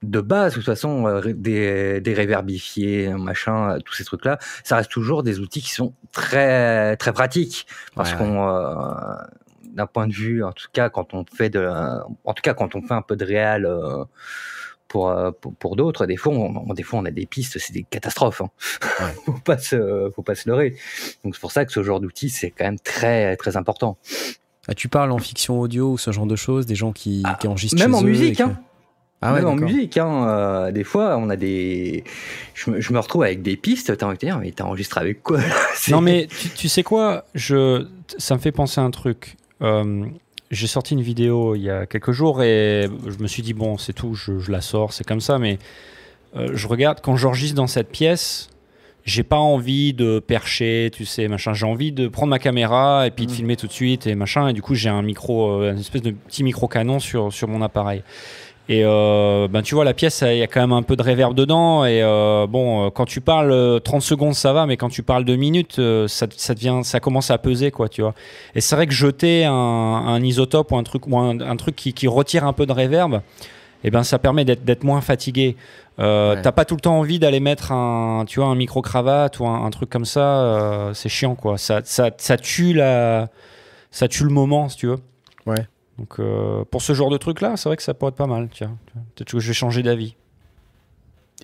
de 0.03 0.19
base, 0.21 0.51
de 0.51 0.57
toute 0.57 0.65
façon, 0.65 1.07
euh, 1.07 1.21
des, 1.33 2.01
des 2.01 2.13
réverbifiés, 2.13 3.07
machin, 3.17 3.77
tous 3.85 3.93
ces 3.93 4.03
trucs-là, 4.03 4.37
ça 4.65 4.75
reste 4.75 4.91
toujours 4.91 5.23
des 5.23 5.39
outils 5.39 5.61
qui 5.61 5.71
sont 5.71 5.93
très 6.11 6.97
très 6.97 7.13
pratiques 7.13 7.65
parce 7.95 8.11
Ouais, 8.11 8.17
qu'on, 8.17 8.47
euh, 8.49 9.15
d'un 9.75 9.85
point 9.87 10.07
de 10.07 10.13
vue, 10.13 10.43
en 10.43 10.51
tout 10.53 10.67
cas, 10.73 10.89
quand 10.89 11.13
on 11.13 11.25
fait 11.35 11.49
de, 11.49 11.67
en 12.23 12.33
tout 12.33 12.41
cas, 12.41 12.53
quand 12.53 12.75
on 12.75 12.81
fait 12.81 12.93
un 12.93 13.01
peu 13.01 13.15
de 13.15 13.25
réal 13.25 13.65
euh, 13.65 14.03
pour, 14.87 15.09
euh, 15.09 15.31
pour, 15.31 15.53
pour 15.55 15.75
d'autres, 15.75 16.05
des 16.05 16.15
fois, 16.17 16.33
on, 16.33 16.73
des 16.73 16.83
fois, 16.83 16.99
on 16.99 17.05
a 17.05 17.11
des 17.11 17.25
pistes, 17.25 17.59
c'est 17.59 17.73
des 17.73 17.83
catastrophes. 17.83 18.41
Hein. 18.41 18.49
faut 19.25 19.33
pas 19.33 19.57
se, 19.57 20.09
faut 20.15 20.21
pas 20.23 20.35
se 20.35 20.49
leurrer. 20.49 20.75
Donc 21.23 21.35
c'est 21.35 21.41
pour 21.41 21.51
ça 21.51 21.65
que 21.65 21.71
ce 21.73 21.83
genre 21.83 21.99
d'outil, 21.99 22.29
c'est 22.29 22.51
quand 22.51 22.65
même 22.65 22.79
très, 22.79 23.35
très 23.37 23.57
important. 23.57 23.97
Ah, 24.67 24.73
tu 24.73 24.87
parles 24.87 25.11
en 25.11 25.19
fiction 25.19 25.59
audio 25.59 25.91
ou 25.91 25.97
ce 25.97 26.11
genre 26.11 26.25
de 26.25 26.35
choses, 26.35 26.65
des 26.65 26.75
gens 26.75 26.91
qui, 26.93 27.21
Ah, 27.25 27.37
qui 27.39 27.47
enregistrent 27.47 27.77
Même 27.79 27.91
chez 27.91 27.97
en 27.97 28.03
eux 28.03 28.07
et 28.07 28.11
musique, 28.11 28.37
que- 28.37 28.43
hein. 28.43 28.59
Ah 29.21 29.33
ouais, 29.33 29.39
Même 29.41 29.47
en 29.49 29.55
musique, 29.55 29.97
hein, 29.97 30.27
euh, 30.27 30.71
des 30.71 30.83
fois, 30.83 31.17
on 31.17 31.29
a 31.29 31.35
des. 31.35 32.03
Je 32.53 32.69
me, 32.69 32.81
je 32.81 32.93
me 32.93 32.99
retrouve 32.99 33.23
avec 33.23 33.41
des 33.41 33.55
pistes. 33.57 33.97
T'as 33.97 34.05
envie 34.05 34.15
de 34.17 34.19
dire, 34.19 34.37
mais 34.39 34.51
t'as 34.51 34.65
enregistré 34.65 34.99
avec 35.01 35.23
quoi? 35.23 35.39
Non 35.89 36.01
mais 36.01 36.27
tu, 36.27 36.49
tu 36.49 36.67
sais 36.69 36.83
quoi? 36.83 37.25
Je, 37.33 37.87
Ça 38.17 38.35
me 38.35 38.39
fait 38.39 38.51
penser 38.51 38.79
à 38.81 38.83
un 38.83 38.91
truc. 38.91 39.37
Euh, 39.61 40.05
J'ai 40.51 40.67
sorti 40.67 40.93
une 40.93 41.01
vidéo 41.01 41.55
il 41.55 41.61
y 41.63 41.69
a 41.69 41.85
quelques 41.85 42.11
jours 42.11 42.43
et 42.43 42.87
je 43.07 43.17
me 43.21 43.27
suis 43.27 43.41
dit 43.41 43.53
bon 43.53 43.77
c'est 43.77 43.93
tout, 43.93 44.13
je, 44.13 44.37
je 44.39 44.51
la 44.51 44.61
sors, 44.61 44.93
c'est 44.93 45.03
comme 45.05 45.21
ça. 45.21 45.39
Mais 45.39 45.57
euh, 46.35 46.49
je 46.53 46.67
regarde 46.67 46.99
quand 47.01 47.15
j'enregistre 47.15 47.55
dans 47.55 47.67
cette 47.67 47.89
pièce, 47.91 48.49
j'ai 49.05 49.23
pas 49.23 49.37
envie 49.37 49.93
de 49.93 50.19
percher, 50.19 50.89
tu 50.93 51.05
sais 51.05 51.27
machin. 51.27 51.53
J'ai 51.53 51.65
envie 51.65 51.91
de 51.91 52.07
prendre 52.07 52.29
ma 52.29 52.39
caméra 52.39 53.05
et 53.07 53.11
puis 53.11 53.25
de 53.27 53.31
Mm. 53.31 53.35
filmer 53.35 53.55
tout 53.55 53.67
de 53.67 53.71
suite 53.71 54.07
et 54.07 54.15
machin. 54.15 54.47
Et 54.49 54.53
du 54.53 54.61
coup 54.61 54.75
j'ai 54.75 54.89
un 54.89 55.01
micro, 55.01 55.61
euh, 55.61 55.71
une 55.73 55.79
espèce 55.79 56.01
de 56.01 56.11
petit 56.11 56.43
micro 56.43 56.67
canon 56.67 56.99
sur 56.99 57.31
sur 57.33 57.47
mon 57.47 57.61
appareil. 57.61 58.03
Et 58.67 58.81
euh, 58.83 59.47
ben 59.47 59.61
tu 59.61 59.75
vois 59.75 59.85
la 59.85 59.93
pièce, 59.93 60.23
il 60.25 60.37
y 60.37 60.41
a 60.41 60.47
quand 60.47 60.59
même 60.61 60.73
un 60.73 60.81
peu 60.81 60.95
de 60.95 61.03
réverb 61.03 61.35
dedans. 61.35 61.85
Et 61.85 62.01
euh, 62.01 62.47
bon, 62.47 62.87
euh, 62.87 62.89
quand 62.89 63.05
tu 63.05 63.21
parles 63.21 63.51
euh, 63.51 63.79
30 63.79 64.01
secondes, 64.01 64.33
ça 64.33 64.53
va, 64.53 64.65
mais 64.65 64.75
quand 64.75 64.89
tu 64.89 65.03
parles 65.03 65.23
2 65.23 65.35
minutes, 65.35 65.77
euh, 65.77 66.07
ça, 66.07 66.25
ça 66.35 66.55
devient, 66.55 66.79
ça 66.83 66.99
commence 66.99 67.29
à 67.29 67.37
peser, 67.37 67.69
quoi, 67.69 67.89
tu 67.89 68.01
vois. 68.01 68.15
Et 68.55 68.61
c'est 68.61 68.75
vrai 68.75 68.87
que 68.87 68.93
jeter 68.93 69.45
un, 69.45 69.53
un 69.53 70.21
isotope 70.23 70.71
ou 70.71 70.77
un 70.77 70.83
truc 70.83 71.05
ou 71.07 71.17
un, 71.19 71.39
un 71.41 71.55
truc 71.57 71.75
qui, 71.75 71.93
qui 71.93 72.07
retire 72.07 72.43
un 72.45 72.53
peu 72.53 72.65
de 72.65 72.71
réverb, 72.71 73.21
eh 73.83 73.91
ben 73.91 74.01
ça 74.03 74.17
permet 74.17 74.45
d'être 74.45 74.65
d'être 74.65 74.83
moins 74.83 75.01
fatigué. 75.01 75.55
Euh, 75.99 76.35
Ouais. 76.35 76.41
T'as 76.41 76.51
pas 76.51 76.65
tout 76.65 76.75
le 76.75 76.81
temps 76.81 76.97
envie 76.99 77.19
d'aller 77.19 77.39
mettre 77.39 77.71
un, 77.71 78.25
tu 78.27 78.39
vois, 78.39 78.49
un 78.49 78.55
micro 78.55 78.81
cravate 78.81 79.39
ou 79.39 79.45
un, 79.47 79.63
un 79.63 79.69
truc 79.69 79.89
comme 79.91 80.05
ça. 80.05 80.41
euh, 80.41 80.93
c'est 80.95 81.07
chiant, 81.07 81.35
quoi. 81.35 81.57
Ça, 81.59 81.81
ça, 81.85 82.09
ça 82.17 82.35
tue 82.37 82.73
la, 82.73 83.29
ça 83.91 84.07
tue 84.07 84.23
le 84.23 84.31
moment, 84.31 84.67
si 84.69 84.77
tu 84.77 84.87
veux. 84.87 84.97
Ouais. 85.45 85.67
Donc 85.97 86.19
euh, 86.19 86.63
pour 86.69 86.81
ce 86.81 86.93
genre 86.93 87.09
de 87.09 87.17
truc 87.17 87.41
là, 87.41 87.57
c'est 87.57 87.69
vrai 87.69 87.77
que 87.77 87.83
ça 87.83 87.93
pourrait 87.93 88.09
être 88.09 88.15
pas 88.15 88.27
mal. 88.27 88.49
Tiens, 88.51 88.77
peut-être 89.15 89.31
que 89.31 89.39
je 89.39 89.47
vais 89.47 89.53
changer 89.53 89.83
d'avis. 89.83 90.15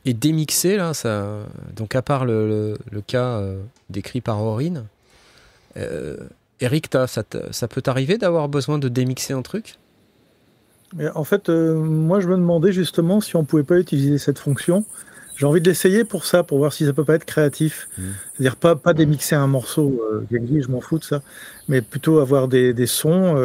Et 0.06 0.14
démixer, 0.14 0.78
là, 0.78 0.94
ça. 0.94 1.40
Donc, 1.76 1.96
à 1.96 2.02
part 2.02 2.26
le, 2.26 2.48
le- 2.48 2.78
le 2.92 3.02
cas 3.02 3.38
euh, 3.38 3.62
décrit 3.90 4.22
par 4.22 4.42
Aurine, 4.42 4.86
euh, 5.78 6.18
Eric, 6.60 6.88
ça, 7.08 7.68
peut 7.68 7.82
t'arriver 7.82 8.18
d'avoir 8.18 8.50
besoin 8.50 8.80
de 8.80 8.88
démixer 8.88 9.34
un 9.34 9.42
truc? 9.42 9.76
Mais 10.96 11.10
en 11.10 11.24
fait, 11.24 11.50
euh, 11.50 11.76
moi, 11.76 12.20
je 12.20 12.28
me 12.28 12.36
demandais 12.36 12.72
justement 12.72 13.22
si 13.22 13.36
on 13.36 13.44
pouvait 13.44 13.64
pas 13.64 13.78
utiliser 13.80 14.18
cette 14.18 14.40
fonction. 14.40 14.86
J'ai 15.36 15.46
envie 15.46 15.62
de 15.62 15.70
l'essayer 15.70 16.04
pour 16.04 16.26
ça, 16.26 16.44
pour 16.44 16.58
voir 16.58 16.74
si 16.74 16.86
ça 16.86 16.94
peut 16.94 17.06
pas 17.06 17.16
être 17.16 17.26
créatif. 17.26 17.88
Mhm. 17.98 18.14
C'est-à-dire 18.34 18.56
pas, 18.56 18.76
pas 18.76 18.94
démixer 18.94 19.36
un 19.36 19.48
morceau, 19.48 20.02
euh, 20.12 20.26
je 20.32 20.68
m'en 20.68 20.82
fous 20.82 21.00
de 21.00 21.04
ça, 21.04 21.22
mais 21.68 21.82
plutôt 21.82 22.20
avoir 22.20 22.48
des, 22.48 22.74
des 22.74 22.88
sons 22.88 23.36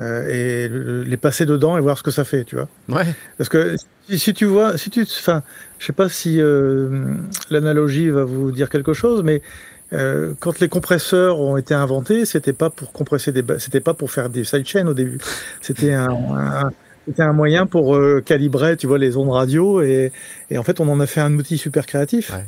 et 0.00 0.68
le- 0.68 1.02
les 1.02 1.16
passer 1.16 1.46
dedans 1.46 1.76
et 1.76 1.80
voir 1.80 1.98
ce 1.98 2.02
que 2.02 2.10
ça 2.10 2.24
fait, 2.24 2.44
tu 2.44 2.56
vois. 2.56 2.68
Ouais. 2.88 3.06
Parce 3.36 3.48
que 3.48 3.74
si, 4.08 4.18
si 4.18 4.34
tu 4.34 4.44
vois, 4.44 4.78
si 4.78 4.90
tu, 4.90 5.02
enfin, 5.02 5.42
je 5.78 5.86
sais 5.86 5.92
pas 5.92 6.08
si 6.08 6.40
euh, 6.40 7.14
l'analogie 7.50 8.08
va 8.10 8.24
vous 8.24 8.50
dire 8.52 8.68
quelque 8.70 8.92
chose, 8.94 9.22
mais 9.24 9.42
euh, 9.92 10.34
quand 10.40 10.60
les 10.60 10.68
compresseurs 10.68 11.40
ont 11.40 11.56
été 11.56 11.74
inventés, 11.74 12.24
c'était 12.26 12.52
pas 12.52 12.70
pour 12.70 12.92
compresser 12.92 13.32
des, 13.32 13.42
c'était 13.58 13.80
pas 13.80 13.94
pour 13.94 14.10
faire 14.10 14.28
des 14.30 14.44
sidechains 14.44 14.86
au 14.86 14.94
début. 14.94 15.18
C'était 15.60 15.94
un, 15.94 16.08
un- 16.10 16.70
c'était 17.06 17.22
un 17.22 17.32
moyen 17.32 17.64
pour 17.66 17.96
euh, 17.96 18.20
calibrer, 18.24 18.76
tu 18.76 18.86
vois, 18.86 18.98
les 18.98 19.16
ondes 19.16 19.30
radio 19.30 19.80
et, 19.82 20.12
et 20.50 20.58
en 20.58 20.62
fait, 20.62 20.78
on 20.80 20.88
en 20.90 21.00
a 21.00 21.06
fait 21.06 21.20
un 21.22 21.32
outil 21.38 21.56
super 21.56 21.86
créatif, 21.86 22.30
Ouais. 22.34 22.44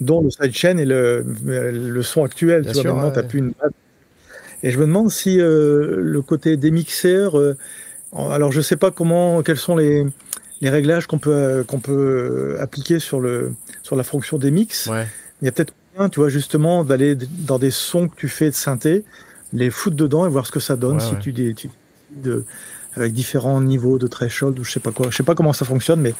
dont 0.00 0.22
le 0.22 0.30
sidechain 0.30 0.78
est 0.78 0.86
le, 0.86 1.24
le 1.44 2.02
son 2.02 2.24
actuel. 2.24 2.62
Bien 2.62 2.72
tu 2.72 2.74
vois, 2.76 2.82
sûr, 2.82 2.94
maintenant, 2.94 3.08
ouais, 3.10 3.14
t'as 3.14 3.22
plus 3.22 3.38
une. 3.40 3.52
Et 4.62 4.70
je 4.70 4.78
me 4.78 4.86
demande 4.86 5.10
si 5.10 5.40
euh, 5.40 5.96
le 5.98 6.22
côté 6.22 6.56
des 6.56 6.70
mixeurs, 6.70 7.38
euh, 7.38 7.56
alors 8.12 8.50
je 8.52 8.60
sais 8.60 8.76
pas 8.76 8.90
comment, 8.90 9.42
quels 9.42 9.56
sont 9.58 9.76
les, 9.76 10.04
les 10.60 10.70
réglages 10.70 11.06
qu'on 11.06 11.18
peut 11.18 11.32
euh, 11.32 11.64
qu'on 11.64 11.78
peut 11.80 11.92
euh, 12.56 12.62
appliquer 12.62 12.98
sur 12.98 13.20
le 13.20 13.52
sur 13.82 13.94
la 13.96 14.02
fonction 14.02 14.38
des 14.38 14.50
mix. 14.50 14.86
Ouais. 14.86 15.06
Il 15.40 15.44
y 15.44 15.48
a 15.48 15.52
peut-être 15.52 15.72
moyen, 15.94 16.08
tu 16.08 16.18
vois, 16.20 16.28
justement, 16.28 16.82
d'aller 16.84 17.16
dans 17.16 17.58
des 17.60 17.70
sons 17.70 18.08
que 18.08 18.16
tu 18.16 18.28
fais 18.28 18.50
de 18.50 18.54
synthé, 18.54 19.04
les 19.52 19.70
foutre 19.70 19.96
dedans 19.96 20.26
et 20.26 20.28
voir 20.28 20.46
ce 20.46 20.50
que 20.52 20.60
ça 20.60 20.74
donne 20.76 20.96
Ouais, 20.96 21.00
si 21.04 21.12
ouais. 21.12 21.18
tu, 21.20 21.32
dé- 21.32 21.54
tu 21.54 21.70
de, 22.10 22.44
avec 22.96 23.12
différents 23.12 23.60
niveaux 23.60 23.98
de 23.98 24.08
threshold 24.08 24.58
ou 24.58 24.64
je 24.64 24.72
sais 24.72 24.80
pas 24.80 24.90
quoi. 24.90 25.06
Je 25.10 25.16
sais 25.16 25.22
pas 25.22 25.36
comment 25.36 25.52
ça 25.52 25.64
fonctionne, 25.64 26.00
mais 26.00 26.14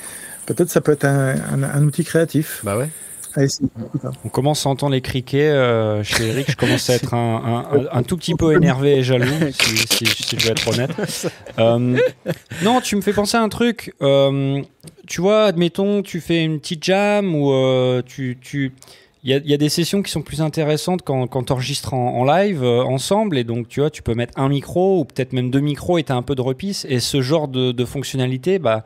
peut-être 0.47 0.71
ça 0.71 0.81
peut 0.81 0.93
être 0.93 1.05
un, 1.07 1.31
un- 1.35 1.63
un 1.65 1.83
outil 1.83 2.05
créatif. 2.05 2.61
Bah 2.63 2.79
ouais. 2.79 2.89
On 4.25 4.29
commence 4.29 4.67
à 4.67 4.71
entendre 4.71 4.93
les 4.93 5.01
criquets 5.01 5.49
euh, 5.51 6.03
chez 6.03 6.29
Eric. 6.29 6.51
Je 6.51 6.57
commence 6.57 6.89
à 6.91 6.95
être 6.95 7.15
un, 7.15 7.65
un- 7.73 7.79
un- 7.79 7.87
un 7.99 8.03
tout 8.03 8.17
petit 8.17 8.35
peu 8.35 8.53
énervé 8.57 8.97
et 8.99 9.03
jaloux, 9.03 9.27
si, 9.51 9.77
si- 9.77 10.07
si 10.07 10.37
je 10.39 10.43
dois 10.45 10.53
être 10.53 10.69
honnête. 10.69 10.91
Euh, 11.59 11.99
non, 12.63 12.81
tu 12.81 12.95
me 12.95 13.01
fais 13.01 13.13
penser 13.13 13.37
à 13.37 13.43
un 13.43 13.49
truc. 13.49 13.93
Euh, 14.01 14.63
tu 15.09 15.21
vois, 15.21 15.47
admettons, 15.47 16.03
tu 16.03 16.21
fais 16.21 16.45
une 16.45 16.61
petite 16.61 16.85
jam 16.85 17.35
ou 17.35 17.53
tu. 18.07 18.39
tu 18.41 18.73
il 19.25 19.31
y, 19.31 19.35
a, 19.35 19.39
il 19.39 19.51
y 19.51 19.55
a 19.55 19.57
des 19.57 19.69
sessions 19.69 20.01
qui 20.03 20.13
sont 20.13 20.23
plus 20.23 20.41
intéressantes 20.41 21.03
quand, 21.05 21.27
quand 21.27 21.43
tu 21.43 21.53
enregistres 21.53 21.93
en, 21.93 22.19
en 22.21 22.25
live 22.25 22.63
euh, 22.63 22.85
ensemble 22.85 23.37
et 23.37 23.43
donc 23.43 23.67
tu 23.69 23.81
vois 23.81 23.91
tu 23.91 24.01
peux 24.01 24.15
mettre 24.15 24.39
un 24.39 24.49
micro 24.49 25.01
ou 25.01 25.05
peut-être 25.05 25.33
même 25.33 25.51
deux 25.51 25.59
micros 25.59 25.99
et 25.99 26.05
tu 26.05 26.13
as 26.13 26.15
un 26.15 26.23
peu 26.23 26.37
de 26.37 26.41
repisse 26.41 26.87
et 26.89 27.01
ce 27.01 27.21
genre 27.21 27.49
de, 27.49 27.73
de 27.73 27.85
fonctionnalité 27.85 28.61
bah 28.61 28.85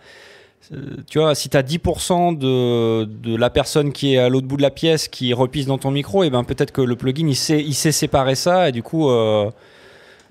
tu 1.06 1.18
vois, 1.18 1.34
si 1.34 1.48
tu 1.48 1.56
as 1.56 1.62
10% 1.62 2.38
de, 2.38 3.04
de 3.04 3.36
la 3.36 3.50
personne 3.50 3.92
qui 3.92 4.14
est 4.14 4.18
à 4.18 4.28
l'autre 4.28 4.46
bout 4.46 4.56
de 4.56 4.62
la 4.62 4.70
pièce 4.70 5.08
qui 5.08 5.32
repisse 5.34 5.66
dans 5.66 5.78
ton 5.78 5.90
micro, 5.90 6.24
et 6.24 6.30
ben 6.30 6.44
peut-être 6.44 6.72
que 6.72 6.80
le 6.80 6.96
plugin 6.96 7.26
il 7.26 7.36
sait, 7.36 7.60
il 7.62 7.74
sait 7.74 7.92
séparer 7.92 8.34
ça 8.34 8.68
et 8.68 8.72
du 8.72 8.82
coup 8.82 9.10
euh, 9.10 9.50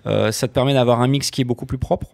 euh, 0.08 0.32
ça 0.32 0.48
te 0.48 0.54
permet 0.54 0.74
d'avoir 0.74 1.02
un 1.02 1.08
mix 1.08 1.30
qui 1.30 1.42
est 1.42 1.46
beaucoup 1.46 1.66
plus 1.66 1.78
propre. 1.78 2.08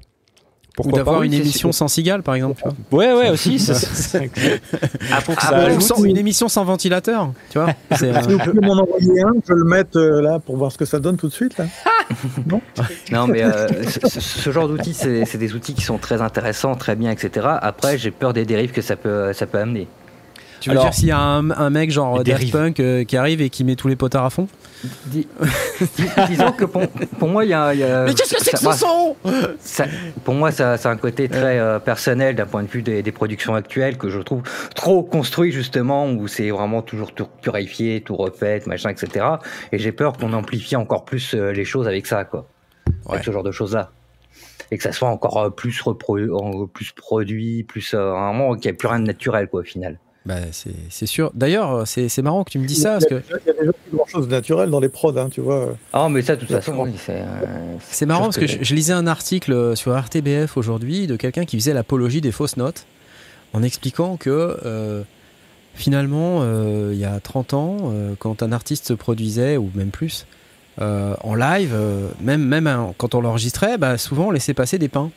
Ou 0.80 0.84
Pourquoi 0.84 0.99
d'avoir 0.99 1.19
pas 1.21 1.25
une 1.25 1.34
émission 1.34 1.71
sans 1.71 1.88
cigale, 1.88 2.21
par 2.21 2.36
exemple. 2.36 2.61
tu 2.61 2.69
vois. 2.91 2.99
Ouais, 2.99 3.13
ouais, 3.19 3.30
aussi. 3.32 3.57
ça- 3.57 3.73
ça- 3.73 4.19
Ah, 5.11 5.21
faut 5.21 5.32
que 5.34 5.38
ah, 5.41 5.47
ça 5.49 5.55
ajoute. 5.57 5.82
Sans- 5.82 6.03
une 6.03 6.17
émission 6.17 6.47
sans 6.49 6.63
ventilateur, 6.65 7.32
tu 7.49 7.57
vois. 7.57 7.73
C'est, 7.95 8.15
euh, 8.15 8.21
Si 8.21 8.30
vous 8.34 8.38
pouvez 8.38 8.61
m'en 8.61 8.73
envoyer 8.73 9.21
un, 9.23 9.34
je 9.47 9.53
le 9.53 9.63
mette 9.63 9.95
euh, 9.95 10.21
là 10.21 10.38
pour 10.39 10.55
voir 10.55 10.71
ce 10.71 10.78
que 10.78 10.86
ça 10.86 10.99
donne 10.99 11.17
tout 11.17 11.30
de 11.30 11.34
suite. 11.34 11.57
Là. 11.57 11.65
Non, 13.11 13.28
mais 13.28 13.43
euh, 13.43 13.67
ce, 13.84 14.07
ce- 14.07 14.19
ce 14.21 14.51
genre 14.51 14.67
d'outils, 14.67 14.93
c'est 14.93 15.25
c'est 15.25 15.38
des 15.38 15.53
outils 15.55 15.73
qui 15.73 15.82
sont 15.84 15.97
très 15.97 16.21
intéressants, 16.21 16.75
très 16.75 16.95
bien, 16.95 17.11
etc. 17.11 17.47
Après, 17.61 17.97
j'ai 17.97 18.11
peur 18.11 18.34
des 18.34 18.45
dérives 18.45 18.71
que 18.71 18.82
ça 18.82 18.95
peut, 18.95 19.34
ça 19.34 19.45
peut 19.45 19.57
amener. 19.57 19.88
Tu 20.60 20.70
veux 20.70 20.74
Alors- 20.76 20.86
dire 20.86 20.93
s'il 20.93 21.08
y 21.08 21.12
a 21.12 21.20
un, 21.20 21.49
un 21.51 21.70
mec 21.70 21.91
genre 21.91 22.24
Daft. 22.24 22.51
Punk 22.51 22.80
euh, 22.80 23.03
qui 23.03 23.18
arrive 23.18 23.41
et 23.41 23.49
qui 23.49 23.64
met 23.64 23.76
tous 23.76 23.88
les 23.88 23.95
potards 23.95 24.26
à 24.26 24.30
fond 24.30 24.47
Dis- 25.08 25.28
dis- 25.97 26.05
disons 26.30 26.51
que 26.51 26.66
pour, 26.66 26.84
pour 27.18 27.28
moi, 27.30 27.43
il 27.45 27.49
y 27.49 27.53
a. 27.53 27.74
il 27.74 27.80
y 27.80 27.84
a- 27.84 28.05
ça- 28.16 28.60
moi, 28.62 28.74
son? 28.74 29.16
ça- 29.60 29.88
Pour 30.24 30.36
moi, 30.36 30.51
ça, 30.51 30.78
ça 30.78 30.89
a 30.89 30.91
un 30.91 30.97
côté 30.97 31.28
très 31.28 31.58
euh, 31.58 31.80
personnel 31.80 32.36
d'un 32.36 32.45
point 32.45 32.62
de 32.62 32.68
vue 32.68 32.84
des, 32.84 33.01
des 33.01 33.12
productions 33.12 33.55
actuelles 33.55 33.97
que 33.97 34.10
je 34.10 34.20
trouve 34.20 34.43
trop 34.76 35.01
construit 35.01 35.51
justement, 35.51 36.08
où 36.08 36.28
c'est 36.28 36.51
vraiment 36.51 36.84
toujours 36.84 37.11
tout 37.14 37.27
purifié, 37.41 38.02
tout 38.02 38.15
refait, 38.15 38.61
machin, 38.68 38.90
etc. 38.91 39.26
Et 39.72 39.80
j'ai 39.80 39.91
peur 39.91 40.14
qu'on 40.18 40.31
amplifie 40.34 40.76
encore 40.76 41.06
plus 41.06 41.34
euh, 41.34 41.52
les 41.52 41.65
choses 41.65 41.88
avec 41.88 42.06
ça, 42.06 42.23
quoi. 42.23 42.48
Ouais. 43.07 43.14
Avec 43.14 43.23
ce 43.26 43.31
genre 43.31 43.44
de 43.44 43.52
choses-là. 43.52 43.90
Et 44.69 44.77
que 44.77 44.84
ça 44.84 44.91
soit 44.91 45.10
encore 45.10 45.38
euh, 45.40 45.49
plus, 45.49 45.81
repro- 45.81 46.31
en- 46.36 46.68
plus 46.68 46.91
produit, 46.91 47.64
plus. 47.64 47.94
euh, 47.95 48.11
vraiment, 48.11 48.53
qu'il 48.53 48.69
n'y 48.69 48.76
ait 48.76 48.77
plus 48.77 48.88
rien 48.90 48.99
de 48.99 49.06
naturel, 49.07 49.48
quoi, 49.48 49.61
au 49.61 49.64
final. 49.64 49.98
Bah, 50.28 50.36
c'est, 50.52 51.06
sûr. 51.06 51.32
D'ailleurs, 51.34 51.74
euh, 51.74 51.84
c'est, 51.86 52.22
marrant 52.22 52.44
que 52.44 52.52
tu 52.52 52.60
me 52.60 52.68
dis 52.68 52.76
ça 52.76 52.94
parce 52.94 53.06
que 53.06 53.22
Il 53.30 53.48
y 53.48 53.49
a 53.49 53.54
déjà 53.54 53.72
plus 53.72 53.95
grand 53.95 54.06
chose 54.08 54.28
de 54.28 54.32
naturel 54.32 54.70
dans 54.70 54.82
les 54.82 54.90
prods, 54.90 55.18
hein, 55.18 55.30
tu 55.32 55.40
vois. 55.40 55.70
Ah, 55.94 56.10
mais 56.10 56.22
ça, 56.22 56.36
de 56.36 56.41
toute 56.41 56.49
façon, 56.49 56.76
oui, 56.80 56.91
c'est. 56.98 57.22
euh, 57.22 57.78
c'est 57.90 58.06
marrant 58.06 58.26
parce 58.26 58.38
que 58.38 58.45
je, 58.45 58.58
je 58.62 58.76
lisais 58.76 58.91
un 58.91 59.08
article 59.08 59.54
euh, 59.54 59.76
sur 59.76 59.98
RTBF 59.98 60.58
aujourd'hui 60.58 61.08
de 61.08 61.16
quelqu'un 61.16 61.45
qui 61.45 61.58
faisait 61.58 61.74
l'apologie 61.74 62.20
des 62.20 62.34
fausses 62.34 62.58
notes 62.58 62.86
en 63.54 63.64
expliquant 63.64 64.18
que 64.18 64.58
euh, 64.66 65.04
finalement, 65.74 66.40
euh, 66.41 66.91
il 66.94 66.99
y 66.99 67.06
a 67.06 67.20
30 67.22 67.54
ans, 67.54 67.78
euh, 67.86 68.14
quand 68.20 68.44
un 68.44 68.52
artiste 68.52 68.88
se 68.88 68.94
produisait, 68.94 69.56
ou 69.56 69.72
même 69.76 69.91
plus, 69.91 70.26
euh, 70.82 71.16
en 71.24 71.36
live, 71.36 71.72
euh, 71.74 72.10
même, 72.20 72.44
même 72.44 72.68
hein, 72.68 72.94
quand 72.98 73.16
on 73.16 73.22
l'enregistrait, 73.22 73.78
bah, 73.78 73.98
souvent 73.98 74.28
on 74.28 74.32
laissait 74.32 74.54
passer 74.54 74.78
des 74.78 74.90
pains. 74.90 75.10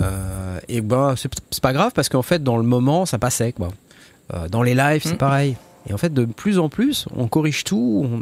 Euh, 0.00 0.60
et 0.68 0.80
bah, 0.80 1.14
c'est, 1.16 1.30
c'est 1.50 1.62
pas 1.62 1.72
grave 1.72 1.92
parce 1.94 2.08
qu'en 2.08 2.22
fait, 2.22 2.42
dans 2.42 2.56
le 2.58 2.62
moment, 2.62 3.06
ça 3.06 3.18
passait. 3.18 3.52
Quoi. 3.52 3.68
Euh, 4.34 4.48
dans 4.48 4.62
les 4.62 4.74
lives, 4.74 5.02
c'est 5.04 5.14
Mm. 5.14 5.18
pareil. 5.18 5.56
Et 5.88 5.94
en 5.94 5.98
fait, 5.98 6.12
de 6.12 6.24
plus 6.24 6.58
en 6.58 6.68
plus, 6.68 7.06
on 7.16 7.28
corrige 7.28 7.64
tout, 7.64 8.06
on, 8.06 8.20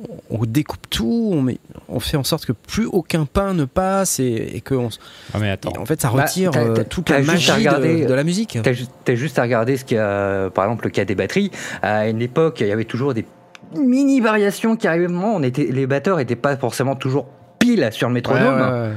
on- 0.00 0.06
on 0.30 0.44
découpe 0.44 0.88
tout, 0.90 1.30
on, 1.32 1.42
met, 1.42 1.58
on 1.88 1.98
fait 2.00 2.16
en 2.16 2.22
sorte 2.24 2.46
que 2.46 2.52
plus 2.52 2.86
aucun 2.86 3.24
pain 3.24 3.52
ne 3.54 3.64
passe 3.64 4.20
et, 4.20 4.50
et 4.54 4.60
que 4.60 4.74
on 4.74 4.88
Ah, 5.34 5.38
mais 5.40 5.50
attends. 5.50 5.72
et 5.74 5.78
en 5.78 5.86
fait, 5.86 6.00
ça 6.00 6.10
Bah, 6.14 6.22
retire 6.22 6.50
t'as- 6.52 6.60
euh, 6.60 6.74
t'as- 6.74 6.84
toute 6.84 7.06
t'as 7.06 7.18
la 7.18 7.24
magie 7.24 7.48
de- 7.50 7.56
regarder, 7.56 8.04
de, 8.06 8.14
la 8.14 8.24
musique. 8.24 8.58
T'as 8.62 8.72
ju- 8.72 8.86
t'as 9.04 9.14
juste 9.16 9.38
à 9.38 9.42
regarder 9.42 9.76
ce 9.76 9.84
qu'il 9.84 9.96
y 9.96 10.00
a, 10.00 10.50
par 10.50 10.64
exemple, 10.64 10.84
le 10.84 10.90
cas 10.90 11.04
des 11.04 11.14
batteries. 11.16 11.50
À 11.82 12.08
une 12.08 12.22
époque, 12.22 12.58
il 12.60 12.68
y 12.68 12.72
avait 12.72 12.84
toujours 12.84 13.12
des 13.14 13.24
mini 13.76 14.20
variations 14.20 14.76
qui 14.76 14.86
arrivaient. 14.88 15.08
On 15.12 15.42
était, 15.42 15.66
les 15.70 15.86
batteurs 15.86 16.16
n'étaient 16.18 16.36
pas 16.36 16.56
forcément 16.56 16.94
toujours 16.96 17.26
pile 17.58 17.88
sur 17.92 18.06
le 18.08 18.14
métronome. 18.14 18.54
Ouais, 18.54 18.62
ouais, 18.62 18.88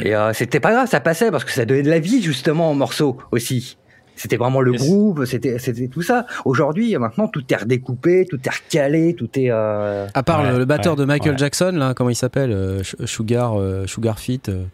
ouais. 0.00 0.08
Et 0.08 0.14
euh, 0.16 0.32
c'était 0.32 0.60
pas 0.60 0.70
grave, 0.72 0.88
ça 0.88 1.00
passait 1.00 1.30
parce 1.32 1.44
que 1.44 1.50
ça 1.52 1.64
donnait 1.64 1.82
de 1.82 1.90
la 1.90 1.98
vie 1.98 2.22
justement 2.22 2.70
aux 2.70 2.74
morceaux 2.74 3.18
aussi. 3.32 3.76
C'était 4.16 4.36
vraiment 4.38 4.60
le 4.62 4.72
Yes. 4.72 4.82
groove, 4.82 5.24
c'était 5.26 5.58
c'était 5.58 5.88
tout 5.88 6.02
ça. 6.02 6.26
Aujourd'hui, 6.44 6.96
maintenant, 6.96 7.28
tout 7.28 7.44
est 7.50 7.56
redécoupé, 7.56 8.26
tout 8.28 8.38
est 8.44 8.50
recalé, 8.50 9.14
tout 9.14 9.28
est. 9.38 9.50
euh, 9.50 10.06
À 10.14 10.22
part 10.22 10.40
Ouais, 10.42 10.52
le, 10.52 10.58
le 10.58 10.64
batteur 10.64 10.94
ouais, 10.94 11.00
de 11.00 11.04
Michael 11.04 11.32
ouais. 11.32 11.38
Jackson, 11.38 11.72
là, 11.76 11.92
comment 11.94 12.10
il 12.10 12.16
s'appelle 12.16 12.50
euh, 12.50 12.82
Sugar, 13.04 13.60
euh, 13.60 13.86
Sugar 13.86 14.18
Fit, 14.18 14.40
euh, 14.48 14.64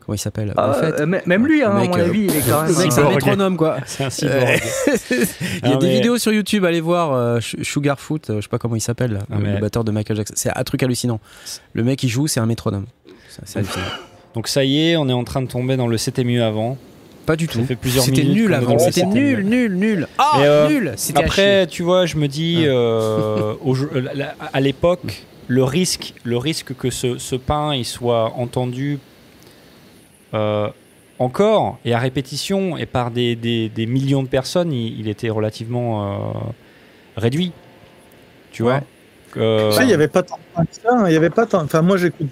comment 0.00 0.14
il 0.16 0.18
s'appelle 0.18 0.52
ah, 0.56 0.70
En 0.70 0.72
fait, 0.74 1.00
euh, 1.00 1.06
même 1.06 1.46
lui, 1.46 1.62
hein, 1.62 1.70
le 1.70 1.76
à 1.76 1.80
mec, 1.82 1.90
mon 1.90 1.98
euh, 1.98 2.04
avis, 2.04 2.24
il 2.24 2.36
est 2.36 2.40
quand 2.48 2.62
même. 2.64 2.76
mec, 2.76 2.90
c'est 2.92 3.00
un 3.00 3.10
métronome, 3.10 3.56
quoi. 3.56 3.76
C'est 3.86 4.04
un 4.04 4.10
cyborg. 4.10 4.60
il 5.10 5.16
y 5.16 5.70
a 5.70 5.74
Non, 5.74 5.78
des 5.78 5.86
mais- 5.86 5.94
vidéos 5.94 6.18
sur 6.18 6.32
YouTube, 6.32 6.64
allez 6.64 6.80
voir 6.80 7.12
euh, 7.12 7.38
Sh- 7.38 7.62
Sugar 7.62 8.00
Foot, 8.00 8.30
euh, 8.30 8.36
je 8.36 8.40
sais 8.42 8.48
pas 8.48 8.58
comment 8.58 8.74
il 8.76 8.80
s'appelle, 8.80 9.20
Ah, 9.30 9.36
le, 9.36 9.42
mais- 9.44 9.54
le 9.54 9.60
batteur 9.60 9.84
de 9.84 9.92
Michael 9.92 10.16
Jackson. 10.16 10.34
C'est 10.36 10.50
un 10.56 10.64
truc 10.64 10.82
hallucinant. 10.82 11.20
Le 11.74 11.84
mec, 11.84 12.02
il 12.02 12.08
joue, 12.08 12.26
c'est 12.26 12.40
un 12.40 12.46
métronome. 12.46 12.86
C'est 13.44 13.58
hallucinant. 13.58 13.84
Donc 14.34 14.48
ça 14.48 14.64
y 14.64 14.90
est, 14.90 14.96
on 14.96 15.08
est 15.08 15.12
en 15.12 15.24
train 15.24 15.42
de 15.42 15.48
tomber 15.48 15.76
dans 15.76 15.86
le 15.88 15.96
c'était 15.96 16.24
mieux 16.24 16.42
avant. 16.42 16.76
Pas 17.26 17.36
du 17.36 17.46
tout. 17.46 17.60
C'était 18.00 18.24
nul 18.24 18.52
avant. 18.54 18.78
C'était 18.78 19.06
nul, 19.06 19.44
nul, 19.44 19.74
nul. 19.76 20.08
Ah, 20.18 20.40
euh, 20.40 20.68
nul. 20.68 20.94
Après, 21.14 21.66
tu 21.66 21.82
vois, 21.82 22.06
je 22.06 22.16
me 22.16 22.26
dis, 22.28 22.62
Ah. 22.64 22.68
euh, 22.70 23.54
au- 23.64 23.76
la- 24.14 24.34
à 24.52 24.60
l'époque, 24.60 25.22
le 25.46 25.62
risque, 25.64 26.14
le 26.24 26.36
risque 26.38 26.74
que 26.76 26.90
ce, 26.90 27.18
ce 27.18 27.36
pain 27.36 27.74
il 27.74 27.84
soit 27.84 28.32
entendu 28.36 28.98
euh, 30.34 30.68
encore 31.18 31.78
et 31.84 31.92
à 31.92 31.98
répétition 31.98 32.76
et 32.76 32.86
par 32.86 33.10
des, 33.10 33.36
des- 33.36 33.68
des 33.68 33.86
millions 33.86 34.22
de 34.22 34.28
personnes, 34.28 34.72
il, 34.72 34.98
il 35.00 35.08
était 35.08 35.28
relativement 35.30 36.30
euh, 36.30 36.32
réduit. 37.16 37.52
Tu 38.52 38.62
vois? 38.62 38.74
Ouais. 38.76 38.80
Euh, 39.36 39.70
Tu 39.70 39.76
sais, 39.76 39.82
il 39.84 39.88
n'y 39.88 39.92
avait 39.94 40.08
pas 40.08 40.22
tant 40.22 40.36
que 40.56 40.62
ça. 40.72 40.88
hein, 40.92 41.04
Il 41.06 41.12
y 41.12 41.16
avait 41.16 41.30
pas 41.30 41.46
tant. 41.46 41.62
Enfin, 41.62 41.82
moi, 41.82 41.96
j'écoute, 41.96 42.28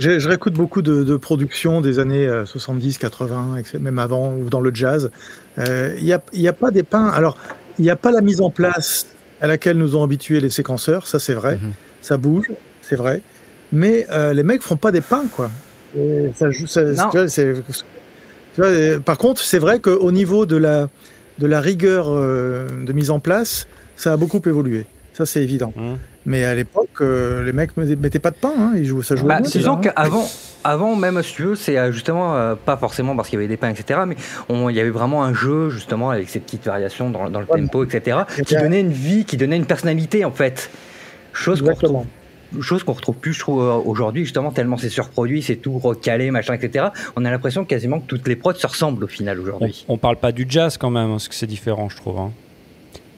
je 0.00 0.28
réécoute 0.28 0.54
beaucoup 0.54 0.82
de, 0.82 1.02
de 1.04 1.16
productions 1.16 1.80
des 1.80 1.98
années 1.98 2.26
euh, 2.26 2.46
70, 2.46 2.98
80, 2.98 3.56
etc., 3.58 3.78
même 3.80 3.98
avant, 3.98 4.32
ou 4.34 4.48
dans 4.48 4.60
le 4.60 4.74
jazz. 4.74 5.10
Euh, 5.58 5.94
Il 5.98 6.04
n'y 6.04 6.12
a, 6.12 6.22
y 6.32 6.48
a 6.48 6.52
pas 6.52 6.70
des 6.70 6.82
peints. 6.82 7.08
Alors, 7.08 7.36
il 7.78 7.82
n'y 7.82 7.90
a 7.90 7.96
pas 7.96 8.10
la 8.10 8.20
mise 8.20 8.40
en 8.40 8.50
place 8.50 9.06
à 9.40 9.46
laquelle 9.46 9.76
nous 9.76 9.96
ont 9.96 10.02
habitués 10.02 10.40
les 10.40 10.50
séquenceurs, 10.50 11.06
ça 11.06 11.18
c'est 11.18 11.34
vrai. 11.34 11.56
Mhm. 11.56 11.72
Ça 12.02 12.16
bouge, 12.16 12.50
c'est 12.82 12.96
vrai. 12.96 13.22
Mais 13.72 14.06
euh, 14.10 14.32
les 14.32 14.42
mecs 14.42 14.62
font 14.62 14.76
pas 14.76 14.90
des 14.92 15.00
peints, 15.00 15.26
quoi. 15.34 15.50
Et 15.96 16.30
ça, 16.36 16.50
joue- 16.50 16.66
ça- 16.66 16.82
Non. 16.84 17.08
tu 17.10 17.18
vois, 17.18 17.28
c'est- 17.28 17.54
tu 18.54 18.60
vois, 18.60 18.66
euh, 18.70 18.98
par 19.00 19.18
contre, 19.18 19.42
c'est 19.42 19.58
vrai 19.58 19.80
qu'au 19.80 20.10
niveau 20.12 20.46
de 20.46 20.56
la, 20.56 20.88
de 21.38 21.46
la 21.46 21.60
rigueur 21.60 22.06
euh, 22.10 22.66
de 22.84 22.92
mise 22.92 23.10
en 23.10 23.20
place, 23.20 23.66
ça 23.96 24.12
a 24.12 24.16
beaucoup 24.16 24.40
évolué. 24.46 24.86
Ça, 25.14 25.26
c'est 25.26 25.42
évident. 25.42 25.72
hum. 25.76 25.98
Mais 26.26 26.44
à 26.44 26.54
l'époque, 26.54 26.90
euh, 27.00 27.42
les 27.44 27.52
mecs 27.52 27.74
ne 27.78 27.94
mettaient 27.94 28.18
pas 28.18 28.30
de 28.30 28.36
pain, 28.36 28.52
hein, 28.58 28.72
ils 28.76 28.84
jouaient, 28.84 29.02
ça 29.02 29.16
jouait 29.16 29.28
Bah, 29.28 29.40
disons 29.40 29.76
hein. 29.76 29.80
qu'avant, 29.82 30.28
avant 30.64 30.94
même, 30.94 31.22
si 31.22 31.32
tu 31.34 31.42
veux, 31.44 31.54
c'est 31.56 31.78
euh, 31.78 31.92
justement 31.92 32.36
euh, 32.36 32.54
pas 32.56 32.76
forcément 32.76 33.16
parce 33.16 33.28
qu'il 33.30 33.38
y 33.38 33.40
avait 33.42 33.48
des 33.48 33.56
pains, 33.56 33.70
etc. 33.70 34.00
Mais 34.06 34.16
on- 34.50 34.68
il 34.68 34.76
y 34.76 34.80
avait 34.80 34.90
vraiment 34.90 35.24
un 35.24 35.32
jeu 35.32 35.70
justement 35.70 36.10
avec 36.10 36.28
ces 36.28 36.40
petites 36.40 36.64
variations 36.66 37.08
dans, 37.08 37.30
dans 37.30 37.40
le 37.40 37.46
Ouais, 37.46 37.60
tempo, 37.62 37.84
etc. 37.84 38.18
Qui 38.46 38.54
donnait 38.54 38.80
une 38.80 38.92
vie, 38.92 39.24
qui 39.24 39.38
donnait 39.38 39.56
une 39.56 39.64
personnalité 39.64 40.24
en 40.26 40.30
fait. 40.30 40.70
Chose 41.32 41.62
qu'on 41.62 41.68
retrouve, 41.72 42.04
chose 42.60 42.82
qu'on 42.84 42.92
retrouve 42.92 43.16
plus, 43.16 43.32
je 43.32 43.40
trouve, 43.40 43.62
aujourd'hui 43.86 44.24
justement 44.24 44.50
tellement 44.50 44.76
c'est 44.76 44.90
surproduit, 44.90 45.40
c'est 45.42 45.56
tout 45.56 45.78
recalé, 45.78 46.30
machin, 46.30 46.52
etc. 46.52 46.88
On 47.16 47.24
a 47.24 47.30
l'impression 47.30 47.64
quasiment 47.64 47.98
que 48.00 48.06
toutes 48.06 48.28
les 48.28 48.36
prods 48.36 48.52
se 48.54 48.66
ressemblent 48.66 49.04
au 49.04 49.08
final 49.08 49.38
on, 49.38 49.42
aujourd'hui. 49.44 49.86
on 49.88 49.96
parle 49.96 50.16
pas 50.16 50.32
du 50.32 50.44
jazz 50.46 50.76
quand 50.76 50.90
même, 50.90 51.08
parce 51.12 51.28
que 51.28 51.34
c'est 51.34 51.46
différent, 51.46 51.88
je 51.88 51.96
trouve. 51.96 52.18
hein. 52.18 52.32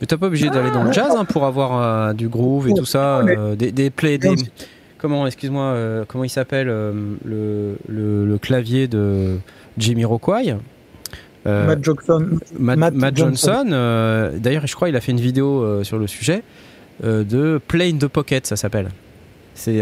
Mais 0.03 0.07
t'es 0.07 0.17
pas 0.17 0.27
obligé 0.27 0.51
d'aller 0.51 0.71
dans 0.73 0.83
le 0.83 0.93
jazz 0.93 1.15
hein, 1.17 1.25
pour 1.25 1.47
avoir 1.47 1.79
euh, 1.81 2.13
du 2.13 2.29
groove 2.29 2.69
et 2.69 2.75
tout 2.75 2.85
ça, 2.85 3.21
euh, 3.21 3.55
des, 3.55 3.71
des 3.73 3.89
plays, 3.89 4.19
des... 4.19 4.35
Comment, 4.99 5.27
excuse-moi, 5.29 5.63
euh, 5.63 6.05
comment 6.07 6.25
il 6.25 6.29
s'appelle 6.29 6.67
le, 6.67 7.77
le, 7.89 8.27
le 8.27 8.39
clavier 8.39 8.89
de 8.89 9.39
Jimmy 9.79 10.05
Rockway 10.05 10.57
Matt 11.45 11.83
Jackson, 11.85 12.39
Matt, 12.59 12.79
Matt 12.79 12.95
Matt 12.95 13.17
Johnson. 13.17 13.65
Johnson, 13.65 14.39
d'ailleurs, 14.41 14.67
je 14.67 14.75
crois 14.77 14.89
qu'il 14.89 14.97
a 14.97 15.01
fait 15.01 15.13
une 15.13 15.21
vidéo 15.21 15.83
sur 15.85 15.99
le 15.99 16.07
sujet 16.09 16.43
de 17.03 17.61
Play 17.67 17.91
in 17.91 17.97
the 17.99 18.07
Pocket, 18.09 18.47
ça 18.47 18.57
s'appelle. 18.57 18.89
C'est 19.55 19.81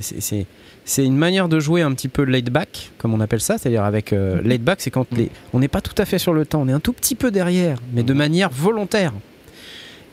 c'est- 0.00 0.20
c'est 0.20 0.46
c'est 0.86 1.04
une 1.06 1.16
manière 1.16 1.48
de 1.48 1.58
jouer 1.60 1.80
un 1.80 1.92
petit 1.92 2.08
peu 2.08 2.22
laid 2.24 2.50
back, 2.50 2.90
comme 2.98 3.14
on 3.14 3.20
appelle 3.20 3.40
ça, 3.40 3.56
c'est-à-dire 3.56 3.84
avec 3.84 4.12
euh, 4.12 4.42
laid 4.42 4.58
back, 4.62 4.82
c'est 4.82 4.90
quand 4.90 5.06
les, 5.12 5.30
on 5.54 5.58
n'est 5.58 5.68
pas 5.68 5.80
tout 5.80 5.94
à 5.96 6.04
fait 6.04 6.18
sur 6.18 6.34
le 6.34 6.44
temps, 6.44 6.60
on 6.60 6.68
est 6.68 6.72
un 6.72 6.80
tout 6.80 6.92
petit 6.92 7.14
peu 7.14 7.30
derrière, 7.30 7.78
mais 7.94 8.02
de 8.02 8.12
manière 8.12 8.50
volontaire. 8.50 9.12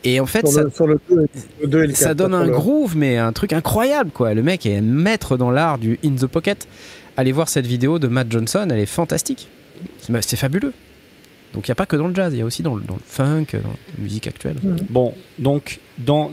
Et 0.04 0.20
en 0.20 0.26
fait, 0.26 0.40
sur 0.40 0.52
ça, 0.52 0.62
le, 0.64 0.70
sur 0.70 0.86
le 0.86 1.00
2 1.08 1.22
et 1.22 1.28
le 1.62 1.68
2 1.68 1.84
et 1.84 1.86
le 1.88 1.94
ça 1.94 2.08
4, 2.08 2.16
donne 2.16 2.34
un 2.34 2.48
groove, 2.48 2.96
mais 2.96 3.18
un 3.18 3.32
truc 3.32 3.52
incroyable, 3.52 4.10
quoi. 4.10 4.34
Le 4.34 4.42
mec 4.42 4.66
est 4.66 4.80
maître 4.80 5.36
dans 5.36 5.50
l'art 5.50 5.78
du 5.78 5.98
in 6.04 6.14
the 6.16 6.26
pocket. 6.26 6.66
Allez 7.16 7.32
voir 7.32 7.48
cette 7.48 7.66
vidéo 7.66 7.98
de 7.98 8.08
Matt 8.08 8.30
Johnson, 8.30 8.66
elle 8.70 8.78
est 8.78 8.86
fantastique. 8.86 9.48
C'est 10.00 10.12
c'est 10.22 10.36
fabuleux. 10.36 10.72
Donc 11.54 11.68
il 11.68 11.70
n'y 11.70 11.72
a 11.72 11.76
pas 11.76 11.86
que 11.86 11.96
dans 11.96 12.08
le 12.08 12.14
jazz, 12.14 12.32
il 12.32 12.38
y 12.38 12.42
a 12.42 12.44
aussi 12.44 12.62
dans 12.62 12.74
le, 12.74 12.82
dans 12.82 12.94
le 12.94 13.00
funk, 13.04 13.46
dans 13.52 13.58
la 13.58 14.02
musique 14.02 14.26
actuelle. 14.26 14.56
Bon, 14.88 15.14
donc 15.38 15.80
dans, 15.98 16.30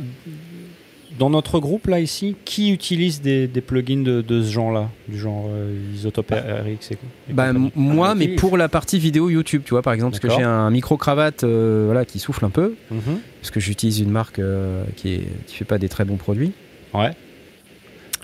dans 1.19 1.29
notre 1.29 1.59
groupe 1.59 1.85
là 1.87 1.99
ici, 1.99 2.35
qui 2.45 2.71
utilise 2.71 3.21
des, 3.21 3.47
des 3.47 3.61
plugins 3.61 4.01
de, 4.03 4.21
de 4.21 4.41
ce 4.41 4.49
genre-là, 4.51 4.89
du 5.07 5.19
genre 5.19 5.45
euh, 5.49 5.75
Isotope 5.93 6.31
RX 6.31 6.91
et, 6.91 6.93
et 7.29 7.33
Bah, 7.33 7.51
moi, 7.75 8.09
Ah, 8.11 8.15
mais 8.15 8.29
pour 8.29 8.57
la 8.57 8.69
partie 8.69 8.97
vidéo 8.97 9.29
YouTube, 9.29 9.61
tu 9.65 9.71
vois, 9.71 9.81
par 9.83 9.93
exemple, 9.93 10.17
parce 10.17 10.21
que 10.21 10.29
j'ai 10.39 10.45
un 10.47 10.71
micro-cravate 10.71 11.43
euh, 11.43 11.83
voilà, 11.85 12.05
qui 12.05 12.17
souffle 12.19 12.45
un 12.45 12.49
peu, 12.49 12.73
Mhm. 12.89 13.19
parce 13.41 13.51
que 13.51 13.59
j'utilise 13.59 13.99
une 13.99 14.09
marque 14.11 14.39
euh, 14.39 14.83
qui 14.95 15.17
ne 15.19 15.23
qui 15.45 15.55
fait 15.55 15.65
pas 15.65 15.77
des 15.77 15.89
très 15.89 16.05
bons 16.05 16.17
produits. 16.17 16.53
Ouais. 16.93 17.11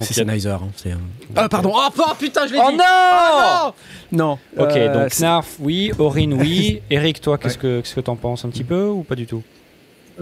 C'est 0.02 0.14
Sennheiser. 0.14 0.50
hein, 0.50 0.60
c'est 0.76 0.92
un- 0.92 1.00
Ah, 1.36 1.48
pardon 1.48 1.72
Oh, 1.74 1.88
oh, 2.00 2.12
putain, 2.20 2.48
je 2.48 2.54
l'ai 2.54 2.60
Oh 2.62 2.70
dit 2.72 2.76
non 2.78 2.84
Ah, 2.86 3.74
Non 4.12 4.40
Ok, 4.58 4.72
Euh, 4.76 4.94
donc 4.94 5.12
Knarf, 5.20 5.56
oui, 5.60 5.92
Aurine, 6.00 6.34
oui. 6.34 6.82
Eric, 6.90 7.22
toi, 7.22 7.38
qu'est-ce 7.38 7.58
que 7.58 7.80
qu'est-ce 7.82 7.96
que 7.96 8.02
t'en 8.02 8.16
penses 8.18 8.44
un 8.44 8.50
petit 8.50 8.66
peu 8.66 8.88
ou 8.88 9.04
pas 9.04 9.16
du 9.16 9.26
tout? 9.26 9.42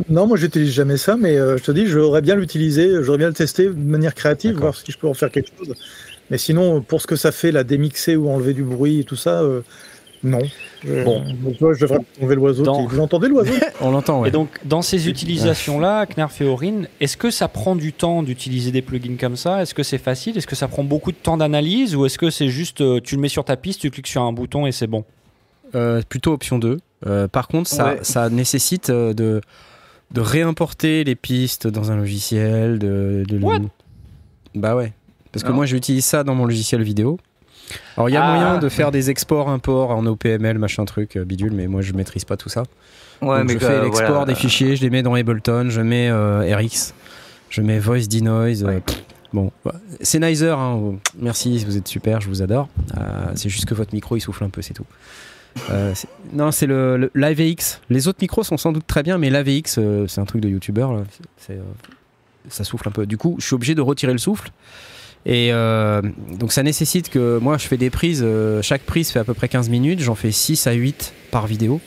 Non, 0.10 0.28
moi 0.28 0.38
j'utilise 0.38 0.72
jamais 0.74 0.98
ça, 0.98 1.16
mais 1.18 1.38
euh, 1.38 1.58
je 1.58 1.64
te 1.64 1.72
dis, 1.72 1.86
j'aurais 1.86 2.22
bien 2.22 2.36
l'utiliser, 2.36 3.04
j'aurais 3.04 3.20
bien 3.20 3.28
le 3.28 3.34
tester 3.34 3.66
de 3.68 3.72
manière 3.74 4.16
créative, 4.16 4.58
voir 4.58 4.76
si 4.76 4.92
je 4.92 4.98
peux 4.98 5.08
en 5.08 5.14
faire 5.14 5.30
quelque 5.32 5.50
chose. 5.58 5.74
Mais 6.32 6.38
sinon, 6.38 6.82
pour 6.82 7.02
ce 7.02 7.08
que 7.08 7.16
ça 7.16 7.32
fait, 7.32 7.52
la 7.52 7.64
démixer 7.64 8.16
ou 8.16 8.30
enlever 8.30 8.54
du 8.54 8.64
bruit 8.64 9.02
et 9.02 9.04
tout 9.04 9.16
ça, 9.16 9.42
euh, 9.42 9.62
non. 10.24 10.40
Euh, 10.88 11.04
Bon. 11.04 11.22
donc, 11.44 11.54
tu 11.58 11.60
vois, 11.64 11.74
je 11.74 11.82
devrais 11.82 12.00
enlever 12.22 12.36
l'oiseau. 12.36 12.64
Dans- 12.64 12.88
qui- 12.88 12.96
Vous 12.96 13.02
entendez 13.02 13.28
l'oiseau? 13.28 13.52
On 13.82 13.92
l'entend, 13.92 14.22
ouais. 14.22 14.30
Et 14.30 14.32
donc, 14.32 14.50
dans 14.66 14.82
ces 14.82 15.10
utilisations-là, 15.10 16.06
Knarf 16.08 16.42
et 16.42 16.46
Aurine, 16.46 16.88
est-ce 17.00 17.18
que 17.18 17.30
ça 17.30 17.48
prend 17.48 17.76
du 17.76 17.94
temps 17.94 18.24
d'utiliser 18.24 18.72
des 18.72 18.82
plugins 18.82 19.18
comme 19.20 19.36
ça? 19.36 19.62
Est-ce 19.62 19.74
que 19.76 19.84
c'est 19.84 19.98
facile? 20.00 20.38
Est-ce 20.38 20.48
que 20.48 20.56
ça 20.56 20.68
prend 20.68 20.84
beaucoup 20.84 21.12
de 21.12 21.18
temps 21.18 21.38
d'analyse? 21.38 21.96
Ou 21.96 22.06
est-ce 22.06 22.18
que 22.18 22.30
c'est 22.30 22.48
juste, 22.50 22.82
euh, 22.82 23.00
tu 23.02 23.16
le 23.16 23.22
mets 23.22 23.28
sur 23.30 23.44
ta 23.46 23.58
piste, 23.58 23.82
tu 23.82 23.92
cliques 23.92 24.08
sur 24.08 24.24
un 24.24 24.34
bouton 24.34 24.66
et 24.66 24.72
c'est 24.72 24.88
bon? 24.88 25.04
Euh, 25.76 26.02
plutôt 26.08 26.32
option 26.34 26.58
2. 26.58 26.78
Euh, 27.06 27.28
par 27.28 27.48
contre, 27.48 27.70
ça, 27.70 27.94
Ouais. 27.94 28.00
ça 28.02 28.30
nécessite 28.30 28.90
euh, 28.90 29.14
de, 29.14 29.42
de 30.14 30.22
réimporter 30.22 31.04
les 31.04 31.16
pistes 31.16 31.68
dans 31.68 31.92
un 31.92 31.96
logiciel. 31.96 32.80
De, 32.80 33.24
de 33.28 33.40
What 33.40 33.60
Bah 34.56 34.76
ouais. 34.76 34.94
Parce 35.32 35.44
que 35.44 35.50
Non. 35.50 35.56
moi, 35.56 35.66
j'utilise 35.66 36.06
ça 36.06 36.24
dans 36.24 36.36
mon 36.36 36.46
logiciel 36.46 36.84
vidéo. 36.84 37.20
Alors, 37.98 38.10
il 38.10 38.14
y 38.14 38.18
a 38.18 38.24
Ah. 38.24 38.36
moyen 38.36 38.58
de 38.60 38.70
faire 38.70 38.92
des 38.92 39.10
exports, 39.10 39.50
imports 39.50 39.90
en 39.92 40.06
OPML, 40.06 40.60
machin 40.60 40.86
truc, 40.86 41.16
euh, 41.16 41.24
bidule, 41.26 41.54
mais 41.54 41.68
moi, 41.68 41.82
je 41.82 41.94
maîtrise 41.94 42.26
pas 42.26 42.38
tout 42.38 42.50
ça. 42.50 42.64
Ouais, 43.22 43.40
Donc, 43.40 43.52
je 43.52 43.58
fais 43.58 43.82
l'export 43.84 44.10
voilà. 44.10 44.26
des 44.26 44.36
fichiers, 44.36 44.76
je 44.76 44.82
les 44.82 44.90
mets 44.90 45.02
dans 45.02 45.14
Ableton, 45.16 45.70
je 45.70 45.82
mets 45.82 46.10
euh, 46.10 46.56
RX, 46.56 46.94
je 47.50 47.62
mets 47.62 47.80
Voice 47.80 48.08
Denoise. 48.10 48.64
euh, 48.64 48.68
Ouais. 48.68 48.82
bon, 49.32 49.52
bah, 49.66 49.76
Sennheiser, 50.02 50.50
hein, 50.50 50.74
oh, 50.76 51.00
merci, 51.18 51.64
vous 51.66 51.78
êtes 51.78 51.88
super, 51.88 52.22
je 52.22 52.28
vous 52.28 52.42
adore. 52.44 52.68
Euh, 52.98 53.02
c'est 53.36 53.50
juste 53.50 53.66
que 53.66 53.74
votre 53.74 53.94
micro 53.96 54.18
il 54.18 54.22
souffle 54.22 54.44
un 54.44 54.50
peu, 54.50 54.62
c'est 54.62 54.74
tout. 54.74 54.86
Euh, 55.70 55.94
non, 56.34 56.52
c'est 56.52 56.66
le, 56.68 57.12
l'AVX. 57.14 57.82
Les 57.90 58.08
autres 58.08 58.20
micros 58.22 58.44
sont 58.44 58.58
sans 58.58 58.72
doute 58.72 58.88
très 58.88 59.04
bien, 59.04 59.18
mais 59.18 59.30
l'AVX, 59.30 59.78
euh, 59.78 60.08
c'est 60.08 60.22
un 60.22 60.26
truc 60.26 60.42
de 60.42 60.50
youtubeur. 60.50 61.04
euh, 61.50 61.62
ça 62.50 62.64
souffle 62.64 62.88
un 62.88 62.92
peu. 62.92 63.06
Du 63.06 63.18
coup, 63.18 63.36
je 63.40 63.46
suis 63.46 63.56
obligé 63.56 63.76
de 63.76 63.82
retirer 63.82 64.12
le 64.12 64.18
souffle. 64.18 64.52
Et 65.26 65.52
donc, 66.38 66.52
ça 66.52 66.64
nécessite 66.64 67.10
que 67.10 67.38
moi, 67.38 67.58
je 67.58 67.66
fais 67.66 67.78
des 67.78 67.90
prises. 67.90 68.26
chaque 68.62 68.82
prise 68.82 69.10
fait 69.10 69.20
à 69.20 69.24
peu 69.24 69.34
près 69.34 69.48
15 69.48 69.70
minutes. 69.70 70.02
J'en 70.02 70.16
fais 70.16 70.34
6 70.34 70.68
à 70.68 70.74
8 70.74 71.14
par 71.32 71.48
vidéo. 71.48 71.80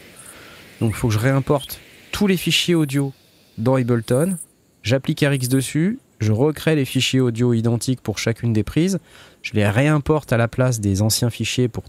Donc, 0.80 0.92
il 0.92 0.96
faut 0.96 1.08
que 1.08 1.14
je 1.14 1.18
réimporte 1.18 1.78
tous 2.12 2.26
les 2.26 2.38
fichiers 2.38 2.74
audio 2.74 3.12
dans 3.58 3.74
Ableton. 3.74 4.38
J'applique 4.82 5.20
RX 5.20 5.48
dessus. 5.48 5.98
Je 6.18 6.32
recrée 6.32 6.76
les 6.76 6.86
fichiers 6.86 7.20
audio 7.20 7.52
identiques 7.52 8.00
pour 8.00 8.18
chacune 8.18 8.54
des 8.54 8.62
prises. 8.64 9.00
Je 9.42 9.52
les 9.52 9.68
réimporte 9.68 10.32
à 10.32 10.38
la 10.38 10.48
place 10.48 10.80
des 10.80 11.02
anciens 11.02 11.28
fichiers 11.28 11.68
pour 11.68 11.84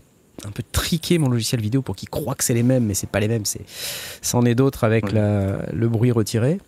un 0.46 0.52
peu 0.52 0.64
triquer 0.72 1.18
mon 1.18 1.30
logiciel 1.30 1.62
vidéo 1.62 1.82
pour 1.82 1.96
qu'il 1.96 2.10
croit 2.10 2.36
que 2.36 2.44
c'est 2.44 2.54
les 2.54 2.64
mêmes, 2.64 2.86
mais 2.86 2.94
c'est 2.94 3.10
pas 3.10 3.20
les 3.20 3.28
mêmes. 3.28 3.46
C'est 3.46 3.62
c'en 4.22 4.44
est 4.46 4.56
d'autres 4.56 4.84
avec 4.84 5.12
la- 5.12 5.66
le 5.74 5.88
bruit 5.90 6.12
retiré. 6.12 6.60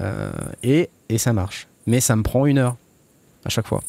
Euh, 0.00 0.30
et, 0.62 0.90
et 1.08 1.18
ça 1.18 1.32
marche. 1.32 1.66
Mais 1.86 2.00
ça 2.00 2.14
me 2.16 2.22
prend 2.22 2.46
une 2.46 2.58
heure 2.58 2.76
à 3.44 3.48
chaque 3.48 3.66
fois. 3.66 3.82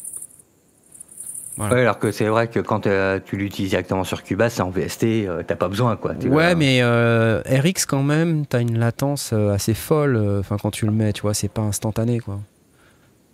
Voilà. 1.56 1.74
Ouais, 1.74 1.80
alors 1.82 1.98
que 1.98 2.10
c'est 2.10 2.26
vrai 2.26 2.48
que 2.48 2.58
quand 2.60 2.86
euh, 2.86 3.20
tu 3.24 3.36
l'utilises 3.36 3.70
directement 3.70 4.02
sur 4.04 4.22
Cubase, 4.22 4.54
c'est 4.54 4.62
en 4.62 4.70
VST, 4.70 5.04
euh, 5.04 5.42
t'as 5.46 5.56
pas 5.56 5.68
besoin 5.68 5.96
quoi. 5.96 6.12
Ouais, 6.12 6.28
vois. 6.28 6.54
mais 6.54 6.80
euh, 6.82 7.42
RX 7.46 7.84
quand 7.86 8.02
même, 8.02 8.46
t'as 8.46 8.60
une 8.62 8.78
latence 8.78 9.32
assez 9.34 9.74
folle. 9.74 10.38
Enfin, 10.40 10.56
quand 10.60 10.70
tu 10.70 10.86
le 10.86 10.92
mets, 10.92 11.12
tu 11.12 11.22
vois, 11.22 11.34
c'est 11.34 11.48
pas 11.48 11.60
instantané 11.62 12.20
quoi. 12.20 12.40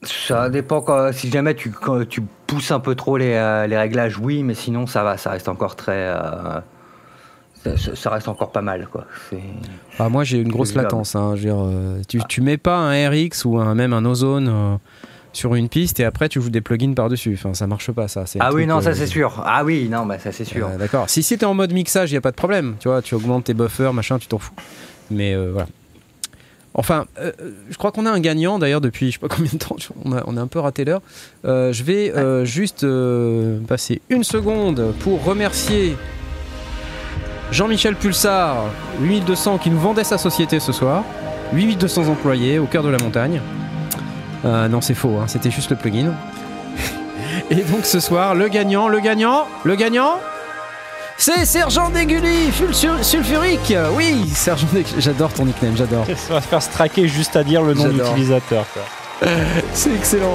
Ça 0.09 0.49
dépend 0.51 0.81
quand, 0.81 1.13
si 1.13 1.31
jamais 1.31 1.55
tu, 1.55 1.71
quand 1.71 2.07
tu 2.09 2.23
pousses 2.47 2.71
un 2.71 2.81
peu 2.81 2.95
trop 2.95 3.17
les, 3.17 3.33
euh, 3.35 3.67
les 3.67 3.77
réglages, 3.77 4.19
oui, 4.19 4.43
mais 4.43 4.55
sinon 4.55 4.87
ça 4.87 5.03
va, 5.03 5.17
ça 5.17 5.31
reste 5.31 5.49
encore 5.49 5.77
très. 5.77 5.93
euh, 6.15 6.61
ça, 7.95 8.11
reste 8.11 8.29
encore 8.29 8.53
pas 8.53 8.63
mal, 8.63 8.87
quoi. 8.87 9.07
Ah, 9.99 10.09
moi, 10.09 10.23
j'ai 10.23 10.39
une 10.39 10.51
grosse 10.53 10.75
latence. 10.75 11.17
hein, 11.17 11.33
je 11.35 11.41
veux 11.49 11.55
dire, 11.55 11.59
euh, 11.61 12.01
tu, 12.09 12.21
tu 12.29 12.41
mets 12.41 12.59
pas 12.59 12.77
un 12.77 13.09
RX 13.11 13.45
ou 13.45 13.59
un, 13.59 13.75
même 13.75 13.93
un 13.93 14.05
Ozone 14.05 14.79
sur 15.33 15.55
une 15.55 15.69
piste 15.69 16.01
et 16.01 16.05
après 16.05 16.29
tu 16.31 16.41
joues 16.41 16.49
des 16.49 16.61
plugins 16.63 16.95
par-dessus. 16.95 17.35
Enfin, 17.39 17.53
ça 17.55 17.67
marche 17.67 17.91
pas, 17.91 18.09
ça. 18.09 18.25
Ah 18.41 18.53
oui, 18.55 18.67
non, 18.67 18.79
euh, 18.79 18.81
ça 18.83 18.95
c'est 18.95 19.07
sûr. 19.07 19.43
Ah 19.45 19.65
oui, 19.65 19.89
non, 19.91 20.07
bah 20.07 20.19
ça 20.19 20.33
c'est 20.33 20.45
sûr. 20.45 20.69
euh, 20.69 20.79
D'accord. 20.79 21.11
Si 21.11 21.23
c'était 21.23 21.45
en 21.45 21.55
mode 21.55 21.73
mixage, 21.73 22.11
il 22.11 22.15
n'y 22.15 22.19
a 22.19 22.23
pas 22.23 22.31
de 22.31 22.37
problème. 22.37 22.77
Tu 22.81 22.89
vois, 22.89 23.03
tu 23.03 23.15
augmentes 23.15 23.45
tes 23.45 23.55
buffers, 23.55 23.93
machin, 23.93 24.19
tu 24.19 24.29
t'en 24.29 24.39
fous. 24.39 24.55
Mais 25.11 25.35
euh, 25.35 25.51
voilà. 25.53 25.69
Enfin, 26.79 27.07
euh, 27.19 27.33
euh, 27.41 27.51
je 27.71 27.77
crois 27.79 27.91
qu'on 27.91 28.05
a 28.05 28.11
un 28.11 28.21
gagnant 28.21 28.59
d'ailleurs 28.59 28.83
depuis 28.83 29.07
je 29.07 29.13
sais 29.13 29.19
pas 29.19 29.29
combien 29.35 29.51
de 29.51 29.59
temps. 29.59 29.77
On 30.05 30.13
a, 30.13 30.23
on 30.27 30.37
a 30.37 30.41
un 30.41 30.47
peu 30.47 30.61
raté 30.61 30.85
l'heure. 30.85 31.01
Euh, 31.47 31.73
je 31.73 31.83
vais 31.83 32.15
euh, 32.15 32.45
juste 32.45 32.87
passer 33.67 34.03
une 34.11 34.25
seconde 34.25 34.93
pour 35.01 35.25
remercier 35.25 35.97
Jean-Michel 37.51 37.95
Pulsar, 37.95 38.65
8200, 39.01 39.59
qui 39.59 39.71
nous 39.71 39.79
vendait 39.79 40.05
sa 40.05 40.19
société 40.19 40.61
ce 40.61 40.73
soir. 40.73 41.05
8200 41.55 42.09
employés 42.09 42.59
au 42.59 42.67
cœur 42.67 42.83
de 42.83 42.89
la 42.89 42.99
montagne. 42.99 43.41
Non, 44.45 44.81
c'est 44.81 44.95
faux, 44.95 45.17
hein, 45.21 45.25
c'était 45.27 45.51
juste 45.51 45.71
le 45.71 45.77
plugin. 45.77 46.15
Et 47.51 47.57
donc 47.57 47.85
ce 47.85 47.99
soir, 47.99 48.37
le 48.37 48.47
gagnant, 48.49 48.87
le 48.87 49.01
gagnant, 49.01 49.47
le 49.65 49.75
gagnant, 49.75 50.21
c'est 51.19 51.45
Sergent 51.47 51.91
Fulsur- 52.53 53.03
sulfurique. 53.03 53.75
Oui, 53.95 54.31
Sergent 54.35 54.67
Dégully, 54.73 55.01
j'adore 55.01 55.33
ton 55.33 55.45
nickname, 55.47 55.77
j'adore. 55.77 56.05
Ça 56.17 56.35
va 56.35 56.41
se 56.41 56.49
faire 56.49 56.63
straquer 56.63 57.09
juste 57.09 57.37
à 57.37 57.45
dire 57.45 57.63
le 57.63 57.75
nom 57.75 57.85
de 57.85 57.91
l'utilisateur. 58.03 58.65
C'est 59.73 59.95
excellent. 59.95 60.35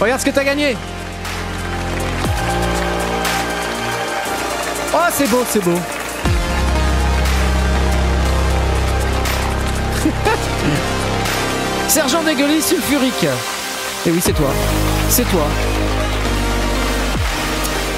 Regarde 0.00 0.20
ce 0.20 0.26
que 0.26 0.30
t'as 0.30 0.44
gagné. 0.44 0.76
Oh, 4.94 4.98
c'est 5.12 5.28
beau, 5.28 5.42
c'est 5.48 5.62
beau. 5.62 5.74
Sergent 11.88 12.22
Dégully 12.22 12.60
sulfurique. 12.62 13.26
Et 14.06 14.10
oui, 14.10 14.18
c'est 14.20 14.32
toi. 14.34 14.50
C'est 15.08 15.24
toi. 15.30 15.46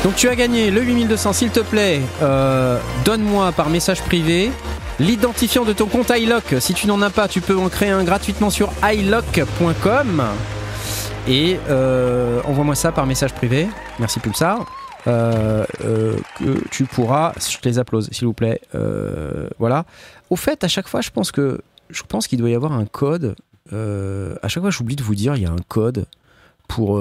Donc 0.04 0.14
tu 0.14 0.28
as 0.28 0.36
gagné 0.36 0.70
le 0.70 0.82
8200, 0.82 1.32
s'il 1.32 1.50
te 1.50 1.60
plaît. 1.60 2.00
euh, 2.22 2.78
Donne-moi 3.04 3.52
par 3.52 3.68
message 3.68 4.00
privé 4.02 4.50
l'identifiant 5.00 5.64
de 5.64 5.72
ton 5.72 5.86
compte 5.86 6.10
iLock. 6.10 6.56
Si 6.60 6.74
tu 6.74 6.86
n'en 6.86 7.02
as 7.02 7.10
pas, 7.10 7.28
tu 7.28 7.40
peux 7.40 7.56
en 7.56 7.68
créer 7.68 7.90
un 7.90 8.04
gratuitement 8.04 8.50
sur 8.50 8.70
iLock.com. 8.82 10.22
Et 11.28 11.58
euh, 11.68 12.40
envoie-moi 12.44 12.74
ça 12.74 12.90
par 12.90 13.06
message 13.06 13.32
privé. 13.34 13.68
Merci 13.98 14.18
Pulsar. 14.20 14.64
Euh, 15.06 15.64
que 16.38 16.68
tu 16.70 16.84
pourras, 16.84 17.32
je 17.38 17.58
te 17.58 17.68
les 17.68 17.78
applause 17.78 18.08
s'il 18.12 18.26
vous 18.26 18.32
plaît. 18.32 18.60
Voilà. 19.58 19.84
Au 20.30 20.36
fait, 20.36 20.64
à 20.64 20.68
chaque 20.68 20.88
fois, 20.88 21.00
je 21.00 21.10
pense 21.10 21.32
que 21.32 21.60
je 21.90 22.02
pense 22.02 22.26
qu'il 22.28 22.38
doit 22.38 22.50
y 22.50 22.54
avoir 22.54 22.72
un 22.72 22.86
code. 22.86 23.34
À 23.72 24.48
chaque 24.48 24.62
fois, 24.62 24.70
j'oublie 24.70 24.96
de 24.96 25.02
vous 25.02 25.14
dire, 25.14 25.36
il 25.36 25.42
y 25.42 25.46
a 25.46 25.50
un 25.50 25.62
code 25.68 26.06
pour 26.66 27.00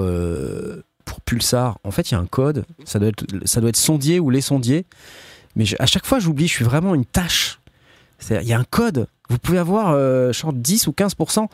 pour 1.07 1.21
Pulsar. 1.21 1.79
En 1.83 1.89
fait, 1.89 2.11
il 2.11 2.13
y 2.13 2.17
a 2.17 2.19
un 2.19 2.27
code. 2.27 2.65
Ça 2.85 2.99
doit 2.99 3.07
être 3.07 3.25
ça 3.45 3.61
doit 3.61 3.69
être 3.69 3.77
sondier 3.77 4.19
ou 4.19 4.29
les 4.29 4.41
sondiers. 4.41 4.85
Mais 5.55 5.65
à 5.79 5.87
chaque 5.87 6.05
fois, 6.05 6.19
j'oublie. 6.19 6.47
Je 6.47 6.53
suis 6.53 6.65
vraiment 6.65 6.93
une 6.93 7.05
tâche. 7.05 7.59
Il 8.29 8.43
y 8.43 8.53
a 8.53 8.59
un 8.59 8.65
code. 8.65 9.07
Vous 9.29 9.39
pouvez 9.39 9.57
avoir 9.57 9.91
euh, 9.91 10.31
genre 10.33 10.53
10 10.53 10.87
ou 10.87 10.91
15%. 10.91 11.47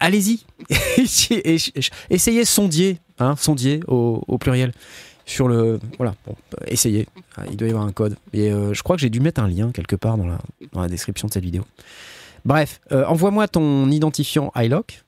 Allez-y. 0.00 0.44
Essayez 2.10 2.44
sondier. 2.44 2.98
Hein, 3.18 3.34
sondier 3.36 3.80
au, 3.88 4.38
pluriel. 4.38 4.72
Sur 5.24 5.48
le. 5.48 5.80
Voilà. 5.98 6.14
Bon, 6.26 6.36
essayez. 6.68 7.06
Ah, 7.36 7.42
Il 7.50 7.56
doit 7.56 7.66
y 7.66 7.70
avoir 7.70 7.86
un 7.86 7.92
code. 7.92 8.16
Et 8.32 8.52
euh, 8.52 8.72
je 8.72 8.82
crois 8.82 8.96
que 8.96 9.02
j'ai 9.02 9.10
dû 9.10 9.20
mettre 9.20 9.42
un 9.42 9.48
lien 9.48 9.72
quelque 9.72 9.96
part 9.96 10.16
dans 10.16 10.26
la, 10.26 10.38
dans 10.72 10.80
la 10.80 10.88
description 10.88 11.26
de 11.26 11.32
cette 11.32 11.42
vidéo. 11.42 11.64
Bref, 12.44 12.80
euh, 12.92 13.04
envoie-moi 13.06 13.48
ton 13.48 13.90
identifiant 13.90 14.52
iLock. 14.54 15.02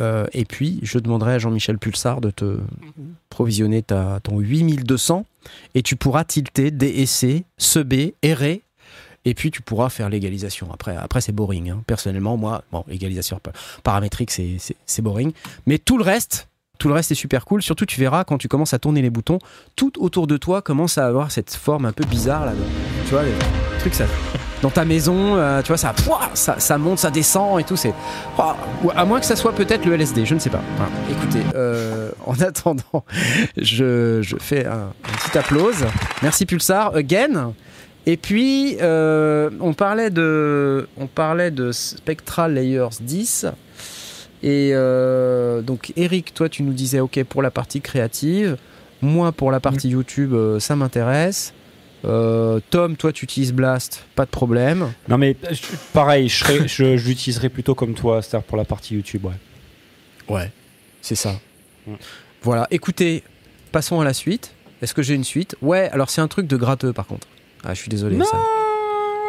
Euh, 0.00 0.26
et 0.32 0.44
puis, 0.44 0.78
je 0.82 0.98
demanderai 0.98 1.34
à 1.34 1.38
Jean-Michel 1.38 1.78
Pulsar 1.78 2.20
de 2.20 2.30
te 2.30 2.58
provisionner 3.30 3.82
ta, 3.82 4.20
ton 4.22 4.38
8200. 4.38 5.24
Et 5.74 5.82
tu 5.82 5.96
pourras 5.96 6.24
tilter, 6.24 6.70
DSC, 6.70 7.44
SEB, 7.56 8.12
errer. 8.22 8.62
Et 9.24 9.34
puis, 9.34 9.50
tu 9.50 9.60
pourras 9.62 9.88
faire 9.88 10.08
l'égalisation. 10.08 10.68
Après, 10.72 10.96
après 10.96 11.20
c'est 11.20 11.32
boring. 11.32 11.70
hein. 11.70 11.82
Personnellement, 11.86 12.36
moi, 12.36 12.62
bon, 12.72 12.84
égalisation 12.88 13.38
pa- 13.42 13.52
paramétrique, 13.82 14.30
c'est 14.30 15.02
boring. 15.02 15.32
Mais 15.66 15.78
tout 15.78 15.98
le 15.98 16.04
reste, 16.04 16.48
tout 16.78 16.88
le 16.88 16.94
reste 16.94 17.10
est 17.10 17.14
super 17.16 17.44
cool. 17.44 17.60
Surtout, 17.62 17.84
tu 17.86 18.00
verras 18.00 18.24
quand 18.24 18.38
tu 18.38 18.48
commences 18.48 18.72
à 18.74 18.78
tourner 18.78 19.02
les 19.02 19.10
boutons, 19.10 19.38
tout 19.76 19.92
autour 20.02 20.26
de 20.26 20.36
toi 20.36 20.62
commence 20.62 20.96
à 20.98 21.06
avoir 21.06 21.30
cette 21.30 21.52
forme 21.54 21.84
un 21.84 21.92
peu 21.92 22.04
bizarre 22.04 22.46
là. 22.46 22.52
de- 22.52 22.58
Tu 23.04 23.10
vois, 23.10 23.24
les 23.24 23.32
trucs 23.80 23.94
ça. 23.94 24.06
Dans 24.62 24.70
ta 24.70 24.84
maison, 24.84 25.36
euh, 25.36 25.62
tu 25.62 25.68
vois, 25.68 25.76
ça, 25.76 25.92
pouah, 25.92 26.30
ça, 26.34 26.58
ça 26.58 26.78
monte, 26.78 26.98
ça 26.98 27.10
descend 27.10 27.60
et 27.60 27.64
tout. 27.64 27.76
C'est, 27.76 27.94
à 28.38 29.04
moins 29.04 29.20
que 29.20 29.26
ça 29.26 29.36
soit 29.36 29.52
peut-être 29.52 29.84
le 29.84 29.94
LSD, 29.94 30.26
je 30.26 30.34
ne 30.34 30.40
sais 30.40 30.50
pas. 30.50 30.62
Voilà. 30.76 30.92
Écoutez, 31.10 31.42
euh, 31.54 32.10
en 32.26 32.40
attendant, 32.40 33.04
je, 33.56 34.20
je 34.22 34.36
fais 34.38 34.66
un, 34.66 34.88
un 34.88 35.28
petit 35.28 35.38
applause. 35.38 35.84
Merci 36.22 36.44
Pulsar, 36.44 36.94
again. 36.96 37.52
Et 38.08 38.16
puis, 38.16 38.78
euh, 38.80 39.50
on 39.60 39.74
parlait 39.74 40.08
de, 40.08 40.88
on 40.96 41.06
parlait 41.06 41.50
de 41.50 41.72
Spectral 41.72 42.54
Layers 42.54 42.88
10. 43.02 43.46
Et 44.42 44.70
euh, 44.72 45.60
donc, 45.60 45.92
Eric, 45.94 46.32
toi, 46.32 46.48
tu 46.48 46.62
nous 46.62 46.72
disais, 46.72 47.00
OK, 47.00 47.22
pour 47.24 47.42
la 47.42 47.50
partie 47.50 47.82
créative. 47.82 48.56
Moi, 49.02 49.30
pour 49.32 49.50
la 49.50 49.60
partie 49.60 49.90
YouTube, 49.90 50.32
euh, 50.32 50.58
ça 50.58 50.74
m'intéresse. 50.74 51.52
Euh, 52.04 52.60
Tom, 52.70 52.96
toi, 52.96 53.12
tu 53.12 53.24
utilises 53.24 53.52
Blast, 53.52 54.04
pas 54.14 54.24
de 54.24 54.30
problème. 54.30 54.92
Non 55.08 55.18
mais 55.18 55.36
je- 55.50 55.60
pareil, 55.92 56.28
je, 56.28 56.36
serais- 56.44 56.68
je, 56.68 56.96
je 56.96 57.08
l'utiliserai 57.08 57.48
plutôt 57.48 57.74
comme 57.74 57.94
toi, 57.94 58.22
c'est-à-dire 58.22 58.46
pour 58.46 58.56
la 58.56 58.64
partie 58.64 58.94
YouTube. 58.94 59.24
Ouais. 59.24 59.32
Ouais, 60.28 60.50
c'est 61.02 61.16
ça. 61.16 61.34
Mm. 61.86 61.94
Voilà, 62.42 62.66
écoutez, 62.70 63.24
passons 63.72 64.00
à 64.00 64.04
la 64.04 64.14
suite. 64.14 64.52
Est-ce 64.80 64.94
que 64.94 65.02
j'ai 65.02 65.14
une 65.14 65.24
suite? 65.24 65.56
Ouais, 65.60 65.90
alors 65.92 66.08
c'est 66.08 66.20
un 66.20 66.28
truc 66.28 66.46
de 66.46 66.56
gratteux 66.56 66.92
par 66.92 67.06
contre. 67.06 67.26
Ah, 67.64 67.74
je 67.74 67.80
suis 67.80 67.88
désolé. 67.88 68.16
Non 68.16 68.24
ça. 68.24 68.38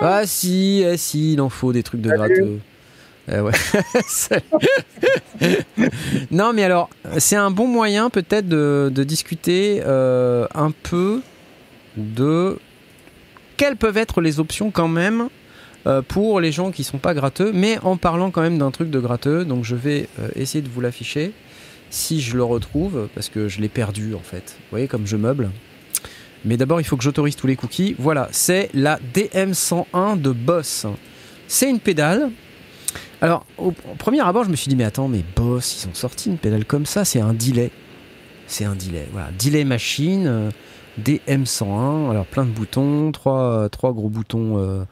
Ah 0.02 0.22
si, 0.26 0.84
eh, 0.86 0.96
si, 0.96 1.34
il 1.34 1.42
en 1.42 1.50
faut 1.50 1.74
des 1.74 1.84
trucs 1.84 2.02
de 2.02 2.10
Salut. 2.10 2.20
gratteux. 2.20 2.60
Eh 3.32 3.40
ouais. 3.42 3.52
Non, 6.32 6.54
mais 6.54 6.64
alors, 6.64 6.90
c'est 7.18 7.36
un 7.36 7.52
bon 7.52 7.68
moyen 7.68 8.10
peut-être 8.10 8.48
de, 8.48 8.92
de 8.94 9.04
discuter 9.04 9.82
euh, 9.86 10.46
un 10.54 10.72
peu 10.72 11.22
de 12.00 12.58
quelles 13.58 13.76
peuvent 13.76 13.98
être 13.98 14.22
les 14.22 14.40
options 14.40 14.72
quand 14.72 14.88
même 14.88 15.30
euh, 15.88 16.02
pour 16.02 16.40
les 16.40 16.52
gens 16.52 16.72
qui 16.72 16.84
sont 16.84 16.98
pas 16.98 17.14
gratteux, 17.14 17.52
mais 17.54 17.78
en 17.80 17.98
parlant 17.98 18.32
quand 18.32 18.42
même 18.42 18.58
d'un 18.58 18.72
truc 18.72 18.90
de 18.90 19.00
gratteux. 19.00 19.46
Donc 19.46 19.64
je 19.64 19.76
vais 19.76 20.08
euh, 20.20 20.30
essayer 20.36 20.62
de 20.62 20.70
vous 20.70 20.82
l'afficher 20.82 21.32
si 21.90 22.22
je 22.22 22.38
le 22.38 22.44
retrouve, 22.44 23.08
parce 23.16 23.30
que 23.30 23.48
je 23.48 23.62
l'ai 23.62 23.70
perdu 23.70 24.14
en 24.14 24.20
fait. 24.20 24.56
Vous 24.58 24.72
voyez 24.72 24.88
comme 24.88 25.08
je 25.08 25.18
meuble. 25.18 25.50
Mais 26.46 26.58
d'abord, 26.58 26.80
il 26.80 26.84
faut 26.84 26.96
que 26.96 27.04
j'autorise 27.04 27.36
tous 27.36 27.48
les 27.48 27.56
cookies. 27.56 27.96
Voilà, 27.98 28.30
c'est 28.32 28.70
la 28.74 29.00
DM101 29.14 30.22
de 30.22 30.32
Boss. 30.32 30.86
C'est 31.48 31.70
une 31.70 31.80
pédale. 31.80 32.32
Alors, 33.22 33.46
au, 33.58 33.72
premier 33.98 34.22
abord, 34.22 34.46
je 34.46 34.50
me 34.50 34.56
suis 34.56 34.70
dit, 34.70 34.76
mais 34.76 34.86
attends, 34.86 35.08
mais 35.08 35.24
Boss, 35.36 35.84
ils 35.84 35.90
ont 35.90 35.94
sorti 35.94 36.30
une 36.30 36.38
pédale 36.38 36.66
comme 36.66 36.86
ça, 36.86 37.04
c'est 37.04 37.20
un 37.20 37.34
delay. 37.34 37.72
C'est 38.48 38.66
un 38.66 38.76
delay. 38.76 39.08
Voilà, 39.12 39.30
delay 39.38 39.66
machine, 39.66 40.28
euh, 40.28 40.50
DM101. 41.02 42.10
Alors, 42.12 42.26
plein 42.26 42.46
de 42.46 42.52
boutons, 42.52 43.12
trois, 43.12 43.70
gros 43.72 44.10
boutons 44.10 44.58
euh, 44.58 44.84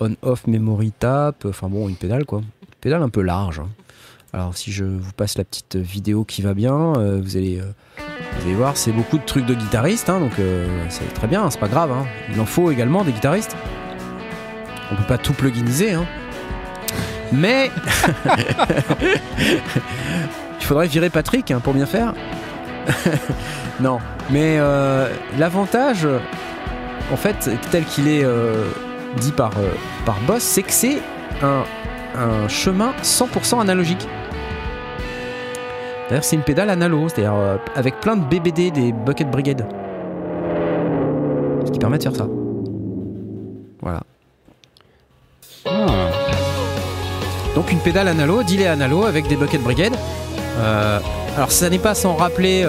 on-off, 0.00 0.46
memory 0.46 0.92
tap. 0.92 1.44
Enfin 1.46 1.68
bon, 1.68 1.88
une 1.88 1.96
pédale 1.96 2.24
quoi. 2.24 2.40
Pédale 2.80 3.02
un 3.02 3.08
peu 3.08 3.22
large. 3.22 3.60
hein. 3.60 3.68
Alors, 4.32 4.56
si 4.56 4.70
je 4.70 4.84
vous 4.84 5.12
passe 5.12 5.38
la 5.38 5.44
petite 5.44 5.76
vidéo 5.76 6.24
qui 6.24 6.42
va 6.42 6.52
bien, 6.52 6.94
euh, 6.98 7.20
vous 7.22 7.36
allez. 7.36 7.58
euh, 7.60 8.54
voir, 8.54 8.76
c'est 8.76 8.92
beaucoup 8.92 9.18
de 9.18 9.24
trucs 9.24 9.46
de 9.46 9.54
guitaristes, 9.54 10.08
hein, 10.10 10.20
donc 10.20 10.38
euh, 10.38 10.66
c'est 10.88 11.12
très 11.14 11.26
bien, 11.26 11.48
c'est 11.50 11.58
pas 11.58 11.68
grave. 11.68 11.90
hein. 11.90 12.04
Il 12.32 12.40
en 12.40 12.44
faut 12.46 12.70
également 12.70 13.02
des 13.02 13.12
guitaristes. 13.12 13.56
On 14.92 14.94
peut 14.96 15.06
pas 15.08 15.18
tout 15.18 15.32
pluginiser, 15.32 15.94
hein. 15.94 16.04
Mais 17.32 17.70
il 20.60 20.64
faudrait 20.64 20.86
virer 20.86 21.10
Patrick 21.10 21.52
pour 21.64 21.74
bien 21.74 21.86
faire. 21.86 22.14
non, 23.80 23.98
mais 24.30 24.56
euh, 24.58 25.08
l'avantage, 25.38 26.06
en 27.12 27.16
fait, 27.16 27.50
tel 27.70 27.84
qu'il 27.84 28.08
est 28.08 28.24
euh, 28.24 28.64
dit 29.18 29.32
par, 29.32 29.52
euh, 29.58 29.70
par 30.04 30.18
Boss, 30.26 30.42
c'est 30.42 30.62
que 30.62 30.72
c'est 30.72 30.98
un, 31.42 31.62
un 32.18 32.48
chemin 32.48 32.92
100% 33.02 33.60
analogique. 33.60 34.06
D'ailleurs, 36.08 36.24
c'est 36.24 36.36
une 36.36 36.42
pédale 36.42 36.70
analo, 36.70 37.08
c'est-à-dire 37.08 37.34
euh, 37.34 37.56
avec 37.74 38.00
plein 38.00 38.16
de 38.16 38.24
BBD, 38.24 38.70
des 38.70 38.92
Bucket 38.92 39.30
Brigade. 39.30 39.66
Ce 41.64 41.70
qui 41.70 41.78
permet 41.78 41.98
de 41.98 42.02
faire 42.02 42.14
ça. 42.14 42.28
Voilà. 43.82 44.00
Ah. 45.66 45.86
Donc 47.54 47.72
une 47.72 47.80
pédale 47.80 48.08
analo, 48.08 48.42
delay 48.42 48.66
analo 48.66 49.04
avec 49.04 49.28
des 49.28 49.36
Bucket 49.36 49.62
Brigade. 49.62 49.94
Alors 51.36 51.52
ça 51.52 51.68
n'est 51.68 51.78
pas 51.78 51.94
sans 51.94 52.14
rappeler 52.14 52.64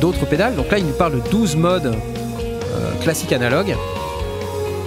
d'autres 0.00 0.26
pédales. 0.26 0.54
Donc 0.54 0.70
là, 0.70 0.78
il 0.78 0.86
nous 0.86 0.92
parle 0.92 1.14
de 1.14 1.30
12 1.30 1.56
modes 1.56 1.86
euh, 1.86 2.92
classiques 3.02 3.32
analogues. 3.32 3.76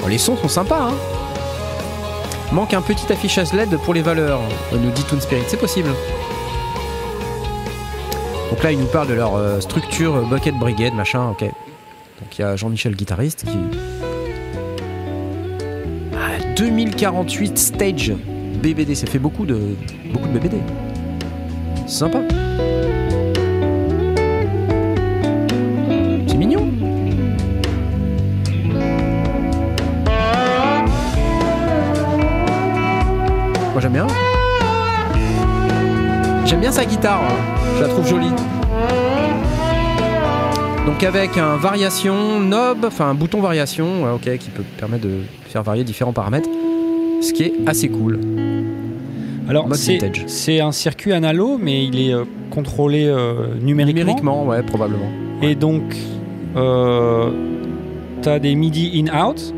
Les 0.08 0.18
sons 0.18 0.38
sont 0.38 0.48
sympas, 0.48 0.90
hein. 0.90 0.94
Manque 2.52 2.74
un 2.74 2.82
petit 2.82 3.12
affichage 3.12 3.54
LED 3.54 3.78
pour 3.80 3.94
les 3.94 4.02
valeurs, 4.02 4.40
euh, 4.72 4.78
nous 4.78 4.92
dit 4.92 5.04
Toon 5.04 5.20
Spirit, 5.20 5.44
c'est 5.48 5.60
possible. 5.60 5.90
Donc 8.50 8.64
là, 8.64 8.72
ils 8.72 8.80
nous 8.80 8.86
parlent 8.86 9.08
de 9.08 9.14
leur 9.14 9.36
euh, 9.36 9.60
structure 9.60 10.16
euh, 10.16 10.22
Bucket 10.22 10.56
Brigade, 10.56 10.94
machin, 10.94 11.30
ok. 11.32 11.42
Donc 11.42 12.38
il 12.38 12.42
y 12.42 12.44
a 12.46 12.56
Jean-Michel, 12.56 12.96
guitariste, 12.96 13.46
qui. 13.46 13.58
Ah, 16.14 16.40
2048 16.56 17.58
stage 17.58 18.14
BBD, 18.62 18.96
ça 18.96 19.08
fait 19.08 19.20
beaucoup 19.20 19.46
de, 19.46 19.76
beaucoup 20.14 20.28
de 20.28 20.34
BBD. 20.40 20.58
Sympa. 21.88 22.20
Moi 33.76 33.82
j'aime 33.82 33.92
bien. 33.92 34.08
J'aime 36.46 36.62
bien 36.62 36.72
sa 36.72 36.86
guitare, 36.86 37.22
hein. 37.22 37.58
je 37.76 37.82
la 37.82 37.90
trouve 37.90 38.08
jolie. 38.08 38.32
Donc 40.86 41.04
avec 41.04 41.38
un 41.38 41.58
variation 41.58 42.40
knob, 42.40 42.86
enfin 42.86 43.10
un 43.10 43.14
bouton 43.14 43.42
variation, 43.42 44.14
ok, 44.14 44.38
qui 44.38 44.50
peut 44.50 44.64
permettre 44.78 45.04
de 45.04 45.24
faire 45.50 45.62
varier 45.62 45.84
différents 45.84 46.14
paramètres, 46.14 46.48
ce 47.20 47.34
qui 47.34 47.44
est 47.44 47.54
assez 47.68 47.90
cool. 47.90 48.22
Alors, 49.50 49.68
c'est 49.76 50.62
un 50.62 50.72
circuit 50.72 51.12
analo, 51.12 51.58
mais 51.62 51.84
il 51.84 52.00
est 52.00 52.14
euh, 52.14 52.24
contrôlé 52.52 53.06
euh, 53.06 53.56
numériquement. 53.62 54.00
Numériquement, 54.00 54.46
ouais, 54.46 54.64
probablement. 54.64 55.12
Et 55.42 55.56
donc, 55.56 55.84
euh, 56.56 57.30
t'as 58.22 58.40
des 58.40 58.56
MIDI 58.56 59.04
in-out, 59.04 59.54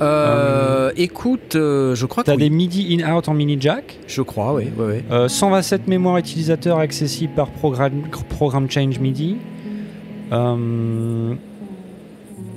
Euh, 0.00 0.90
écoute, 0.96 1.56
euh, 1.56 1.94
je 1.94 2.06
crois 2.06 2.22
que 2.22 2.26
t'as 2.26 2.36
oui. 2.36 2.42
des 2.42 2.50
MIDI 2.50 2.98
in-out 3.00 3.28
en 3.28 3.34
mini 3.34 3.56
jack, 3.58 3.98
Je 4.06 4.22
crois, 4.22 4.54
oui, 4.54 4.64
oui, 4.76 4.84
oui. 4.88 5.02
euh, 5.10 5.28
127 5.28 5.88
mémoires 5.88 6.18
utilisateurs 6.18 6.78
accessibles 6.78 7.34
par 7.34 7.50
programme, 7.50 8.02
programme 8.28 8.70
Change 8.70 8.98
MIDI. 8.98 9.36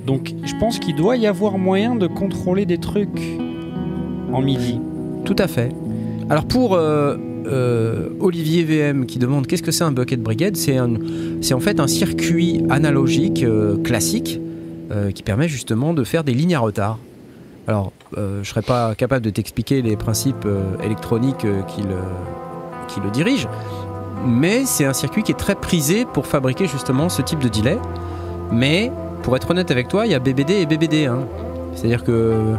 Donc, 0.06 0.32
je 0.44 0.54
pense 0.58 0.78
qu'il 0.78 0.96
doit 0.96 1.16
y 1.16 1.26
avoir 1.26 1.58
moyen 1.58 1.94
de 1.94 2.06
contrôler 2.06 2.66
des 2.66 2.78
trucs 2.78 3.38
en 4.32 4.42
MIDI. 4.42 4.80
Tout 5.24 5.36
à 5.38 5.46
fait. 5.46 5.70
Alors 6.28 6.44
pour 6.46 6.76
euh, 7.46 8.10
Olivier 8.20 8.62
VM 8.64 9.06
qui 9.06 9.18
demande 9.18 9.46
qu'est-ce 9.46 9.62
que 9.62 9.70
c'est 9.72 9.84
un 9.84 9.92
bucket 9.92 10.22
brigade, 10.22 10.56
c'est 10.56 10.78
en 10.78 11.60
fait 11.60 11.80
un 11.80 11.86
circuit 11.86 12.62
analogique 12.68 13.42
euh, 13.42 13.76
classique 13.78 14.40
euh, 14.90 15.10
qui 15.10 15.22
permet 15.22 15.48
justement 15.48 15.94
de 15.94 16.04
faire 16.04 16.24
des 16.24 16.34
lignes 16.34 16.54
à 16.54 16.60
retard. 16.60 16.98
Alors 17.66 17.92
euh, 18.18 18.42
je 18.42 18.48
serais 18.50 18.62
pas 18.62 18.94
capable 18.94 19.24
de 19.24 19.30
t'expliquer 19.30 19.82
les 19.82 19.96
principes 19.96 20.44
euh, 20.46 20.76
électroniques 20.82 21.44
euh, 21.44 21.62
qui, 21.62 21.82
le, 21.82 21.98
qui 22.88 23.00
dirigent, 23.12 23.48
mais 24.26 24.64
c'est 24.64 24.84
un 24.84 24.92
circuit 24.92 25.22
qui 25.22 25.32
est 25.32 25.38
très 25.38 25.54
prisé 25.54 26.04
pour 26.04 26.26
fabriquer 26.26 26.66
justement 26.66 27.08
ce 27.08 27.22
type 27.22 27.38
de 27.38 27.48
delay. 27.48 27.78
Mais 28.50 28.90
pour 29.22 29.36
être 29.36 29.50
honnête 29.50 29.70
avec 29.70 29.88
toi, 29.88 30.06
il 30.06 30.12
y 30.12 30.14
a 30.14 30.18
BBD 30.18 30.54
et 30.54 30.66
BBD. 30.66 31.06
hein. 31.06 31.20
C'est-à-dire 31.74 32.02
que 32.02 32.54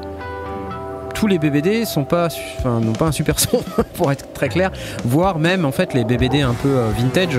tous 1.14 1.28
les 1.28 1.38
BBD 1.38 1.84
sont 1.84 2.06
pas, 2.06 2.30
enfin, 2.60 2.80
n'ont 2.80 2.94
pas 2.94 3.08
un 3.08 3.12
super 3.12 3.38
son, 3.40 3.62
pour 3.96 4.12
être 4.12 4.32
très 4.34 4.48
clair. 4.48 4.72
Voire 5.04 5.38
même, 5.38 5.66
en 5.66 5.74
fait, 5.74 5.94
les 5.94 6.06
BBD 6.06 6.42
un 6.42 6.54
peu 6.54 6.74
vintage, 6.98 7.38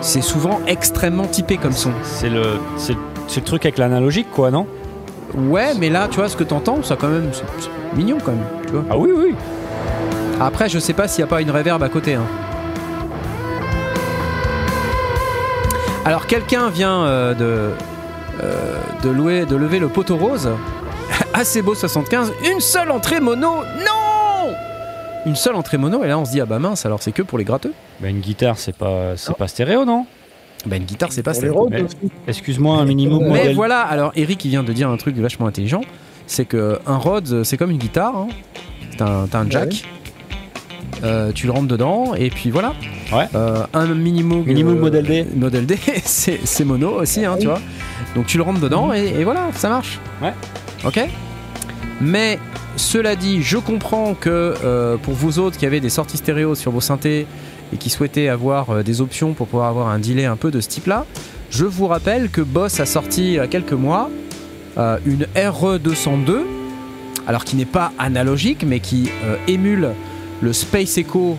c'est 0.00 0.22
souvent 0.22 0.60
extrêmement 0.66 1.26
typé 1.26 1.58
comme 1.58 1.72
son. 1.72 1.92
C'est 2.02 2.30
le, 2.30 2.58
c'est, 2.78 2.96
c'est 3.28 3.40
le 3.40 3.46
truc 3.46 3.66
avec 3.66 3.76
l'analogique, 3.76 4.28
quoi, 4.32 4.50
non? 4.50 4.66
Ouais, 5.34 5.74
mais 5.78 5.88
là, 5.90 6.08
tu 6.10 6.16
vois, 6.16 6.28
ce 6.28 6.36
que 6.36 6.44
t'entends, 6.44 6.82
ça 6.82 6.96
quand 6.96 7.08
même, 7.08 7.28
c'est 7.32 7.44
c'est 7.60 7.96
mignon 7.96 8.18
quand 8.24 8.32
même, 8.32 8.44
tu 8.66 8.72
vois. 8.72 8.84
Ah 8.90 8.96
oui, 8.96 9.10
oui. 9.14 9.34
Après, 10.40 10.68
je 10.68 10.78
sais 10.78 10.92
pas 10.92 11.08
s'il 11.08 11.24
n'y 11.24 11.28
a 11.28 11.30
pas 11.30 11.40
une 11.40 11.50
reverb 11.50 11.82
à 11.82 11.88
côté. 11.88 12.14
hein. 12.14 12.24
Alors, 16.04 16.26
quelqu'un 16.26 16.68
vient 16.70 17.02
euh, 17.04 17.34
de, 17.34 17.70
euh, 18.42 18.76
de, 19.02 19.08
louer, 19.10 19.44
de 19.44 19.56
lever 19.56 19.78
le 19.78 19.88
poteau 19.88 20.16
rose. 20.16 20.48
Assez 21.34 21.62
beau 21.62 21.74
75. 21.74 22.32
Une 22.50 22.60
seule 22.60 22.90
entrée 22.90 23.18
mono 23.20 23.48
Non 23.78 24.52
Une 25.26 25.34
seule 25.36 25.56
entrée 25.56 25.78
mono, 25.78 26.04
et 26.04 26.08
là 26.08 26.18
on 26.18 26.24
se 26.24 26.30
dit, 26.30 26.40
ah 26.40 26.46
bah 26.46 26.58
mince, 26.60 26.86
alors 26.86 27.02
c'est 27.02 27.12
que 27.12 27.22
pour 27.22 27.38
les 27.38 27.44
gratteux. 27.44 27.72
Bah, 28.00 28.08
une 28.08 28.20
guitare, 28.20 28.56
c'est 28.58 28.76
pas, 28.76 29.16
c'est 29.16 29.36
pas 29.36 29.48
stéréo, 29.48 29.84
non? 29.84 30.06
Bah, 30.66 30.76
une 30.76 30.84
guitare, 30.84 31.12
c'est 31.12 31.22
pas 31.22 31.34
ça. 31.34 31.46
Excuse-moi, 32.26 32.76
un 32.78 32.84
minimum 32.84 33.22
Mais 33.22 33.30
Mais 33.30 33.38
modèle. 33.38 33.54
voilà, 33.54 33.80
alors 33.80 34.12
Eric 34.16 34.44
il 34.44 34.48
vient 34.50 34.62
de 34.64 34.72
dire 34.72 34.88
un 34.90 34.96
truc 34.96 35.16
vachement 35.16 35.46
intelligent, 35.46 35.82
c'est 36.26 36.44
que 36.44 36.78
un 36.86 36.96
Rhodes 36.96 37.44
c'est 37.44 37.56
comme 37.56 37.70
une 37.70 37.78
guitare, 37.78 38.16
hein. 38.16 38.28
t'as 38.98 39.38
un, 39.38 39.50
jack, 39.50 39.84
Euh, 41.04 41.30
tu 41.32 41.46
le 41.46 41.52
rentres 41.52 41.68
dedans 41.68 42.14
et 42.14 42.30
puis 42.30 42.50
voilà. 42.50 42.72
Ouais. 43.12 43.26
Euh, 43.34 43.64
un 43.74 43.86
Minimoog, 43.86 44.46
Minimoog 44.46 44.78
Model 44.78 45.04
D. 45.04 45.26
Model 45.36 45.66
D, 45.66 45.78
c'est 46.04 46.64
mono 46.64 47.00
aussi, 47.00 47.24
hein, 47.24 47.36
tu 47.38 47.46
vois. 47.46 47.60
Donc 48.14 48.26
tu 48.26 48.38
le 48.38 48.42
rentres 48.42 48.60
dedans 48.60 48.92
et, 48.94 49.06
et 49.20 49.24
voilà, 49.24 49.48
ça 49.54 49.68
marche. 49.68 50.00
Ouais. 50.22 50.32
Ok. 50.84 51.00
Mais 52.00 52.38
cela 52.76 53.14
dit, 53.16 53.42
je 53.42 53.56
comprends 53.58 54.14
que 54.14 54.54
euh, 54.64 54.96
pour 54.96 55.14
vous 55.14 55.38
autres 55.38 55.56
qui 55.58 55.66
avez 55.66 55.80
des 55.80 55.88
sorties 55.90 56.16
stéréo 56.18 56.54
sur 56.54 56.72
vos 56.72 56.80
synthés 56.80 57.26
et 57.72 57.76
qui 57.76 57.90
souhaitez 57.90 58.28
avoir 58.28 58.70
euh, 58.70 58.82
des 58.82 59.00
options 59.00 59.32
pour 59.34 59.46
pouvoir 59.48 59.68
avoir 59.68 59.88
un 59.88 59.98
delay 59.98 60.24
un 60.24 60.36
peu 60.36 60.50
de 60.50 60.60
ce 60.60 60.68
type-là, 60.68 61.04
je 61.50 61.64
vous 61.64 61.86
rappelle 61.86 62.28
que 62.30 62.40
Boss 62.40 62.80
a 62.80 62.86
sorti 62.86 63.24
il 63.24 63.32
y 63.34 63.38
a 63.38 63.46
quelques 63.46 63.72
mois 63.72 64.10
euh, 64.78 64.98
une 65.06 65.26
RE202, 65.36 66.42
alors 67.26 67.44
qui 67.44 67.56
n'est 67.56 67.64
pas 67.64 67.92
analogique, 67.98 68.64
mais 68.66 68.80
qui 68.80 69.10
euh, 69.24 69.36
émule 69.48 69.90
le 70.42 70.52
Space 70.52 70.98
Echo 70.98 71.38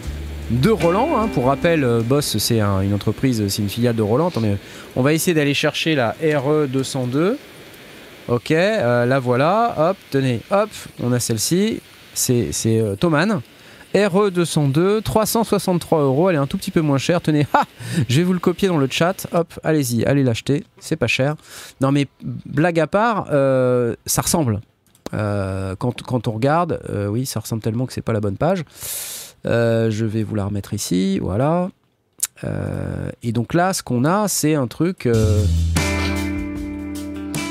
de 0.50 0.70
Roland. 0.70 1.10
hein. 1.18 1.28
Pour 1.34 1.46
rappel, 1.46 1.86
Boss, 2.06 2.38
c'est 2.40 2.60
un- 2.62 2.82
une 2.82 2.94
entreprise, 2.94 3.48
c'est 3.48 3.62
une 3.62 3.70
filiale 3.70 3.96
de 3.96 4.02
Roland. 4.02 4.32
On 4.96 5.02
va 5.02 5.14
essayer 5.14 5.34
d'aller 5.34 5.54
chercher 5.54 5.94
la 5.96 6.16
RE202. 6.24 7.36
Ok, 8.30 8.50
la 8.50 9.20
voilà. 9.20 9.76
Hop, 9.92 9.98
tenez, 10.12 10.42
hop, 10.52 10.70
on 11.02 11.12
a 11.14 11.20
celle-ci. 11.20 11.80
C'est 12.14 12.50
Thomann. 13.00 13.42
RE202, 13.94 15.02
363 15.02 16.02
euros. 16.02 16.30
Elle 16.30 16.36
est 16.36 16.40
un 16.40 16.48
tout 16.48 16.58
petit 16.58 16.72
peu 16.72 16.82
moins 16.82 16.98
chère. 16.98 17.22
Tenez, 17.22 17.48
ha 17.54 17.64
je 18.10 18.18
vais 18.18 18.24
vous 18.24 18.34
le 18.34 18.40
copier 18.40 18.68
dans 18.68 18.78
le 18.78 18.88
chat. 18.90 19.28
Hop, 19.34 19.60
allez-y, 19.64 20.06
allez 20.06 20.24
l'acheter. 20.24 20.64
C'est 20.80 20.96
pas 20.96 21.08
cher. 21.08 21.36
Non, 21.82 21.92
mais 21.92 22.08
blague 22.24 22.80
à 22.80 22.88
part, 22.88 23.28
euh, 23.32 23.96
ça 24.06 24.22
ressemble. 24.22 24.62
Euh, 25.14 25.76
quand, 25.78 26.02
quand 26.04 26.28
on 26.28 26.32
regarde, 26.32 26.82
euh, 26.90 27.08
oui, 27.08 27.26
ça 27.26 27.40
ressemble 27.40 27.62
tellement 27.62 27.86
que 27.86 27.94
c'est 27.94 28.02
pas 28.02 28.14
la 28.14 28.20
bonne 28.20 28.38
page. 28.38 28.64
Je 29.46 30.06
vais 30.06 30.24
vous 30.24 30.36
la 30.36 30.46
remettre 30.46 30.74
ici. 30.74 31.20
Voilà. 31.20 31.70
Et 33.24 33.32
donc 33.32 33.54
là, 33.54 33.74
ce 33.74 33.82
qu'on 33.82 34.06
a, 34.06 34.28
c'est 34.28 34.56
un 34.56 34.68
truc 34.68 35.10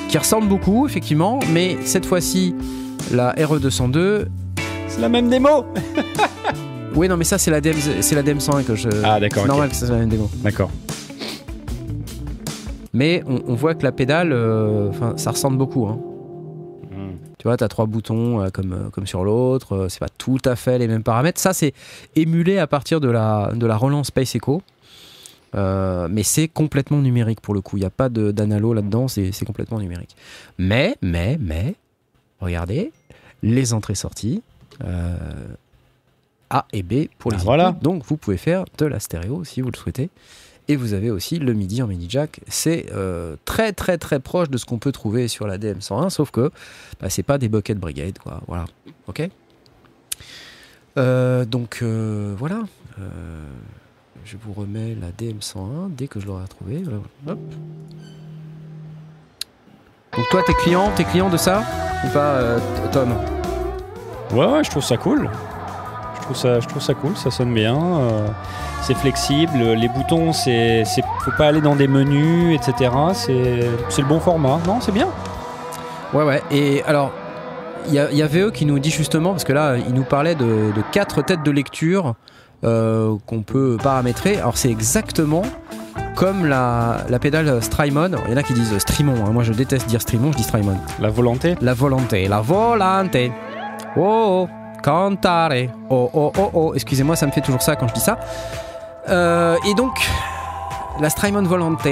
qui 0.08 0.18
ressemble 0.18 0.48
beaucoup, 0.48 0.86
effectivement, 0.86 1.40
mais 1.52 1.78
cette 1.84 2.06
fois-ci, 2.06 2.54
la 3.12 3.34
RE202. 3.34 4.26
C'est 4.88 5.00
la 5.00 5.08
même 5.08 5.28
démo 5.28 5.64
Oui, 6.94 7.08
non, 7.08 7.16
mais 7.18 7.24
ça, 7.24 7.36
c'est 7.36 7.50
la 7.50 7.60
DM, 7.60 7.72
c'est 8.00 8.14
la 8.14 8.22
DM101 8.22 8.64
que 8.64 8.74
je. 8.74 8.88
Ah, 9.04 9.20
d'accord, 9.20 9.42
C'est 9.42 9.48
normal 9.48 9.68
que 9.68 9.74
ça 9.74 9.86
soit 9.86 9.96
la 9.96 10.00
même 10.00 10.08
démo. 10.08 10.30
D'accord. 10.36 10.70
Mais 12.94 13.22
on, 13.26 13.42
on 13.48 13.54
voit 13.54 13.74
que 13.74 13.82
la 13.82 13.92
pédale, 13.92 14.32
euh, 14.32 14.90
ça 15.16 15.30
ressemble 15.32 15.58
beaucoup. 15.58 15.86
hein. 15.86 15.98
Tu 17.38 17.48
vois, 17.48 17.56
tu 17.58 17.64
as 17.64 17.68
trois 17.68 17.84
boutons 17.86 18.40
euh, 18.42 18.48
comme, 18.48 18.72
euh, 18.72 18.90
comme 18.90 19.06
sur 19.06 19.22
l'autre. 19.24 19.74
euh, 19.76 19.88
c'est 19.90 19.98
pas 20.00 20.08
tout 20.08 20.38
à 20.46 20.56
fait 20.56 20.78
les 20.78 20.88
mêmes 20.88 21.02
paramètres. 21.02 21.38
Ça, 21.38 21.52
c'est 21.52 21.74
émulé 22.16 22.58
à 22.58 22.66
partir 22.66 22.98
de 22.98 23.08
la, 23.10 23.52
de 23.54 23.66
la 23.66 23.76
Roland 23.76 24.02
Space 24.02 24.34
Echo. 24.34 24.62
Euh, 25.54 26.08
mais 26.10 26.22
c'est 26.22 26.48
complètement 26.48 26.98
numérique 26.98 27.40
pour 27.42 27.52
le 27.54 27.60
coup. 27.60 27.76
Il 27.76 27.80
n'y 27.80 27.86
a 27.86 27.90
pas 27.90 28.08
de- 28.08 28.30
d'analo 28.32 28.72
là-dedans. 28.72 29.06
C'est 29.06 29.30
complètement 29.44 29.78
numérique. 29.78 30.16
Mais, 30.58 30.96
mais, 31.02 31.36
mais, 31.38 31.74
regardez, 32.40 32.90
les 33.42 33.74
entrées-sorties. 33.74 34.42
Euh, 34.85 35.16
A 36.51 36.66
et 36.73 36.82
B 36.82 37.09
pour 37.19 37.31
les 37.31 37.39
Ah, 37.39 37.44
voilà. 37.44 37.73
Donc 37.82 38.05
vous 38.05 38.16
pouvez 38.16 38.36
faire 38.36 38.65
de 38.78 38.86
la 38.86 39.01
stéréo 39.01 39.44
si 39.44 39.61
vous 39.61 39.70
le 39.70 39.77
souhaitez. 39.77 40.11
Et 40.69 40.74
vous 40.74 40.94
avez 40.94 41.11
aussi 41.11 41.39
le 41.39 41.53
MIDI 41.55 41.82
en 41.82 41.86
mini 41.86 42.07
jack. 42.09 42.40
C'est 42.48 42.86
euh, 42.93 43.36
très 43.44 43.73
très 43.73 43.98
très 43.98 44.19
proche 44.19 44.51
de 44.51 44.59
ce 44.59 44.65
qu'on 44.65 44.78
peut 44.78 44.90
trouver 44.90 45.28
sur 45.28 45.47
la 45.47 45.59
DM101, 45.59 46.11
sauf 46.11 46.31
que 46.32 46.51
bah, 47.01 47.09
c'est 47.09 47.23
pas 47.23 47.39
des 47.39 47.48
bucket 47.48 47.78
brigade, 47.78 48.19
quoi. 48.19 48.40
Voilà. 48.48 48.65
Ok? 49.07 49.28
Euh, 50.98 51.44
donc 51.44 51.81
euh, 51.82 52.35
voilà. 52.36 52.62
Je 54.24 54.36
vous 54.36 54.53
remets 54.53 54.97
la 54.97 55.11
DM101 55.12 55.94
dès 55.94 56.09
que 56.09 56.19
je 56.19 56.27
l'aurai 56.27 56.43
retrouvée. 56.43 56.82
Hop. 57.28 57.39
Donc 60.16 60.28
toi, 60.31 60.43
t'es 60.44 60.55
client, 60.55 60.90
t'es 60.97 61.05
client 61.05 61.28
de 61.28 61.36
ça? 61.36 61.62
Ou 62.05 62.09
pas, 62.09 62.57
Tom? 62.93 63.15
Ouais, 64.32 64.47
ouais, 64.47 64.65
je 64.65 64.70
trouve 64.70 64.82
ça 64.85 64.97
cool. 64.97 65.31
Je 66.16 66.20
trouve 66.23 66.36
ça, 66.36 66.61
je 66.61 66.66
trouve 66.66 66.82
ça 66.82 66.94
cool, 66.94 67.16
ça 67.16 67.31
sonne 67.31 67.55
bien. 67.55 67.77
euh, 67.77 68.27
c'est 68.82 68.94
flexible, 68.97 69.59
les 69.59 69.89
boutons, 69.89 70.32
c'est, 70.32 70.85
c'est, 70.85 71.03
faut 71.24 71.31
pas 71.39 71.47
aller 71.48 71.61
dans 71.61 71.77
des 71.77 71.89
menus, 71.89 72.57
etc. 72.57 72.90
C'est, 73.15 73.61
c'est 73.89 74.03
le 74.03 74.09
bon 74.09 74.20
format. 74.20 74.59
Non, 74.66 74.81
c'est 74.81 74.93
bien. 74.93 75.09
Ouais, 76.12 76.24
ouais. 76.24 76.43
Et 76.51 76.82
alors, 76.85 77.12
il 77.89 77.93
y, 77.94 78.16
y 78.16 78.23
a 78.23 78.27
VE 78.27 78.51
qui 78.51 78.65
nous 78.66 78.78
dit 78.78 78.90
justement, 78.90 79.31
parce 79.31 79.44
que 79.44 79.53
là, 79.53 79.77
il 79.77 79.94
nous 79.94 80.05
parlait 80.05 80.35
de, 80.35 80.44
de 80.44 80.82
quatre 80.93 81.23
têtes 81.23 81.43
de 81.44 81.51
lecture 81.51 82.15
euh, 82.65 83.15
qu'on 83.27 83.43
peut 83.43 83.77
paramétrer. 83.82 84.39
Alors, 84.39 84.57
c'est 84.57 84.70
exactement 84.70 85.43
comme 86.16 86.47
la, 86.47 86.98
la 87.09 87.19
pédale 87.19 87.62
Strymon. 87.62 88.11
Il 88.27 88.31
y 88.32 88.35
en 88.35 88.36
a 88.36 88.43
qui 88.43 88.53
disent 88.55 88.77
Strimon. 88.78 89.24
hein. 89.27 89.31
Moi, 89.32 89.43
je 89.43 89.53
déteste 89.53 89.86
dire 89.86 90.01
Strimon, 90.01 90.32
je 90.32 90.39
dis 90.39 90.43
Strymon. 90.44 90.77
La 91.01 91.11
volonté 91.11 91.55
La 91.61 91.74
volonté, 91.74 92.27
la 92.28 92.40
volante. 92.40 93.16
Oh, 93.97 94.47
oh, 94.47 94.48
cantare. 94.82 95.68
Oh, 95.89 96.10
oh, 96.12 96.32
oh, 96.39 96.51
oh. 96.52 96.74
Excusez-moi, 96.74 97.16
ça 97.16 97.27
me 97.27 97.32
fait 97.32 97.40
toujours 97.40 97.62
ça 97.62 97.77
quand 97.77 97.89
je 97.89 97.94
dis 97.94 98.01
ça. 98.01 98.18
Euh, 99.09 99.56
et 99.66 99.74
donc, 99.74 100.06
la 101.01 101.10
Strymon 101.10 101.43
Volante, 101.43 101.89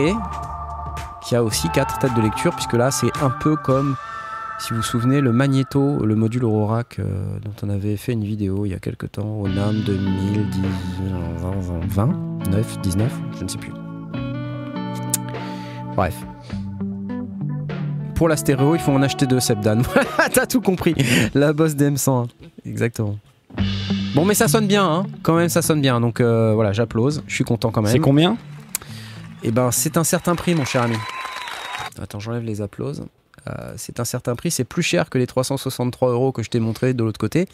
qui 1.22 1.36
a 1.36 1.42
aussi 1.42 1.68
quatre 1.70 1.98
têtes 1.98 2.14
de 2.14 2.20
lecture, 2.20 2.52
puisque 2.52 2.74
là, 2.74 2.90
c'est 2.90 3.10
un 3.22 3.30
peu 3.30 3.56
comme, 3.56 3.96
si 4.58 4.70
vous 4.70 4.76
vous 4.76 4.82
souvenez, 4.82 5.20
le 5.20 5.32
Magneto, 5.32 6.04
le 6.04 6.14
module 6.14 6.44
Eurorack, 6.44 6.98
euh, 6.98 7.38
dont 7.42 7.54
on 7.62 7.70
avait 7.70 7.96
fait 7.96 8.12
une 8.12 8.24
vidéo 8.24 8.66
il 8.66 8.70
y 8.70 8.74
a 8.74 8.78
quelques 8.78 9.12
temps, 9.12 9.40
au 9.40 9.48
NAM 9.48 9.80
2010, 9.86 10.60
20, 11.88 12.06
9, 12.50 12.80
19, 12.80 13.12
je 13.38 13.44
ne 13.44 13.48
sais 13.48 13.58
plus. 13.58 13.72
Bref. 15.96 16.14
Pour 18.14 18.28
la 18.28 18.36
stéréo, 18.36 18.74
il 18.74 18.80
faut 18.80 18.92
en 18.92 19.02
acheter 19.02 19.26
deux, 19.26 19.40
Sebdan. 19.40 19.82
T'as 20.32 20.46
tout 20.46 20.60
compris. 20.60 20.94
La 21.34 21.52
bosse 21.52 21.72
DM100. 21.74 22.28
Exactement. 22.64 23.18
Bon, 24.14 24.24
mais 24.24 24.34
ça 24.34 24.46
sonne 24.48 24.66
bien, 24.68 24.84
hein. 24.86 25.06
Quand 25.22 25.34
même, 25.34 25.48
ça 25.48 25.62
sonne 25.62 25.80
bien. 25.80 26.00
Donc 26.00 26.20
euh, 26.20 26.52
voilà, 26.54 26.72
j'applause. 26.72 27.22
Je 27.26 27.34
suis 27.34 27.44
content 27.44 27.70
quand 27.70 27.82
même. 27.82 27.90
C'est 27.92 27.98
combien? 27.98 28.36
Eh 29.42 29.50
ben, 29.50 29.70
c'est 29.72 29.96
un 29.96 30.04
certain 30.04 30.36
prix, 30.36 30.54
mon 30.54 30.64
cher 30.64 30.82
ami. 30.82 30.96
Attends, 32.00 32.20
j'enlève 32.20 32.44
les 32.44 32.62
applauses. 32.62 33.04
Euh, 33.48 33.74
c'est 33.76 34.00
un 34.00 34.04
certain 34.04 34.34
prix, 34.36 34.50
c'est 34.50 34.64
plus 34.64 34.82
cher 34.82 35.10
que 35.10 35.18
les 35.18 35.26
363 35.26 36.10
euros 36.12 36.32
que 36.32 36.42
je 36.42 36.48
t'ai 36.48 36.60
montré 36.60 36.94
de 36.94 37.04
l'autre 37.04 37.18
côté. 37.18 37.46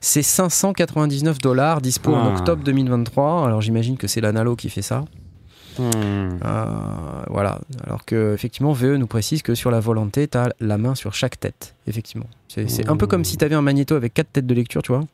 C'est 0.00 0.22
599 0.22 1.38
dollars, 1.38 1.80
dispo 1.80 2.14
en 2.14 2.26
Ah. 2.32 2.36
octobre 2.36 2.62
2023. 2.62 3.46
Alors 3.46 3.60
j'imagine 3.60 3.96
que 3.96 4.06
c'est 4.06 4.20
l'Analo 4.20 4.54
qui 4.54 4.70
fait 4.70 4.82
ça. 4.82 5.04
Hmm. 5.78 6.38
Euh, 6.44 6.66
voilà. 7.28 7.60
Alors 7.84 8.04
que 8.04 8.34
effectivement, 8.34 8.72
VE 8.72 8.96
nous 8.96 9.06
précise 9.06 9.42
que 9.42 9.54
sur 9.54 9.70
la 9.70 9.80
volonté, 9.80 10.28
tu 10.28 10.38
as 10.38 10.52
la 10.60 10.78
main 10.78 10.94
sur 10.94 11.14
chaque 11.14 11.38
tête. 11.40 11.74
Effectivement. 11.86 12.26
C'est 12.48 12.88
un 12.88 12.96
peu 12.96 13.06
comme 13.06 13.24
si 13.24 13.36
tu 13.36 13.44
avais 13.44 13.54
un 13.54 13.62
magnéto 13.62 13.94
avec 13.94 14.14
quatre 14.14 14.32
têtes 14.32 14.46
de 14.46 14.54
lecture, 14.54 14.82
tu 14.82 14.92
vois. 14.92 15.04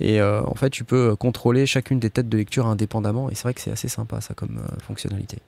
Et 0.00 0.20
euh, 0.20 0.42
en 0.44 0.54
fait, 0.54 0.70
tu 0.70 0.84
peux 0.84 1.14
contrôler 1.14 1.66
chacune 1.66 2.00
des 2.00 2.10
têtes 2.10 2.28
de 2.28 2.36
lecture 2.36 2.66
indépendamment. 2.66 3.30
Et 3.30 3.34
c'est 3.34 3.42
vrai 3.42 3.54
que 3.54 3.60
c'est 3.60 3.70
assez 3.70 3.88
sympa, 3.88 4.20
ça, 4.20 4.34
comme 4.34 4.58
euh, 4.58 4.76
fonctionnalité. 4.82 5.38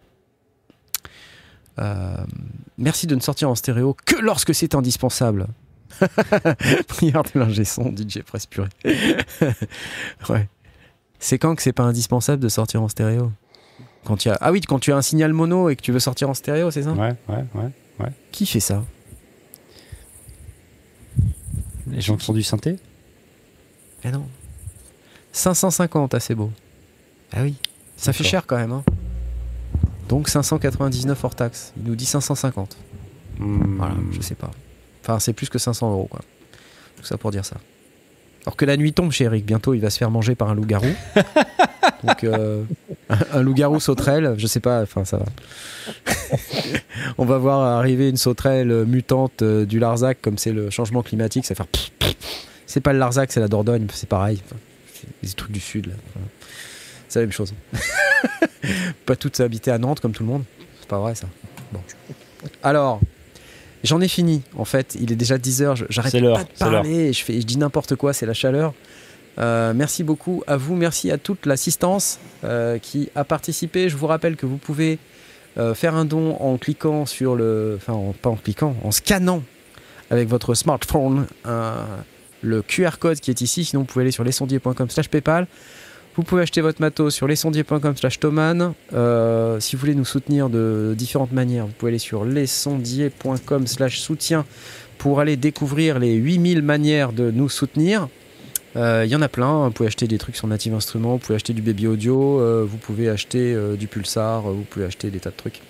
Merci 2.78 3.07
de 3.07 3.15
ne 3.15 3.20
sortir 3.20 3.49
en 3.49 3.55
stéréo 3.55 3.97
que 4.05 4.16
lorsque 4.16 4.55
c'est 4.55 4.74
indispensable. 4.74 5.47
Prière 6.89 7.23
de 7.23 7.39
l'ingé 7.39 7.65
son, 7.65 7.90
DJ 7.94 8.20
Presse 8.20 8.47
Purée. 8.47 8.69
ouais. 10.28 10.49
C'est 11.19 11.39
quand 11.39 11.55
que 11.55 11.62
c'est 11.62 11.73
pas 11.73 11.85
indispensable 11.85 12.43
de 12.43 12.49
sortir 12.49 12.82
en 12.82 12.89
stéréo? 12.89 13.32
Quand 14.05 14.16
tu 14.16 14.29
as... 14.29 14.39
Ah 14.41 14.53
oui, 14.53 14.61
quand 14.61 14.79
tu 14.79 14.93
as 14.93 14.97
un 14.97 15.03
signal 15.03 15.33
mono 15.33 15.69
et 15.69 15.77
que 15.77 15.83
tu 15.83 15.93
veux 15.93 16.01
sortir 16.01 16.29
en 16.29 16.35
stéréo, 16.35 16.70
c'est 16.70 16.83
ça? 16.83 16.93
Ouais, 16.93 17.15
ouais, 17.29 17.45
ouais. 18.01 18.12
Qui 18.33 18.47
fait 18.47 18.61
ça? 18.61 18.83
Les 21.91 22.01
gens 22.01 22.16
qui 22.16 22.24
font 22.24 22.33
du 22.33 22.43
synthé? 22.43 22.77
Eh 24.05 24.11
non. 24.11 24.27
550, 25.33 26.15
assez 26.15 26.35
beau. 26.35 26.51
Ah 27.33 27.43
oui, 27.43 27.55
ça 27.97 28.12
fait 28.12 28.24
cher 28.24 28.47
quand 28.47 28.57
même. 28.57 28.73
hein. 28.73 28.85
Donc 30.09 30.29
599 30.29 31.24
hors 31.24 31.35
taxe. 31.35 31.73
Il 31.77 31.85
nous 31.85 31.97
dit 31.97 32.05
550. 32.07 32.77
Hmm. 33.39 33.77
Voilà, 33.79 33.95
je 34.12 34.20
sais 34.20 34.35
pas. 34.35 34.51
Enfin, 35.03 35.19
c'est 35.19 35.33
plus 35.33 35.49
que 35.49 35.59
500 35.59 35.91
euros, 35.91 36.07
quoi. 36.11 36.20
Tout 36.97 37.05
ça 37.05 37.16
pour 37.16 37.31
dire 37.31 37.45
ça. 37.45 37.57
Alors 38.45 38.57
que 38.57 38.65
la 38.65 38.77
nuit 38.77 38.93
tombe 38.93 39.12
chez 39.12 39.24
Eric, 39.24 39.45
bientôt 39.47 39.73
il 39.74 39.81
va 39.81 39.89
se 39.91 39.99
faire 39.99 40.11
manger 40.11 40.35
par 40.35 40.51
un 40.51 40.55
loup-garou. 40.55 40.87
Donc, 42.05 42.24
euh, 42.24 42.62
un, 43.33 43.43
loup-garou 43.43 43.81
sauterelle, 43.81 44.35
je 44.37 44.47
sais 44.47 44.61
pas, 44.61 44.83
enfin 44.83 45.05
ça 45.05 45.19
va. 45.19 45.24
On 47.19 47.24
va 47.24 47.39
voir 47.39 47.61
arriver 47.61 48.09
une 48.09 48.16
sauterelle 48.16 48.85
mutante 48.87 49.43
euh, 49.43 49.65
du 49.65 49.79
Larzac, 49.79 50.19
comme 50.20 50.39
c'est 50.39 50.53
le 50.53 50.70
changement 50.70 51.03
climatique, 51.03 51.45
ça 51.45 51.55
va 51.55 51.65
faire. 51.65 52.15
C'est 52.66 52.81
pas 52.81 52.93
le 52.93 52.99
Larzac, 52.99 53.33
c'est 53.33 53.41
la 53.41 53.49
Dordogne, 53.49 53.87
c'est 53.93 54.09
pareil. 54.09 54.41
Enfin, 54.45 54.57
des 55.23 55.29
trucs 55.31 55.53
du 55.53 55.61
sud, 55.61 55.87
là. 55.87 55.95
Enfin, 56.09 56.27
c'est 57.09 57.20
la 57.20 57.27
même 57.27 57.33
chose. 57.33 57.53
pas 59.07 59.16
toutes 59.16 59.39
habiter 59.41 59.70
à 59.70 59.79
Nantes 59.79 60.01
comme 60.01 60.12
tout 60.12 60.23
le 60.23 60.31
monde. 60.31 60.45
C'est 60.81 60.89
pas 60.89 60.99
vrai 60.99 61.15
ça. 61.15 61.27
Bon. 61.73 61.81
Alors, 62.62 63.01
j'en 63.85 64.01
ai 64.01 64.09
fini 64.09 64.43
en 64.57 64.65
fait. 64.65 64.97
Il 64.99 65.12
est 65.12 65.16
déjà 65.16 65.37
10h. 65.37 65.87
J'arrête 65.91 66.12
pas 66.12 66.45
de 66.45 66.59
parler. 66.59 67.12
Je, 67.12 67.23
fais, 67.23 67.41
je 67.41 67.47
dis 67.47 67.59
n'importe 67.59 67.97
quoi, 67.97 68.12
c'est 68.12 68.27
la 68.27 68.35
chaleur. 68.35 68.73
Euh, 69.39 69.73
merci 69.75 70.03
beaucoup 70.05 70.43
à 70.47 70.57
vous. 70.57 70.75
Merci 70.77 71.11
à 71.11 71.19
toute 71.19 71.47
l'assistance 71.47 72.19
euh, 72.45 72.79
qui 72.79 73.09
a 73.15 73.25
participé. 73.25 73.89
Je 73.89 73.97
vous 73.97 74.07
rappelle 74.07 74.37
que 74.37 74.47
vous 74.47 74.59
pouvez 74.59 74.99
euh, 75.59 75.75
faire 75.75 75.95
un 75.95 76.05
don 76.05 76.37
en 76.41 76.57
cliquant 76.59 77.07
sur 77.07 77.35
le. 77.35 77.75
Enfin, 77.77 77.95
en- 77.95 78.13
pas 78.13 78.31
en 78.31 78.37
cliquant, 78.37 78.75
en 78.85 78.91
scannant 78.91 79.43
avec 80.11 80.29
votre 80.29 80.55
smartphone 80.55 81.27
le 82.45 82.61
QR 82.63 82.99
code 82.99 83.21
qui 83.21 83.31
est 83.31 83.41
ici. 83.41 83.65
Sinon, 83.65 83.83
vous 83.83 83.87
pouvez 83.87 84.03
aller 84.03 84.11
sur 84.13 84.25
lesondiers.com/slash 84.25 85.09
PayPal. 85.09 85.47
Vous 86.15 86.25
pouvez 86.25 86.43
acheter 86.43 86.61
votre 86.61 86.81
matos 86.83 87.15
sur 87.15 87.27
lesondiers.com 87.27 87.97
slash 87.97 88.21
Thoman. 88.21 88.75
Euh, 88.93 89.61
si 89.61 89.77
vous 89.77 89.81
voulez 89.81 89.95
nous 89.95 90.05
soutenir 90.05 90.51
de 90.51 90.95
différentes 90.99 91.33
manières, 91.33 91.67
vous 91.67 91.73
pouvez 91.73 91.91
aller 91.93 91.99
sur 91.99 92.25
lesondiers.com 92.27 93.67
slash 93.67 93.99
soutien 94.01 94.45
pour 94.99 95.21
aller 95.21 95.37
découvrir 95.37 95.99
les 95.99 96.13
8000 96.15 96.61
manières 96.61 97.13
de 97.13 97.31
nous 97.31 97.49
soutenir. 97.49 98.09
Euh, 98.77 99.03
Il 99.05 99.11
y 99.11 99.16
en 99.16 99.23
a 99.23 99.28
plein, 99.28 99.66
vous 99.66 99.70
pouvez 99.70 99.86
acheter 99.89 100.07
des 100.09 100.19
trucs 100.19 100.36
sur 100.36 100.47
Native 100.47 100.74
Instruments, 100.74 101.12
vous 101.12 101.19
pouvez 101.19 101.35
acheter 101.36 101.53
du 101.53 101.61
Baby 101.62 101.86
Audio, 101.86 102.40
euh, 102.40 102.65
vous 102.66 102.78
pouvez 102.78 103.09
acheter 103.09 103.53
euh, 103.55 103.77
du 103.77 103.86
Pulsar, 103.86 104.47
euh, 104.49 104.53
vous 104.53 104.62
pouvez 104.62 104.85
acheter 104.86 105.11
des 105.11 105.20
tas 105.20 105.31
de 105.31 105.36
trucs. 105.36 105.61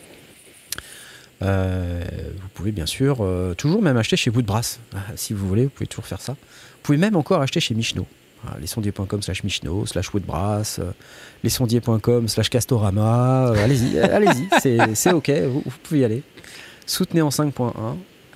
Euh, 1.42 2.00
vous 2.40 2.48
pouvez 2.54 2.70
bien 2.70 2.86
sûr 2.86 3.16
euh, 3.20 3.54
toujours 3.54 3.82
même 3.82 3.96
acheter 3.96 4.16
chez 4.16 4.30
Woodbrass, 4.30 4.78
Ah, 4.94 4.98
si 5.16 5.32
vous 5.32 5.48
voulez, 5.48 5.64
vous 5.64 5.70
pouvez 5.70 5.88
toujours 5.88 6.06
faire 6.06 6.20
ça. 6.20 6.32
Vous 6.34 6.78
pouvez 6.84 6.98
même 6.98 7.16
encore 7.16 7.40
acheter 7.42 7.58
chez 7.58 7.74
Michno. 7.74 8.06
Voilà, 8.44 8.60
lesondiers.com 8.60 9.22
slash 9.22 9.42
Michno, 9.44 9.84
slash 9.86 10.12
Woodbrass, 10.14 10.78
euh, 10.78 10.92
lesondiers.com 11.42 12.28
slash 12.28 12.48
Castorama. 12.50 13.48
euh, 13.48 13.64
allez-y, 13.64 13.98
euh, 13.98 14.06
allez-y, 14.16 14.48
c'est- 14.60 14.94
c'est 14.94 15.12
ok, 15.12 15.30
vous, 15.48 15.62
vous 15.64 15.78
pouvez 15.82 16.00
y 16.00 16.04
aller. 16.04 16.22
Soutenez 16.86 17.22
en 17.22 17.30
5.1. 17.30 17.72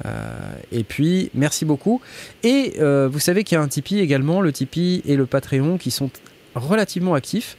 euh, 0.05 0.55
et 0.73 0.85
puis, 0.85 1.31
merci 1.35 1.65
beaucoup. 1.65 2.01
Et 2.43 2.75
euh, 2.81 3.09
vous 3.11 3.19
savez 3.19 3.45
qu'il 3.45 3.57
y 3.57 3.59
a 3.59 3.63
un 3.63 3.69
Tipeee 3.69 4.01
également, 4.01 4.41
le 4.41 4.53
Tipeee 4.53 5.03
et 5.05 5.17
le 5.17 5.27
Patreon 5.27 5.79
qui 5.79 5.91
sont 5.91 6.11
relativement 6.55 7.15
actifs. 7.15 7.57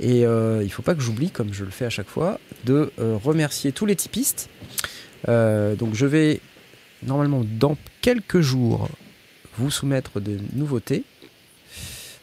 Et 0.00 0.24
euh, 0.24 0.58
il 0.60 0.66
ne 0.66 0.70
faut 0.70 0.82
pas 0.82 0.94
que 0.94 1.00
j'oublie, 1.00 1.30
comme 1.30 1.52
je 1.52 1.64
le 1.64 1.70
fais 1.70 1.84
à 1.84 1.90
chaque 1.90 2.08
fois, 2.08 2.38
de 2.64 2.92
remercier 2.98 3.72
tous 3.72 3.86
les 3.86 3.96
typistes. 3.96 4.48
Donc 5.26 5.94
je 5.94 6.06
vais, 6.06 6.40
normalement, 7.02 7.42
dans 7.58 7.76
quelques 8.00 8.40
jours, 8.40 8.88
vous 9.56 9.70
soumettre 9.70 10.20
des 10.20 10.38
nouveautés. 10.54 11.04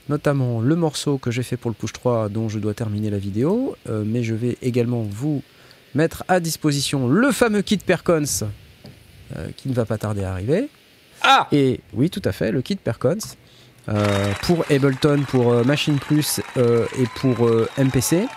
Notamment 0.08 0.62
le 0.62 0.76
morceau 0.76 1.18
que 1.18 1.32
j'ai 1.32 1.42
fait 1.42 1.58
pour 1.58 1.72
le 1.72 1.76
push 1.76 1.92
3 1.92 2.30
dont 2.30 2.48
je 2.48 2.60
dois 2.60 2.76
terminer 2.76 3.10
la 3.10 3.18
vidéo. 3.18 3.76
Mais 3.90 4.24
je 4.24 4.36
vais 4.36 4.58
également 4.62 5.02
vous 5.02 5.44
mettre 5.96 6.24
à 6.30 6.40
disposition 6.40 7.08
le 7.08 7.32
fameux 7.32 7.62
kit 7.62 7.78
Percons 7.78 8.46
qui 9.57 9.69
ne 9.69 9.73
va 9.73 9.85
pas 9.85 9.97
tarder 9.97 10.23
à 10.23 10.31
arriver. 10.31 10.69
Ah 11.22 11.47
Et 11.52 11.80
oui, 11.93 12.10
tout 12.10 12.22
à 12.26 12.31
fait, 12.31 12.52
le 12.52 12.61
kit 12.61 12.76
Percons. 12.76 13.18
euh, 13.89 14.31
pour 14.43 14.65
Ableton, 14.69 15.23
pour 15.27 15.53
euh, 15.53 15.64
Machine 15.64 15.99
Plus 15.99 16.41
euh, 16.57 16.85
et 16.99 17.06
pour 17.19 17.47
euh, 17.47 17.68
MPC, 17.77 18.27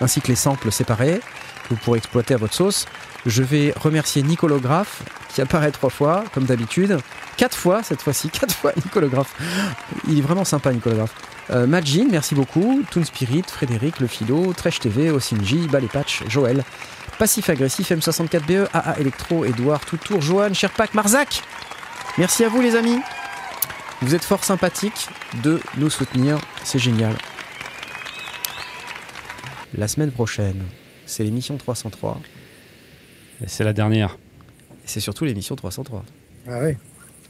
ainsi 0.00 0.20
que 0.20 0.28
les 0.28 0.34
samples 0.36 0.70
séparés 0.72 1.20
que 1.64 1.74
vous 1.74 1.76
pourrez 1.76 1.98
exploiter 1.98 2.34
à 2.34 2.36
votre 2.36 2.54
sauce. 2.54 2.86
Je 3.26 3.42
vais 3.42 3.72
remercier 3.76 4.22
Nicolographe 4.22 5.02
qui 5.34 5.40
apparaît 5.40 5.70
trois 5.72 5.90
fois, 5.90 6.24
comme 6.32 6.44
d'habitude. 6.44 6.98
Quatre 7.36 7.56
fois 7.56 7.82
cette 7.82 8.00
fois-ci, 8.02 8.28
quatre 8.40 8.54
fois 8.54 8.72
Nicolographe. 8.76 9.34
Il 10.08 10.18
est 10.18 10.22
vraiment 10.22 10.44
sympa, 10.44 10.72
Nicolographe. 10.72 11.14
Euh, 11.50 11.66
Majin, 11.66 12.06
merci 12.10 12.34
beaucoup. 12.34 12.82
Toon 12.90 13.04
Spirit, 13.04 13.44
Frédéric, 13.46 14.00
Le 14.00 14.06
Philo, 14.06 14.52
Tresh 14.52 14.80
TV, 14.80 15.10
Osinji, 15.10 15.66
Balepatch, 15.68 16.24
Joël, 16.28 16.62
Passif 17.18 17.48
Agressif, 17.48 17.90
M64BE, 17.90 18.68
AA 18.72 19.00
Electro, 19.00 19.44
Edouard, 19.44 19.80
Toutour, 19.80 20.20
Johan, 20.20 20.52
Sherpak, 20.52 20.94
Marzac. 20.94 21.42
Merci 22.18 22.44
à 22.44 22.48
vous, 22.48 22.60
les 22.60 22.76
amis. 22.76 22.98
Vous 24.02 24.14
êtes 24.14 24.24
fort 24.24 24.44
sympathiques 24.44 25.08
de 25.42 25.60
nous 25.76 25.90
soutenir, 25.90 26.38
c'est 26.64 26.78
génial. 26.78 27.16
La 29.76 29.88
semaine 29.88 30.12
prochaine, 30.12 30.62
c'est 31.06 31.24
l'émission 31.24 31.56
303. 31.56 32.20
Et 33.42 33.48
C'est 33.48 33.64
la 33.64 33.72
dernière. 33.72 34.16
C'est 34.84 35.00
surtout 35.00 35.24
l'émission 35.24 35.56
303. 35.56 36.04
Ah 36.48 36.60
ouais. 36.60 36.76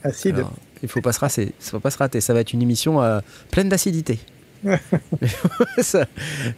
Acide. 0.03 0.37
Alors, 0.37 0.53
il 0.83 0.89
faut 0.89 1.01
pas 1.01 1.13
se 1.13 1.21
rater. 1.21 1.53
faut 1.61 1.81
pas 1.81 1.91
se 1.91 1.99
rater. 1.99 2.21
Ça 2.21 2.35
va 2.35 2.41
être 2.41 2.53
une 2.53 2.63
émission 2.63 3.03
euh, 3.03 3.21
pleine 3.51 3.69
d'acidité. 3.69 4.19
ça, 5.79 6.07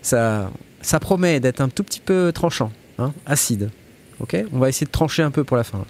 ça, 0.02 0.50
ça 0.80 1.00
promet 1.00 1.40
d'être 1.40 1.60
un 1.60 1.68
tout 1.68 1.84
petit 1.84 2.00
peu 2.00 2.32
tranchant, 2.32 2.72
hein, 2.98 3.12
acide. 3.26 3.70
Ok 4.20 4.36
On 4.52 4.58
va 4.58 4.68
essayer 4.68 4.86
de 4.86 4.90
trancher 4.90 5.22
un 5.22 5.30
peu 5.30 5.44
pour 5.44 5.56
la 5.56 5.64
fin. 5.64 5.84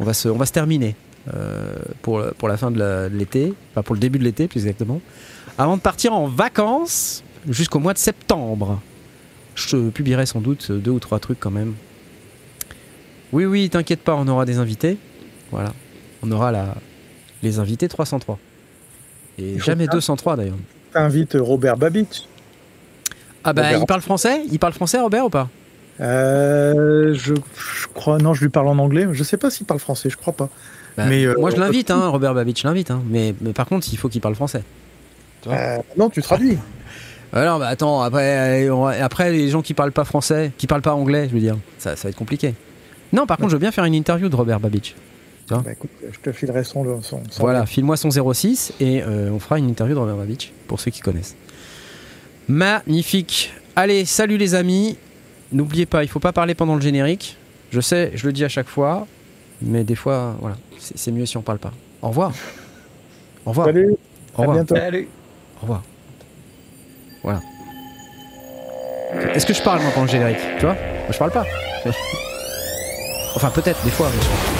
On 0.00 0.04
va 0.04 0.14
se, 0.14 0.28
on 0.28 0.36
va 0.36 0.46
se 0.46 0.52
terminer 0.52 0.94
euh, 1.34 1.76
pour, 2.02 2.22
pour 2.38 2.48
la 2.48 2.56
fin 2.56 2.70
de 2.70 3.10
l'été, 3.12 3.52
enfin 3.70 3.82
pour 3.82 3.94
le 3.94 4.00
début 4.00 4.18
de 4.18 4.24
l'été 4.24 4.48
plus 4.48 4.60
exactement. 4.60 5.00
Avant 5.58 5.76
de 5.76 5.82
partir 5.82 6.14
en 6.14 6.28
vacances 6.28 7.24
jusqu'au 7.48 7.78
mois 7.78 7.94
de 7.94 7.98
septembre. 7.98 8.80
Je 9.54 9.90
publierai 9.90 10.24
sans 10.24 10.40
doute 10.40 10.70
deux 10.70 10.92
ou 10.92 11.00
trois 11.00 11.18
trucs 11.18 11.40
quand 11.40 11.50
même. 11.50 11.74
Oui, 13.32 13.44
oui, 13.44 13.68
t'inquiète 13.68 14.00
pas, 14.00 14.14
on 14.14 14.26
aura 14.28 14.44
des 14.44 14.58
invités. 14.58 14.96
Voilà. 15.50 15.72
On 16.22 16.30
aura 16.32 16.52
la, 16.52 16.74
les 17.42 17.58
invités 17.58 17.88
303. 17.88 18.38
Et 19.38 19.58
jamais 19.58 19.86
pas- 19.86 19.92
203 19.92 20.36
d'ailleurs. 20.36 20.56
T'invites 20.92 21.36
Robert 21.38 21.76
Babich. 21.76 22.26
Ah 23.44 23.52
bah 23.52 23.62
Robert. 23.62 23.78
il 23.80 23.86
parle 23.86 24.00
français? 24.02 24.42
Il 24.50 24.58
parle 24.58 24.72
français 24.72 24.98
Robert 24.98 25.26
ou 25.26 25.30
pas? 25.30 25.48
Euh, 26.00 27.14
je, 27.14 27.34
je 27.34 27.86
crois, 27.94 28.18
non, 28.18 28.34
je 28.34 28.42
lui 28.42 28.48
parle 28.50 28.68
en 28.68 28.78
anglais. 28.78 29.06
Je 29.12 29.22
sais 29.24 29.36
pas 29.36 29.50
s'il 29.50 29.66
parle 29.66 29.80
français, 29.80 30.10
je 30.10 30.16
crois 30.16 30.32
pas. 30.32 30.48
Bah, 30.96 31.04
Mais, 31.06 31.24
euh, 31.24 31.34
Moi 31.38 31.50
je 31.50 31.56
l'invite, 31.56 31.90
hein, 31.90 32.08
Robert 32.08 32.34
Babich, 32.34 32.60
je 32.62 32.66
l'invite. 32.66 32.90
Hein, 32.90 33.02
mais, 33.08 33.34
mais 33.40 33.52
par 33.52 33.66
contre, 33.66 33.86
il 33.92 33.96
faut 33.98 34.08
qu'il 34.08 34.20
parle 34.20 34.34
français. 34.34 34.62
Euh, 35.46 35.78
non, 35.96 36.10
tu 36.10 36.20
traduis. 36.22 36.58
Alors, 37.32 37.58
bah 37.58 37.66
attends, 37.68 38.00
après, 38.00 38.66
euh, 38.68 38.84
après 39.02 39.30
les 39.30 39.50
gens 39.50 39.60
qui 39.60 39.74
parlent 39.74 39.92
pas 39.92 40.04
français, 40.06 40.50
qui 40.56 40.66
parlent 40.66 40.82
pas 40.82 40.94
anglais, 40.94 41.28
je 41.28 41.34
veux 41.34 41.40
dire, 41.40 41.56
ça, 41.78 41.94
ça 41.94 42.04
va 42.04 42.08
être 42.10 42.16
compliqué. 42.16 42.54
Non, 43.12 43.26
par 43.26 43.36
contre, 43.36 43.50
je 43.50 43.54
veux 43.56 43.60
bien 43.60 43.70
faire 43.70 43.84
une 43.84 43.94
interview 43.94 44.28
de 44.30 44.36
Robert 44.36 44.60
Babich. 44.60 44.94
Bah, 45.48 45.72
écoute, 45.72 45.90
je 46.12 46.18
te 46.18 46.32
filerai 46.32 46.62
son. 46.64 46.84
son, 47.02 47.22
son- 47.30 47.40
Voilà, 47.40 47.64
file-moi 47.66 47.96
son 47.96 48.10
06 48.10 48.72
et 48.80 49.02
euh, 49.02 49.30
on 49.32 49.38
fera 49.38 49.58
une 49.58 49.68
interview 49.68 49.94
de 49.94 50.00
Robert 50.00 50.16
Babich 50.16 50.52
pour 50.66 50.78
ceux 50.80 50.90
qui 50.90 51.00
connaissent. 51.00 51.36
Magnifique. 52.48 53.52
Allez, 53.76 54.04
salut 54.04 54.36
les 54.38 54.54
amis. 54.54 54.96
N'oubliez 55.52 55.86
pas, 55.86 56.02
il 56.04 56.08
faut 56.08 56.20
pas 56.20 56.32
parler 56.32 56.54
pendant 56.54 56.74
le 56.74 56.80
générique. 56.80 57.36
Je 57.70 57.80
sais, 57.80 58.12
je 58.14 58.26
le 58.26 58.32
dis 58.32 58.44
à 58.44 58.48
chaque 58.48 58.68
fois, 58.68 59.06
mais 59.62 59.84
des 59.84 59.94
fois, 59.94 60.36
voilà, 60.40 60.56
c'est 60.78 61.10
mieux 61.12 61.26
si 61.26 61.36
on 61.36 61.42
parle 61.42 61.58
pas. 61.58 61.72
Au 62.02 62.08
revoir. 62.08 62.32
Au 63.46 63.50
revoir. 63.50 63.66
Salut, 63.66 63.92
Au 64.36 64.42
à 64.42 64.46
revoir. 64.46 64.64
Au 65.58 65.60
revoir. 65.62 65.82
Voilà. 67.22 67.40
Est-ce 69.34 69.46
que 69.46 69.54
je 69.54 69.62
parle 69.62 69.80
moi 69.82 69.90
pendant 69.92 70.04
le 70.06 70.10
générique? 70.10 70.38
Tu 70.58 70.64
vois? 70.66 70.74
Moi, 70.74 71.10
Je 71.12 71.18
parle 71.18 71.30
pas. 71.32 71.44
Enfin 73.36 73.50
peut-être 73.50 73.82
des 73.84 73.90
fois. 73.90 74.08
mais 74.14 74.20
je- 74.22 74.57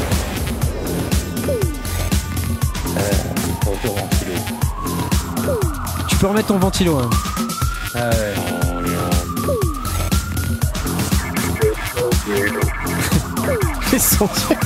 Tu 6.08 6.16
peux 6.16 6.26
remettre 6.26 6.48
ton 6.48 6.58
ventilo. 6.58 6.98
hein. 6.98 7.10
Ah 7.94 8.10
ouais. 8.10 8.34
Les 13.92 13.98
sondiers. 13.98 14.56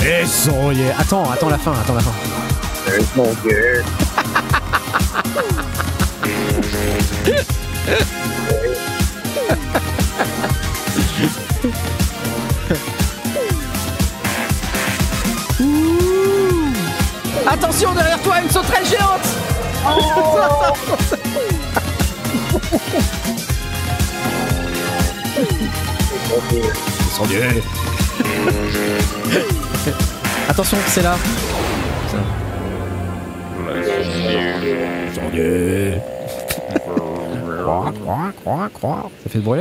Les 0.00 0.26
sondiers. 0.26 0.92
Attends, 0.98 1.30
attends 1.30 1.48
la 1.50 1.58
fin, 1.58 1.72
attends 1.72 1.94
la 1.94 2.00
fin. 2.00 2.12
Ouh. 3.18 3.26
Attention 17.48 17.94
derrière 17.94 18.20
toi, 18.22 18.40
une 18.42 18.50
sauterelle 18.50 18.84
géante. 18.84 19.20
Attention, 30.48 30.78
c'est 30.88 31.02
là. 31.02 31.16
Ça 39.22 39.30
fait 39.30 39.38
bruit 39.38 39.60